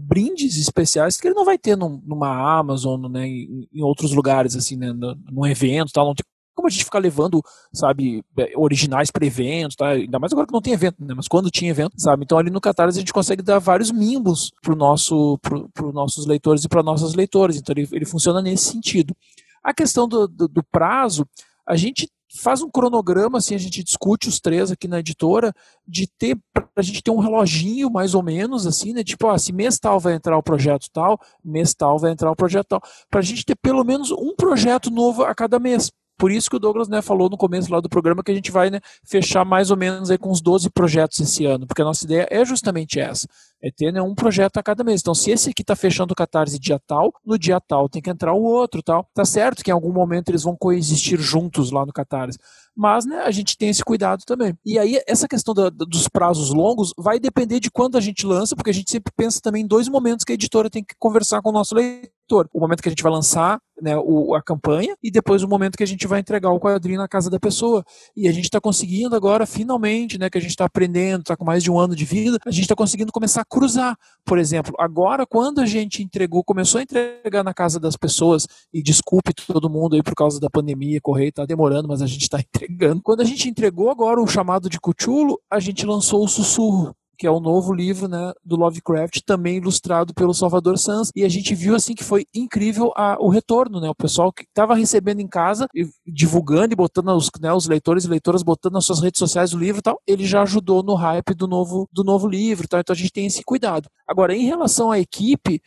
brindes 0.00 0.56
especiais 0.56 1.16
que 1.16 1.28
ele 1.28 1.34
não 1.34 1.44
vai 1.44 1.58
ter 1.58 1.76
num, 1.76 2.02
numa 2.04 2.58
Amazon, 2.58 3.08
né, 3.08 3.26
em, 3.26 3.68
em, 3.72 3.82
outros 3.82 4.12
lugares, 4.12 4.56
assim, 4.56 4.76
né, 4.76 4.92
num 5.30 5.46
evento, 5.46 5.92
tal, 5.92 6.06
não 6.06 6.14
tem 6.14 6.24
como 6.56 6.68
a 6.68 6.70
gente 6.70 6.84
ficar 6.84 6.98
levando, 6.98 7.42
sabe, 7.72 8.24
eh, 8.38 8.52
originais 8.56 9.10
para 9.10 9.26
eventos, 9.26 9.76
tá? 9.76 9.90
Ainda 9.90 10.18
mais 10.18 10.32
agora 10.32 10.46
que 10.46 10.54
não 10.54 10.62
tem 10.62 10.72
evento, 10.72 10.96
né? 11.04 11.12
Mas 11.14 11.28
quando 11.28 11.50
tinha 11.50 11.70
evento, 11.70 11.92
sabe? 11.98 12.24
Então 12.24 12.38
ali 12.38 12.50
no 12.50 12.62
Catarse 12.62 12.98
a 12.98 13.00
gente 13.00 13.12
consegue 13.12 13.42
dar 13.42 13.58
vários 13.58 13.92
mimbos 13.92 14.50
para 14.62 14.74
nosso, 14.74 15.38
pro, 15.42 15.92
nossos 15.92 16.24
leitores 16.24 16.64
e 16.64 16.68
para 16.68 16.82
nossas 16.82 17.12
leitoras. 17.12 17.56
Então 17.56 17.74
ele, 17.76 17.86
ele 17.92 18.06
funciona 18.06 18.40
nesse 18.40 18.72
sentido. 18.72 19.14
A 19.62 19.74
questão 19.74 20.08
do, 20.08 20.26
do, 20.26 20.48
do 20.48 20.62
prazo, 20.62 21.26
a 21.66 21.76
gente 21.76 22.08
faz 22.36 22.62
um 22.62 22.70
cronograma, 22.70 23.38
assim, 23.38 23.54
a 23.54 23.58
gente 23.58 23.82
discute 23.82 24.28
os 24.28 24.40
três 24.40 24.70
aqui 24.70 24.86
na 24.86 25.00
editora, 25.00 25.52
de 25.86 26.06
ter, 26.06 26.38
a 26.74 26.82
gente 26.82 27.02
ter 27.02 27.10
um 27.10 27.18
reloginho 27.18 27.90
mais 27.90 28.14
ou 28.14 28.22
menos, 28.22 28.66
assim, 28.66 28.92
né? 28.92 29.02
Tipo, 29.02 29.28
ah, 29.28 29.38
se 29.38 29.52
mês 29.52 29.78
tal 29.78 29.98
vai 29.98 30.14
entrar 30.14 30.36
o 30.36 30.42
projeto 30.42 30.88
tal, 30.92 31.20
mês 31.44 31.74
tal 31.74 31.98
vai 31.98 32.12
entrar 32.12 32.30
o 32.30 32.36
projeto 32.36 32.66
tal, 32.68 32.82
para 33.10 33.20
a 33.20 33.22
gente 33.22 33.44
ter 33.44 33.56
pelo 33.56 33.84
menos 33.84 34.10
um 34.10 34.34
projeto 34.36 34.90
novo 34.90 35.24
a 35.24 35.34
cada 35.34 35.58
mês. 35.58 35.90
Por 36.18 36.30
isso 36.30 36.48
que 36.48 36.56
o 36.56 36.58
Douglas 36.58 36.88
né, 36.88 37.02
falou 37.02 37.28
no 37.28 37.36
começo 37.36 37.70
lá 37.70 37.80
do 37.80 37.88
programa 37.88 38.22
que 38.22 38.30
a 38.30 38.34
gente 38.34 38.50
vai 38.50 38.70
né, 38.70 38.80
fechar 39.04 39.44
mais 39.44 39.70
ou 39.70 39.76
menos 39.76 40.10
aí 40.10 40.16
com 40.16 40.30
uns 40.30 40.40
12 40.40 40.70
projetos 40.70 41.20
esse 41.20 41.44
ano, 41.44 41.66
porque 41.66 41.82
a 41.82 41.84
nossa 41.84 42.04
ideia 42.04 42.26
é 42.30 42.44
justamente 42.44 42.98
essa, 42.98 43.28
é 43.62 43.70
ter 43.70 43.92
né, 43.92 44.00
um 44.00 44.14
projeto 44.14 44.56
a 44.56 44.62
cada 44.62 44.82
mês. 44.82 45.00
Então, 45.00 45.14
se 45.14 45.30
esse 45.30 45.50
aqui 45.50 45.62
está 45.62 45.76
fechando 45.76 46.12
o 46.12 46.16
Catarse 46.16 46.58
dia 46.58 46.80
tal, 46.86 47.12
no 47.24 47.38
dia 47.38 47.60
tal 47.60 47.88
tem 47.88 48.00
que 48.00 48.10
entrar 48.10 48.32
o 48.32 48.42
outro 48.42 48.82
tal. 48.82 49.08
Tá 49.14 49.24
certo 49.24 49.62
que 49.62 49.70
em 49.70 49.74
algum 49.74 49.92
momento 49.92 50.30
eles 50.30 50.42
vão 50.42 50.56
coexistir 50.56 51.18
juntos 51.18 51.70
lá 51.70 51.84
no 51.84 51.92
Catarse, 51.92 52.38
mas 52.76 53.06
né, 53.06 53.22
a 53.22 53.30
gente 53.30 53.56
tem 53.56 53.70
esse 53.70 53.82
cuidado 53.84 54.22
também. 54.26 54.56
E 54.64 54.78
aí, 54.78 55.00
essa 55.06 55.26
questão 55.26 55.54
da, 55.54 55.70
dos 55.70 56.08
prazos 56.08 56.50
longos 56.50 56.92
vai 56.98 57.18
depender 57.18 57.58
de 57.58 57.70
quando 57.70 57.96
a 57.96 58.00
gente 58.00 58.26
lança, 58.26 58.54
porque 58.54 58.70
a 58.70 58.74
gente 58.74 58.90
sempre 58.90 59.12
pensa 59.16 59.40
também 59.40 59.62
em 59.62 59.66
dois 59.66 59.88
momentos 59.88 60.24
que 60.24 60.32
a 60.32 60.34
editora 60.34 60.68
tem 60.68 60.84
que 60.84 60.94
conversar 60.98 61.40
com 61.40 61.48
o 61.48 61.52
nosso 61.52 61.74
leitor 61.74 62.10
o 62.52 62.60
momento 62.60 62.82
que 62.82 62.88
a 62.88 62.90
gente 62.90 63.02
vai 63.02 63.12
lançar 63.12 63.60
né, 63.80 63.96
o, 63.96 64.34
a 64.34 64.42
campanha 64.42 64.96
e 65.02 65.10
depois 65.10 65.42
o 65.42 65.48
momento 65.48 65.76
que 65.76 65.82
a 65.82 65.86
gente 65.86 66.06
vai 66.06 66.20
entregar 66.20 66.50
o 66.50 66.58
quadrinho 66.58 66.98
na 66.98 67.06
casa 67.06 67.30
da 67.30 67.38
pessoa. 67.38 67.84
E 68.16 68.26
a 68.26 68.32
gente 68.32 68.44
está 68.44 68.60
conseguindo 68.60 69.14
agora, 69.14 69.46
finalmente, 69.46 70.18
né, 70.18 70.28
que 70.28 70.38
a 70.38 70.40
gente 70.40 70.50
está 70.50 70.64
aprendendo, 70.64 71.20
está 71.20 71.36
com 71.36 71.44
mais 71.44 71.62
de 71.62 71.70
um 71.70 71.78
ano 71.78 71.94
de 71.94 72.04
vida, 72.04 72.38
a 72.44 72.50
gente 72.50 72.62
está 72.62 72.74
conseguindo 72.74 73.12
começar 73.12 73.42
a 73.42 73.44
cruzar. 73.44 73.96
Por 74.24 74.38
exemplo, 74.38 74.74
agora 74.78 75.24
quando 75.26 75.60
a 75.60 75.66
gente 75.66 76.02
entregou, 76.02 76.42
começou 76.42 76.78
a 76.78 76.82
entregar 76.82 77.44
na 77.44 77.54
casa 77.54 77.78
das 77.78 77.96
pessoas, 77.96 78.46
e 78.72 78.82
desculpe 78.82 79.32
todo 79.32 79.70
mundo 79.70 79.94
aí 79.94 80.02
por 80.02 80.14
causa 80.14 80.40
da 80.40 80.50
pandemia, 80.50 81.00
correio 81.00 81.28
está 81.28 81.44
demorando, 81.44 81.86
mas 81.86 82.02
a 82.02 82.06
gente 82.06 82.22
está 82.22 82.40
entregando. 82.40 82.65
Quando 83.02 83.20
a 83.20 83.24
gente 83.24 83.48
entregou 83.48 83.90
agora 83.90 84.20
o 84.20 84.26
chamado 84.26 84.68
de 84.68 84.80
Cuchulo, 84.80 85.40
a 85.50 85.60
gente 85.60 85.86
lançou 85.86 86.24
o 86.24 86.28
sussurro 86.28 86.94
que 87.16 87.26
é 87.26 87.30
o 87.30 87.40
novo 87.40 87.72
livro 87.72 88.08
né, 88.08 88.32
do 88.44 88.56
Lovecraft, 88.56 89.20
também 89.24 89.56
ilustrado 89.56 90.12
pelo 90.14 90.34
Salvador 90.34 90.78
Sanz. 90.78 91.10
E 91.16 91.24
a 91.24 91.28
gente 91.28 91.54
viu 91.54 91.74
assim 91.74 91.94
que 91.94 92.04
foi 92.04 92.26
incrível 92.34 92.92
a, 92.94 93.16
o 93.18 93.28
retorno, 93.28 93.80
né? 93.80 93.88
O 93.88 93.94
pessoal 93.94 94.32
que 94.32 94.42
estava 94.42 94.74
recebendo 94.74 95.20
em 95.20 95.28
casa, 95.28 95.66
e 95.74 95.88
divulgando 96.06 96.72
e 96.72 96.76
botando 96.76 97.08
os, 97.16 97.30
né, 97.40 97.52
os 97.52 97.66
leitores 97.66 98.04
e 98.04 98.08
leitoras 98.08 98.42
botando 98.42 98.74
nas 98.74 98.84
suas 98.84 99.00
redes 99.00 99.18
sociais 99.18 99.54
o 99.54 99.58
livro 99.58 99.78
e 99.78 99.82
tal, 99.82 100.00
ele 100.06 100.24
já 100.24 100.42
ajudou 100.42 100.82
no 100.82 100.94
hype 100.94 101.34
do 101.34 101.46
novo, 101.46 101.88
do 101.92 102.04
novo 102.04 102.28
livro. 102.28 102.68
Tal. 102.68 102.80
Então 102.80 102.94
a 102.94 102.96
gente 102.96 103.12
tem 103.12 103.26
esse 103.26 103.42
cuidado. 103.42 103.88
Agora, 104.06 104.34
em 104.34 104.44
relação 104.44 104.90
à 104.90 104.98
equipe, 104.98 105.60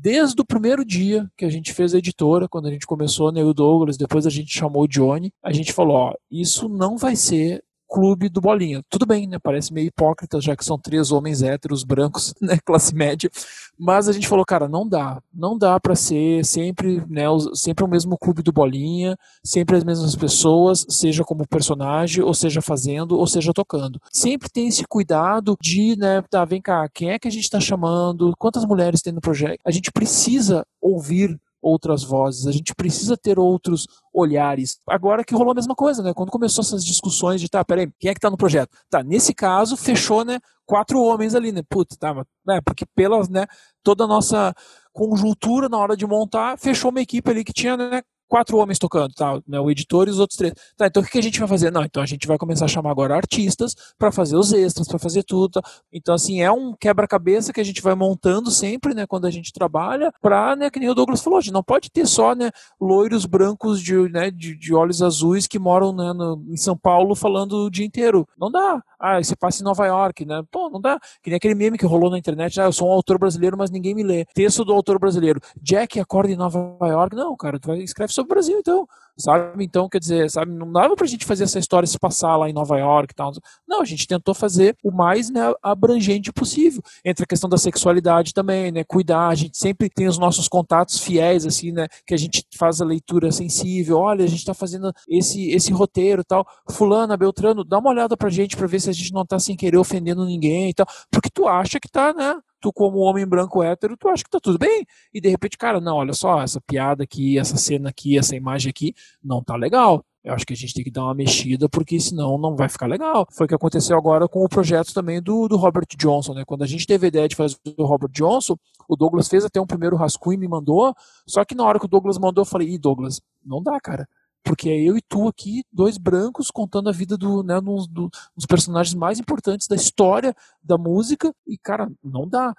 desde 0.00 0.40
o 0.40 0.44
primeiro 0.44 0.84
dia 0.84 1.28
que 1.36 1.44
a 1.44 1.50
gente 1.50 1.72
fez 1.72 1.94
a 1.94 1.98
editora, 1.98 2.48
quando 2.48 2.66
a 2.66 2.70
gente 2.70 2.86
começou, 2.86 3.28
o 3.28 3.54
Douglas, 3.54 3.96
depois 3.98 4.26
a 4.26 4.30
gente 4.30 4.56
chamou 4.56 4.84
o 4.84 4.88
Johnny, 4.88 5.30
a 5.42 5.52
gente 5.52 5.72
falou, 5.72 5.96
ó, 5.96 6.14
isso 6.30 6.68
não 6.68 6.96
vai 6.96 7.14
ser 7.14 7.62
clube 7.92 8.30
do 8.30 8.40
Bolinha. 8.40 8.82
Tudo 8.88 9.04
bem, 9.04 9.26
né? 9.26 9.38
Parece 9.38 9.70
meio 9.70 9.88
hipócrita, 9.88 10.40
já 10.40 10.56
que 10.56 10.64
são 10.64 10.78
três 10.78 11.12
homens 11.12 11.42
héteros, 11.42 11.84
brancos, 11.84 12.32
né? 12.40 12.58
Classe 12.64 12.94
média. 12.94 13.30
Mas 13.78 14.08
a 14.08 14.12
gente 14.12 14.26
falou, 14.26 14.46
cara, 14.46 14.66
não 14.66 14.88
dá. 14.88 15.20
Não 15.32 15.58
dá 15.58 15.78
para 15.78 15.94
ser 15.94 16.42
sempre, 16.42 17.04
né? 17.06 17.24
Sempre 17.52 17.84
o 17.84 17.88
mesmo 17.88 18.16
clube 18.16 18.42
do 18.42 18.50
Bolinha, 18.50 19.14
sempre 19.44 19.76
as 19.76 19.84
mesmas 19.84 20.16
pessoas, 20.16 20.86
seja 20.88 21.22
como 21.22 21.46
personagem, 21.46 22.24
ou 22.24 22.32
seja 22.32 22.62
fazendo, 22.62 23.18
ou 23.18 23.26
seja 23.26 23.52
tocando. 23.52 24.00
Sempre 24.10 24.48
tem 24.48 24.68
esse 24.68 24.84
cuidado 24.88 25.54
de, 25.60 25.94
né? 25.98 26.22
Tá, 26.30 26.46
vem 26.46 26.62
cá, 26.62 26.88
quem 26.88 27.10
é 27.10 27.18
que 27.18 27.28
a 27.28 27.30
gente 27.30 27.44
está 27.44 27.60
chamando? 27.60 28.32
Quantas 28.38 28.64
mulheres 28.64 29.02
tem 29.02 29.12
no 29.12 29.20
projeto? 29.20 29.58
A 29.66 29.70
gente 29.70 29.92
precisa 29.92 30.64
ouvir 30.80 31.38
outras 31.62 32.02
vozes, 32.02 32.46
a 32.46 32.52
gente 32.52 32.74
precisa 32.74 33.16
ter 33.16 33.38
outros 33.38 33.86
olhares. 34.12 34.78
Agora 34.88 35.24
que 35.24 35.34
rolou 35.34 35.52
a 35.52 35.54
mesma 35.54 35.74
coisa, 35.74 36.02
né? 36.02 36.12
Quando 36.12 36.30
começou 36.30 36.62
essas 36.62 36.84
discussões 36.84 37.40
de, 37.40 37.48
tá, 37.48 37.64
peraí, 37.64 37.88
quem 38.00 38.10
é 38.10 38.14
que 38.14 38.20
tá 38.20 38.28
no 38.28 38.36
projeto? 38.36 38.76
Tá, 38.90 39.02
nesse 39.02 39.32
caso, 39.32 39.76
fechou, 39.76 40.24
né? 40.24 40.40
Quatro 40.66 41.00
homens 41.00 41.34
ali, 41.34 41.52
né? 41.52 41.62
Putz, 41.68 41.96
tá, 41.96 42.12
né? 42.44 42.60
Porque 42.64 42.84
pela, 42.94 43.22
né, 43.28 43.46
toda 43.82 44.04
a 44.04 44.08
nossa 44.08 44.52
conjuntura 44.92 45.68
na 45.68 45.78
hora 45.78 45.96
de 45.96 46.06
montar, 46.06 46.58
fechou 46.58 46.90
uma 46.90 47.00
equipe 47.00 47.30
ali 47.30 47.44
que 47.44 47.52
tinha, 47.52 47.76
né? 47.76 48.02
Quatro 48.32 48.56
homens 48.56 48.78
tocando, 48.78 49.12
tá? 49.12 49.38
Né, 49.46 49.60
o 49.60 49.70
editor 49.70 50.08
e 50.08 50.10
os 50.10 50.18
outros 50.18 50.38
três. 50.38 50.54
Tá, 50.74 50.86
então 50.86 51.02
o 51.02 51.06
que 51.06 51.18
a 51.18 51.22
gente 51.22 51.38
vai 51.38 51.46
fazer? 51.46 51.70
Não, 51.70 51.84
então 51.84 52.02
a 52.02 52.06
gente 52.06 52.26
vai 52.26 52.38
começar 52.38 52.64
a 52.64 52.68
chamar 52.68 52.90
agora 52.90 53.14
artistas 53.14 53.76
para 53.98 54.10
fazer 54.10 54.36
os 54.36 54.54
extras, 54.54 54.88
para 54.88 54.98
fazer 54.98 55.22
tudo. 55.22 55.60
Tá? 55.60 55.70
Então, 55.92 56.14
assim, 56.14 56.40
é 56.40 56.50
um 56.50 56.74
quebra-cabeça 56.74 57.52
que 57.52 57.60
a 57.60 57.64
gente 57.64 57.82
vai 57.82 57.94
montando 57.94 58.50
sempre, 58.50 58.94
né, 58.94 59.06
quando 59.06 59.26
a 59.26 59.30
gente 59.30 59.52
trabalha, 59.52 60.10
pra, 60.22 60.56
né, 60.56 60.70
que 60.70 60.80
nem 60.80 60.88
o 60.88 60.94
Douglas 60.94 61.22
falou, 61.22 61.38
a 61.38 61.42
gente 61.42 61.52
não 61.52 61.62
pode 61.62 61.90
ter 61.90 62.06
só, 62.06 62.34
né, 62.34 62.50
loiros 62.80 63.26
brancos 63.26 63.82
de, 63.82 63.94
né, 64.08 64.30
de, 64.30 64.56
de 64.56 64.74
olhos 64.74 65.02
azuis 65.02 65.46
que 65.46 65.58
moram, 65.58 65.92
né, 65.92 66.14
no, 66.14 66.42
em 66.48 66.56
São 66.56 66.74
Paulo 66.74 67.14
falando 67.14 67.66
o 67.66 67.70
dia 67.70 67.84
inteiro. 67.84 68.26
Não 68.38 68.50
dá. 68.50 68.82
Ah, 68.98 69.22
você 69.22 69.36
passa 69.36 69.60
em 69.60 69.64
Nova 69.64 69.84
York, 69.84 70.24
né? 70.24 70.44
Pô, 70.48 70.70
não 70.70 70.80
dá. 70.80 70.96
Que 71.20 71.28
nem 71.28 71.36
aquele 71.36 71.56
meme 71.56 71.76
que 71.76 71.84
rolou 71.84 72.08
na 72.08 72.16
internet, 72.16 72.60
ah, 72.60 72.66
eu 72.66 72.72
sou 72.72 72.88
um 72.88 72.92
autor 72.92 73.18
brasileiro, 73.18 73.58
mas 73.58 73.68
ninguém 73.68 73.96
me 73.96 74.04
lê. 74.04 74.24
Texto 74.32 74.64
do 74.64 74.72
autor 74.72 74.96
brasileiro. 74.98 75.40
Jack 75.60 75.98
acorda 75.98 76.32
em 76.32 76.36
Nova 76.36 76.78
York. 76.82 77.16
Não, 77.16 77.36
cara, 77.36 77.58
tu 77.58 77.66
vai, 77.66 77.80
escreve 77.80 78.12
sobre 78.12 78.21
o 78.22 78.28
Brasil, 78.28 78.58
então 78.58 78.86
sabe? 79.16 79.64
Então, 79.64 79.88
quer 79.88 79.98
dizer, 79.98 80.30
sabe, 80.30 80.52
não 80.52 80.70
dava 80.70 80.96
pra 80.96 81.06
gente 81.06 81.24
fazer 81.24 81.44
essa 81.44 81.58
história 81.58 81.86
se 81.86 81.98
passar 81.98 82.36
lá 82.36 82.48
em 82.48 82.52
Nova 82.52 82.78
York 82.78 83.12
e 83.12 83.14
tal. 83.14 83.32
Não, 83.66 83.80
a 83.80 83.84
gente 83.84 84.06
tentou 84.06 84.34
fazer 84.34 84.76
o 84.82 84.90
mais 84.90 85.30
né, 85.30 85.52
abrangente 85.62 86.32
possível. 86.32 86.82
Entre 87.04 87.24
a 87.24 87.26
questão 87.26 87.48
da 87.48 87.58
sexualidade 87.58 88.32
também, 88.32 88.72
né? 88.72 88.84
Cuidar, 88.84 89.28
a 89.28 89.34
gente 89.34 89.56
sempre 89.56 89.88
tem 89.88 90.08
os 90.08 90.18
nossos 90.18 90.48
contatos 90.48 90.98
fiéis, 90.98 91.46
assim, 91.46 91.72
né? 91.72 91.86
Que 92.06 92.14
a 92.14 92.16
gente 92.16 92.44
faz 92.56 92.80
a 92.80 92.84
leitura 92.84 93.30
sensível. 93.30 93.98
Olha, 93.98 94.24
a 94.24 94.28
gente 94.28 94.44
tá 94.44 94.54
fazendo 94.54 94.92
esse, 95.08 95.50
esse 95.50 95.72
roteiro 95.72 96.24
tal. 96.24 96.46
Fulana, 96.70 97.16
Beltrano, 97.16 97.64
dá 97.64 97.78
uma 97.78 97.90
olhada 97.90 98.16
pra 98.16 98.30
gente 98.30 98.56
pra 98.56 98.66
ver 98.66 98.80
se 98.80 98.90
a 98.90 98.92
gente 98.92 99.12
não 99.12 99.24
tá 99.24 99.38
sem 99.38 99.56
querer 99.56 99.76
ofendendo 99.76 100.24
ninguém 100.24 100.70
e 100.70 100.74
tal. 100.74 100.86
Porque 101.10 101.30
tu 101.30 101.46
acha 101.46 101.78
que 101.78 101.88
tá, 101.88 102.12
né? 102.12 102.40
Tu 102.62 102.72
como 102.72 102.98
homem 102.98 103.26
branco 103.26 103.62
hétero, 103.62 103.96
tu 103.96 104.08
acha 104.08 104.22
que 104.22 104.30
tá 104.30 104.38
tudo 104.40 104.58
bem, 104.58 104.86
e 105.12 105.20
de 105.20 105.28
repente, 105.28 105.58
cara, 105.58 105.80
não, 105.80 105.96
olha 105.96 106.14
só, 106.14 106.40
essa 106.40 106.60
piada 106.60 107.02
aqui, 107.02 107.38
essa 107.38 107.56
cena 107.56 107.90
aqui, 107.90 108.16
essa 108.16 108.36
imagem 108.36 108.70
aqui, 108.70 108.94
não 109.22 109.42
tá 109.42 109.56
legal. 109.56 110.04
Eu 110.24 110.34
acho 110.34 110.46
que 110.46 110.52
a 110.52 110.56
gente 110.56 110.72
tem 110.72 110.84
que 110.84 110.90
dar 110.90 111.02
uma 111.02 111.14
mexida, 111.14 111.68
porque 111.68 111.98
senão 111.98 112.38
não 112.38 112.54
vai 112.54 112.68
ficar 112.68 112.86
legal. 112.86 113.26
Foi 113.32 113.44
o 113.44 113.48
que 113.48 113.56
aconteceu 113.56 113.98
agora 113.98 114.28
com 114.28 114.44
o 114.44 114.48
projeto 114.48 114.94
também 114.94 115.20
do, 115.20 115.48
do 115.48 115.56
Robert 115.56 115.88
Johnson, 115.98 116.32
né? 116.32 116.44
Quando 116.46 116.62
a 116.62 116.66
gente 116.66 116.86
teve 116.86 117.06
a 117.06 117.08
ideia 117.08 117.28
de 117.28 117.34
fazer 117.34 117.56
o 117.76 117.84
Robert 117.84 118.12
Johnson, 118.12 118.56
o 118.88 118.94
Douglas 118.94 119.28
fez 119.28 119.44
até 119.44 119.60
um 119.60 119.66
primeiro 119.66 119.96
rascunho 119.96 120.36
e 120.36 120.38
me 120.38 120.46
mandou, 120.46 120.94
só 121.26 121.44
que 121.44 121.56
na 121.56 121.64
hora 121.64 121.80
que 121.80 121.86
o 121.86 121.88
Douglas 121.88 122.18
mandou, 122.18 122.42
eu 122.42 122.46
falei, 122.46 122.68
ih, 122.68 122.78
Douglas, 122.78 123.20
não 123.44 123.60
dá, 123.60 123.80
cara. 123.80 124.06
Porque 124.44 124.68
é 124.68 124.80
eu 124.80 124.96
e 124.96 125.02
tu 125.02 125.28
aqui, 125.28 125.64
dois 125.72 125.96
brancos, 125.96 126.50
contando 126.50 126.88
a 126.88 126.92
vida 126.92 127.16
do, 127.16 127.42
né, 127.42 127.60
dos, 127.60 127.86
dos 127.86 128.46
personagens 128.48 128.94
mais 128.94 129.18
importantes 129.18 129.68
da 129.68 129.76
história 129.76 130.34
da 130.62 130.76
música, 130.76 131.34
e, 131.46 131.56
cara, 131.56 131.90
não 132.02 132.28
dá. 132.28 132.54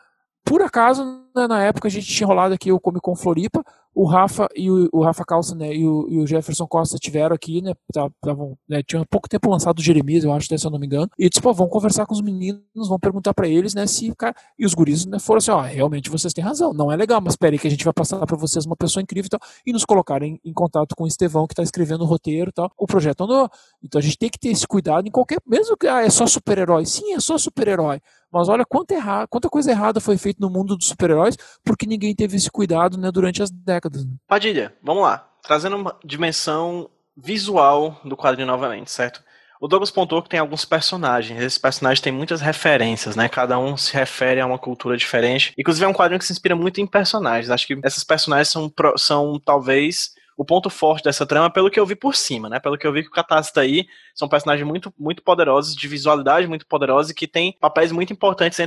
Por 0.46 0.62
acaso, 0.62 1.04
né, 1.36 1.48
na 1.48 1.62
época, 1.64 1.88
a 1.88 1.92
gente 1.92 2.08
tinha 2.08 2.28
rolado 2.28 2.54
aqui 2.54 2.72
o 2.72 2.80
Come 2.80 3.00
Com 3.00 3.16
Floripa, 3.16 3.64
o 3.94 4.06
Rafa 4.06 4.48
e 4.56 4.72
o, 4.72 4.90
o 4.92 5.04
Rafa 5.04 5.24
Calça 5.24 5.56
né, 5.56 5.74
e, 5.74 5.88
o, 5.88 6.08
e, 6.10 6.18
o, 6.18 6.26
Jefferson 6.26 6.66
Costa 6.66 6.98
tiveram 6.98 7.36
aqui, 7.36 7.62
né? 7.62 7.74
Tavam, 8.22 8.58
né 8.68 8.82
tinha 8.82 9.06
pouco 9.06 9.30
tempo 9.30 9.50
lançado 9.50 9.80
o 9.80 9.82
Jeremias, 9.84 10.24
eu 10.24 10.34
acho, 10.34 10.48
se 10.48 10.66
eu 10.66 10.72
não 10.72 10.80
me 10.80 10.88
engano. 10.88 11.10
E 11.18 11.30
disse, 11.30 11.42
pô, 11.42 11.54
vamos 11.54 11.72
conversar 11.72 12.06
com 12.06 12.14
os 12.14 12.22
meninos, 12.22 12.62
vamos 12.76 13.00
perguntar 13.00 13.34
para 13.34 13.48
eles, 13.48 13.74
né? 13.74 13.86
Se 13.86 14.14
cara. 14.16 14.36
E 14.58 14.66
os 14.66 14.74
guris 14.74 15.06
né, 15.06 15.20
foram 15.20 15.38
assim, 15.38 15.52
ó, 15.52 15.62
realmente 15.62 16.10
vocês 16.10 16.34
têm 16.34 16.44
razão, 16.44 16.74
não 16.74 16.92
é 16.92 16.96
legal, 16.96 17.22
mas 17.22 17.36
peraí 17.36 17.60
que 17.60 17.68
a 17.68 17.72
gente 17.72 17.84
vai 17.84 17.94
passar 17.94 18.26
para 18.26 18.38
vocês 18.38 18.66
uma 18.66 18.76
pessoa 18.76 19.02
incrível 19.02 19.28
e 19.28 19.30
tal. 19.30 19.40
E 19.66 19.72
nos 19.72 19.86
colocaram 19.86 20.26
em, 20.26 20.40
em 20.44 20.54
contato 20.54 20.96
com 20.96 21.04
o 21.04 21.08
Estevão, 21.08 21.48
que 21.48 21.56
tá 21.56 21.64
escrevendo 21.64 22.02
o 22.02 22.08
roteiro 22.08 22.50
e 22.50 22.54
tal. 22.54 22.72
O 22.78 22.88
projeto 22.88 23.24
andou. 23.24 23.50
Então 23.84 24.00
a 24.00 24.02
gente 24.02 24.18
tem 24.18 24.30
que 24.30 24.40
ter 24.40 24.50
esse 24.50 24.68
cuidado 24.68 25.08
em 25.08 25.12
qualquer. 25.12 25.40
Mesmo 25.46 25.78
que 25.78 25.88
ah, 25.88 26.02
é 26.02 26.10
só 26.10 26.26
super-herói. 26.26 26.86
Sim, 26.86 27.14
é 27.14 27.20
só 27.20 27.38
super-herói. 27.38 28.02
Mas 28.34 28.50
olha 28.50 28.66
quanta, 28.66 28.96
erra... 28.96 29.28
quanta 29.28 29.48
coisa 29.48 29.70
errada 29.70 30.02
foi 30.02 30.18
feita 30.18 30.40
no 30.42 30.50
mundo 30.50 30.76
dos 30.76 30.88
super-heróis 30.88 31.38
porque 31.64 31.86
ninguém 31.86 32.16
teve 32.16 32.36
esse 32.36 32.50
cuidado 32.50 32.98
né, 32.98 33.12
durante 33.12 33.44
as 33.44 33.52
décadas. 33.52 34.06
Padilha, 34.28 34.74
vamos 34.82 35.04
lá. 35.04 35.30
Trazendo 35.44 35.76
uma 35.76 35.96
dimensão 36.04 36.90
visual 37.16 38.00
do 38.04 38.18
quadrinho 38.18 38.48
novamente, 38.48 38.90
certo? 38.90 39.22
O 39.62 39.68
Douglas 39.68 39.92
pontuou 39.92 40.22
que 40.22 40.30
tem 40.30 40.40
alguns 40.40 40.66
personagens. 40.66 41.40
Esses 41.40 41.58
personagens 41.58 42.02
têm 42.02 42.12
muitas 42.12 42.42
referências, 42.42 43.16
né? 43.16 43.30
Cada 43.30 43.58
um 43.58 43.78
se 43.78 43.94
refere 43.94 44.42
a 44.42 44.46
uma 44.46 44.58
cultura 44.58 44.98
diferente. 44.98 45.54
Inclusive, 45.58 45.86
é 45.86 45.88
um 45.88 45.94
quadrinho 45.94 46.20
que 46.20 46.26
se 46.26 46.34
inspira 46.34 46.54
muito 46.54 46.82
em 46.82 46.88
personagens. 46.88 47.50
Acho 47.50 47.68
que 47.68 47.80
esses 47.86 48.04
personagens 48.04 48.50
são, 48.50 48.70
são 48.98 49.40
talvez 49.40 50.12
o 50.38 50.44
ponto 50.44 50.70
forte 50.70 51.04
dessa 51.04 51.26
trama, 51.26 51.50
pelo 51.50 51.70
que 51.70 51.80
eu 51.80 51.86
vi 51.86 51.96
por 51.96 52.16
cima, 52.16 52.50
né? 52.50 52.60
Pelo 52.60 52.78
que 52.78 52.86
eu 52.86 52.94
vi 52.94 53.04
que 53.04 53.10
o 53.10 53.12
Catarse 53.12 53.54
tá 53.54 53.62
aí, 53.62 53.86
são 54.16 54.28
personagens 54.28 54.68
muito, 54.68 54.94
muito 54.98 55.22
poderosos, 55.22 55.76
de 55.76 55.88
visualidade 55.88 56.48
muito 56.48 56.66
poderosa 56.66 57.12
e 57.12 57.16
que 57.16 57.28
tem 57.28 57.56
papéis 57.60 57.92
muito 57.92 58.12
importantes 58.12 58.60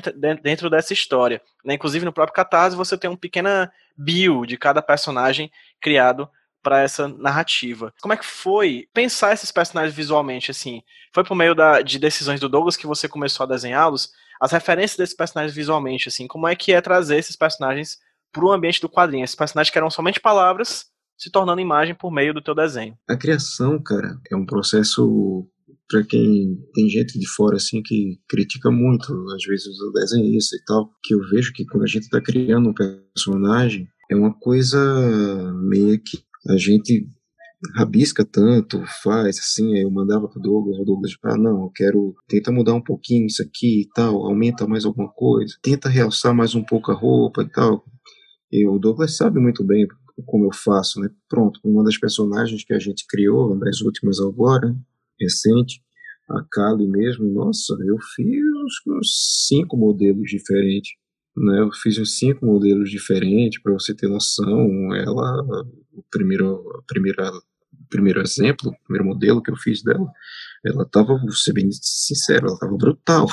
dentro 0.43 0.71
dessa 0.71 0.93
história. 0.93 1.41
Né? 1.64 1.75
Inclusive, 1.75 2.05
no 2.05 2.12
próprio 2.12 2.35
Catarse, 2.35 2.77
você 2.77 2.97
tem 2.97 3.11
um 3.11 3.17
pequena 3.17 3.73
bio 3.97 4.47
de 4.47 4.57
cada 4.57 4.81
personagem 4.81 5.51
criado 5.81 6.29
para 6.62 6.81
essa 6.81 7.07
narrativa. 7.07 7.95
Como 8.01 8.12
é 8.12 8.17
que 8.17 8.27
foi 8.27 8.89
pensar 8.93 9.33
esses 9.33 9.53
personagens 9.53 9.95
visualmente, 9.95 10.51
assim? 10.51 10.83
Foi 11.12 11.23
por 11.23 11.37
meio 11.37 11.55
da, 11.55 11.81
de 11.81 11.97
decisões 11.99 12.41
do 12.41 12.49
Douglas 12.49 12.77
que 12.77 12.89
você 12.89 13.09
começou 13.09 13.45
a 13.45 13.47
desenhá-los? 13.47 14.11
As 14.41 14.51
referências 14.51 14.99
desses 14.99 15.14
personagens 15.14 15.55
visualmente, 15.55 16.09
assim, 16.09 16.27
como 16.27 16.49
é 16.49 16.57
que 16.57 16.73
é 16.73 16.81
trazer 16.81 17.19
esses 17.19 17.37
personagens 17.37 17.99
para 18.33 18.45
o 18.45 18.51
ambiente 18.51 18.81
do 18.81 18.89
quadrinho? 18.89 19.25
Esses 19.25 19.37
personagens 19.37 19.71
que 19.71 19.79
eram 19.79 19.91
somente 19.91 20.21
palavras 20.21 20.87
se 21.17 21.31
tornando 21.31 21.61
imagem 21.61 21.95
por 21.95 22.11
meio 22.11 22.35
do 22.35 22.43
teu 22.43 22.55
desenho. 22.55 22.97
A 23.09 23.17
criação, 23.17 23.83
cara, 23.83 24.19
é 24.31 24.37
um 24.37 24.47
processo 24.47 25.49
para 25.89 26.03
quem 26.03 26.59
tem 26.75 26.89
gente 26.89 27.19
de 27.19 27.29
fora 27.29 27.57
assim 27.57 27.83
que 27.83 28.19
critica 28.29 28.71
muito, 28.71 29.12
às 29.35 29.45
vezes 29.45 29.81
o 29.81 29.93
desenhista 29.93 30.57
e 30.57 30.64
tal, 30.64 30.91
que 31.03 31.14
eu 31.14 31.21
vejo 31.31 31.53
que 31.53 31.64
quando 31.64 31.85
a 31.85 31.87
gente 31.87 32.03
está 32.03 32.21
criando 32.21 32.69
um 32.69 32.75
personagem 32.75 33.89
é 34.11 34.17
uma 34.17 34.35
coisa 34.35 34.79
meio 35.55 35.99
que 36.01 36.19
a 36.49 36.57
gente 36.57 37.09
rabisca 37.75 38.25
tanto, 38.25 38.83
faz 39.03 39.39
assim, 39.39 39.75
aí 39.75 39.83
eu 39.83 39.91
mandava 39.91 40.29
pro 40.29 40.41
Douglas, 40.41 40.79
o 40.79 40.85
Douglas, 40.85 41.12
ah, 41.25 41.37
não, 41.37 41.62
eu 41.62 41.71
quero, 41.75 42.14
tenta 42.29 42.53
mudar 42.53 42.75
um 42.75 42.83
pouquinho 42.83 43.27
isso 43.27 43.43
aqui 43.43 43.83
e 43.83 43.89
tal, 43.95 44.27
aumenta 44.27 44.67
mais 44.67 44.85
alguma 44.85 45.09
coisa, 45.09 45.55
tenta 45.62 45.89
realçar 45.89 46.35
mais 46.35 46.55
um 46.55 46.62
pouco 46.62 46.93
a 46.93 46.95
roupa 46.95 47.43
e 47.43 47.49
tal. 47.51 47.85
E 48.53 48.67
o 48.69 48.79
Douglas 48.79 49.17
sabe 49.17 49.41
muito 49.41 49.64
bem 49.64 49.87
como 50.25 50.47
eu 50.47 50.53
faço, 50.53 51.01
né? 51.01 51.11
Pronto, 51.29 51.61
uma 51.64 51.85
das 51.85 51.99
personagens 51.99 52.64
que 52.64 52.73
a 52.73 52.79
gente 52.79 53.07
criou, 53.07 53.59
das 53.59 53.81
últimas 53.81 54.21
agora, 54.21 54.75
recente, 55.21 55.83
a 56.29 56.43
Kali 56.51 56.87
mesmo, 56.87 57.27
nossa, 57.33 57.77
eu 57.87 57.97
fiz 58.14 58.43
uns 58.87 59.47
cinco 59.47 59.77
modelos 59.77 60.29
diferentes, 60.29 60.93
né? 61.37 61.61
Eu 61.61 61.71
fiz 61.73 61.99
uns 61.99 62.19
cinco 62.19 62.45
modelos 62.47 62.91
diferentes 62.91 63.61
para 63.62 63.73
você 63.73 63.95
ter 63.95 64.09
noção. 64.09 64.95
Ela, 64.95 65.43
o 65.93 66.03
primeiro, 66.11 66.62
a 66.79 66.83
primeira, 66.87 67.31
primeiro 67.89 68.21
exemplo, 68.21 68.71
o 68.71 68.85
primeiro 68.85 69.07
modelo 69.07 69.43
que 69.43 69.51
eu 69.51 69.57
fiz 69.57 69.83
dela, 69.83 70.11
ela 70.64 70.85
tava, 70.85 71.17
vou 71.19 71.33
ser 71.33 71.53
bem 71.53 71.69
sincero, 71.71 72.49
ela 72.49 72.59
tava 72.59 72.77
brutal 72.77 73.29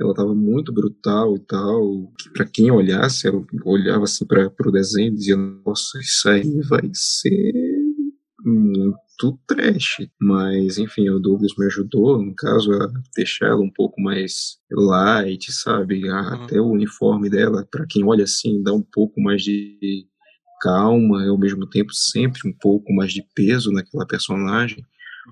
ela 0.00 0.10
estava 0.10 0.34
muito 0.34 0.72
brutal 0.72 1.36
e 1.36 1.40
tal. 1.40 2.12
Para 2.34 2.44
quem 2.46 2.70
olhasse, 2.70 3.26
ela 3.26 3.44
olhava 3.64 4.04
assim 4.04 4.26
para 4.26 4.50
o 4.66 4.72
desenho 4.72 5.08
e 5.08 5.14
dizia: 5.14 5.36
Nossa, 5.36 5.98
isso 5.98 6.28
aí 6.28 6.60
vai 6.68 6.90
ser 6.92 7.52
muito 8.44 9.38
trash. 9.46 10.06
Mas, 10.20 10.78
enfim, 10.78 11.08
o 11.08 11.18
Douglas 11.18 11.52
me 11.58 11.66
ajudou, 11.66 12.22
no 12.22 12.34
caso, 12.34 12.72
a 12.72 12.88
deixar 13.16 13.46
ela 13.46 13.60
um 13.60 13.70
pouco 13.70 14.00
mais 14.00 14.58
light, 14.70 15.50
sabe? 15.50 16.08
Uhum. 16.08 16.44
Até 16.44 16.60
o 16.60 16.70
uniforme 16.70 17.30
dela, 17.30 17.66
para 17.70 17.86
quem 17.88 18.04
olha 18.04 18.24
assim, 18.24 18.62
dá 18.62 18.72
um 18.72 18.82
pouco 18.82 19.20
mais 19.20 19.42
de 19.42 20.06
calma 20.60 21.24
e 21.24 21.28
ao 21.28 21.38
mesmo 21.38 21.68
tempo 21.68 21.92
sempre 21.92 22.48
um 22.48 22.52
pouco 22.52 22.92
mais 22.94 23.12
de 23.12 23.22
peso 23.34 23.72
naquela 23.72 24.06
personagem. 24.06 24.84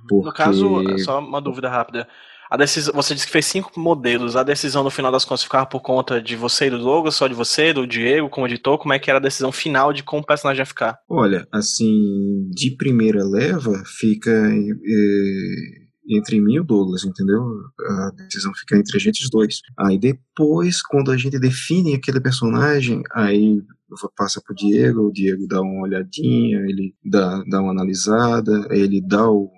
Porque... 0.08 0.26
No 0.26 0.34
caso, 0.34 0.98
só 0.98 1.20
uma 1.20 1.40
dúvida 1.40 1.68
rápida. 1.68 2.08
A 2.54 2.56
você 2.56 3.14
disse 3.14 3.26
que 3.26 3.32
fez 3.32 3.46
cinco 3.46 3.78
modelos. 3.78 4.36
A 4.36 4.44
decisão 4.44 4.84
no 4.84 4.90
final 4.90 5.10
das 5.10 5.24
contas 5.24 5.42
ficava 5.42 5.66
por 5.66 5.80
conta 5.80 6.22
de 6.22 6.36
você 6.36 6.66
e 6.66 6.70
do 6.70 6.78
Douglas, 6.78 7.16
só 7.16 7.26
de 7.26 7.34
você, 7.34 7.72
do 7.72 7.84
Diego, 7.84 8.30
como 8.30 8.46
editor? 8.46 8.78
Como 8.78 8.94
é 8.94 8.98
que 8.98 9.10
era 9.10 9.18
a 9.18 9.22
decisão 9.22 9.50
final 9.50 9.92
de 9.92 10.04
como 10.04 10.22
o 10.22 10.26
personagem 10.26 10.60
ia 10.60 10.66
ficar? 10.66 10.96
Olha, 11.08 11.48
assim, 11.52 12.48
de 12.50 12.76
primeira 12.76 13.24
leva 13.24 13.82
fica 13.98 14.30
é, 14.30 16.16
entre 16.16 16.40
mim 16.40 16.54
e 16.54 16.60
o 16.60 16.64
Douglas, 16.64 17.04
entendeu? 17.04 17.42
A 17.88 18.10
decisão 18.24 18.52
fica 18.54 18.76
entre 18.76 18.96
a 18.96 19.00
gente 19.00 19.24
os 19.24 19.30
dois. 19.30 19.60
Aí 19.76 19.98
depois, 19.98 20.80
quando 20.80 21.10
a 21.10 21.16
gente 21.16 21.40
define 21.40 21.94
aquele 21.94 22.20
personagem, 22.20 23.02
aí 23.12 23.60
passa 24.16 24.40
pro 24.40 24.54
Diego, 24.54 25.08
o 25.08 25.12
Diego 25.12 25.46
dá 25.48 25.60
uma 25.60 25.82
olhadinha, 25.82 26.58
ele 26.68 26.94
dá, 27.04 27.42
dá 27.48 27.60
uma 27.60 27.72
analisada, 27.72 28.68
ele 28.70 29.00
dá 29.00 29.28
o 29.28 29.50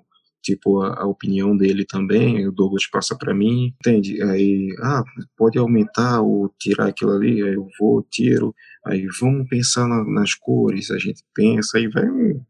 tipo 0.47 0.80
a, 0.80 1.03
a, 1.03 1.07
opinião 1.07 1.57
dele 1.57 1.84
também, 1.84 2.47
o 2.47 2.53
Douglas 2.53 2.86
passa 2.86 3.16
para 3.18 3.34
mim, 3.34 3.74
entende? 3.80 4.22
Aí, 4.22 4.68
ah, 4.80 5.03
pode 5.36 5.59
aumentar 5.59 6.20
ou 6.20 6.49
tirar 6.57 6.86
aquilo 6.86 7.11
ali, 7.11 7.42
aí 7.42 7.55
eu 7.55 7.66
vou, 7.80 8.07
tiro, 8.09 8.55
aí 8.86 9.05
vamos 9.20 9.49
pensar 9.49 9.88
na, 9.88 10.05
nas 10.05 10.34
cores, 10.34 10.92
a 10.92 10.99
gente 10.99 11.24
pensa, 11.34 11.78
aí 11.78 11.88
vai 11.88 12.09
um, 12.09 12.40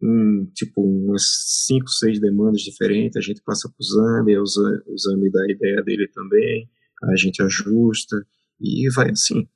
um 0.00 0.48
tipo 0.54 0.80
umas 0.80 1.24
cinco, 1.66 1.88
seis 1.88 2.20
demandas 2.20 2.60
diferentes, 2.60 3.16
a 3.16 3.20
gente 3.20 3.42
passa 3.44 3.68
pro 3.68 3.84
Zambi, 3.84 4.38
o 4.38 4.46
Zambi 4.46 5.30
dá 5.32 5.42
a 5.42 5.52
ideia 5.52 5.82
dele 5.82 6.08
também, 6.14 6.70
a 7.02 7.16
gente 7.16 7.42
ajusta 7.42 8.24
e 8.60 8.88
vai 8.94 9.10
assim, 9.10 9.48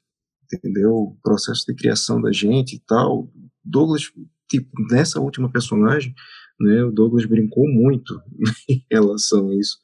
entendeu? 0.53 0.91
O 0.91 1.17
processo 1.23 1.65
de 1.65 1.77
criação 1.77 2.21
da 2.21 2.33
gente 2.33 2.75
e 2.75 2.81
tal. 2.81 3.33
Douglas 3.65 4.11
tipo, 4.49 4.71
nessa 4.91 5.21
última 5.21 5.51
personagem, 5.51 6.15
né, 6.61 6.85
o 6.85 6.91
Douglas 6.91 7.27
brincou 7.27 7.67
muito 7.69 8.21
em 8.69 8.85
relação 8.91 9.51
a 9.51 9.55
isso. 9.55 9.79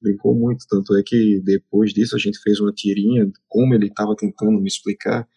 Brincou 0.00 0.34
muito, 0.34 0.64
tanto 0.68 0.96
é 0.96 1.02
que 1.04 1.40
depois 1.44 1.92
disso 1.92 2.16
a 2.16 2.18
gente 2.18 2.38
fez 2.40 2.60
uma 2.60 2.72
tirinha, 2.72 3.30
como 3.48 3.74
ele 3.74 3.86
estava 3.86 4.16
tentando 4.16 4.60
me 4.60 4.68
explicar, 4.68 5.28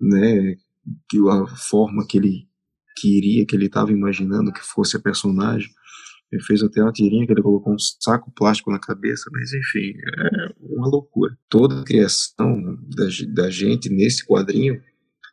né, 0.00 0.56
que 1.08 1.18
a 1.28 1.46
forma 1.46 2.06
que 2.06 2.18
ele 2.18 2.48
queria, 2.96 3.44
que 3.46 3.56
ele 3.56 3.66
estava 3.66 3.90
imaginando 3.90 4.52
que 4.52 4.60
fosse 4.60 4.96
a 4.96 5.00
personagem. 5.00 5.70
Ele 6.32 6.42
fez 6.42 6.62
até 6.62 6.82
uma 6.82 6.92
tirinha 6.92 7.26
que 7.26 7.32
ele 7.32 7.42
colocou 7.42 7.72
um 7.72 7.78
saco 7.78 8.32
plástico 8.34 8.70
na 8.70 8.78
cabeça, 8.78 9.30
mas 9.32 9.52
enfim, 9.52 9.92
é 9.96 10.54
uma 10.60 10.88
loucura. 10.88 11.36
Toda 11.48 11.80
a 11.80 11.84
criação 11.84 12.60
da, 12.96 13.04
da 13.42 13.50
gente 13.50 13.88
nesse 13.88 14.26
quadrinho 14.26 14.80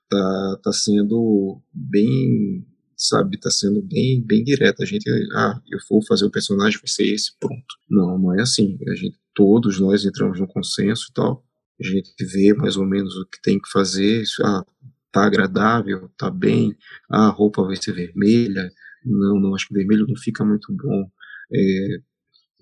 tá, 0.10 0.60
tá 0.64 0.74
sendo 0.74 1.62
bem, 1.74 2.66
sabe, 3.02 3.40
tá 3.40 3.50
sendo 3.50 3.82
bem, 3.82 4.24
bem 4.24 4.44
direta. 4.44 4.84
A 4.84 4.86
gente, 4.86 5.10
ah, 5.36 5.60
eu 5.72 5.80
vou 5.90 6.06
fazer 6.06 6.26
o 6.26 6.32
personagem, 6.32 6.80
vai 6.80 6.88
ser 6.88 7.06
esse, 7.06 7.32
pronto. 7.40 7.76
Não, 7.90 8.18
não 8.18 8.38
é 8.38 8.42
assim. 8.42 8.78
A 8.88 8.96
gente, 8.96 9.18
todos 9.34 9.80
nós 9.80 10.06
entramos 10.06 10.40
no 10.40 10.48
consenso 10.48 11.08
e 11.10 11.14
tal. 11.14 11.44
A 11.80 11.84
gente 11.84 12.14
vê 12.22 12.54
mais 12.54 12.78
ou 12.78 12.86
menos 12.86 13.16
o 13.18 13.26
que 13.26 13.42
tem 13.42 13.60
que 13.60 13.70
fazer. 13.72 14.24
Ah, 14.44 14.64
tá 15.12 15.26
agradável, 15.26 16.10
tá 16.16 16.30
bem. 16.30 16.76
Ah, 17.10 17.28
a 17.28 17.32
roupa 17.32 17.64
vai 17.64 17.76
ser 17.76 17.94
vermelha. 17.94 18.72
Não, 19.04 19.40
não, 19.40 19.56
acho 19.56 19.68
que 19.68 19.74
vermelho 19.74 20.06
não 20.08 20.16
fica 20.16 20.46
muito 20.46 20.72
bom. 20.72 21.10
É, 21.52 21.98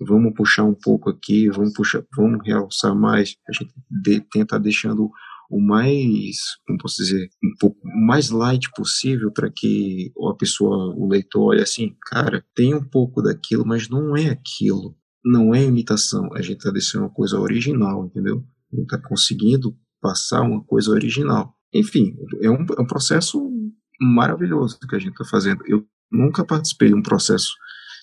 vamos 0.00 0.32
puxar 0.34 0.64
um 0.64 0.74
pouco 0.74 1.10
aqui, 1.10 1.50
vamos 1.50 1.74
puxar, 1.74 2.02
vamos 2.16 2.40
realçar 2.46 2.94
mais. 2.94 3.36
A 3.46 3.52
gente 3.52 3.74
de, 3.90 4.20
tenta 4.32 4.58
deixando 4.58 5.10
o 5.50 5.60
mais, 5.60 6.36
como 6.64 6.78
posso 6.78 7.02
dizer, 7.02 7.28
um 7.42 7.54
pouco 7.58 7.78
mais 8.06 8.30
light 8.30 8.70
possível 8.74 9.32
para 9.32 9.50
que 9.54 10.12
a 10.30 10.34
pessoa, 10.34 10.94
o 10.96 11.08
leitor, 11.08 11.48
olhe 11.48 11.60
assim, 11.60 11.96
cara, 12.06 12.44
tem 12.54 12.72
um 12.72 12.84
pouco 12.84 13.20
daquilo, 13.20 13.66
mas 13.66 13.88
não 13.88 14.16
é 14.16 14.28
aquilo. 14.30 14.96
Não 15.24 15.54
é 15.54 15.64
imitação. 15.64 16.32
A 16.34 16.40
gente 16.40 16.58
está 16.58 16.70
deixando 16.70 17.02
uma 17.02 17.12
coisa 17.12 17.38
original, 17.38 18.06
entendeu? 18.06 18.44
A 18.72 18.76
gente 18.76 18.84
está 18.84 18.98
conseguindo 18.98 19.76
passar 20.00 20.42
uma 20.42 20.64
coisa 20.64 20.92
original. 20.92 21.54
Enfim, 21.74 22.16
é 22.40 22.48
um, 22.48 22.64
é 22.78 22.80
um 22.80 22.86
processo 22.86 23.50
maravilhoso 24.00 24.78
que 24.78 24.96
a 24.96 24.98
gente 24.98 25.12
está 25.12 25.24
fazendo. 25.24 25.62
Eu 25.66 25.84
nunca 26.10 26.44
participei 26.44 26.88
de 26.88 26.94
um 26.94 27.02
processo, 27.02 27.50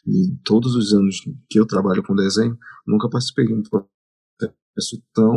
de 0.06 0.38
todos 0.44 0.76
os 0.76 0.94
anos 0.94 1.22
que 1.50 1.60
eu 1.60 1.66
trabalho 1.66 2.04
com 2.04 2.14
desenho, 2.14 2.58
nunca 2.86 3.10
participei 3.10 3.46
de 3.46 3.54
um 3.54 3.64
processo 3.64 5.02
tão 5.14 5.34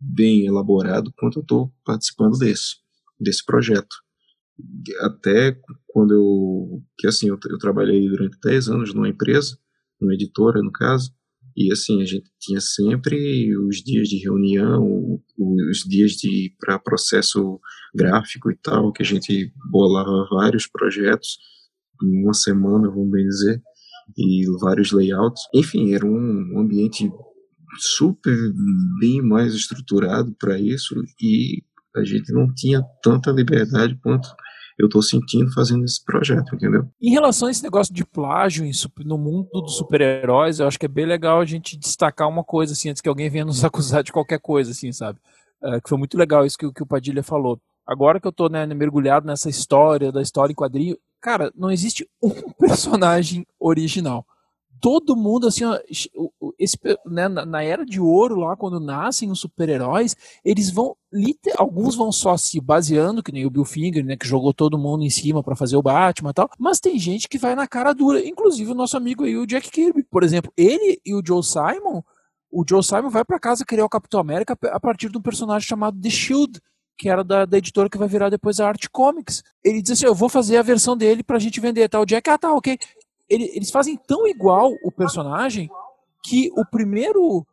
bem 0.00 0.46
elaborado 0.46 1.12
quanto 1.16 1.38
eu 1.38 1.42
estou 1.42 1.72
participando 1.84 2.38
desse, 2.38 2.76
desse 3.20 3.44
projeto. 3.44 3.96
Até 5.00 5.56
quando 5.86 6.14
eu, 6.14 6.82
que 6.98 7.06
assim, 7.06 7.28
eu, 7.28 7.38
eu 7.48 7.58
trabalhei 7.58 8.08
durante 8.08 8.38
10 8.42 8.68
anos 8.68 8.94
numa 8.94 9.08
empresa, 9.08 9.58
numa 10.00 10.14
editora 10.14 10.62
no 10.62 10.72
caso, 10.72 11.12
e 11.60 11.72
assim, 11.72 12.00
a 12.00 12.04
gente 12.04 12.30
tinha 12.38 12.60
sempre 12.60 13.52
os 13.66 13.78
dias 13.78 14.08
de 14.08 14.18
reunião, 14.18 15.20
os 15.36 15.78
dias 15.78 16.12
de 16.12 16.54
para 16.60 16.78
processo 16.78 17.58
gráfico 17.92 18.48
e 18.48 18.56
tal, 18.56 18.92
que 18.92 19.02
a 19.02 19.04
gente 19.04 19.52
bolava 19.68 20.28
vários 20.30 20.68
projetos 20.68 21.36
em 22.00 22.22
uma 22.22 22.32
semana, 22.32 22.88
vamos 22.88 23.10
bem 23.10 23.26
dizer, 23.26 23.60
e 24.16 24.44
vários 24.60 24.92
layouts. 24.92 25.42
Enfim, 25.52 25.94
era 25.94 26.06
um 26.06 26.60
ambiente 26.60 27.10
super 27.78 28.36
bem 29.00 29.22
mais 29.22 29.54
estruturado 29.54 30.34
para 30.38 30.58
isso 30.58 30.94
e 31.20 31.62
a 31.96 32.04
gente 32.04 32.32
não 32.32 32.52
tinha 32.54 32.82
tanta 33.02 33.30
liberdade 33.30 33.98
quanto 34.02 34.28
eu 34.78 34.86
estou 34.86 35.02
sentindo 35.02 35.52
fazendo 35.52 35.84
esse 35.84 36.02
projeto, 36.04 36.54
entendeu? 36.54 36.88
Em 37.02 37.10
relação 37.10 37.48
a 37.48 37.50
esse 37.50 37.62
negócio 37.62 37.92
de 37.92 38.04
plágio 38.04 38.64
no 39.04 39.18
mundo 39.18 39.48
dos 39.52 39.76
super-heróis, 39.76 40.60
eu 40.60 40.68
acho 40.68 40.78
que 40.78 40.86
é 40.86 40.88
bem 40.88 41.04
legal 41.04 41.40
a 41.40 41.44
gente 41.44 41.76
destacar 41.76 42.28
uma 42.28 42.44
coisa, 42.44 42.72
assim, 42.72 42.88
antes 42.88 43.02
que 43.02 43.08
alguém 43.08 43.28
venha 43.28 43.44
nos 43.44 43.62
acusar 43.64 44.04
de 44.04 44.12
qualquer 44.12 44.38
coisa, 44.38 44.70
assim, 44.70 44.92
sabe? 44.92 45.18
É, 45.62 45.80
que 45.80 45.88
foi 45.88 45.98
muito 45.98 46.16
legal 46.16 46.46
isso 46.46 46.56
que, 46.56 46.72
que 46.72 46.82
o 46.82 46.86
Padilha 46.86 47.24
falou. 47.24 47.60
Agora 47.84 48.20
que 48.20 48.26
eu 48.26 48.30
estou 48.30 48.48
né, 48.48 48.64
mergulhado 48.66 49.26
nessa 49.26 49.50
história, 49.50 50.12
da 50.12 50.22
história 50.22 50.52
em 50.52 50.56
quadrinho, 50.56 50.96
cara, 51.20 51.50
não 51.56 51.72
existe 51.72 52.08
um 52.22 52.30
personagem 52.60 53.44
original 53.58 54.24
todo 54.80 55.16
mundo, 55.16 55.46
assim, 55.46 55.64
ó, 55.64 55.78
esse, 56.58 56.78
né, 57.06 57.28
na 57.28 57.62
era 57.62 57.84
de 57.84 58.00
ouro, 58.00 58.36
lá, 58.36 58.56
quando 58.56 58.80
nascem 58.80 59.30
os 59.30 59.40
super-heróis, 59.40 60.16
eles 60.44 60.70
vão, 60.70 60.96
alguns 61.56 61.94
vão 61.94 62.10
só 62.12 62.36
se 62.36 62.60
baseando, 62.60 63.22
que 63.22 63.32
nem 63.32 63.46
o 63.46 63.50
Bill 63.50 63.64
Finger, 63.64 64.04
né, 64.04 64.16
que 64.16 64.26
jogou 64.26 64.52
todo 64.52 64.78
mundo 64.78 65.04
em 65.04 65.10
cima 65.10 65.42
para 65.42 65.56
fazer 65.56 65.76
o 65.76 65.82
Batman 65.82 66.30
e 66.30 66.34
tal, 66.34 66.50
mas 66.58 66.80
tem 66.80 66.98
gente 66.98 67.28
que 67.28 67.38
vai 67.38 67.54
na 67.54 67.66
cara 67.66 67.92
dura, 67.92 68.24
inclusive 68.24 68.70
o 68.70 68.74
nosso 68.74 68.96
amigo 68.96 69.24
aí, 69.24 69.36
o 69.36 69.46
Jack 69.46 69.70
Kirby, 69.70 70.02
por 70.04 70.22
exemplo, 70.22 70.52
ele 70.56 71.00
e 71.04 71.14
o 71.14 71.22
Joe 71.24 71.42
Simon, 71.42 72.02
o 72.50 72.64
Joe 72.68 72.82
Simon 72.82 73.10
vai 73.10 73.24
para 73.24 73.38
casa 73.38 73.64
criar 73.64 73.84
o 73.84 73.90
Capitão 73.90 74.20
América 74.20 74.56
a 74.70 74.80
partir 74.80 75.10
de 75.10 75.18
um 75.18 75.22
personagem 75.22 75.68
chamado 75.68 76.00
The 76.00 76.10
Shield, 76.10 76.60
que 76.96 77.08
era 77.08 77.22
da, 77.22 77.44
da, 77.44 77.58
editora 77.58 77.88
que 77.88 77.98
vai 77.98 78.08
virar 78.08 78.28
depois 78.28 78.58
a 78.58 78.66
Art 78.66 78.86
Comics. 78.90 79.44
Ele 79.62 79.80
diz 79.80 79.92
assim: 79.92 80.06
Eu 80.06 80.16
vou 80.16 80.28
fazer 80.28 80.56
a 80.56 80.62
versão 80.62 80.96
dele 80.96 81.22
pra 81.22 81.38
gente 81.38 81.60
vender. 81.60 81.88
Tá? 81.88 82.00
O 82.00 82.04
Jack, 82.04 82.28
ah, 82.28 82.36
tá, 82.36 82.52
ok 82.52 82.76
ele, 83.28 83.50
eles 83.54 83.70
fazem 83.70 83.96
tão 83.96 84.26
igual 84.26 84.74
o 84.82 84.90
personagem 84.90 85.70
que 86.22 86.50
o 86.56 86.64
primeiro 86.64 87.46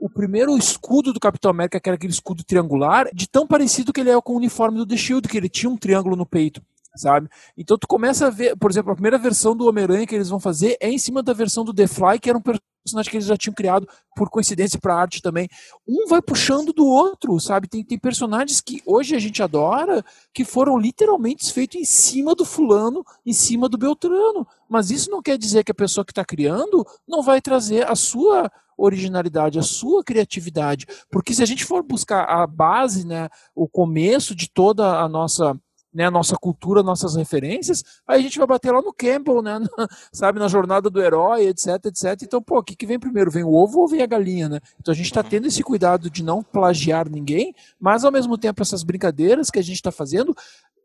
o 0.00 0.10
primeiro 0.10 0.58
escudo 0.58 1.12
do 1.12 1.20
Capitão 1.20 1.52
América, 1.52 1.78
que 1.78 1.88
era 1.88 1.94
aquele 1.94 2.12
escudo 2.12 2.42
triangular, 2.42 3.08
de 3.14 3.28
tão 3.28 3.46
parecido 3.46 3.92
que 3.92 4.00
ele 4.00 4.10
é 4.10 4.20
com 4.20 4.32
o 4.32 4.36
uniforme 4.36 4.78
do 4.78 4.84
The 4.84 4.96
Shield, 4.96 5.28
que 5.28 5.36
ele 5.36 5.48
tinha 5.48 5.70
um 5.70 5.76
triângulo 5.76 6.16
no 6.16 6.26
peito, 6.26 6.60
sabe? 6.96 7.28
Então 7.56 7.78
tu 7.78 7.86
começa 7.86 8.26
a 8.26 8.30
ver, 8.30 8.56
por 8.56 8.70
exemplo, 8.70 8.92
a 8.92 8.94
primeira 8.94 9.18
versão 9.18 9.56
do 9.56 9.66
Homem-Aranha 9.66 10.06
que 10.06 10.14
eles 10.14 10.28
vão 10.28 10.40
fazer 10.40 10.76
é 10.80 10.90
em 10.90 10.98
cima 10.98 11.22
da 11.22 11.32
versão 11.32 11.64
do 11.64 11.72
The 11.72 11.86
Fly, 11.86 12.18
que 12.20 12.28
era 12.28 12.38
um 12.38 12.42
personagem 12.42 13.10
que 13.10 13.16
eles 13.16 13.26
já 13.26 13.36
tinham 13.36 13.54
criado 13.54 13.88
por 14.14 14.28
coincidência 14.28 14.78
para 14.78 14.96
arte 14.96 15.22
também. 15.22 15.48
Um 15.86 16.06
vai 16.08 16.20
puxando 16.20 16.72
do 16.72 16.86
outro, 16.86 17.38
sabe? 17.40 17.68
Tem, 17.68 17.84
tem 17.84 17.98
personagens 17.98 18.60
que 18.60 18.82
hoje 18.84 19.14
a 19.14 19.18
gente 19.18 19.42
adora 19.42 20.04
que 20.34 20.44
foram 20.44 20.78
literalmente 20.78 21.50
feitos 21.52 21.80
em 21.80 21.84
cima 21.84 22.34
do 22.34 22.44
fulano, 22.44 23.04
em 23.24 23.32
cima 23.32 23.68
do 23.68 23.78
Beltrano. 23.78 24.46
Mas 24.68 24.90
isso 24.90 25.10
não 25.10 25.22
quer 25.22 25.38
dizer 25.38 25.64
que 25.64 25.72
a 25.72 25.74
pessoa 25.74 26.04
que 26.04 26.12
está 26.12 26.24
criando 26.24 26.86
não 27.06 27.22
vai 27.22 27.40
trazer 27.40 27.90
a 27.90 27.94
sua 27.94 28.50
originalidade, 28.76 29.58
a 29.58 29.62
sua 29.62 30.02
criatividade. 30.02 30.86
Porque 31.10 31.34
se 31.34 31.42
a 31.42 31.46
gente 31.46 31.64
for 31.64 31.82
buscar 31.82 32.24
a 32.24 32.46
base, 32.46 33.06
né, 33.06 33.28
o 33.54 33.68
começo 33.68 34.34
de 34.34 34.50
toda 34.50 34.98
a 35.00 35.08
nossa 35.08 35.56
né, 35.92 36.06
a 36.06 36.10
nossa 36.10 36.36
cultura, 36.36 36.82
nossas 36.82 37.14
referências, 37.16 37.84
aí 38.06 38.20
a 38.20 38.22
gente 38.22 38.38
vai 38.38 38.46
bater 38.46 38.72
lá 38.72 38.80
no 38.80 38.92
Campbell, 38.92 39.42
né, 39.42 39.58
na, 39.76 39.88
sabe, 40.12 40.38
na 40.38 40.48
jornada 40.48 40.88
do 40.88 41.02
herói, 41.02 41.46
etc, 41.48 41.86
etc. 41.86 42.22
Então, 42.22 42.42
pô, 42.42 42.58
o 42.58 42.62
que, 42.62 42.74
que 42.74 42.86
vem 42.86 42.98
primeiro? 42.98 43.30
Vem 43.30 43.44
o 43.44 43.52
ovo 43.52 43.80
ou 43.80 43.88
vem 43.88 44.02
a 44.02 44.06
galinha, 44.06 44.48
né? 44.48 44.60
Então 44.80 44.92
a 44.92 44.96
gente 44.96 45.06
está 45.06 45.20
uhum. 45.20 45.28
tendo 45.28 45.46
esse 45.46 45.62
cuidado 45.62 46.10
de 46.10 46.22
não 46.22 46.42
plagiar 46.42 47.08
ninguém, 47.08 47.54
mas 47.78 48.04
ao 48.04 48.12
mesmo 48.12 48.38
tempo 48.38 48.62
essas 48.62 48.82
brincadeiras 48.82 49.50
que 49.50 49.58
a 49.58 49.62
gente 49.62 49.76
está 49.76 49.92
fazendo, 49.92 50.34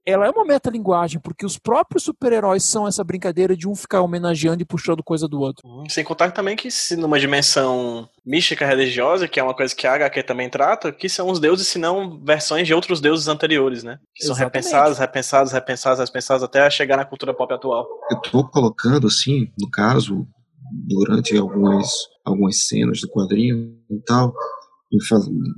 ela 0.08 0.26
é 0.26 0.30
uma 0.30 0.46
metalinguagem, 0.46 1.20
porque 1.20 1.46
os 1.46 1.58
próprios 1.58 2.04
super-heróis 2.04 2.64
são 2.64 2.88
essa 2.88 3.04
brincadeira 3.04 3.58
de 3.58 3.68
um 3.68 3.76
ficar 3.76 4.02
homenageando 4.02 4.62
e 4.62 4.66
puxando 4.66 5.04
coisa 5.04 5.28
do 5.28 5.42
outro. 5.42 5.68
Uhum. 5.68 5.84
Sem 5.90 6.02
contar 6.02 6.32
também 6.32 6.56
que 6.56 6.72
se 6.72 6.96
numa 6.96 7.20
dimensão 7.20 8.08
mística 8.26 8.66
religiosa, 8.66 9.28
que 9.28 9.38
é 9.38 9.44
uma 9.44 9.54
coisa 9.54 9.76
que 9.76 9.86
a 9.86 9.96
HQ 9.96 10.24
também 10.24 10.50
trata, 10.50 10.94
que 10.94 11.10
são 11.10 11.30
os 11.30 11.42
deuses, 11.42 11.68
se 11.68 11.78
não 11.78 12.24
versões 12.24 12.66
de 12.66 12.74
outros 12.74 13.02
deuses 13.02 13.28
anteriores, 13.28 13.84
né? 13.84 14.00
Que 14.16 14.24
são 14.24 14.34
Exatamente. 14.34 14.64
repensados, 14.64 14.98
repensados, 14.98 15.52
repensados, 15.52 16.00
repensados, 16.00 16.44
até 16.44 16.70
chegar 16.70 16.96
na 16.96 17.06
cultura 17.06 17.34
pop 17.34 17.54
atual. 17.54 17.86
Eu 18.10 18.22
tô 18.22 18.48
colocando, 18.48 19.08
assim, 19.08 19.52
no 19.60 19.70
caso, 19.70 20.26
durante 20.72 21.36
algumas, 21.36 21.90
algumas 22.26 22.66
cenas 22.66 23.02
do 23.02 23.10
quadrinho 23.10 23.76
e 23.92 24.00
tal, 24.06 24.34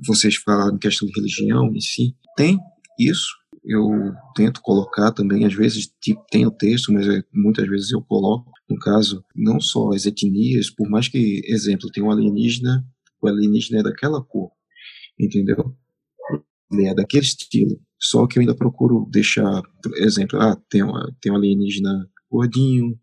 vocês 0.07 0.37
falaram 0.37 0.73
em 0.73 0.79
questão 0.79 1.07
de 1.07 1.13
religião 1.15 1.67
em 1.67 1.79
si, 1.79 2.15
tem 2.35 2.57
isso, 2.99 3.38
eu 3.69 3.87
tento 4.35 4.61
colocar 4.61 5.11
também, 5.11 5.45
às 5.45 5.53
vezes 5.53 5.93
tipo, 6.01 6.25
tem 6.31 6.45
o 6.45 6.51
texto, 6.51 6.91
mas 6.91 7.07
é, 7.07 7.23
muitas 7.31 7.67
vezes 7.69 7.91
eu 7.91 8.01
coloco, 8.01 8.51
no 8.67 8.79
caso, 8.79 9.23
não 9.35 9.61
só 9.61 9.91
as 9.93 10.07
etnias, 10.07 10.71
por 10.71 10.89
mais 10.89 11.07
que, 11.07 11.41
exemplo, 11.45 11.91
tem 11.91 12.03
um 12.03 12.09
alienígena, 12.09 12.83
o 13.21 13.27
alienígena 13.27 13.81
é 13.81 13.83
daquela 13.83 14.23
cor, 14.23 14.49
entendeu? 15.19 15.75
Ele 16.71 16.87
é 16.87 16.95
daquele 16.95 17.23
estilo. 17.23 17.79
Só 17.99 18.25
que 18.25 18.39
eu 18.39 18.41
ainda 18.41 18.55
procuro 18.55 19.07
deixar, 19.11 19.61
exemplo, 19.97 20.39
ah, 20.41 20.55
tem, 20.69 20.81
uma, 20.81 21.05
tem 21.21 21.31
um 21.31 21.35
alienígena 21.35 22.09
gordinho, 22.31 22.97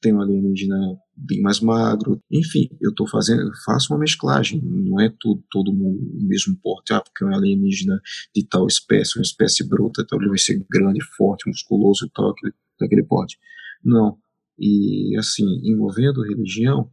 tem 0.00 0.12
um 0.12 0.20
alienígena 0.20 0.96
bem 1.18 1.40
mais 1.40 1.60
magro. 1.60 2.20
Enfim, 2.30 2.68
eu 2.80 2.90
estou 2.90 3.08
fazendo, 3.08 3.50
faço 3.64 3.92
uma 3.92 3.98
mesclagem. 3.98 4.60
Não 4.62 5.00
é 5.00 5.12
tudo, 5.20 5.42
todo 5.50 5.72
mundo 5.72 5.98
o 5.98 6.26
mesmo 6.26 6.56
porte. 6.62 6.92
Ah, 6.92 7.00
porque 7.00 7.24
é 7.24 7.26
um 7.26 7.34
alienígena 7.34 8.00
de 8.34 8.46
tal 8.46 8.66
espécie, 8.66 9.18
uma 9.18 9.22
espécie 9.22 9.66
bruta, 9.66 10.02
então 10.02 10.18
ele 10.18 10.28
vai 10.28 10.38
ser 10.38 10.64
grande, 10.70 11.02
forte, 11.16 11.48
musculoso 11.48 12.06
e 12.06 12.10
tal, 12.10 12.30
aquele, 12.30 12.52
daquele 12.78 13.02
porte. 13.02 13.38
Não. 13.84 14.18
E 14.58 15.16
assim, 15.18 15.44
envolvendo 15.64 16.22
religião, 16.22 16.90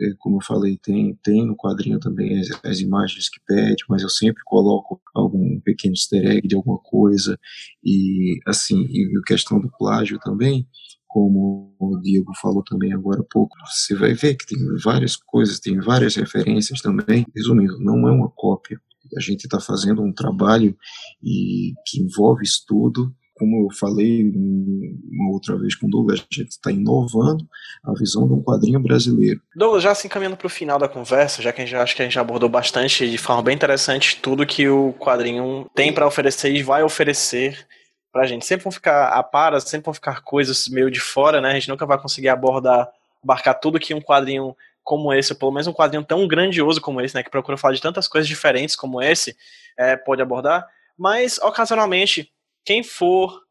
é, 0.00 0.12
como 0.18 0.36
eu 0.36 0.44
falei, 0.44 0.78
tem, 0.78 1.18
tem 1.22 1.46
no 1.46 1.56
quadrinho 1.56 1.98
também 1.98 2.38
as, 2.38 2.48
as, 2.64 2.80
imagens 2.80 3.28
que 3.28 3.40
pede, 3.46 3.84
mas 3.88 4.02
eu 4.02 4.08
sempre 4.08 4.42
coloco 4.44 5.00
algum 5.14 5.60
pequeno 5.60 5.94
easter 5.94 6.24
egg 6.24 6.46
de 6.46 6.54
alguma 6.54 6.78
coisa, 6.78 7.38
e 7.82 8.38
assim, 8.46 8.86
e 8.88 9.18
a 9.18 9.22
questão 9.26 9.60
do 9.60 9.70
plágio 9.76 10.18
também, 10.20 10.68
como 11.08 11.74
o 11.78 11.98
Diego 12.00 12.32
falou 12.40 12.62
também 12.62 12.92
agora 12.92 13.20
há 13.20 13.24
pouco, 13.24 13.56
você 13.66 13.94
vai 13.94 14.14
ver 14.14 14.36
que 14.36 14.46
tem 14.46 14.58
várias 14.84 15.16
coisas, 15.16 15.58
tem 15.58 15.80
várias 15.80 16.14
referências 16.14 16.80
também. 16.80 17.26
Resumindo, 17.34 17.78
não 17.80 18.06
é 18.06 18.12
uma 18.12 18.30
cópia. 18.30 18.80
A 19.16 19.20
gente 19.20 19.44
está 19.44 19.58
fazendo 19.58 20.02
um 20.02 20.12
trabalho 20.12 20.76
e 21.22 21.72
que 21.86 22.00
envolve 22.00 22.44
estudo 22.44 23.12
como 23.38 23.64
eu 23.64 23.76
falei 23.76 24.30
uma 24.34 25.32
outra 25.32 25.56
vez 25.56 25.74
com 25.74 25.86
o 25.86 25.90
Douglas, 25.90 26.20
a 26.20 26.34
gente 26.34 26.50
está 26.50 26.70
inovando 26.70 27.46
a 27.84 27.92
visão 27.94 28.26
de 28.26 28.34
um 28.34 28.42
quadrinho 28.42 28.80
brasileiro. 28.80 29.40
Douglas, 29.54 29.82
já 29.82 29.94
se 29.94 30.06
encaminhando 30.06 30.36
para 30.36 30.46
o 30.46 30.50
final 30.50 30.78
da 30.78 30.88
conversa, 30.88 31.40
já 31.40 31.52
que 31.52 31.62
a 31.62 31.64
gente 31.64 31.76
acho 31.76 31.94
que 31.94 32.02
a 32.02 32.04
gente 32.04 32.18
abordou 32.18 32.48
bastante 32.48 33.08
de 33.08 33.16
forma 33.16 33.42
bem 33.42 33.54
interessante 33.54 34.18
tudo 34.20 34.44
que 34.44 34.68
o 34.68 34.92
quadrinho 34.94 35.70
tem 35.74 35.92
para 35.92 36.06
oferecer 36.06 36.52
e 36.52 36.62
vai 36.62 36.82
oferecer 36.82 37.66
pra 38.12 38.26
gente. 38.26 38.46
Sempre 38.46 38.64
vão 38.64 38.72
ficar 38.72 39.08
a 39.08 39.22
para, 39.22 39.60
sempre 39.60 39.86
vão 39.86 39.94
ficar 39.94 40.22
coisas 40.22 40.68
meio 40.68 40.90
de 40.90 41.00
fora, 41.00 41.40
né? 41.40 41.50
A 41.50 41.54
gente 41.54 41.68
nunca 41.68 41.86
vai 41.86 41.98
conseguir 41.98 42.28
abordar, 42.28 42.88
abarcar 43.22 43.58
tudo 43.58 43.78
que 43.78 43.94
um 43.94 44.00
quadrinho 44.00 44.56
como 44.82 45.12
esse, 45.12 45.32
ou 45.32 45.38
pelo 45.38 45.52
menos 45.52 45.66
um 45.66 45.72
quadrinho 45.72 46.02
tão 46.02 46.26
grandioso 46.26 46.80
como 46.80 47.00
esse, 47.00 47.14
né? 47.14 47.22
Que 47.22 47.30
procura 47.30 47.58
falar 47.58 47.74
de 47.74 47.82
tantas 47.82 48.08
coisas 48.08 48.26
diferentes 48.26 48.74
como 48.74 49.02
esse, 49.02 49.36
é, 49.76 49.96
pode 49.96 50.22
abordar. 50.22 50.66
Mas, 50.96 51.38
ocasionalmente, 51.38 52.32
quem 52.64 52.82
for, 52.82 53.42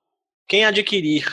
quem 0.47 0.65
adquirir, 0.65 1.25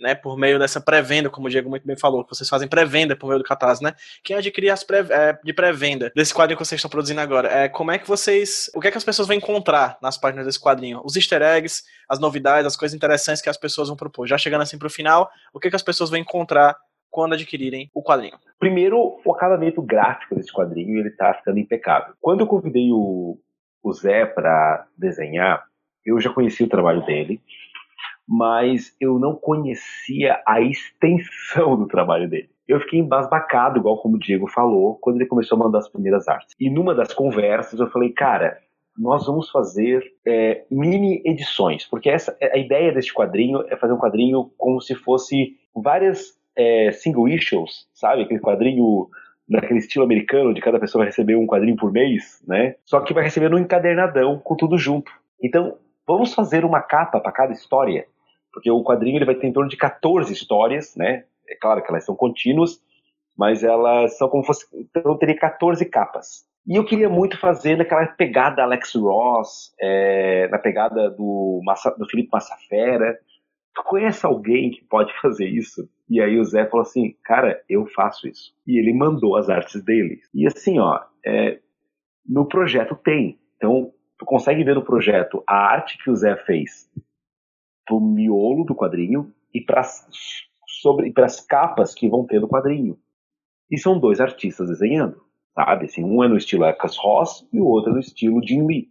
né, 0.00 0.14
por 0.14 0.36
meio 0.36 0.58
dessa 0.58 0.80
pré-venda, 0.80 1.28
como 1.28 1.46
o 1.46 1.50
Diego 1.50 1.68
muito 1.68 1.86
bem 1.86 1.96
falou, 1.96 2.24
que 2.24 2.34
vocês 2.34 2.48
fazem 2.48 2.66
pré-venda 2.66 3.14
por 3.14 3.28
meio 3.28 3.38
do 3.38 3.44
Catarse, 3.44 3.82
né? 3.82 3.94
Quem 4.24 4.36
adquirir 4.36 4.70
as 4.70 4.82
pré, 4.82 5.04
é, 5.10 5.38
de 5.44 5.52
pré-venda 5.52 6.10
desse 6.16 6.34
quadrinho 6.34 6.58
que 6.58 6.64
vocês 6.64 6.78
estão 6.78 6.90
produzindo 6.90 7.20
agora, 7.20 7.48
é, 7.48 7.68
como 7.68 7.90
é 7.90 7.98
que 7.98 8.08
vocês, 8.08 8.70
o 8.74 8.80
que 8.80 8.88
é 8.88 8.90
que 8.90 8.98
as 8.98 9.04
pessoas 9.04 9.28
vão 9.28 9.36
encontrar 9.36 9.98
nas 10.02 10.16
páginas 10.16 10.46
desse 10.46 10.60
quadrinho? 10.60 11.00
Os 11.04 11.14
easter 11.16 11.42
eggs, 11.42 11.82
as 12.08 12.18
novidades, 12.18 12.66
as 12.66 12.76
coisas 12.76 12.96
interessantes 12.96 13.42
que 13.42 13.50
as 13.50 13.56
pessoas 13.56 13.88
vão 13.88 13.96
propor. 13.96 14.26
Já 14.26 14.38
chegando 14.38 14.62
assim 14.62 14.78
para 14.78 14.86
o 14.86 14.90
final, 14.90 15.30
o 15.52 15.60
que 15.60 15.68
é 15.68 15.70
que 15.70 15.76
as 15.76 15.82
pessoas 15.82 16.10
vão 16.10 16.18
encontrar 16.18 16.76
quando 17.10 17.34
adquirirem 17.34 17.90
o 17.92 18.02
quadrinho? 18.02 18.38
Primeiro, 18.58 19.20
o 19.24 19.32
acabamento 19.34 19.82
gráfico 19.82 20.34
desse 20.34 20.52
quadrinho, 20.52 20.98
ele 20.98 21.10
tá 21.10 21.34
ficando 21.34 21.58
impecável. 21.58 22.14
Quando 22.20 22.40
eu 22.40 22.46
convidei 22.46 22.90
o, 22.92 23.38
o 23.82 23.92
Zé 23.92 24.24
para 24.24 24.86
desenhar, 24.96 25.64
eu 26.04 26.20
já 26.20 26.30
conhecia 26.30 26.64
o 26.64 26.68
trabalho 26.68 27.04
dele, 27.04 27.40
mas 28.30 28.94
eu 29.00 29.18
não 29.18 29.34
conhecia 29.34 30.40
a 30.46 30.60
extensão 30.60 31.76
do 31.76 31.88
trabalho 31.88 32.30
dele. 32.30 32.48
Eu 32.68 32.78
fiquei 32.78 33.00
embasbacado, 33.00 33.80
igual 33.80 34.00
como 34.00 34.14
o 34.14 34.18
Diego 34.20 34.46
falou, 34.46 34.96
quando 35.00 35.16
ele 35.16 35.26
começou 35.26 35.56
a 35.56 35.58
mandar 35.58 35.80
as 35.80 35.88
primeiras 35.88 36.28
artes. 36.28 36.54
E 36.60 36.70
numa 36.70 36.94
das 36.94 37.12
conversas 37.12 37.80
eu 37.80 37.90
falei, 37.90 38.10
cara, 38.10 38.56
nós 38.96 39.26
vamos 39.26 39.50
fazer 39.50 40.04
é, 40.24 40.64
mini 40.70 41.20
edições, 41.24 41.84
porque 41.86 42.08
essa 42.08 42.36
a 42.40 42.56
ideia 42.56 42.92
deste 42.92 43.12
quadrinho 43.12 43.64
é 43.68 43.76
fazer 43.76 43.94
um 43.94 43.98
quadrinho 43.98 44.52
como 44.56 44.80
se 44.80 44.94
fosse 44.94 45.56
várias 45.74 46.38
é, 46.56 46.92
single 46.92 47.28
issues, 47.28 47.88
sabe? 47.92 48.22
Aquele 48.22 48.38
quadrinho 48.38 49.08
naquele 49.48 49.80
estilo 49.80 50.04
americano, 50.04 50.54
de 50.54 50.60
cada 50.60 50.78
pessoa 50.78 51.00
vai 51.00 51.08
receber 51.08 51.34
um 51.34 51.48
quadrinho 51.48 51.74
por 51.74 51.90
mês, 51.90 52.40
né? 52.46 52.76
Só 52.84 53.00
que 53.00 53.12
vai 53.12 53.24
receber 53.24 53.50
no 53.50 53.58
encadernadão 53.58 54.38
com 54.38 54.54
tudo 54.54 54.78
junto. 54.78 55.10
Então, 55.42 55.76
vamos 56.06 56.32
fazer 56.32 56.64
uma 56.64 56.80
capa 56.80 57.18
para 57.18 57.32
cada 57.32 57.52
história, 57.52 58.06
porque 58.52 58.70
o 58.70 58.82
quadrinho 58.82 59.16
ele 59.18 59.24
vai 59.24 59.34
ter 59.34 59.46
em 59.46 59.52
torno 59.52 59.68
de 59.68 59.76
14 59.76 60.32
histórias, 60.32 60.94
né? 60.96 61.24
É 61.48 61.56
claro 61.56 61.82
que 61.82 61.90
elas 61.90 62.04
são 62.04 62.14
contínuas, 62.14 62.80
mas 63.36 63.64
elas 63.64 64.16
são 64.16 64.28
como 64.28 64.44
fosse. 64.44 64.66
Então 64.74 65.16
teria 65.16 65.36
14 65.36 65.84
capas. 65.86 66.48
E 66.66 66.76
eu 66.76 66.84
queria 66.84 67.08
muito 67.08 67.38
fazer 67.38 67.76
naquela 67.76 68.06
pegada 68.06 68.62
Alex 68.62 68.94
Ross, 68.94 69.74
é, 69.80 70.46
na 70.48 70.58
pegada 70.58 71.10
do, 71.10 71.60
Massa, 71.64 71.90
do 71.98 72.08
Felipe 72.08 72.28
Massafera. 72.32 73.18
Tu 73.74 73.82
conhece 73.84 74.26
alguém 74.26 74.70
que 74.70 74.84
pode 74.84 75.12
fazer 75.20 75.46
isso? 75.46 75.88
E 76.08 76.20
aí 76.20 76.38
o 76.38 76.44
Zé 76.44 76.66
falou 76.66 76.82
assim, 76.82 77.16
cara, 77.24 77.62
eu 77.68 77.86
faço 77.86 78.28
isso. 78.28 78.52
E 78.66 78.78
ele 78.78 78.92
mandou 78.92 79.36
as 79.36 79.48
artes 79.48 79.82
dele. 79.82 80.20
E 80.34 80.46
assim, 80.46 80.78
ó, 80.78 81.00
é, 81.24 81.60
no 82.28 82.46
projeto 82.46 82.94
tem. 82.94 83.38
Então, 83.56 83.92
tu 84.18 84.24
consegue 84.24 84.64
ver 84.64 84.74
no 84.74 84.84
projeto 84.84 85.42
a 85.46 85.56
arte 85.56 85.96
que 86.02 86.10
o 86.10 86.16
Zé 86.16 86.36
fez 86.36 86.90
pro 87.90 88.00
miolo 88.00 88.64
do 88.64 88.74
quadrinho 88.74 89.32
e 89.52 89.60
para 89.60 89.82
sobre 90.80 91.12
as 91.16 91.40
capas 91.40 91.92
que 91.92 92.08
vão 92.08 92.24
ter 92.24 92.40
no 92.40 92.46
quadrinho. 92.46 92.96
E 93.68 93.76
são 93.76 93.98
dois 93.98 94.20
artistas 94.20 94.68
desenhando, 94.68 95.20
sabe? 95.52 95.86
Assim, 95.86 96.04
um 96.04 96.22
é 96.22 96.28
no 96.28 96.36
estilo 96.36 96.64
Ecas 96.64 96.96
Ross 96.96 97.46
e 97.52 97.60
o 97.60 97.66
outro 97.66 97.90
é 97.90 97.94
no 97.94 98.00
estilo 98.00 98.40
Jim 98.46 98.64
Lee. 98.64 98.88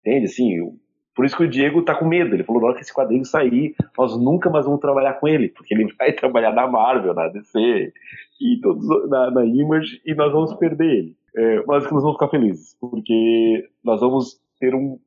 Entende? 0.00 0.24
Assim, 0.24 0.54
eu, 0.54 0.74
por 1.14 1.26
isso 1.26 1.36
que 1.36 1.44
o 1.44 1.50
Diego 1.50 1.82
tá 1.82 1.94
com 1.94 2.06
medo. 2.06 2.34
Ele 2.34 2.44
falou: 2.44 2.62
na 2.62 2.68
hora 2.68 2.76
que 2.76 2.82
esse 2.82 2.94
quadrinho 2.94 3.26
sair, 3.26 3.74
nós 3.96 4.16
nunca 4.16 4.48
mais 4.48 4.64
vamos 4.64 4.80
trabalhar 4.80 5.14
com 5.14 5.28
ele, 5.28 5.50
porque 5.50 5.74
ele 5.74 5.92
vai 5.98 6.12
trabalhar 6.14 6.52
na 6.52 6.66
Marvel, 6.66 7.12
na 7.12 7.28
DC, 7.28 7.92
e 8.40 8.60
todos, 8.62 8.88
na, 9.10 9.30
na 9.30 9.44
Image, 9.44 10.00
e 10.06 10.14
nós 10.14 10.32
vamos 10.32 10.54
perder 10.54 10.90
ele. 10.90 11.16
É, 11.36 11.62
mas 11.66 11.86
que 11.86 11.92
nós 11.92 12.02
vamos 12.02 12.16
ficar 12.16 12.30
felizes, 12.30 12.74
porque 12.80 13.68
nós 13.84 14.00
vamos 14.00 14.40
ter 14.58 14.74
um 14.74 14.98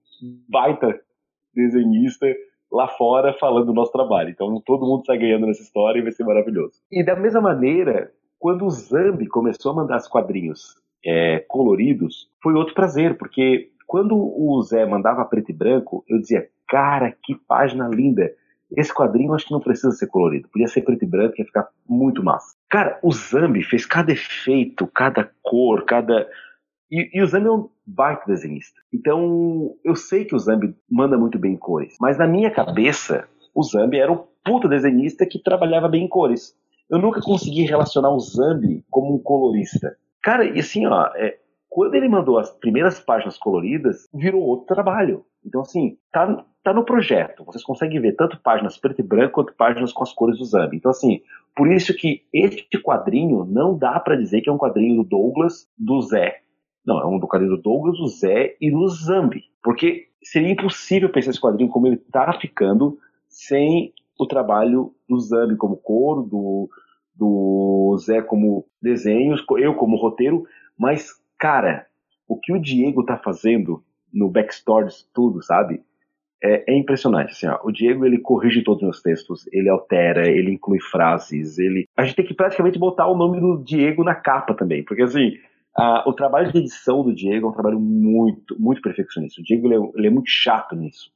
baita 0.47 0.99
desenhista 1.53 2.27
lá 2.71 2.87
fora 2.87 3.33
falando 3.39 3.67
do 3.67 3.73
nosso 3.73 3.91
trabalho. 3.91 4.29
Então 4.29 4.61
todo 4.65 4.85
mundo 4.85 5.05
sai 5.05 5.17
ganhando 5.17 5.47
nessa 5.47 5.61
história 5.61 5.99
e 5.99 6.03
vai 6.03 6.11
ser 6.11 6.23
maravilhoso. 6.23 6.73
E 6.91 7.03
da 7.03 7.15
mesma 7.15 7.41
maneira, 7.41 8.11
quando 8.39 8.65
o 8.65 8.69
Zambi 8.69 9.27
começou 9.27 9.71
a 9.71 9.75
mandar 9.75 9.97
os 9.97 10.07
quadrinhos 10.07 10.75
é, 11.05 11.39
coloridos, 11.47 12.29
foi 12.41 12.53
outro 12.53 12.73
prazer, 12.73 13.17
porque 13.17 13.69
quando 13.91 14.15
o 14.15 14.61
Zé 14.61 14.85
mandava 14.85 15.25
preto 15.25 15.51
e 15.51 15.53
branco, 15.53 16.03
eu 16.07 16.17
dizia, 16.19 16.47
cara, 16.67 17.13
que 17.23 17.35
página 17.35 17.89
linda. 17.89 18.31
Esse 18.71 18.93
quadrinho 18.93 19.33
acho 19.33 19.47
que 19.47 19.51
não 19.51 19.59
precisa 19.59 19.91
ser 19.91 20.07
colorido. 20.07 20.47
Podia 20.47 20.67
ser 20.67 20.81
preto 20.81 21.03
e 21.03 21.07
branco, 21.07 21.35
ia 21.37 21.45
ficar 21.45 21.67
muito 21.87 22.23
massa. 22.23 22.55
Cara, 22.69 22.97
o 23.03 23.11
Zambi 23.11 23.61
fez 23.63 23.85
cada 23.85 24.13
efeito, 24.13 24.87
cada 24.87 25.29
cor, 25.43 25.83
cada. 25.83 26.25
E, 26.91 27.09
e, 27.13 27.21
o 27.21 27.27
Zambi 27.27 27.47
é 27.47 27.51
um 27.51 27.69
baita 27.85 28.23
desenhista. 28.27 28.79
Então, 28.93 29.73
eu 29.83 29.95
sei 29.95 30.25
que 30.25 30.35
o 30.35 30.39
Zambi 30.39 30.75
manda 30.89 31.17
muito 31.17 31.39
bem 31.39 31.53
em 31.53 31.57
cores. 31.57 31.95
Mas 32.01 32.17
na 32.17 32.27
minha 32.27 32.51
cabeça, 32.51 33.27
o 33.55 33.63
Zambi 33.63 33.97
era 33.97 34.11
um 34.11 34.25
puta 34.43 34.67
desenhista 34.67 35.25
que 35.25 35.41
trabalhava 35.41 35.87
bem 35.87 36.03
em 36.03 36.09
cores. 36.09 36.53
Eu 36.89 36.99
nunca 36.99 37.21
consegui 37.21 37.63
relacionar 37.63 38.09
o 38.09 38.19
Zambi 38.19 38.83
como 38.89 39.15
um 39.15 39.19
colorista. 39.19 39.95
Cara, 40.21 40.43
e 40.43 40.59
assim, 40.59 40.85
ó, 40.85 41.09
é, 41.15 41.37
quando 41.69 41.95
ele 41.95 42.09
mandou 42.09 42.37
as 42.37 42.51
primeiras 42.51 42.99
páginas 42.99 43.37
coloridas, 43.37 44.09
virou 44.13 44.41
outro 44.41 44.65
trabalho. 44.65 45.25
Então, 45.45 45.61
assim, 45.61 45.97
tá, 46.11 46.45
tá 46.61 46.73
no 46.73 46.83
projeto. 46.83 47.45
Vocês 47.45 47.63
conseguem 47.63 48.01
ver 48.01 48.17
tanto 48.17 48.37
páginas 48.41 48.77
preto 48.77 48.99
e 48.99 49.03
branco 49.03 49.35
quanto 49.35 49.55
páginas 49.55 49.93
com 49.93 50.03
as 50.03 50.11
cores 50.11 50.37
do 50.37 50.43
Zambi. 50.43 50.75
Então, 50.75 50.91
assim, 50.91 51.21
por 51.55 51.71
isso 51.71 51.93
que 51.95 52.23
este 52.33 52.77
quadrinho 52.81 53.45
não 53.45 53.77
dá 53.77 53.97
para 53.99 54.17
dizer 54.17 54.41
que 54.41 54.49
é 54.49 54.53
um 54.53 54.57
quadrinho 54.57 55.01
do 55.01 55.09
Douglas, 55.09 55.67
do 55.77 56.01
Zé. 56.01 56.41
Não, 56.85 56.99
é 56.99 57.05
um 57.05 57.19
do 57.19 57.27
quadrinho 57.27 57.55
do 57.55 57.61
Douglas, 57.61 57.97
do 57.97 58.07
Zé 58.07 58.55
e 58.59 58.71
do 58.71 58.87
Zambi. 58.87 59.43
Porque 59.63 60.07
seria 60.23 60.51
impossível 60.51 61.09
pensar 61.09 61.31
esse 61.31 61.41
quadrinho 61.41 61.69
como 61.69 61.87
ele 61.87 61.97
tá 61.97 62.31
ficando 62.39 62.97
sem 63.27 63.93
o 64.19 64.25
trabalho 64.25 64.93
do 65.07 65.19
Zambi 65.19 65.55
como 65.55 65.77
cor, 65.77 66.23
do, 66.27 66.69
do 67.15 67.97
Zé 67.99 68.21
como 68.21 68.65
desenhos, 68.81 69.43
eu 69.57 69.75
como 69.75 69.97
roteiro, 69.97 70.45
mas, 70.77 71.13
cara, 71.37 71.87
o 72.27 72.37
que 72.37 72.53
o 72.53 72.61
Diego 72.61 73.05
tá 73.05 73.17
fazendo 73.17 73.83
no 74.13 74.29
backstories, 74.29 75.07
tudo, 75.13 75.41
sabe? 75.41 75.81
É, 76.43 76.73
é 76.73 76.77
impressionante. 76.77 77.31
Assim, 77.31 77.47
ó, 77.47 77.59
o 77.63 77.71
Diego 77.71 78.05
ele 78.05 78.17
corrige 78.17 78.63
todos 78.63 78.81
os 78.81 78.83
meus 78.83 79.01
textos, 79.01 79.47
ele 79.53 79.69
altera, 79.69 80.29
ele 80.29 80.51
inclui 80.51 80.79
frases, 80.79 81.59
ele. 81.59 81.87
A 81.95 82.03
gente 82.03 82.15
tem 82.15 82.25
que 82.25 82.33
praticamente 82.33 82.79
botar 82.79 83.07
o 83.07 83.17
nome 83.17 83.39
do 83.39 83.63
Diego 83.63 84.03
na 84.03 84.15
capa 84.15 84.53
também, 84.53 84.83
porque 84.83 85.03
assim. 85.03 85.37
A, 85.75 86.07
o 86.07 86.13
trabalho 86.13 86.51
de 86.51 86.59
edição 86.59 87.03
do 87.03 87.13
Diego 87.13 87.47
é 87.47 87.49
um 87.49 87.53
trabalho 87.53 87.79
muito, 87.79 88.59
muito 88.59 88.81
perfeccionista. 88.81 89.41
O 89.41 89.43
Diego 89.43 89.67
ele 89.67 89.75
é, 89.75 89.91
ele 89.95 90.07
é 90.07 90.11
muito 90.11 90.29
chato 90.29 90.75
nisso 90.75 91.11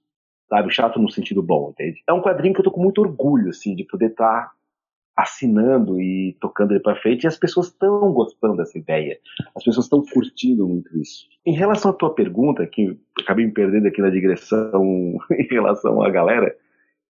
sabe? 0.50 0.74
Chato 0.74 1.00
no 1.00 1.10
sentido 1.10 1.42
bom, 1.42 1.72
entende? 1.72 2.02
É 2.08 2.14
um 2.14 2.22
quadrinho 2.22 2.54
que 2.54 2.60
eu 2.60 2.64
tô 2.64 2.72
com 2.72 2.82
muito 2.82 3.02
orgulho, 3.02 3.50
assim, 3.50 3.76
de 3.76 3.84
poder 3.84 4.12
estar 4.12 4.46
tá 4.46 4.52
assinando 5.16 6.00
e 6.02 6.36
tocando 6.42 6.72
ele 6.72 6.82
para 6.82 7.00
frente, 7.00 7.24
e 7.24 7.28
as 7.28 7.38
pessoas 7.38 7.68
estão 7.68 8.12
gostando 8.12 8.58
dessa 8.58 8.78
ideia. 8.78 9.18
As 9.56 9.64
pessoas 9.64 9.86
estão 9.86 10.04
curtindo 10.04 10.68
muito 10.68 10.98
isso. 11.00 11.26
Em 11.46 11.56
relação 11.56 11.92
à 11.92 11.94
tua 11.94 12.14
pergunta, 12.14 12.68
que 12.68 13.00
acabei 13.22 13.46
me 13.46 13.54
perdendo 13.54 13.88
aqui 13.88 14.02
na 14.02 14.10
digressão 14.10 14.84
em 15.32 15.48
relação 15.50 16.02
à 16.02 16.10
galera, 16.10 16.56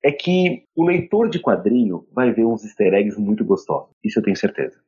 é 0.04 0.12
que 0.12 0.64
o 0.76 0.86
leitor 0.86 1.30
de 1.30 1.40
quadrinho 1.40 2.06
vai 2.14 2.32
ver 2.32 2.46
uns 2.46 2.64
easter 2.64 2.94
eggs 2.94 3.20
muito 3.20 3.44
gostosos. 3.44 3.90
Isso 4.04 4.20
eu 4.20 4.24
tenho 4.24 4.38
certeza. 4.38 4.80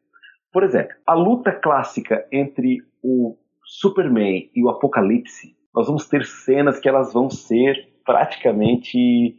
Por 0.52 0.64
exemplo, 0.64 0.95
a 1.06 1.14
luta 1.14 1.52
clássica 1.52 2.26
entre 2.32 2.80
o 3.03 3.38
Superman 3.64 4.49
e 4.56 4.64
o 4.64 4.69
Apocalipse, 4.69 5.56
nós 5.74 5.88
vamos 5.88 6.07
ter 6.07 6.26
cenas 6.26 6.80
que 6.80 6.88
elas 6.90 7.14
vão 7.14 7.30
ser 7.30 7.76
praticamente 8.06 9.36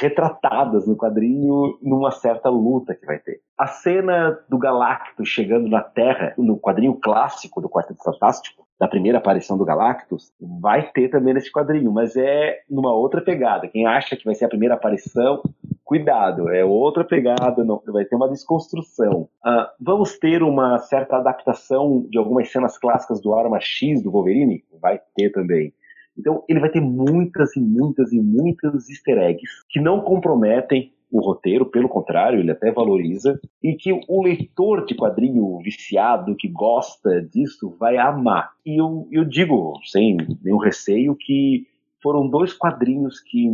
retratadas 0.00 0.86
no 0.86 0.96
quadrinho 0.96 1.78
numa 1.82 2.10
certa 2.10 2.48
luta 2.48 2.94
que 2.94 3.04
vai 3.04 3.18
ter. 3.18 3.40
A 3.56 3.66
cena 3.66 4.38
do 4.48 4.58
Galactus 4.58 5.28
chegando 5.28 5.68
na 5.68 5.82
Terra, 5.82 6.34
no 6.38 6.58
quadrinho 6.58 6.94
clássico 6.94 7.60
do 7.60 7.68
Quarteto 7.68 8.02
Fantástico, 8.02 8.66
da 8.78 8.86
primeira 8.86 9.18
aparição 9.18 9.58
do 9.58 9.64
Galactus, 9.64 10.32
vai 10.60 10.88
ter 10.92 11.08
também 11.08 11.34
nesse 11.34 11.50
quadrinho, 11.50 11.90
mas 11.90 12.16
é 12.16 12.60
numa 12.70 12.94
outra 12.94 13.20
pegada. 13.20 13.66
Quem 13.66 13.86
acha 13.86 14.16
que 14.16 14.24
vai 14.24 14.34
ser 14.34 14.44
a 14.44 14.48
primeira 14.48 14.74
aparição, 14.74 15.42
cuidado, 15.88 16.50
é 16.50 16.62
outra 16.62 17.02
pegada, 17.02 17.64
não, 17.64 17.82
vai 17.86 18.04
ter 18.04 18.14
uma 18.14 18.28
desconstrução. 18.28 19.22
Uh, 19.42 19.66
vamos 19.80 20.18
ter 20.18 20.42
uma 20.42 20.78
certa 20.80 21.16
adaptação 21.16 22.06
de 22.10 22.18
algumas 22.18 22.52
cenas 22.52 22.76
clássicas 22.76 23.22
do 23.22 23.34
Arma 23.34 23.58
X 23.58 24.02
do 24.02 24.10
Wolverine? 24.10 24.62
Vai 24.82 25.00
ter 25.16 25.30
também. 25.30 25.72
Então 26.14 26.44
ele 26.46 26.60
vai 26.60 26.68
ter 26.68 26.82
muitas 26.82 27.56
e 27.56 27.60
muitas 27.60 28.12
e 28.12 28.20
muitas 28.20 28.90
easter 28.90 29.16
eggs 29.16 29.64
que 29.70 29.80
não 29.80 30.02
comprometem 30.02 30.92
o 31.10 31.20
roteiro, 31.20 31.64
pelo 31.64 31.88
contrário, 31.88 32.38
ele 32.38 32.50
até 32.50 32.70
valoriza, 32.70 33.40
e 33.62 33.72
que 33.72 33.90
o 34.06 34.22
leitor 34.22 34.84
de 34.84 34.94
quadrinho 34.94 35.58
viciado, 35.60 36.36
que 36.36 36.48
gosta 36.48 37.22
disso, 37.22 37.74
vai 37.80 37.96
amar. 37.96 38.50
E 38.66 38.78
eu, 38.78 39.08
eu 39.10 39.24
digo, 39.24 39.72
sem 39.86 40.18
nenhum 40.44 40.58
receio, 40.58 41.16
que 41.18 41.66
foram 42.02 42.28
dois 42.28 42.52
quadrinhos 42.52 43.20
que 43.20 43.48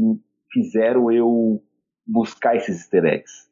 fizeram 0.52 1.12
eu 1.12 1.62
buscar 2.06 2.56
esses 2.56 2.76
easter 2.76 3.05
eggs. 3.05 3.48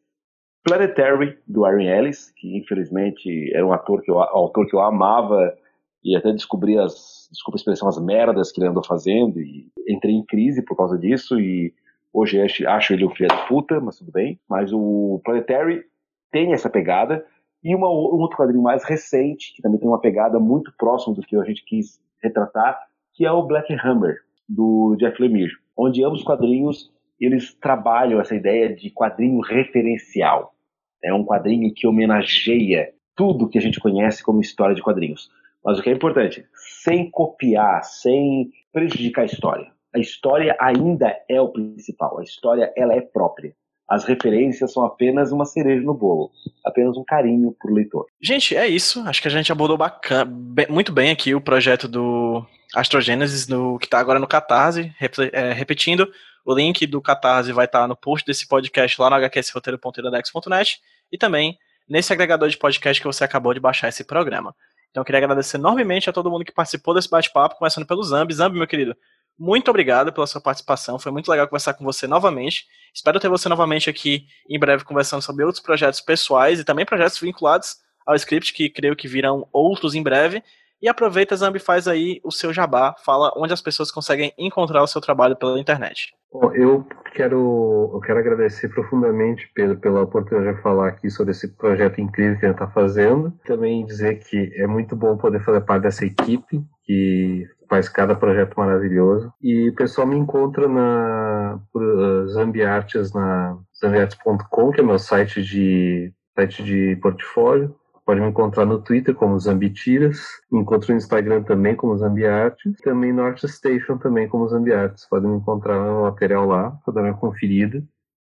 Planetary, 0.64 1.38
do 1.46 1.64
Aaron 1.64 1.80
Ellis, 1.80 2.30
que 2.36 2.56
infelizmente 2.56 3.52
era 3.52 3.66
um 3.66 3.72
ator 3.72 4.00
que 4.02 4.10
eu, 4.10 4.20
autor 4.20 4.66
que 4.66 4.76
eu 4.76 4.80
amava 4.80 5.56
e 6.04 6.16
até 6.16 6.32
descobri 6.32 6.78
as, 6.78 7.28
desculpa 7.32 7.56
a 7.56 7.60
expressão, 7.60 7.88
as 7.88 8.00
merdas 8.00 8.52
que 8.52 8.60
ele 8.60 8.68
andou 8.68 8.84
fazendo 8.84 9.40
e 9.40 9.70
entrei 9.88 10.14
em 10.14 10.24
crise 10.24 10.62
por 10.62 10.76
causa 10.76 10.96
disso 10.96 11.40
e 11.40 11.74
hoje 12.12 12.40
acho 12.40 12.92
ele 12.92 13.04
um 13.04 13.10
filho 13.10 13.28
de 13.28 13.48
puta, 13.48 13.80
mas 13.80 13.98
tudo 13.98 14.12
bem. 14.12 14.38
Mas 14.48 14.72
o 14.72 15.20
Planetary 15.24 15.84
tem 16.30 16.52
essa 16.52 16.70
pegada 16.70 17.24
e 17.62 17.74
uma, 17.74 17.88
um 17.88 18.20
outro 18.20 18.36
quadrinho 18.36 18.62
mais 18.62 18.84
recente, 18.84 19.54
que 19.54 19.62
também 19.62 19.78
tem 19.78 19.88
uma 19.88 20.00
pegada 20.00 20.38
muito 20.38 20.72
próxima 20.76 21.14
do 21.14 21.22
que 21.22 21.36
a 21.36 21.44
gente 21.44 21.64
quis 21.64 22.00
retratar, 22.22 22.78
que 23.14 23.24
é 23.24 23.32
o 23.32 23.42
Black 23.42 23.72
Hammer, 23.72 24.18
do 24.48 24.96
Jeff 24.98 25.20
Lemire, 25.20 25.52
onde 25.76 26.04
ambos 26.04 26.22
quadrinhos 26.22 26.92
eles 27.26 27.54
trabalham 27.54 28.20
essa 28.20 28.34
ideia 28.34 28.74
de 28.74 28.90
quadrinho 28.90 29.40
referencial. 29.40 30.54
É 31.02 31.12
um 31.12 31.24
quadrinho 31.24 31.72
que 31.74 31.86
homenageia 31.86 32.92
tudo 33.14 33.48
que 33.48 33.58
a 33.58 33.60
gente 33.60 33.80
conhece 33.80 34.22
como 34.22 34.40
história 34.40 34.74
de 34.74 34.82
quadrinhos. 34.82 35.30
Mas 35.64 35.78
o 35.78 35.82
que 35.82 35.90
é 35.90 35.92
importante, 35.92 36.44
sem 36.84 37.10
copiar, 37.10 37.82
sem 37.84 38.50
prejudicar 38.72 39.22
a 39.22 39.26
história. 39.26 39.72
A 39.94 39.98
história 39.98 40.56
ainda 40.58 41.14
é 41.28 41.40
o 41.40 41.48
principal. 41.48 42.18
A 42.18 42.22
história 42.22 42.72
ela 42.76 42.94
é 42.94 43.00
própria. 43.00 43.54
As 43.88 44.04
referências 44.04 44.72
são 44.72 44.84
apenas 44.86 45.32
uma 45.32 45.44
cereja 45.44 45.82
no 45.82 45.92
bolo, 45.92 46.30
apenas 46.64 46.96
um 46.96 47.04
carinho 47.04 47.54
pro 47.60 47.74
leitor. 47.74 48.06
Gente, 48.22 48.56
é 48.56 48.66
isso. 48.66 49.00
Acho 49.00 49.20
que 49.20 49.28
a 49.28 49.30
gente 49.30 49.52
abordou 49.52 49.76
bacana, 49.76 50.24
bem, 50.24 50.66
muito 50.70 50.92
bem 50.92 51.10
aqui 51.10 51.34
o 51.34 51.40
projeto 51.40 51.86
do 51.86 52.42
Astrogênesis, 52.74 53.46
no, 53.46 53.78
que 53.78 53.84
está 53.84 53.98
agora 53.98 54.18
no 54.18 54.26
Catarse. 54.26 54.90
Rep, 54.98 55.14
é, 55.32 55.52
repetindo, 55.52 56.08
o 56.44 56.54
link 56.54 56.86
do 56.86 57.00
Catarse 57.00 57.52
vai 57.52 57.66
estar 57.66 57.86
no 57.86 57.96
post 57.96 58.26
desse 58.26 58.46
podcast 58.46 59.00
lá 59.00 59.10
no 59.10 59.16
hqsroteiro.iradex.net 59.16 60.80
e 61.10 61.18
também 61.18 61.58
nesse 61.88 62.12
agregador 62.12 62.48
de 62.48 62.56
podcast 62.56 63.00
que 63.00 63.06
você 63.06 63.24
acabou 63.24 63.52
de 63.54 63.60
baixar 63.60 63.88
esse 63.88 64.04
programa. 64.04 64.54
Então 64.90 65.00
eu 65.00 65.04
queria 65.04 65.18
agradecer 65.18 65.56
enormemente 65.56 66.10
a 66.10 66.12
todo 66.12 66.30
mundo 66.30 66.44
que 66.44 66.52
participou 66.52 66.94
desse 66.94 67.08
bate-papo, 67.08 67.56
começando 67.56 67.86
pelo 67.86 68.02
Zambi. 68.02 68.34
Zambi, 68.34 68.58
meu 68.58 68.66
querido, 68.66 68.96
muito 69.38 69.68
obrigado 69.70 70.12
pela 70.12 70.26
sua 70.26 70.40
participação. 70.40 70.98
Foi 70.98 71.10
muito 71.10 71.30
legal 71.30 71.48
conversar 71.48 71.74
com 71.74 71.84
você 71.84 72.06
novamente. 72.06 72.66
Espero 72.94 73.18
ter 73.18 73.28
você 73.28 73.48
novamente 73.48 73.88
aqui 73.88 74.26
em 74.48 74.58
breve 74.58 74.84
conversando 74.84 75.22
sobre 75.22 75.44
outros 75.44 75.62
projetos 75.62 76.00
pessoais 76.00 76.60
e 76.60 76.64
também 76.64 76.84
projetos 76.84 77.18
vinculados 77.18 77.76
ao 78.06 78.14
script, 78.16 78.52
que 78.52 78.68
creio 78.68 78.94
que 78.94 79.08
virão 79.08 79.48
outros 79.52 79.94
em 79.94 80.02
breve. 80.02 80.42
E 80.82 80.88
aproveita, 80.88 81.36
Zambi, 81.36 81.60
faz 81.60 81.86
aí 81.86 82.20
o 82.24 82.32
seu 82.32 82.52
jabá, 82.52 82.92
fala 83.04 83.32
onde 83.36 83.52
as 83.52 83.62
pessoas 83.62 83.92
conseguem 83.92 84.32
encontrar 84.36 84.82
o 84.82 84.86
seu 84.88 85.00
trabalho 85.00 85.36
pela 85.36 85.60
internet. 85.60 86.12
Bom, 86.32 86.52
eu 86.54 86.84
quero, 87.14 87.90
eu 87.94 88.00
quero 88.00 88.18
agradecer 88.18 88.68
profundamente, 88.68 89.48
Pedro, 89.54 89.78
pela 89.78 90.02
oportunidade 90.02 90.56
de 90.56 90.62
falar 90.62 90.88
aqui 90.88 91.08
sobre 91.08 91.30
esse 91.30 91.56
projeto 91.56 92.00
incrível 92.00 92.36
que 92.36 92.46
a 92.46 92.48
gente 92.48 92.60
está 92.60 92.68
fazendo. 92.68 93.32
Também 93.44 93.86
dizer 93.86 94.18
que 94.24 94.50
é 94.56 94.66
muito 94.66 94.96
bom 94.96 95.16
poder 95.16 95.44
fazer 95.44 95.60
parte 95.60 95.84
dessa 95.84 96.04
equipe 96.04 96.60
que 96.84 97.46
faz 97.68 97.88
cada 97.88 98.16
projeto 98.16 98.54
maravilhoso. 98.56 99.32
E 99.40 99.68
o 99.68 99.74
pessoal 99.76 100.06
me 100.06 100.16
encontra 100.16 100.66
na 100.66 101.60
uh, 101.74 102.28
Zambiartes, 102.28 103.12
na 103.12 103.56
zambiartes.com, 103.80 104.72
que 104.72 104.80
é 104.80 104.84
meu 104.84 104.98
site 104.98 105.42
de, 105.42 106.12
site 106.34 106.64
de 106.64 106.96
portfólio. 107.00 107.74
Pode 108.12 108.20
me 108.20 108.28
encontrar 108.28 108.66
no 108.66 108.78
Twitter 108.78 109.14
como 109.14 109.40
Zambitiras, 109.40 110.18
encontro 110.52 110.92
no 110.92 110.98
Instagram 110.98 111.44
também 111.44 111.74
como 111.74 111.96
Zambiartes, 111.96 112.76
também 112.82 113.10
no 113.10 113.22
ArtStation 113.22 113.96
também 113.96 114.28
como 114.28 114.46
Zambiartes. 114.46 115.06
Podem 115.08 115.30
me 115.30 115.38
encontrar 115.38 115.78
no 115.78 116.02
material 116.02 116.46
lá 116.46 116.72
para 116.84 116.92
dar 116.92 117.04
uma 117.04 117.16
conferida. 117.16 117.82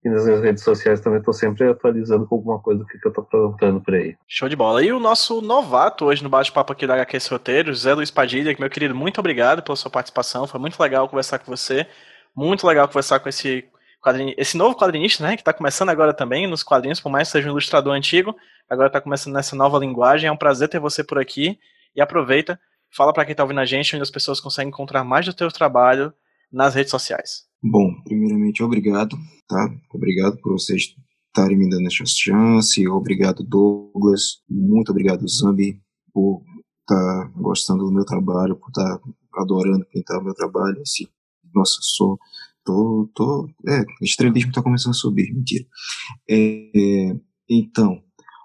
E 0.05 0.09
nas 0.09 0.26
minhas 0.26 0.40
redes 0.40 0.62
sociais 0.62 1.01
também 1.01 1.18
estou 1.18 1.34
sempre 1.34 1.68
atualizando 1.68 2.24
com 2.24 2.36
alguma 2.36 2.60
coisa 2.60 2.84
que, 2.84 3.05
eu 3.05 3.09
estou 3.09 3.24
aprontando 3.24 3.80
por 3.80 3.94
aí. 3.94 4.14
Show 4.28 4.48
de 4.48 4.55
bola. 4.55 4.80
E 4.80 4.92
o 4.92 5.01
nosso 5.01 5.42
novato 5.42 6.05
hoje 6.05 6.22
no 6.22 6.28
bate-papo 6.28 6.72
aqui 6.72 6.86
da 6.86 6.94
HQS 6.94 7.26
Roteiro, 7.26 7.74
Zé 7.74 7.94
Luiz 7.94 8.12
Padilha, 8.12 8.55
meu 8.56 8.70
querido, 8.70 8.94
muito 8.94 9.18
obrigado 9.18 9.60
pela 9.60 9.74
sua 9.74 9.90
participação. 9.90 10.46
Foi 10.46 10.60
muito 10.60 10.80
legal 10.80 11.09
conversar 11.09 11.40
com 11.40 11.51
você. 11.51 11.84
Muito 12.36 12.64
legal 12.64 12.86
conversar 12.86 13.18
com 13.18 13.28
esse 13.28 13.64
esse 14.36 14.56
novo 14.56 14.76
quadrinista, 14.76 15.22
né, 15.22 15.36
que 15.36 15.43
está 15.43 15.52
começando 15.52 15.89
agora 15.89 16.12
também 16.12 16.47
nos 16.47 16.62
quadrinhos, 16.62 17.01
por 17.01 17.10
mais 17.10 17.28
que 17.28 17.32
seja 17.32 17.48
um 17.48 17.52
ilustrador 17.52 17.94
antigo, 17.94 18.35
agora 18.68 18.89
está 18.89 19.01
começando 19.01 19.35
nessa 19.35 19.56
nova 19.56 19.78
linguagem. 19.78 20.28
É 20.28 20.32
um 20.32 20.36
prazer 20.36 20.68
ter 20.68 20.81
você 20.81 21.02
por 21.02 21.18
aqui. 21.18 21.59
E 21.97 22.01
aproveita, 22.01 22.59
fala 22.94 23.12
para 23.12 23.24
quem 23.24 23.32
está 23.32 23.44
ouvindo 23.44 23.60
a 23.60 23.64
gente 23.64 23.94
onde 23.94 24.02
as 24.02 24.10
pessoas 24.10 24.40
conseguem 24.40 24.68
encontrar 24.68 25.05
mais 25.05 25.24
do 25.26 25.32
teu 25.32 25.48
trabalho 25.48 26.12
nas 26.52 26.74
redes 26.74 26.90
sociais. 26.90 27.44
Bom, 27.62 27.94
primeiramente, 28.02 28.62
obrigado, 28.62 29.16
tá? 29.48 29.70
Obrigado 29.93 30.36
por 30.39 30.52
vocês 30.52 30.94
estarem 31.28 31.56
me 31.56 31.68
dando 31.68 31.86
essa 31.86 32.05
chance. 32.06 32.86
Obrigado, 32.89 33.43
Douglas. 33.43 34.43
Muito 34.48 34.90
obrigado, 34.90 35.26
Zambi, 35.26 35.81
por 36.12 36.43
estar 36.81 37.24
tá 37.24 37.32
gostando 37.36 37.85
do 37.85 37.93
meu 37.93 38.05
trabalho, 38.05 38.56
por 38.56 38.68
estar 38.68 38.98
tá 38.98 39.05
adorando 39.36 39.86
pintar 39.86 40.20
o 40.20 40.24
meu 40.24 40.35
trabalho. 40.35 40.81
Assim, 40.82 41.09
nossa, 41.55 41.78
sou. 41.81 42.18
Tô, 42.65 43.11
tô, 43.15 43.49
é, 43.69 43.85
está 44.01 44.62
começando 44.62 44.93
a 44.93 44.95
subir, 44.95 45.32
mentira. 45.32 45.66
É, 46.28 47.15
então, 47.49 48.03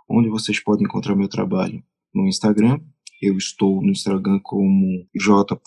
onde 0.10 0.30
vocês 0.30 0.60
podem 0.60 0.86
encontrar 0.86 1.16
meu 1.16 1.30
trabalho? 1.30 1.82
No 2.14 2.28
Instagram, 2.28 2.80
eu 3.22 3.38
estou 3.38 3.82
no 3.82 3.92
Instagram 3.92 4.40
como 4.44 5.08
j.l.padilha, 5.16 5.58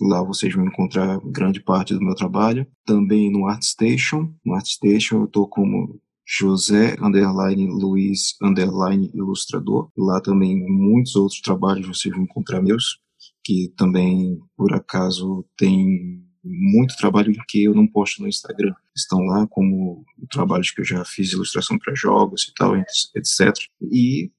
Lá 0.00 0.22
vocês 0.22 0.54
vão 0.54 0.66
encontrar 0.66 1.18
grande 1.24 1.60
parte 1.60 1.94
do 1.94 2.04
meu 2.04 2.14
trabalho. 2.14 2.66
Também 2.84 3.32
no 3.32 3.46
ArtStation. 3.48 4.30
No 4.44 4.54
ArtStation 4.54 5.16
eu 5.16 5.24
estou 5.24 5.48
como 5.48 5.98
José 6.26 6.96
underline 7.00 7.66
Luiz 7.66 8.36
underline 8.42 9.10
ilustrador. 9.14 9.88
Lá 9.96 10.20
também 10.20 10.56
muitos 10.68 11.16
outros 11.16 11.40
trabalhos 11.40 11.86
vocês 11.86 12.14
vão 12.14 12.24
encontrar 12.24 12.60
meus, 12.60 13.00
que 13.46 13.72
também 13.76 14.40
por 14.56 14.74
acaso 14.74 15.46
tem 15.56 16.26
muito 16.44 16.96
trabalho 16.96 17.32
que 17.48 17.62
eu 17.62 17.74
não 17.74 17.86
posto 17.86 18.22
no 18.22 18.28
Instagram. 18.28 18.74
Estão 18.94 19.20
lá 19.20 19.46
como 19.46 20.04
trabalhos 20.30 20.72
que 20.72 20.80
eu 20.80 20.84
já 20.84 21.04
fiz 21.04 21.32
ilustração 21.32 21.78
para 21.78 21.94
jogos 21.94 22.48
e 22.48 22.54
tal, 22.54 22.76
etc. 22.76 23.54
E 23.92 24.32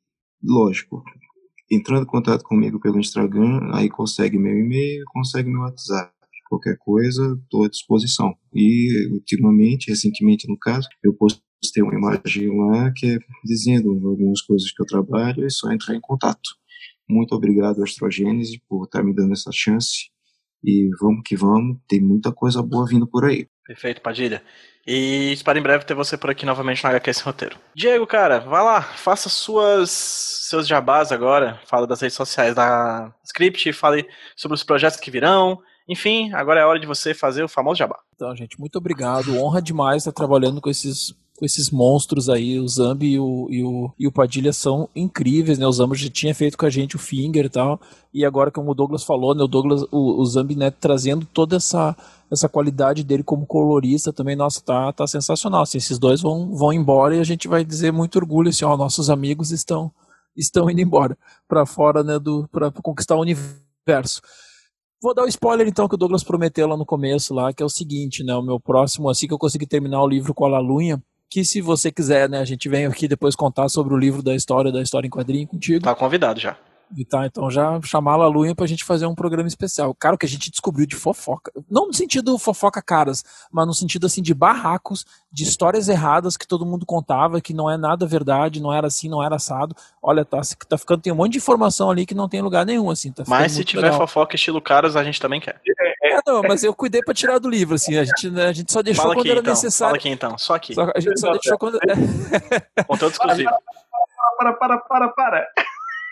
lógico, 0.44 1.04
entrando 1.72 2.04
em 2.04 2.08
contato 2.08 2.44
comigo 2.44 2.82
pelo 2.82 3.00
Instagram, 3.00 3.72
aí 3.74 3.90
consegue 3.90 4.38
meu 4.38 4.58
e-mail, 4.58 5.04
consegue 5.08 5.50
meu 5.50 5.62
WhatsApp. 5.62 6.12
Qualquer 6.50 6.78
coisa, 6.78 7.38
estou 7.44 7.64
à 7.66 7.70
disposição. 7.70 8.34
E, 8.54 9.10
ultimamente, 9.12 9.90
recentemente 9.90 10.48
no 10.50 10.58
caso, 10.58 10.88
eu 11.04 11.14
postei 11.14 11.84
uma 11.84 11.94
imagem 11.94 12.50
lá 12.58 12.92
que 12.96 13.06
é 13.06 13.18
dizendo 13.44 13.90
algumas 13.90 14.42
coisas 14.42 14.72
que 14.72 14.82
eu 14.82 14.86
trabalho, 14.86 15.46
é 15.46 15.50
só 15.50 15.72
entrar 15.72 15.96
em 15.96 16.02
contato. 16.02 16.50
Muito 17.10 17.34
obrigado, 17.34 17.84
Astrogênese, 17.84 18.62
por 18.68 18.86
estar 18.86 19.04
me 19.04 19.14
dando 19.14 19.34
essa 19.34 19.52
chance. 19.54 20.10
E 20.64 20.90
vamos 21.00 21.22
que 21.26 21.36
vamos, 21.36 21.78
tem 21.88 22.02
muita 22.02 22.32
coisa 22.32 22.62
boa 22.62 22.86
vindo 22.86 23.08
por 23.08 23.26
aí. 23.26 23.48
Perfeito, 23.66 24.02
Padilha. 24.02 24.42
E 24.86 25.34
espero 25.34 25.60
em 25.60 25.62
breve 25.62 25.84
ter 25.84 25.94
você 25.94 26.18
por 26.18 26.30
aqui 26.30 26.46
novamente 26.46 26.82
no 26.82 26.90
HQ 26.90 27.10
Esse 27.10 27.24
Roteiro. 27.24 27.58
Diego, 27.76 28.08
cara, 28.08 28.40
vai 28.40 28.64
lá, 28.64 28.82
faça 28.82 29.28
suas 29.28 29.92
seus 29.92 30.66
jabás 30.66 31.12
agora, 31.12 31.60
fala 31.66 31.86
das 31.86 32.00
redes 32.00 32.16
sociais 32.16 32.56
da 32.56 33.14
Script, 33.26 33.74
fale 33.74 34.08
sobre 34.36 34.56
os 34.56 34.64
projetos 34.64 35.00
que 35.00 35.12
virão. 35.12 35.60
Enfim, 35.90 36.32
agora 36.34 36.62
é 36.62 36.64
a 36.64 36.68
hora 36.68 36.80
de 36.80 36.88
você 36.88 37.14
fazer 37.14 37.44
o 37.44 37.50
famoso 37.50 37.80
jabá. 37.80 38.00
Então, 38.16 38.34
gente, 38.36 38.58
muito 38.60 38.78
obrigado. 38.78 39.38
Honra 39.38 39.62
demais 39.62 40.04
estar 40.04 40.14
trabalhando 40.14 40.62
com 40.62 40.70
esses 40.70 41.14
com 41.38 41.46
esses 41.46 41.70
monstros 41.70 42.30
aí, 42.30 42.60
o 42.60 42.68
Zambi 42.68 43.12
e 43.12 43.20
o, 43.20 43.48
e 43.52 43.64
o, 43.64 43.94
e 44.00 44.08
o 44.08 44.12
Padilha 44.12 44.52
são 44.52 44.90
incríveis, 44.96 45.60
né? 45.60 45.68
O 45.68 45.72
Zambi 45.72 45.96
já 45.96 46.10
tinha 46.10 46.34
feito 46.34 46.58
com 46.58 46.66
a 46.66 46.70
gente 46.70 46.96
o 46.96 47.00
Finger 47.00 47.46
e 47.46 47.50
tal, 47.50 47.80
e 48.12 48.26
agora 48.26 48.50
como 48.50 48.72
o 48.72 48.74
Douglas 48.74 49.04
falou, 49.04 49.36
né, 49.36 49.44
o 49.44 49.48
Douglas, 49.48 49.84
o, 49.92 50.20
o 50.20 50.26
Zambi, 50.26 50.56
né, 50.56 50.72
trazendo 50.72 51.28
toda 51.32 51.56
essa 51.58 51.96
essa 52.30 52.50
qualidade 52.50 53.04
dele 53.04 53.24
como 53.24 53.46
colorista 53.46 54.12
também, 54.12 54.36
nossa, 54.36 54.60
tá, 54.62 54.92
tá 54.92 55.08
sensacional. 55.08 55.62
Assim, 55.62 55.78
esses 55.78 55.98
dois 55.98 56.22
vão, 56.22 56.54
vão 56.54 56.74
embora 56.74 57.16
e 57.16 57.20
a 57.22 57.24
gente 57.24 57.48
vai 57.48 57.64
dizer 57.64 57.94
muito 57.94 58.18
orgulho 58.18 58.50
assim, 58.50 58.66
ó, 58.66 58.76
nossos 58.76 59.10
amigos 59.10 59.52
estão 59.52 59.92
estão 60.36 60.70
indo 60.70 60.82
embora 60.82 61.18
para 61.48 61.66
fora, 61.66 62.04
né, 62.04 62.18
do 62.20 62.48
para 62.52 62.72
conquistar 62.72 63.16
o 63.16 63.22
universo. 63.22 64.22
Vou 65.02 65.14
dar 65.14 65.22
o 65.22 65.26
um 65.26 65.30
spoiler 65.30 65.68
então 65.68 65.88
que 65.88 65.94
o 65.94 65.98
Douglas 65.98 66.24
prometeu 66.24 66.68
lá 66.68 66.76
no 66.76 66.86
começo 66.86 67.34
lá, 67.34 67.54
que 67.54 67.62
é 67.62 67.66
o 67.66 67.70
seguinte, 67.70 68.24
né, 68.24 68.36
o 68.36 68.42
meu 68.42 68.60
próximo, 68.60 69.08
assim 69.08 69.28
que 69.28 69.34
eu 69.34 69.38
conseguir 69.38 69.68
terminar 69.68 70.02
o 70.02 70.08
livro 70.08 70.34
com 70.34 70.44
a 70.46 70.50
Lalunha, 70.50 71.02
que 71.30 71.44
se 71.44 71.62
você 71.62 71.92
quiser, 71.92 72.30
né, 72.30 72.40
a 72.40 72.46
gente 72.46 72.68
vem 72.70 72.86
aqui 72.86 73.08
depois 73.08 73.36
contar 73.36 73.70
sobre 73.70 73.94
o 73.94 73.98
livro 73.98 74.22
da 74.22 74.36
história, 74.36 74.72
da 74.72 74.82
história 74.82 75.08
em 75.08 75.12
quadrinho 75.12 75.48
contigo. 75.48 75.84
Tá 75.84 75.96
convidado 75.96 76.40
já. 76.40 76.58
E 76.96 77.04
tá, 77.04 77.26
então 77.26 77.52
já 77.52 77.80
chamar 77.84 78.14
a 78.14 78.18
Lalunha 78.18 78.56
pra 78.56 78.66
gente 78.66 78.86
fazer 78.86 79.06
um 79.06 79.16
programa 79.16 79.48
especial. 79.48 79.94
Cara, 79.94 80.16
o 80.16 80.18
que 80.18 80.26
a 80.26 80.30
gente 80.30 80.50
descobriu 80.50 80.86
de 80.86 80.96
fofoca. 80.96 81.52
Não 81.70 81.88
no 81.88 81.94
sentido 81.94 82.38
fofoca 82.38 82.82
caras, 82.82 83.24
mas 83.52 83.68
no 83.68 83.74
sentido 83.74 84.06
assim 84.06 84.22
de 84.22 84.34
barracos, 84.34 85.06
de 85.32 85.44
histórias 85.44 85.90
erradas 85.90 86.38
que 86.38 86.48
todo 86.48 86.66
mundo 86.66 86.86
contava, 86.86 87.42
que 87.42 87.54
não 87.54 87.70
é 87.70 87.76
nada 87.76 88.06
verdade, 88.06 88.62
não 88.62 88.74
era 88.74 88.88
assim, 88.88 89.10
não 89.10 89.22
era 89.22 89.36
assado. 89.36 89.76
Olha, 90.02 90.24
tá, 90.24 90.40
tá 90.68 90.78
ficando, 90.78 91.02
tem 91.02 91.12
um 91.12 91.18
monte 91.18 91.34
de 91.34 91.40
informação 91.40 91.90
ali 91.90 92.06
que 92.06 92.16
não 92.16 92.30
tem 92.30 92.42
lugar 92.42 92.66
nenhum, 92.66 92.90
assim. 92.90 93.12
Tá 93.12 93.24
mas 93.28 93.52
se 93.52 93.66
tiver 93.66 93.82
legal. 93.82 94.00
fofoca 94.00 94.36
estilo 94.36 94.62
caras, 94.62 94.96
a 94.96 95.04
gente 95.04 95.20
também 95.20 95.42
quer. 95.42 95.60
É, 96.18 96.32
não, 96.32 96.42
mas 96.42 96.64
eu 96.64 96.74
cuidei 96.74 97.02
pra 97.02 97.14
tirar 97.14 97.38
do 97.38 97.50
livro, 97.50 97.76
assim. 97.76 97.96
A 97.98 98.04
gente, 98.04 98.30
né, 98.30 98.48
a 98.48 98.54
gente 98.54 98.72
só 98.72 98.82
deixou 98.82 99.04
Fala 99.04 99.16
quando 99.16 99.22
aqui, 99.22 99.32
era 99.32 99.40
então. 99.40 99.54
necessário. 99.54 99.90
Fala 99.92 99.98
aqui 99.98 100.10
então, 100.10 100.38
só 100.38 100.56
aqui. 100.56 100.74
Só, 100.74 100.92
a 100.96 101.00
gente 101.00 101.20
só 101.20 101.32
deixou 101.32 101.58
quando. 101.58 101.80
Conteúdo 102.88 103.12
exclusivo. 103.12 103.50
Para, 104.38 104.54
para, 104.54 104.78
para, 104.78 105.10
para. 105.10 105.48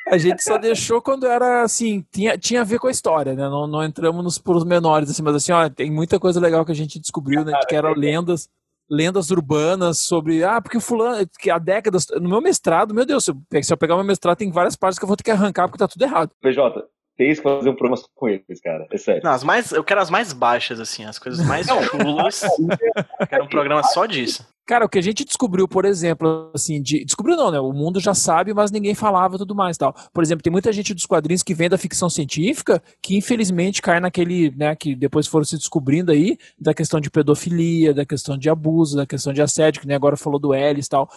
A 0.08 0.18
gente 0.20 0.44
só 0.44 0.58
deixou 0.58 1.02
quando 1.02 1.26
era 1.26 1.64
assim, 1.64 2.06
tinha, 2.12 2.38
tinha 2.38 2.62
a 2.62 2.64
ver 2.64 2.78
com 2.78 2.88
a 2.88 2.92
história, 2.92 3.34
né? 3.34 3.50
Não, 3.50 3.66
não 3.66 3.84
entramos 3.84 4.24
nos 4.24 4.38
puros 4.38 4.64
menores, 4.64 5.10
assim, 5.10 5.24
mas 5.24 5.36
assim, 5.36 5.52
ó, 5.52 5.68
tem 5.68 5.90
muita 5.90 6.20
coisa 6.20 6.40
legal 6.40 6.64
que 6.64 6.72
a 6.72 6.76
gente 6.76 7.00
descobriu, 7.00 7.44
né? 7.44 7.54
Que 7.68 7.76
eram 7.76 7.94
lendas, 7.94 8.48
lendas 8.88 9.32
urbanas 9.32 10.00
sobre, 10.00 10.44
ah, 10.44 10.62
porque 10.62 10.78
o 10.78 10.82
fulano, 10.82 11.28
que 11.40 11.50
há 11.50 11.58
décadas, 11.58 12.06
no 12.22 12.30
meu 12.30 12.40
mestrado, 12.40 12.94
meu 12.94 13.04
Deus, 13.04 13.26
se 13.26 13.32
eu, 13.32 13.64
se 13.64 13.74
eu 13.74 13.78
pegar 13.78 13.96
meu 13.96 14.04
mestrado, 14.04 14.38
tem 14.38 14.52
várias 14.52 14.76
partes 14.76 15.00
que 15.00 15.06
eu 15.06 15.08
vou 15.08 15.18
ter 15.18 15.24
que 15.24 15.32
arrancar 15.32 15.68
porque 15.68 15.80
tá 15.80 15.88
tudo 15.88 16.04
errado. 16.04 16.30
PJ, 16.40 16.84
tem 17.18 17.34
que 17.34 17.42
fazer 17.42 17.70
um 17.70 17.76
programa 17.76 18.02
com 18.14 18.28
eles, 18.28 18.62
cara. 18.62 18.86
É 18.92 18.98
sério. 18.98 19.22
Não, 19.24 19.32
as 19.32 19.44
mais, 19.44 19.72
eu 19.72 19.84
quero 19.84 20.02
as 20.02 20.10
mais 20.10 20.34
baixas, 20.34 20.80
assim, 20.80 21.06
as 21.06 21.18
coisas 21.18 21.46
mais 21.46 21.68
chulas. 21.68 22.44
eu 23.20 23.28
quero 23.28 23.44
um 23.46 23.48
programa 23.48 23.84
só 23.84 24.06
disso. 24.06 24.46
Cara, 24.66 24.84
o 24.84 24.90
que 24.90 24.98
a 24.98 25.02
gente 25.02 25.24
descobriu, 25.24 25.68
por 25.68 25.86
exemplo, 25.86 26.50
assim, 26.52 26.82
de, 26.82 27.06
descobriu 27.06 27.38
não, 27.38 27.52
né? 27.52 27.60
O 27.60 27.72
mundo 27.72 28.00
já 28.00 28.16
sabe, 28.16 28.52
mas 28.52 28.72
ninguém 28.72 28.96
falava 28.96 29.38
tudo 29.38 29.54
mais 29.54 29.78
tal. 29.78 29.94
Por 30.12 30.24
exemplo, 30.24 30.42
tem 30.42 30.52
muita 30.52 30.74
gente 30.74 30.92
dos 30.92 31.06
quadrinhos 31.06 31.44
que 31.44 31.54
vem 31.54 31.70
da 31.70 31.78
ficção 31.78 32.10
científica 32.10 32.82
que 33.00 33.16
infelizmente 33.16 33.80
cai 33.80 34.00
naquele, 34.00 34.52
né, 34.58 34.76
que 34.76 34.96
depois 34.96 35.28
foram 35.28 35.46
se 35.46 35.56
descobrindo 35.56 36.12
aí, 36.12 36.36
da 36.60 36.74
questão 36.74 37.00
de 37.00 37.12
pedofilia, 37.12 37.94
da 37.94 38.06
questão 38.06 38.36
de 38.36 38.50
abuso, 38.50 38.98
da 38.98 39.06
questão 39.06 39.32
de 39.32 39.42
assédio, 39.42 39.82
que 39.82 39.88
nem 39.88 39.96
agora 39.96 40.18
falou 40.18 40.40
do 40.40 40.52
Ellis 40.52 40.88
e 40.88 40.90
tal. 40.90 41.08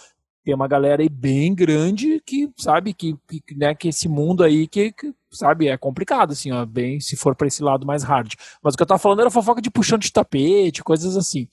Tem 0.49 0.55
uma 0.55 0.67
galera 0.67 1.03
aí 1.03 1.11
bem 1.11 1.55
grande 1.55 2.23
que, 2.25 2.51
sabe, 2.57 2.95
que, 2.95 3.15
que, 3.29 3.55
né, 3.55 3.75
que 3.75 3.89
esse 3.89 4.09
mundo 4.09 4.43
aí 4.43 4.67
que, 4.67 4.91
que 4.93 5.13
sabe, 5.31 5.69
é 5.69 5.77
complicado, 5.77 6.33
assim, 6.33 6.51
ó, 6.51 6.65
bem, 6.65 7.01
se 7.01 7.17
for 7.17 7.37
para 7.37 7.47
esse 7.47 7.63
lado 7.63 7.87
mais 7.87 8.03
hard. 8.03 8.33
Mas 8.63 8.73
o 8.73 8.77
que 8.79 8.83
eu 8.83 8.87
tava 8.87 8.99
falando 8.99 9.21
era 9.21 9.31
fofoca 9.31 9.61
de 9.61 9.71
puxão 9.71 9.99
de 9.99 10.11
tapete, 10.11 10.83
coisas 10.83 11.19
assim. 11.19 11.47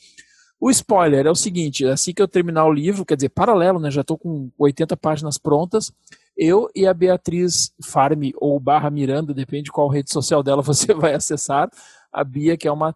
O 0.62 0.72
spoiler 0.72 1.26
é 1.26 1.30
o 1.30 1.36
seguinte: 1.36 1.86
assim 1.86 2.14
que 2.14 2.22
eu 2.22 2.28
terminar 2.28 2.64
o 2.64 2.72
livro, 2.72 3.04
quer 3.04 3.18
dizer, 3.18 3.28
paralelo, 3.28 3.82
né? 3.82 3.92
Já 3.92 4.00
estou 4.00 4.18
com 4.18 4.50
80 4.58 4.96
páginas 4.96 5.38
prontas. 5.38 5.92
Eu 6.38 6.70
e 6.74 6.88
a 6.88 6.94
Beatriz 6.94 7.74
Farm 7.84 8.32
ou 8.38 8.58
barra 8.62 8.90
Miranda, 8.90 9.34
depende 9.34 9.64
de 9.64 9.74
qual 9.74 9.90
rede 9.90 10.10
social 10.10 10.42
dela 10.42 10.62
você 10.64 10.94
vai 10.94 11.14
acessar. 11.14 11.70
A 12.14 12.24
Bia, 12.24 12.56
que 12.56 12.66
é 12.66 12.72
uma, 12.72 12.96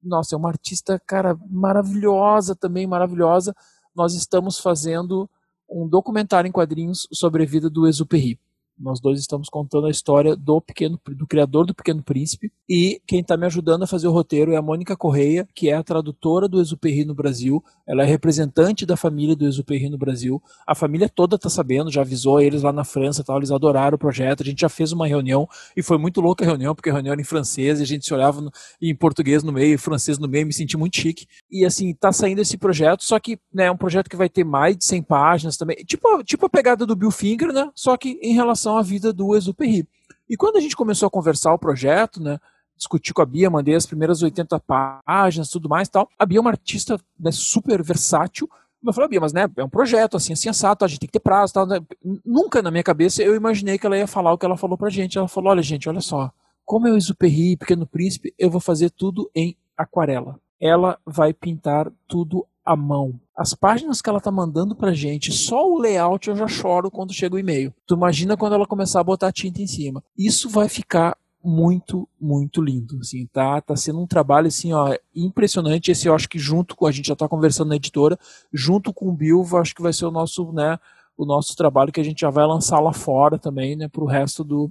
nossa, 0.00 0.36
é 0.36 0.38
uma 0.38 0.50
artista, 0.50 0.96
cara, 1.04 1.36
maravilhosa 1.50 2.54
também, 2.54 2.86
maravilhosa. 2.86 3.52
Nós 3.96 4.14
estamos 4.14 4.60
fazendo 4.60 5.28
um 5.70 5.88
documentário 5.88 6.48
em 6.48 6.52
quadrinhos 6.52 7.06
sobre 7.12 7.44
a 7.44 7.46
vida 7.46 7.70
do 7.70 7.86
Exupéry. 7.86 8.38
Nós 8.80 8.98
dois 8.98 9.20
estamos 9.20 9.48
contando 9.48 9.86
a 9.86 9.90
história 9.90 10.34
do 10.34 10.60
pequeno, 10.60 10.98
do 11.06 11.26
criador 11.26 11.66
do 11.66 11.74
Pequeno 11.74 12.02
Príncipe 12.02 12.50
e 12.68 13.00
quem 13.06 13.20
está 13.20 13.36
me 13.36 13.44
ajudando 13.44 13.82
a 13.82 13.86
fazer 13.86 14.08
o 14.08 14.12
roteiro 14.12 14.52
é 14.52 14.56
a 14.56 14.62
Mônica 14.62 14.96
Correia, 14.96 15.46
que 15.54 15.68
é 15.68 15.74
a 15.74 15.82
tradutora 15.82 16.48
do 16.48 16.60
Exupéry 16.60 17.04
no 17.04 17.14
Brasil. 17.14 17.62
Ela 17.86 18.04
é 18.04 18.06
representante 18.06 18.86
da 18.86 18.96
família 18.96 19.36
do 19.36 19.46
Exupéry 19.46 19.90
no 19.90 19.98
Brasil. 19.98 20.42
A 20.66 20.74
família 20.74 21.08
toda 21.08 21.36
está 21.36 21.50
sabendo, 21.50 21.90
já 21.90 22.00
avisou 22.00 22.40
eles 22.40 22.62
lá 22.62 22.72
na 22.72 22.82
França, 22.82 23.22
tal, 23.22 23.36
eles 23.36 23.50
adoraram 23.50 23.96
o 23.96 23.98
projeto. 23.98 24.42
A 24.42 24.46
gente 24.46 24.60
já 24.60 24.68
fez 24.68 24.92
uma 24.92 25.06
reunião 25.06 25.46
e 25.76 25.82
foi 25.82 25.98
muito 25.98 26.20
louca 26.20 26.44
a 26.44 26.48
reunião 26.48 26.74
porque 26.74 26.88
a 26.88 26.92
reunião 26.94 27.12
era 27.12 27.20
em 27.20 27.24
francês 27.24 27.80
e 27.80 27.82
a 27.82 27.86
gente 27.86 28.06
se 28.06 28.14
olhava 28.14 28.40
no, 28.40 28.50
em 28.80 28.94
português 28.94 29.42
no 29.42 29.52
meio, 29.52 29.78
francês 29.78 30.18
no 30.18 30.26
meio, 30.26 30.46
me 30.46 30.52
senti 30.54 30.76
muito 30.78 30.96
chique. 30.96 31.26
E 31.50 31.66
assim, 31.66 31.92
tá 31.92 32.12
saindo 32.12 32.40
esse 32.40 32.56
projeto, 32.56 33.04
só 33.04 33.18
que 33.18 33.38
né, 33.52 33.64
é 33.64 33.70
um 33.70 33.76
projeto 33.76 34.08
que 34.08 34.16
vai 34.16 34.28
ter 34.28 34.44
mais 34.44 34.76
de 34.76 34.84
100 34.84 35.02
páginas 35.02 35.56
também, 35.56 35.76
tipo, 35.84 36.22
tipo 36.24 36.46
a 36.46 36.48
pegada 36.48 36.86
do 36.86 36.96
Bill 36.96 37.10
Finger, 37.10 37.52
né? 37.52 37.68
Só 37.74 37.96
que 37.96 38.18
em 38.22 38.32
relação 38.32 38.69
à 38.76 38.82
vida 38.82 39.12
do 39.12 39.36
Exupéry. 39.36 39.86
E 40.28 40.36
quando 40.36 40.56
a 40.56 40.60
gente 40.60 40.76
começou 40.76 41.06
a 41.06 41.10
conversar 41.10 41.52
o 41.52 41.58
projeto, 41.58 42.22
né, 42.22 42.38
discutir 42.76 43.12
com 43.12 43.20
a 43.20 43.26
Bia, 43.26 43.50
mandei 43.50 43.74
as 43.74 43.84
primeiras 43.84 44.22
80 44.22 44.60
páginas, 45.04 45.50
tudo 45.50 45.68
mais 45.68 45.88
tal. 45.88 46.08
A 46.18 46.24
Bia 46.24 46.38
é 46.38 46.40
uma 46.40 46.50
artista 46.50 46.98
né, 47.18 47.30
super 47.30 47.82
versátil. 47.82 48.48
Eu 48.84 48.92
falei, 48.92 49.10
Bia, 49.10 49.20
mas 49.20 49.32
né, 49.32 49.46
é 49.56 49.64
um 49.64 49.68
projeto 49.68 50.16
assim, 50.16 50.32
assim, 50.32 50.44
sensato, 50.48 50.84
a 50.84 50.88
gente 50.88 51.00
tem 51.00 51.06
que 51.06 51.12
ter 51.12 51.20
prazo. 51.20 51.52
Tal, 51.52 51.66
né? 51.66 51.80
Nunca 52.24 52.62
na 52.62 52.70
minha 52.70 52.82
cabeça 52.82 53.22
eu 53.22 53.34
imaginei 53.34 53.78
que 53.78 53.86
ela 53.86 53.98
ia 53.98 54.06
falar 54.06 54.32
o 54.32 54.38
que 54.38 54.46
ela 54.46 54.56
falou 54.56 54.78
pra 54.78 54.88
gente. 54.88 55.18
Ela 55.18 55.28
falou, 55.28 55.50
olha 55.50 55.62
gente, 55.62 55.88
olha 55.88 56.00
só, 56.00 56.32
como 56.64 56.88
é 56.88 56.92
o 56.92 56.96
Exupéry, 56.96 57.56
Pequeno 57.56 57.86
Príncipe, 57.86 58.32
eu 58.38 58.48
vou 58.48 58.60
fazer 58.60 58.90
tudo 58.90 59.30
em 59.34 59.56
aquarela. 59.76 60.38
Ela 60.60 60.98
vai 61.04 61.34
pintar 61.34 61.90
tudo 62.06 62.46
à 62.64 62.76
mão. 62.76 63.20
As 63.40 63.54
páginas 63.54 64.02
que 64.02 64.10
ela 64.10 64.20
tá 64.20 64.30
mandando 64.30 64.76
pra 64.76 64.92
gente, 64.92 65.32
só 65.32 65.66
o 65.66 65.78
layout 65.78 66.28
eu 66.28 66.36
já 66.36 66.46
choro 66.46 66.90
quando 66.90 67.14
chega 67.14 67.36
o 67.36 67.38
e-mail. 67.38 67.72
Tu 67.86 67.94
imagina 67.94 68.36
quando 68.36 68.54
ela 68.54 68.66
começar 68.66 69.00
a 69.00 69.04
botar 69.04 69.32
tinta 69.32 69.62
em 69.62 69.66
cima. 69.66 70.04
Isso 70.14 70.50
vai 70.50 70.68
ficar 70.68 71.16
muito, 71.42 72.06
muito 72.20 72.60
lindo, 72.60 72.98
assim, 73.00 73.26
tá? 73.32 73.58
Tá 73.62 73.74
sendo 73.74 73.98
um 73.98 74.06
trabalho, 74.06 74.48
assim, 74.48 74.74
ó, 74.74 74.94
impressionante. 75.16 75.90
Esse 75.90 76.06
eu 76.06 76.14
acho 76.14 76.28
que 76.28 76.38
junto 76.38 76.76
com, 76.76 76.86
a 76.86 76.92
gente 76.92 77.08
já 77.08 77.16
tá 77.16 77.26
conversando 77.26 77.70
na 77.70 77.76
editora, 77.76 78.18
junto 78.52 78.92
com 78.92 79.08
o 79.08 79.12
Bill, 79.12 79.42
acho 79.56 79.74
que 79.74 79.80
vai 79.80 79.94
ser 79.94 80.04
o 80.04 80.10
nosso, 80.10 80.52
né, 80.52 80.78
o 81.16 81.24
nosso 81.24 81.56
trabalho 81.56 81.90
que 81.90 82.00
a 82.00 82.04
gente 82.04 82.20
já 82.20 82.28
vai 82.28 82.46
lançar 82.46 82.78
lá 82.78 82.92
fora 82.92 83.38
também, 83.38 83.74
né, 83.74 83.88
pro 83.88 84.04
resto 84.04 84.44
do, 84.44 84.70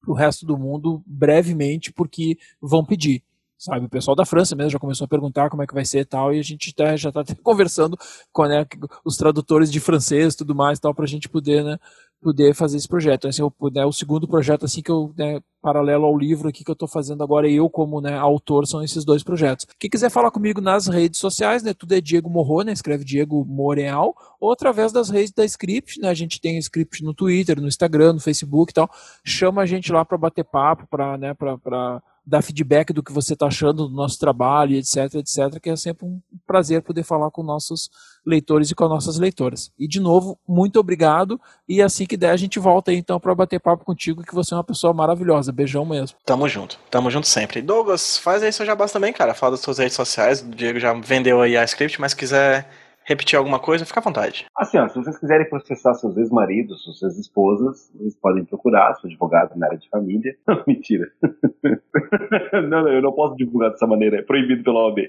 pro 0.00 0.14
resto 0.14 0.46
do 0.46 0.56
mundo 0.56 1.02
brevemente, 1.04 1.92
porque 1.92 2.38
vão 2.62 2.82
pedir 2.82 3.22
sabe? 3.60 3.84
O 3.84 3.90
pessoal 3.90 4.16
da 4.16 4.24
França 4.24 4.56
mesmo 4.56 4.70
já 4.70 4.78
começou 4.78 5.04
a 5.04 5.08
perguntar 5.08 5.50
como 5.50 5.62
é 5.62 5.66
que 5.66 5.74
vai 5.74 5.84
ser 5.84 6.00
e 6.00 6.04
tal, 6.04 6.32
e 6.32 6.38
a 6.38 6.42
gente 6.42 6.74
tá, 6.74 6.96
já 6.96 7.10
está 7.10 7.22
conversando 7.44 7.96
com 8.32 8.46
né, 8.46 8.64
os 9.04 9.18
tradutores 9.18 9.70
de 9.70 9.78
francês 9.78 10.32
e 10.32 10.38
tudo 10.38 10.54
mais 10.54 10.80
tal, 10.80 10.94
para 10.94 11.04
a 11.04 11.08
gente 11.08 11.28
poder, 11.28 11.62
né, 11.62 11.78
poder 12.22 12.54
fazer 12.54 12.78
esse 12.78 12.88
projeto. 12.88 13.28
Esse 13.28 13.42
é 13.42 13.44
o, 13.44 13.52
né, 13.70 13.84
o 13.84 13.92
segundo 13.92 14.26
projeto, 14.26 14.64
assim, 14.64 14.80
que 14.80 14.90
eu, 14.90 15.12
né, 15.14 15.40
paralelo 15.60 16.06
ao 16.06 16.18
livro 16.18 16.48
aqui 16.48 16.64
que 16.64 16.70
eu 16.70 16.74
estou 16.74 16.88
fazendo 16.88 17.22
agora, 17.22 17.50
eu 17.50 17.68
como 17.68 18.00
né, 18.00 18.16
autor, 18.16 18.66
são 18.66 18.82
esses 18.82 19.04
dois 19.04 19.22
projetos. 19.22 19.66
Quem 19.78 19.90
quiser 19.90 20.10
falar 20.10 20.30
comigo 20.30 20.62
nas 20.62 20.86
redes 20.86 21.20
sociais, 21.20 21.62
né, 21.62 21.74
tudo 21.74 21.92
é 21.92 22.00
Diego 22.00 22.30
Morro, 22.30 22.62
né, 22.62 22.72
escreve 22.72 23.04
Diego 23.04 23.44
Moreal, 23.44 24.14
ou 24.40 24.50
através 24.52 24.90
das 24.90 25.10
redes 25.10 25.32
da 25.32 25.44
Script, 25.44 26.00
né, 26.00 26.08
a 26.08 26.14
gente 26.14 26.40
tem 26.40 26.56
Script 26.56 27.04
no 27.04 27.12
Twitter, 27.12 27.60
no 27.60 27.68
Instagram, 27.68 28.14
no 28.14 28.20
Facebook 28.20 28.70
e 28.70 28.74
tal, 28.74 28.90
chama 29.22 29.60
a 29.60 29.66
gente 29.66 29.92
lá 29.92 30.02
para 30.02 30.16
bater 30.16 30.44
papo, 30.44 30.86
para, 30.88 31.18
né, 31.18 31.34
para 31.34 32.02
dar 32.26 32.42
feedback 32.42 32.92
do 32.92 33.02
que 33.02 33.12
você 33.12 33.32
está 33.32 33.46
achando 33.46 33.88
do 33.88 33.94
nosso 33.94 34.18
trabalho, 34.18 34.76
etc, 34.76 35.14
etc, 35.14 35.60
que 35.60 35.70
é 35.70 35.76
sempre 35.76 36.06
um 36.06 36.20
prazer 36.46 36.82
poder 36.82 37.02
falar 37.02 37.30
com 37.30 37.42
nossos 37.42 37.90
leitores 38.24 38.70
e 38.70 38.74
com 38.74 38.88
nossas 38.88 39.18
leitoras. 39.18 39.70
E 39.78 39.88
de 39.88 40.00
novo, 40.00 40.38
muito 40.46 40.78
obrigado 40.78 41.40
e 41.68 41.82
assim 41.82 42.06
que 42.06 42.16
der 42.16 42.30
a 42.30 42.36
gente 42.36 42.58
volta 42.58 42.90
aí 42.90 42.96
então 42.96 43.18
para 43.18 43.34
bater 43.34 43.58
papo 43.60 43.84
contigo, 43.84 44.22
que 44.22 44.34
você 44.34 44.54
é 44.54 44.56
uma 44.56 44.64
pessoa 44.64 44.92
maravilhosa. 44.92 45.52
Beijão 45.52 45.84
mesmo. 45.84 46.16
Tamo 46.24 46.48
junto. 46.48 46.78
Tamo 46.90 47.10
junto 47.10 47.26
sempre. 47.26 47.62
Douglas, 47.62 48.18
faz 48.18 48.42
aí 48.42 48.52
seu 48.52 48.66
jabá 48.66 48.86
também, 48.86 49.12
cara. 49.12 49.34
Fala 49.34 49.52
das 49.52 49.60
suas 49.60 49.78
redes 49.78 49.96
sociais. 49.96 50.40
O 50.40 50.48
Diego 50.48 50.78
já 50.78 50.92
vendeu 50.92 51.40
aí 51.40 51.56
a 51.56 51.64
script, 51.64 52.00
mas 52.00 52.14
quiser 52.14 52.68
repetir 53.10 53.36
alguma 53.36 53.58
coisa, 53.58 53.84
fica 53.84 53.98
à 53.98 54.02
vontade. 54.02 54.46
Assim, 54.56 54.78
ó, 54.78 54.88
se 54.88 54.94
vocês 54.94 55.18
quiserem 55.18 55.48
processar 55.48 55.94
seus 55.94 56.16
ex-maridos, 56.16 56.82
suas 56.98 57.18
esposas, 57.18 57.90
vocês 57.94 58.16
podem 58.16 58.44
procurar, 58.44 58.94
sou 58.94 59.08
advogado 59.08 59.56
na 59.56 59.66
área 59.66 59.78
de 59.78 59.88
família. 59.88 60.36
Mentira. 60.66 61.10
não, 62.52 62.82
não, 62.82 62.88
eu 62.88 63.02
não 63.02 63.12
posso 63.12 63.36
divulgar 63.36 63.70
dessa 63.70 63.86
maneira, 63.86 64.18
é 64.18 64.22
proibido 64.22 64.62
pela 64.62 64.86
OAB. 64.86 65.08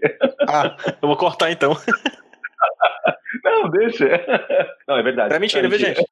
ah, 0.49 0.76
eu 1.02 1.07
vou 1.07 1.15
cortar 1.15 1.52
então. 1.52 1.73
não, 3.45 3.69
deixa. 3.69 4.06
Não, 4.88 4.98
é 4.98 5.03
verdade. 5.03 5.36
É 5.36 5.40
mentira, 5.40 5.69
viu, 5.69 5.78
gente? 5.78 6.03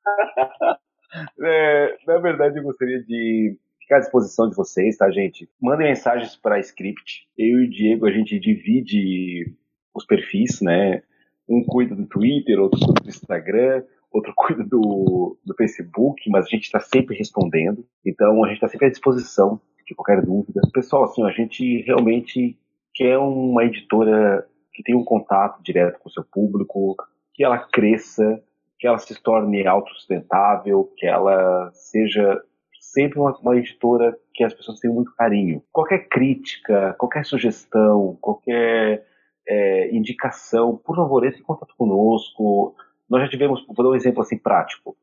É, 1.41 1.98
na 2.06 2.20
verdade, 2.20 2.60
eu 2.60 2.64
gostaria 2.64 3.03
de 3.03 3.57
ficar 3.82 3.98
à 3.98 3.99
disposição 3.99 4.48
de 4.48 4.56
vocês, 4.56 4.95
tá, 4.98 5.10
gente? 5.10 5.49
Mandem 5.60 5.88
mensagens 5.88 6.36
para 6.36 6.56
a 6.56 6.60
Script. 6.60 7.28
Eu 7.36 7.61
e 7.61 7.66
o 7.66 7.70
Diego, 7.70 8.06
a 8.06 8.11
gente 8.11 8.40
divide 8.40 9.52
os 9.95 10.06
perfis, 10.06 10.61
né? 10.61 11.02
Um 11.49 11.63
cuida 11.63 11.95
do 11.95 12.05
Twitter, 12.05 12.59
outro 12.59 12.80
cuida 12.80 13.01
do 13.01 13.09
Instagram, 13.09 13.84
outro 14.11 14.34
cuida 14.35 14.63
do, 14.63 15.38
do 15.43 15.55
Facebook, 15.55 16.30
mas 16.30 16.45
a 16.45 16.49
gente 16.49 16.63
está 16.63 16.80
sempre 16.80 17.17
respondendo. 17.17 17.85
Então, 18.05 18.43
a 18.43 18.47
gente 18.47 18.57
está 18.57 18.67
sempre 18.67 18.88
à 18.88 18.89
disposição 18.89 19.59
de 19.85 19.95
qualquer 19.95 20.21
dúvida. 20.21 20.61
Pessoal, 20.71 21.05
assim, 21.05 21.23
a 21.23 21.31
gente 21.31 21.81
realmente 21.81 22.57
quer 22.93 23.17
uma 23.17 23.63
editora 23.63 24.45
que 24.73 24.84
tenha 24.84 24.97
um 24.97 25.03
contato 25.03 25.61
direto 25.63 25.99
com 25.99 26.09
o 26.09 26.11
seu 26.11 26.23
público, 26.23 26.95
que 27.34 27.43
ela 27.43 27.57
cresça, 27.57 28.41
que 28.77 28.88
ela 28.88 28.97
se 28.97 29.21
torne 29.21 29.65
autossustentável, 29.67 30.91
que 30.95 31.05
ela 31.05 31.71
seja 31.73 32.41
sempre 32.80 33.19
uma, 33.19 33.38
uma, 33.39 33.57
editora 33.57 34.17
que 34.34 34.43
as 34.43 34.53
pessoas 34.53 34.80
tenham 34.80 34.95
muito 34.95 35.13
carinho. 35.15 35.61
Qualquer 35.71 36.07
crítica, 36.07 36.95
qualquer 36.97 37.26
sugestão, 37.26 38.17
qualquer 38.21 39.05
é, 39.49 39.95
indicação, 39.95 40.77
por 40.77 40.95
favor, 40.95 41.26
em 41.26 41.41
contato 41.41 41.73
conosco. 41.76 42.76
Nós 43.09 43.23
já 43.23 43.30
tivemos, 43.30 43.65
vou 43.65 43.84
dar 43.84 43.89
um 43.89 43.95
exemplo 43.95 44.21
assim 44.21 44.38
prático. 44.38 44.95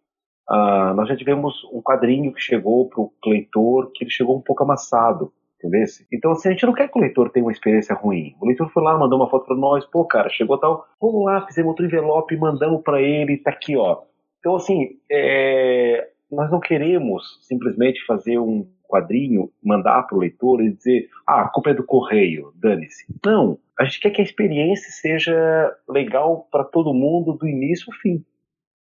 Uh, 0.48 0.94
nós 0.94 1.08
já 1.08 1.16
tivemos 1.16 1.64
um 1.72 1.82
quadrinho 1.82 2.32
que 2.32 2.40
chegou 2.40 2.88
para 2.88 3.00
o 3.00 3.10
leitor 3.26 3.90
que 3.92 4.04
ele 4.04 4.10
chegou 4.12 4.36
um 4.36 4.40
pouco 4.40 4.62
amassado, 4.62 5.32
entendeu? 5.58 5.84
Então, 6.12 6.30
assim, 6.30 6.48
a 6.48 6.52
gente 6.52 6.64
não 6.64 6.72
quer 6.72 6.88
que 6.88 6.96
o 6.96 7.02
leitor 7.02 7.30
tenha 7.30 7.44
uma 7.44 7.50
experiência 7.50 7.96
ruim. 7.96 8.36
O 8.40 8.46
leitor 8.46 8.70
foi 8.70 8.84
lá, 8.84 8.96
mandou 8.96 9.18
uma 9.18 9.28
foto 9.28 9.46
para 9.46 9.56
nós, 9.56 9.84
pô, 9.84 10.04
cara, 10.04 10.28
chegou 10.28 10.56
tal, 10.56 10.86
vamos 11.00 11.24
lá, 11.24 11.44
fizemos 11.44 11.70
outro 11.70 11.84
envelope, 11.84 12.36
mandamos 12.36 12.80
para 12.84 13.02
ele, 13.02 13.38
tá 13.38 13.50
aqui, 13.50 13.76
ó. 13.76 14.02
Então, 14.38 14.54
assim, 14.54 14.90
é, 15.10 16.08
nós 16.30 16.48
não 16.48 16.60
queremos 16.60 17.40
simplesmente 17.42 18.06
fazer 18.06 18.38
um 18.38 18.64
quadrinho, 18.88 19.50
mandar 19.60 20.04
para 20.04 20.16
o 20.16 20.20
leitor 20.20 20.62
e 20.62 20.72
dizer, 20.72 21.08
ah, 21.26 21.42
a 21.42 21.48
culpa 21.48 21.70
é 21.70 21.74
do 21.74 21.82
correio, 21.82 22.52
dane-se. 22.54 23.04
Não, 23.24 23.58
a 23.78 23.84
gente 23.84 24.00
quer 24.00 24.10
que 24.10 24.20
a 24.20 24.24
experiência 24.24 24.90
seja 24.90 25.76
legal 25.88 26.48
para 26.50 26.64
todo 26.64 26.94
mundo 26.94 27.34
do 27.34 27.46
início 27.46 27.92
ao 27.92 27.98
fim, 27.98 28.24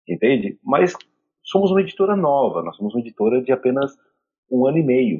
entende? 0.08 0.60
Mas 0.64 0.94
somos 1.44 1.72
uma 1.72 1.82
editora 1.82 2.16
nova, 2.16 2.62
nós 2.62 2.76
somos 2.76 2.94
uma 2.94 3.02
editora 3.02 3.42
de 3.42 3.52
apenas 3.52 3.98
um 4.52 4.68
ano 4.68 4.78
e 4.78 4.84
meio, 4.84 5.20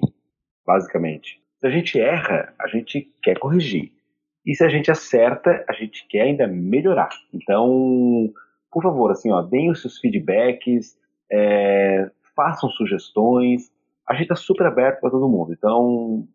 basicamente. 0.66 1.42
Se 1.60 1.68
a 1.68 1.70
gente 1.70 2.00
erra, 2.00 2.54
a 2.60 2.68
gente 2.68 3.12
quer 3.24 3.40
corrigir. 3.40 3.92
E 4.46 4.54
se 4.54 4.64
a 4.64 4.70
gente 4.70 4.92
acerta, 4.92 5.66
a 5.68 5.74
gente 5.74 6.08
quer 6.08 6.22
ainda 6.22 6.46
melhorar. 6.48 7.10
Então, 7.34 8.32
por 8.72 8.84
favor, 8.84 9.10
assim, 9.10 9.32
ó, 9.32 9.42
deem 9.42 9.72
os 9.72 9.82
seus 9.82 9.98
feedbacks, 9.98 10.96
é, 11.32 12.12
façam 12.36 12.70
sugestões. 12.70 13.72
A 14.08 14.14
gente 14.14 14.24
está 14.24 14.36
super 14.36 14.68
aberto 14.68 15.02
para 15.02 15.10
todo 15.10 15.28
mundo. 15.28 15.54
Então, 15.54 16.28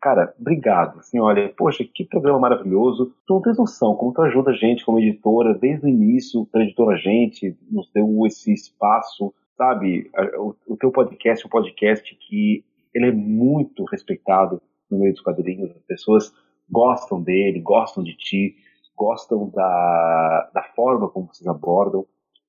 Cara, 0.00 0.34
obrigado. 0.38 1.00
Assim, 1.00 1.18
olha, 1.18 1.52
poxa, 1.56 1.84
que 1.84 2.04
programa 2.04 2.38
maravilhoso. 2.38 3.12
Tu 3.26 3.34
não 3.34 3.42
tens 3.42 3.58
noção 3.58 3.94
como 3.96 4.12
tu 4.12 4.22
ajuda 4.22 4.50
a 4.50 4.54
gente 4.54 4.84
como 4.84 4.98
editora, 4.98 5.54
desde 5.54 5.86
o 5.86 5.88
início, 5.88 6.46
para 6.46 6.62
editora 6.62 6.94
a 6.94 6.98
gente, 6.98 7.56
nos 7.70 7.90
deu 7.92 8.08
esse 8.26 8.52
espaço, 8.52 9.34
sabe? 9.56 10.10
O, 10.38 10.54
o 10.68 10.76
teu 10.76 10.92
podcast 10.92 11.44
é 11.44 11.46
um 11.46 11.50
podcast 11.50 12.16
que 12.28 12.64
ele 12.94 13.08
é 13.08 13.12
muito 13.12 13.84
respeitado 13.84 14.62
no 14.90 14.98
meio 14.98 15.12
dos 15.12 15.22
quadrinhos. 15.22 15.70
As 15.70 15.82
pessoas 15.82 16.32
gostam 16.70 17.20
dele, 17.20 17.60
gostam 17.60 18.04
de 18.04 18.16
ti, 18.16 18.54
gostam 18.96 19.50
da, 19.50 20.50
da 20.54 20.62
forma 20.74 21.08
como 21.08 21.26
vocês 21.26 21.46
abordam 21.46 22.06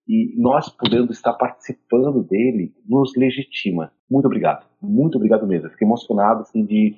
e 0.08 0.34
nós 0.38 0.70
podendo 0.70 1.12
estar 1.12 1.34
participando 1.34 2.24
dele 2.24 2.74
nos 2.88 3.12
legitima. 3.18 3.92
Muito 4.10 4.26
obrigado, 4.26 4.66
muito 4.82 5.16
obrigado 5.16 5.46
mesmo. 5.46 5.70
Fiquei 5.70 5.86
emocionado 5.86 6.42
assim, 6.42 6.64
de, 6.64 6.96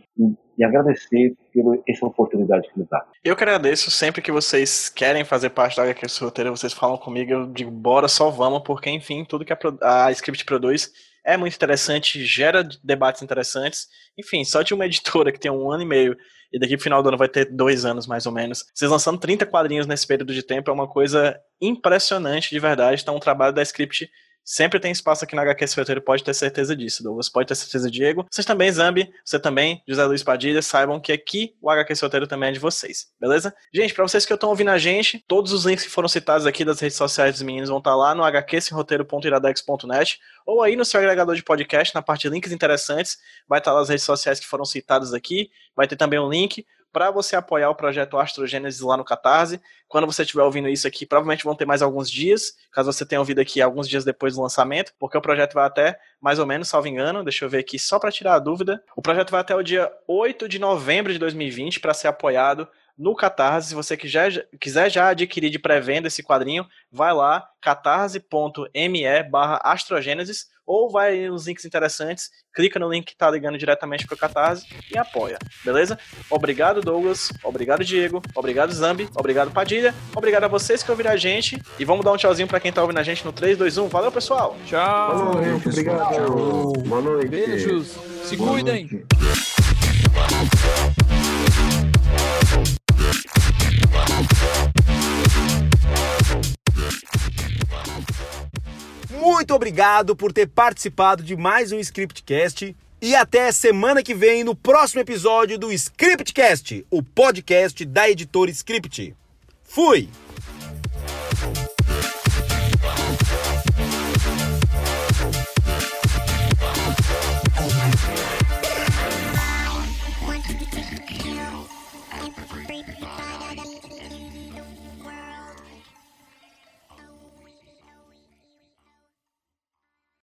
de 0.57 0.63
agradecer 0.63 1.35
pela 1.51 1.77
essa 1.87 2.05
oportunidade 2.05 2.69
que 2.69 2.79
nos 2.79 2.87
dá. 2.87 3.03
Eu 3.23 3.35
que 3.35 3.43
agradeço 3.43 3.89
sempre 3.89 4.21
que 4.21 4.31
vocês 4.31 4.89
querem 4.89 5.23
fazer 5.23 5.49
parte 5.49 5.77
da 5.77 5.83
HQ 5.83 6.05
Roteiro, 6.21 6.55
vocês 6.55 6.73
falam 6.73 6.97
comigo, 6.97 7.31
eu 7.31 7.45
digo, 7.47 7.71
bora, 7.71 8.07
só 8.07 8.29
vamos, 8.29 8.61
porque 8.63 8.89
enfim, 8.89 9.25
tudo 9.25 9.43
que 9.43 9.53
a, 9.53 10.05
a 10.05 10.11
Script 10.11 10.45
produz 10.45 10.91
é 11.25 11.37
muito 11.37 11.55
interessante, 11.55 12.23
gera 12.23 12.67
debates 12.83 13.21
interessantes. 13.21 13.87
Enfim, 14.17 14.43
só 14.43 14.61
de 14.61 14.73
uma 14.73 14.85
editora 14.87 15.31
que 15.31 15.39
tem 15.39 15.51
um 15.51 15.71
ano 15.71 15.83
e 15.83 15.87
meio 15.87 16.17
e 16.51 16.59
daqui 16.59 16.75
pro 16.75 16.83
final 16.83 17.03
do 17.03 17.09
ano 17.09 17.17
vai 17.17 17.29
ter 17.29 17.45
dois 17.45 17.85
anos 17.85 18.07
mais 18.07 18.25
ou 18.25 18.31
menos. 18.31 18.65
Vocês 18.73 18.89
lançando 18.89 19.19
30 19.19 19.45
quadrinhos 19.45 19.85
nesse 19.85 20.07
período 20.07 20.33
de 20.33 20.43
tempo 20.43 20.69
é 20.69 20.73
uma 20.73 20.87
coisa 20.87 21.39
impressionante 21.61 22.49
de 22.49 22.59
verdade. 22.59 23.01
Então, 23.01 23.15
o 23.15 23.19
trabalho 23.19 23.53
da 23.53 23.61
Script 23.61 24.09
Sempre 24.43 24.79
tem 24.79 24.91
espaço 24.91 25.23
aqui 25.23 25.35
na 25.35 25.43
HQ 25.43 25.65
Roteiro, 25.77 26.01
pode 26.01 26.23
ter 26.23 26.33
certeza 26.33 26.75
disso. 26.75 27.03
Douglas 27.03 27.29
pode 27.29 27.47
ter 27.47 27.55
certeza, 27.55 27.89
Diego. 27.89 28.25
Vocês 28.31 28.45
também, 28.45 28.71
Zambi, 28.71 29.11
você 29.23 29.39
também, 29.39 29.83
José 29.87 30.03
Luiz 30.05 30.23
Padilha, 30.23 30.61
saibam 30.61 30.99
que 30.99 31.11
aqui 31.11 31.55
o 31.61 31.69
HQ 31.69 31.93
Roteiro 32.01 32.27
também 32.27 32.49
é 32.49 32.51
de 32.53 32.59
vocês, 32.59 33.07
beleza? 33.19 33.53
Gente, 33.73 33.93
para 33.93 34.07
vocês 34.07 34.25
que 34.25 34.33
estão 34.33 34.49
ouvindo 34.49 34.69
a 34.69 34.77
gente, 34.77 35.23
todos 35.27 35.53
os 35.53 35.65
links 35.65 35.85
que 35.85 35.91
foram 35.91 36.07
citados 36.07 36.45
aqui 36.45 36.65
das 36.65 36.79
redes 36.79 36.97
sociais 36.97 37.33
dos 37.33 37.41
meninos 37.43 37.69
vão 37.69 37.77
estar 37.77 37.91
tá 37.91 37.95
lá 37.95 38.15
no 38.15 38.23
hqsroteiro.iradex.net 38.23 40.19
ou 40.45 40.63
aí 40.63 40.75
no 40.75 40.83
seu 40.83 40.99
agregador 40.99 41.35
de 41.35 41.43
podcast, 41.43 41.93
na 41.93 42.01
parte 42.01 42.21
de 42.23 42.29
links 42.29 42.51
interessantes, 42.51 43.17
vai 43.47 43.59
estar 43.59 43.71
tá 43.71 43.75
lá 43.75 43.81
as 43.81 43.89
redes 43.89 44.03
sociais 44.03 44.39
que 44.39 44.47
foram 44.47 44.65
citadas 44.65 45.13
aqui, 45.13 45.51
vai 45.75 45.87
ter 45.87 45.95
também 45.95 46.19
um 46.19 46.29
link 46.29 46.65
para 46.91 47.11
você 47.11 47.35
apoiar 47.35 47.69
o 47.69 47.75
projeto 47.75 48.17
Astrogênesis 48.17 48.81
lá 48.81 48.97
no 48.97 49.03
Catarse. 49.03 49.61
Quando 49.87 50.05
você 50.05 50.23
estiver 50.23 50.43
ouvindo 50.43 50.69
isso 50.69 50.87
aqui, 50.87 51.05
provavelmente 51.05 51.43
vão 51.43 51.55
ter 51.55 51.65
mais 51.65 51.81
alguns 51.81 52.09
dias, 52.09 52.53
caso 52.71 52.91
você 52.91 53.05
tenha 53.05 53.19
ouvido 53.19 53.39
aqui 53.39 53.61
alguns 53.61 53.87
dias 53.87 54.05
depois 54.05 54.35
do 54.35 54.41
lançamento, 54.41 54.93
porque 54.99 55.17
o 55.17 55.21
projeto 55.21 55.53
vai 55.53 55.65
até, 55.65 55.99
mais 56.21 56.39
ou 56.39 56.45
menos, 56.45 56.67
salvo 56.67 56.87
engano, 56.87 57.23
deixa 57.23 57.45
eu 57.45 57.49
ver 57.49 57.59
aqui 57.59 57.79
só 57.79 57.99
para 57.99 58.11
tirar 58.11 58.35
a 58.35 58.39
dúvida. 58.39 58.83
O 58.95 59.01
projeto 59.01 59.31
vai 59.31 59.41
até 59.41 59.55
o 59.55 59.63
dia 59.63 59.91
8 60.07 60.47
de 60.47 60.59
novembro 60.59 61.11
de 61.11 61.19
2020 61.19 61.79
para 61.79 61.93
ser 61.93 62.07
apoiado 62.07 62.67
no 62.99 63.15
Catarse. 63.15 63.69
Se 63.69 63.75
você 63.75 63.95
quiser, 63.95 64.47
quiser 64.59 64.91
já 64.91 65.07
adquirir 65.09 65.49
de 65.49 65.57
pré-venda 65.57 66.09
esse 66.09 66.21
quadrinho, 66.21 66.67
vai 66.91 67.13
lá, 67.13 67.47
catarse.me 67.61 69.23
barra 69.23 69.61
astrogênesis 69.63 70.47
ou 70.67 70.91
vai 70.91 71.27
nos 71.27 71.47
links 71.47 71.65
interessantes, 71.65 72.29
clica 72.53 72.77
no 72.77 72.91
link 72.91 73.07
que 73.07 73.17
tá 73.17 73.31
ligando 73.31 73.57
diretamente 73.57 74.05
pro 74.05 74.15
Catarse 74.15 74.67
e 74.93 74.97
apoia, 74.99 75.39
beleza? 75.65 75.97
Obrigado, 76.29 76.79
Douglas, 76.79 77.33
obrigado, 77.43 77.83
Diego, 77.83 78.21
obrigado, 78.35 78.71
Zambi, 78.71 79.09
obrigado, 79.15 79.49
Padilha, 79.49 79.95
obrigado 80.15 80.43
a 80.43 80.47
vocês 80.47 80.83
que 80.83 80.91
ouviram 80.91 81.09
a 81.09 81.17
gente 81.17 81.59
e 81.79 81.85
vamos 81.85 82.05
dar 82.05 82.11
um 82.11 82.17
tchauzinho 82.17 82.47
para 82.47 82.59
quem 82.59 82.71
tá 82.71 82.83
ouvindo 82.83 82.99
a 82.99 83.03
gente 83.03 83.25
no 83.25 83.33
3, 83.33 83.57
2, 83.57 83.79
1. 83.79 83.87
Valeu, 83.87 84.11
pessoal! 84.11 84.55
Tchau! 84.67 85.31
Boa 85.31 85.41
noite, 85.41 85.69
obrigado! 85.69 86.13
Tchau. 86.13 86.73
Boa 86.73 87.01
noite! 87.01 87.29
Beijos! 87.29 87.97
Se 88.23 88.37
Boa 88.37 88.51
cuidem! 88.51 88.83
Noite. 88.83 89.48
Muito 99.19 99.53
obrigado 99.53 100.15
por 100.15 100.31
ter 100.31 100.47
participado 100.47 101.21
de 101.21 101.35
mais 101.35 101.73
um 101.73 101.79
Scriptcast 101.79 102.73
e 103.01 103.13
até 103.13 103.51
semana 103.51 104.01
que 104.01 104.13
vem 104.13 104.45
no 104.45 104.55
próximo 104.55 105.01
episódio 105.01 105.59
do 105.59 105.73
Scriptcast, 105.73 106.85
o 106.89 107.03
podcast 107.03 107.83
da 107.83 108.09
editora 108.09 108.49
Script. 108.49 109.13
Fui! 109.61 110.07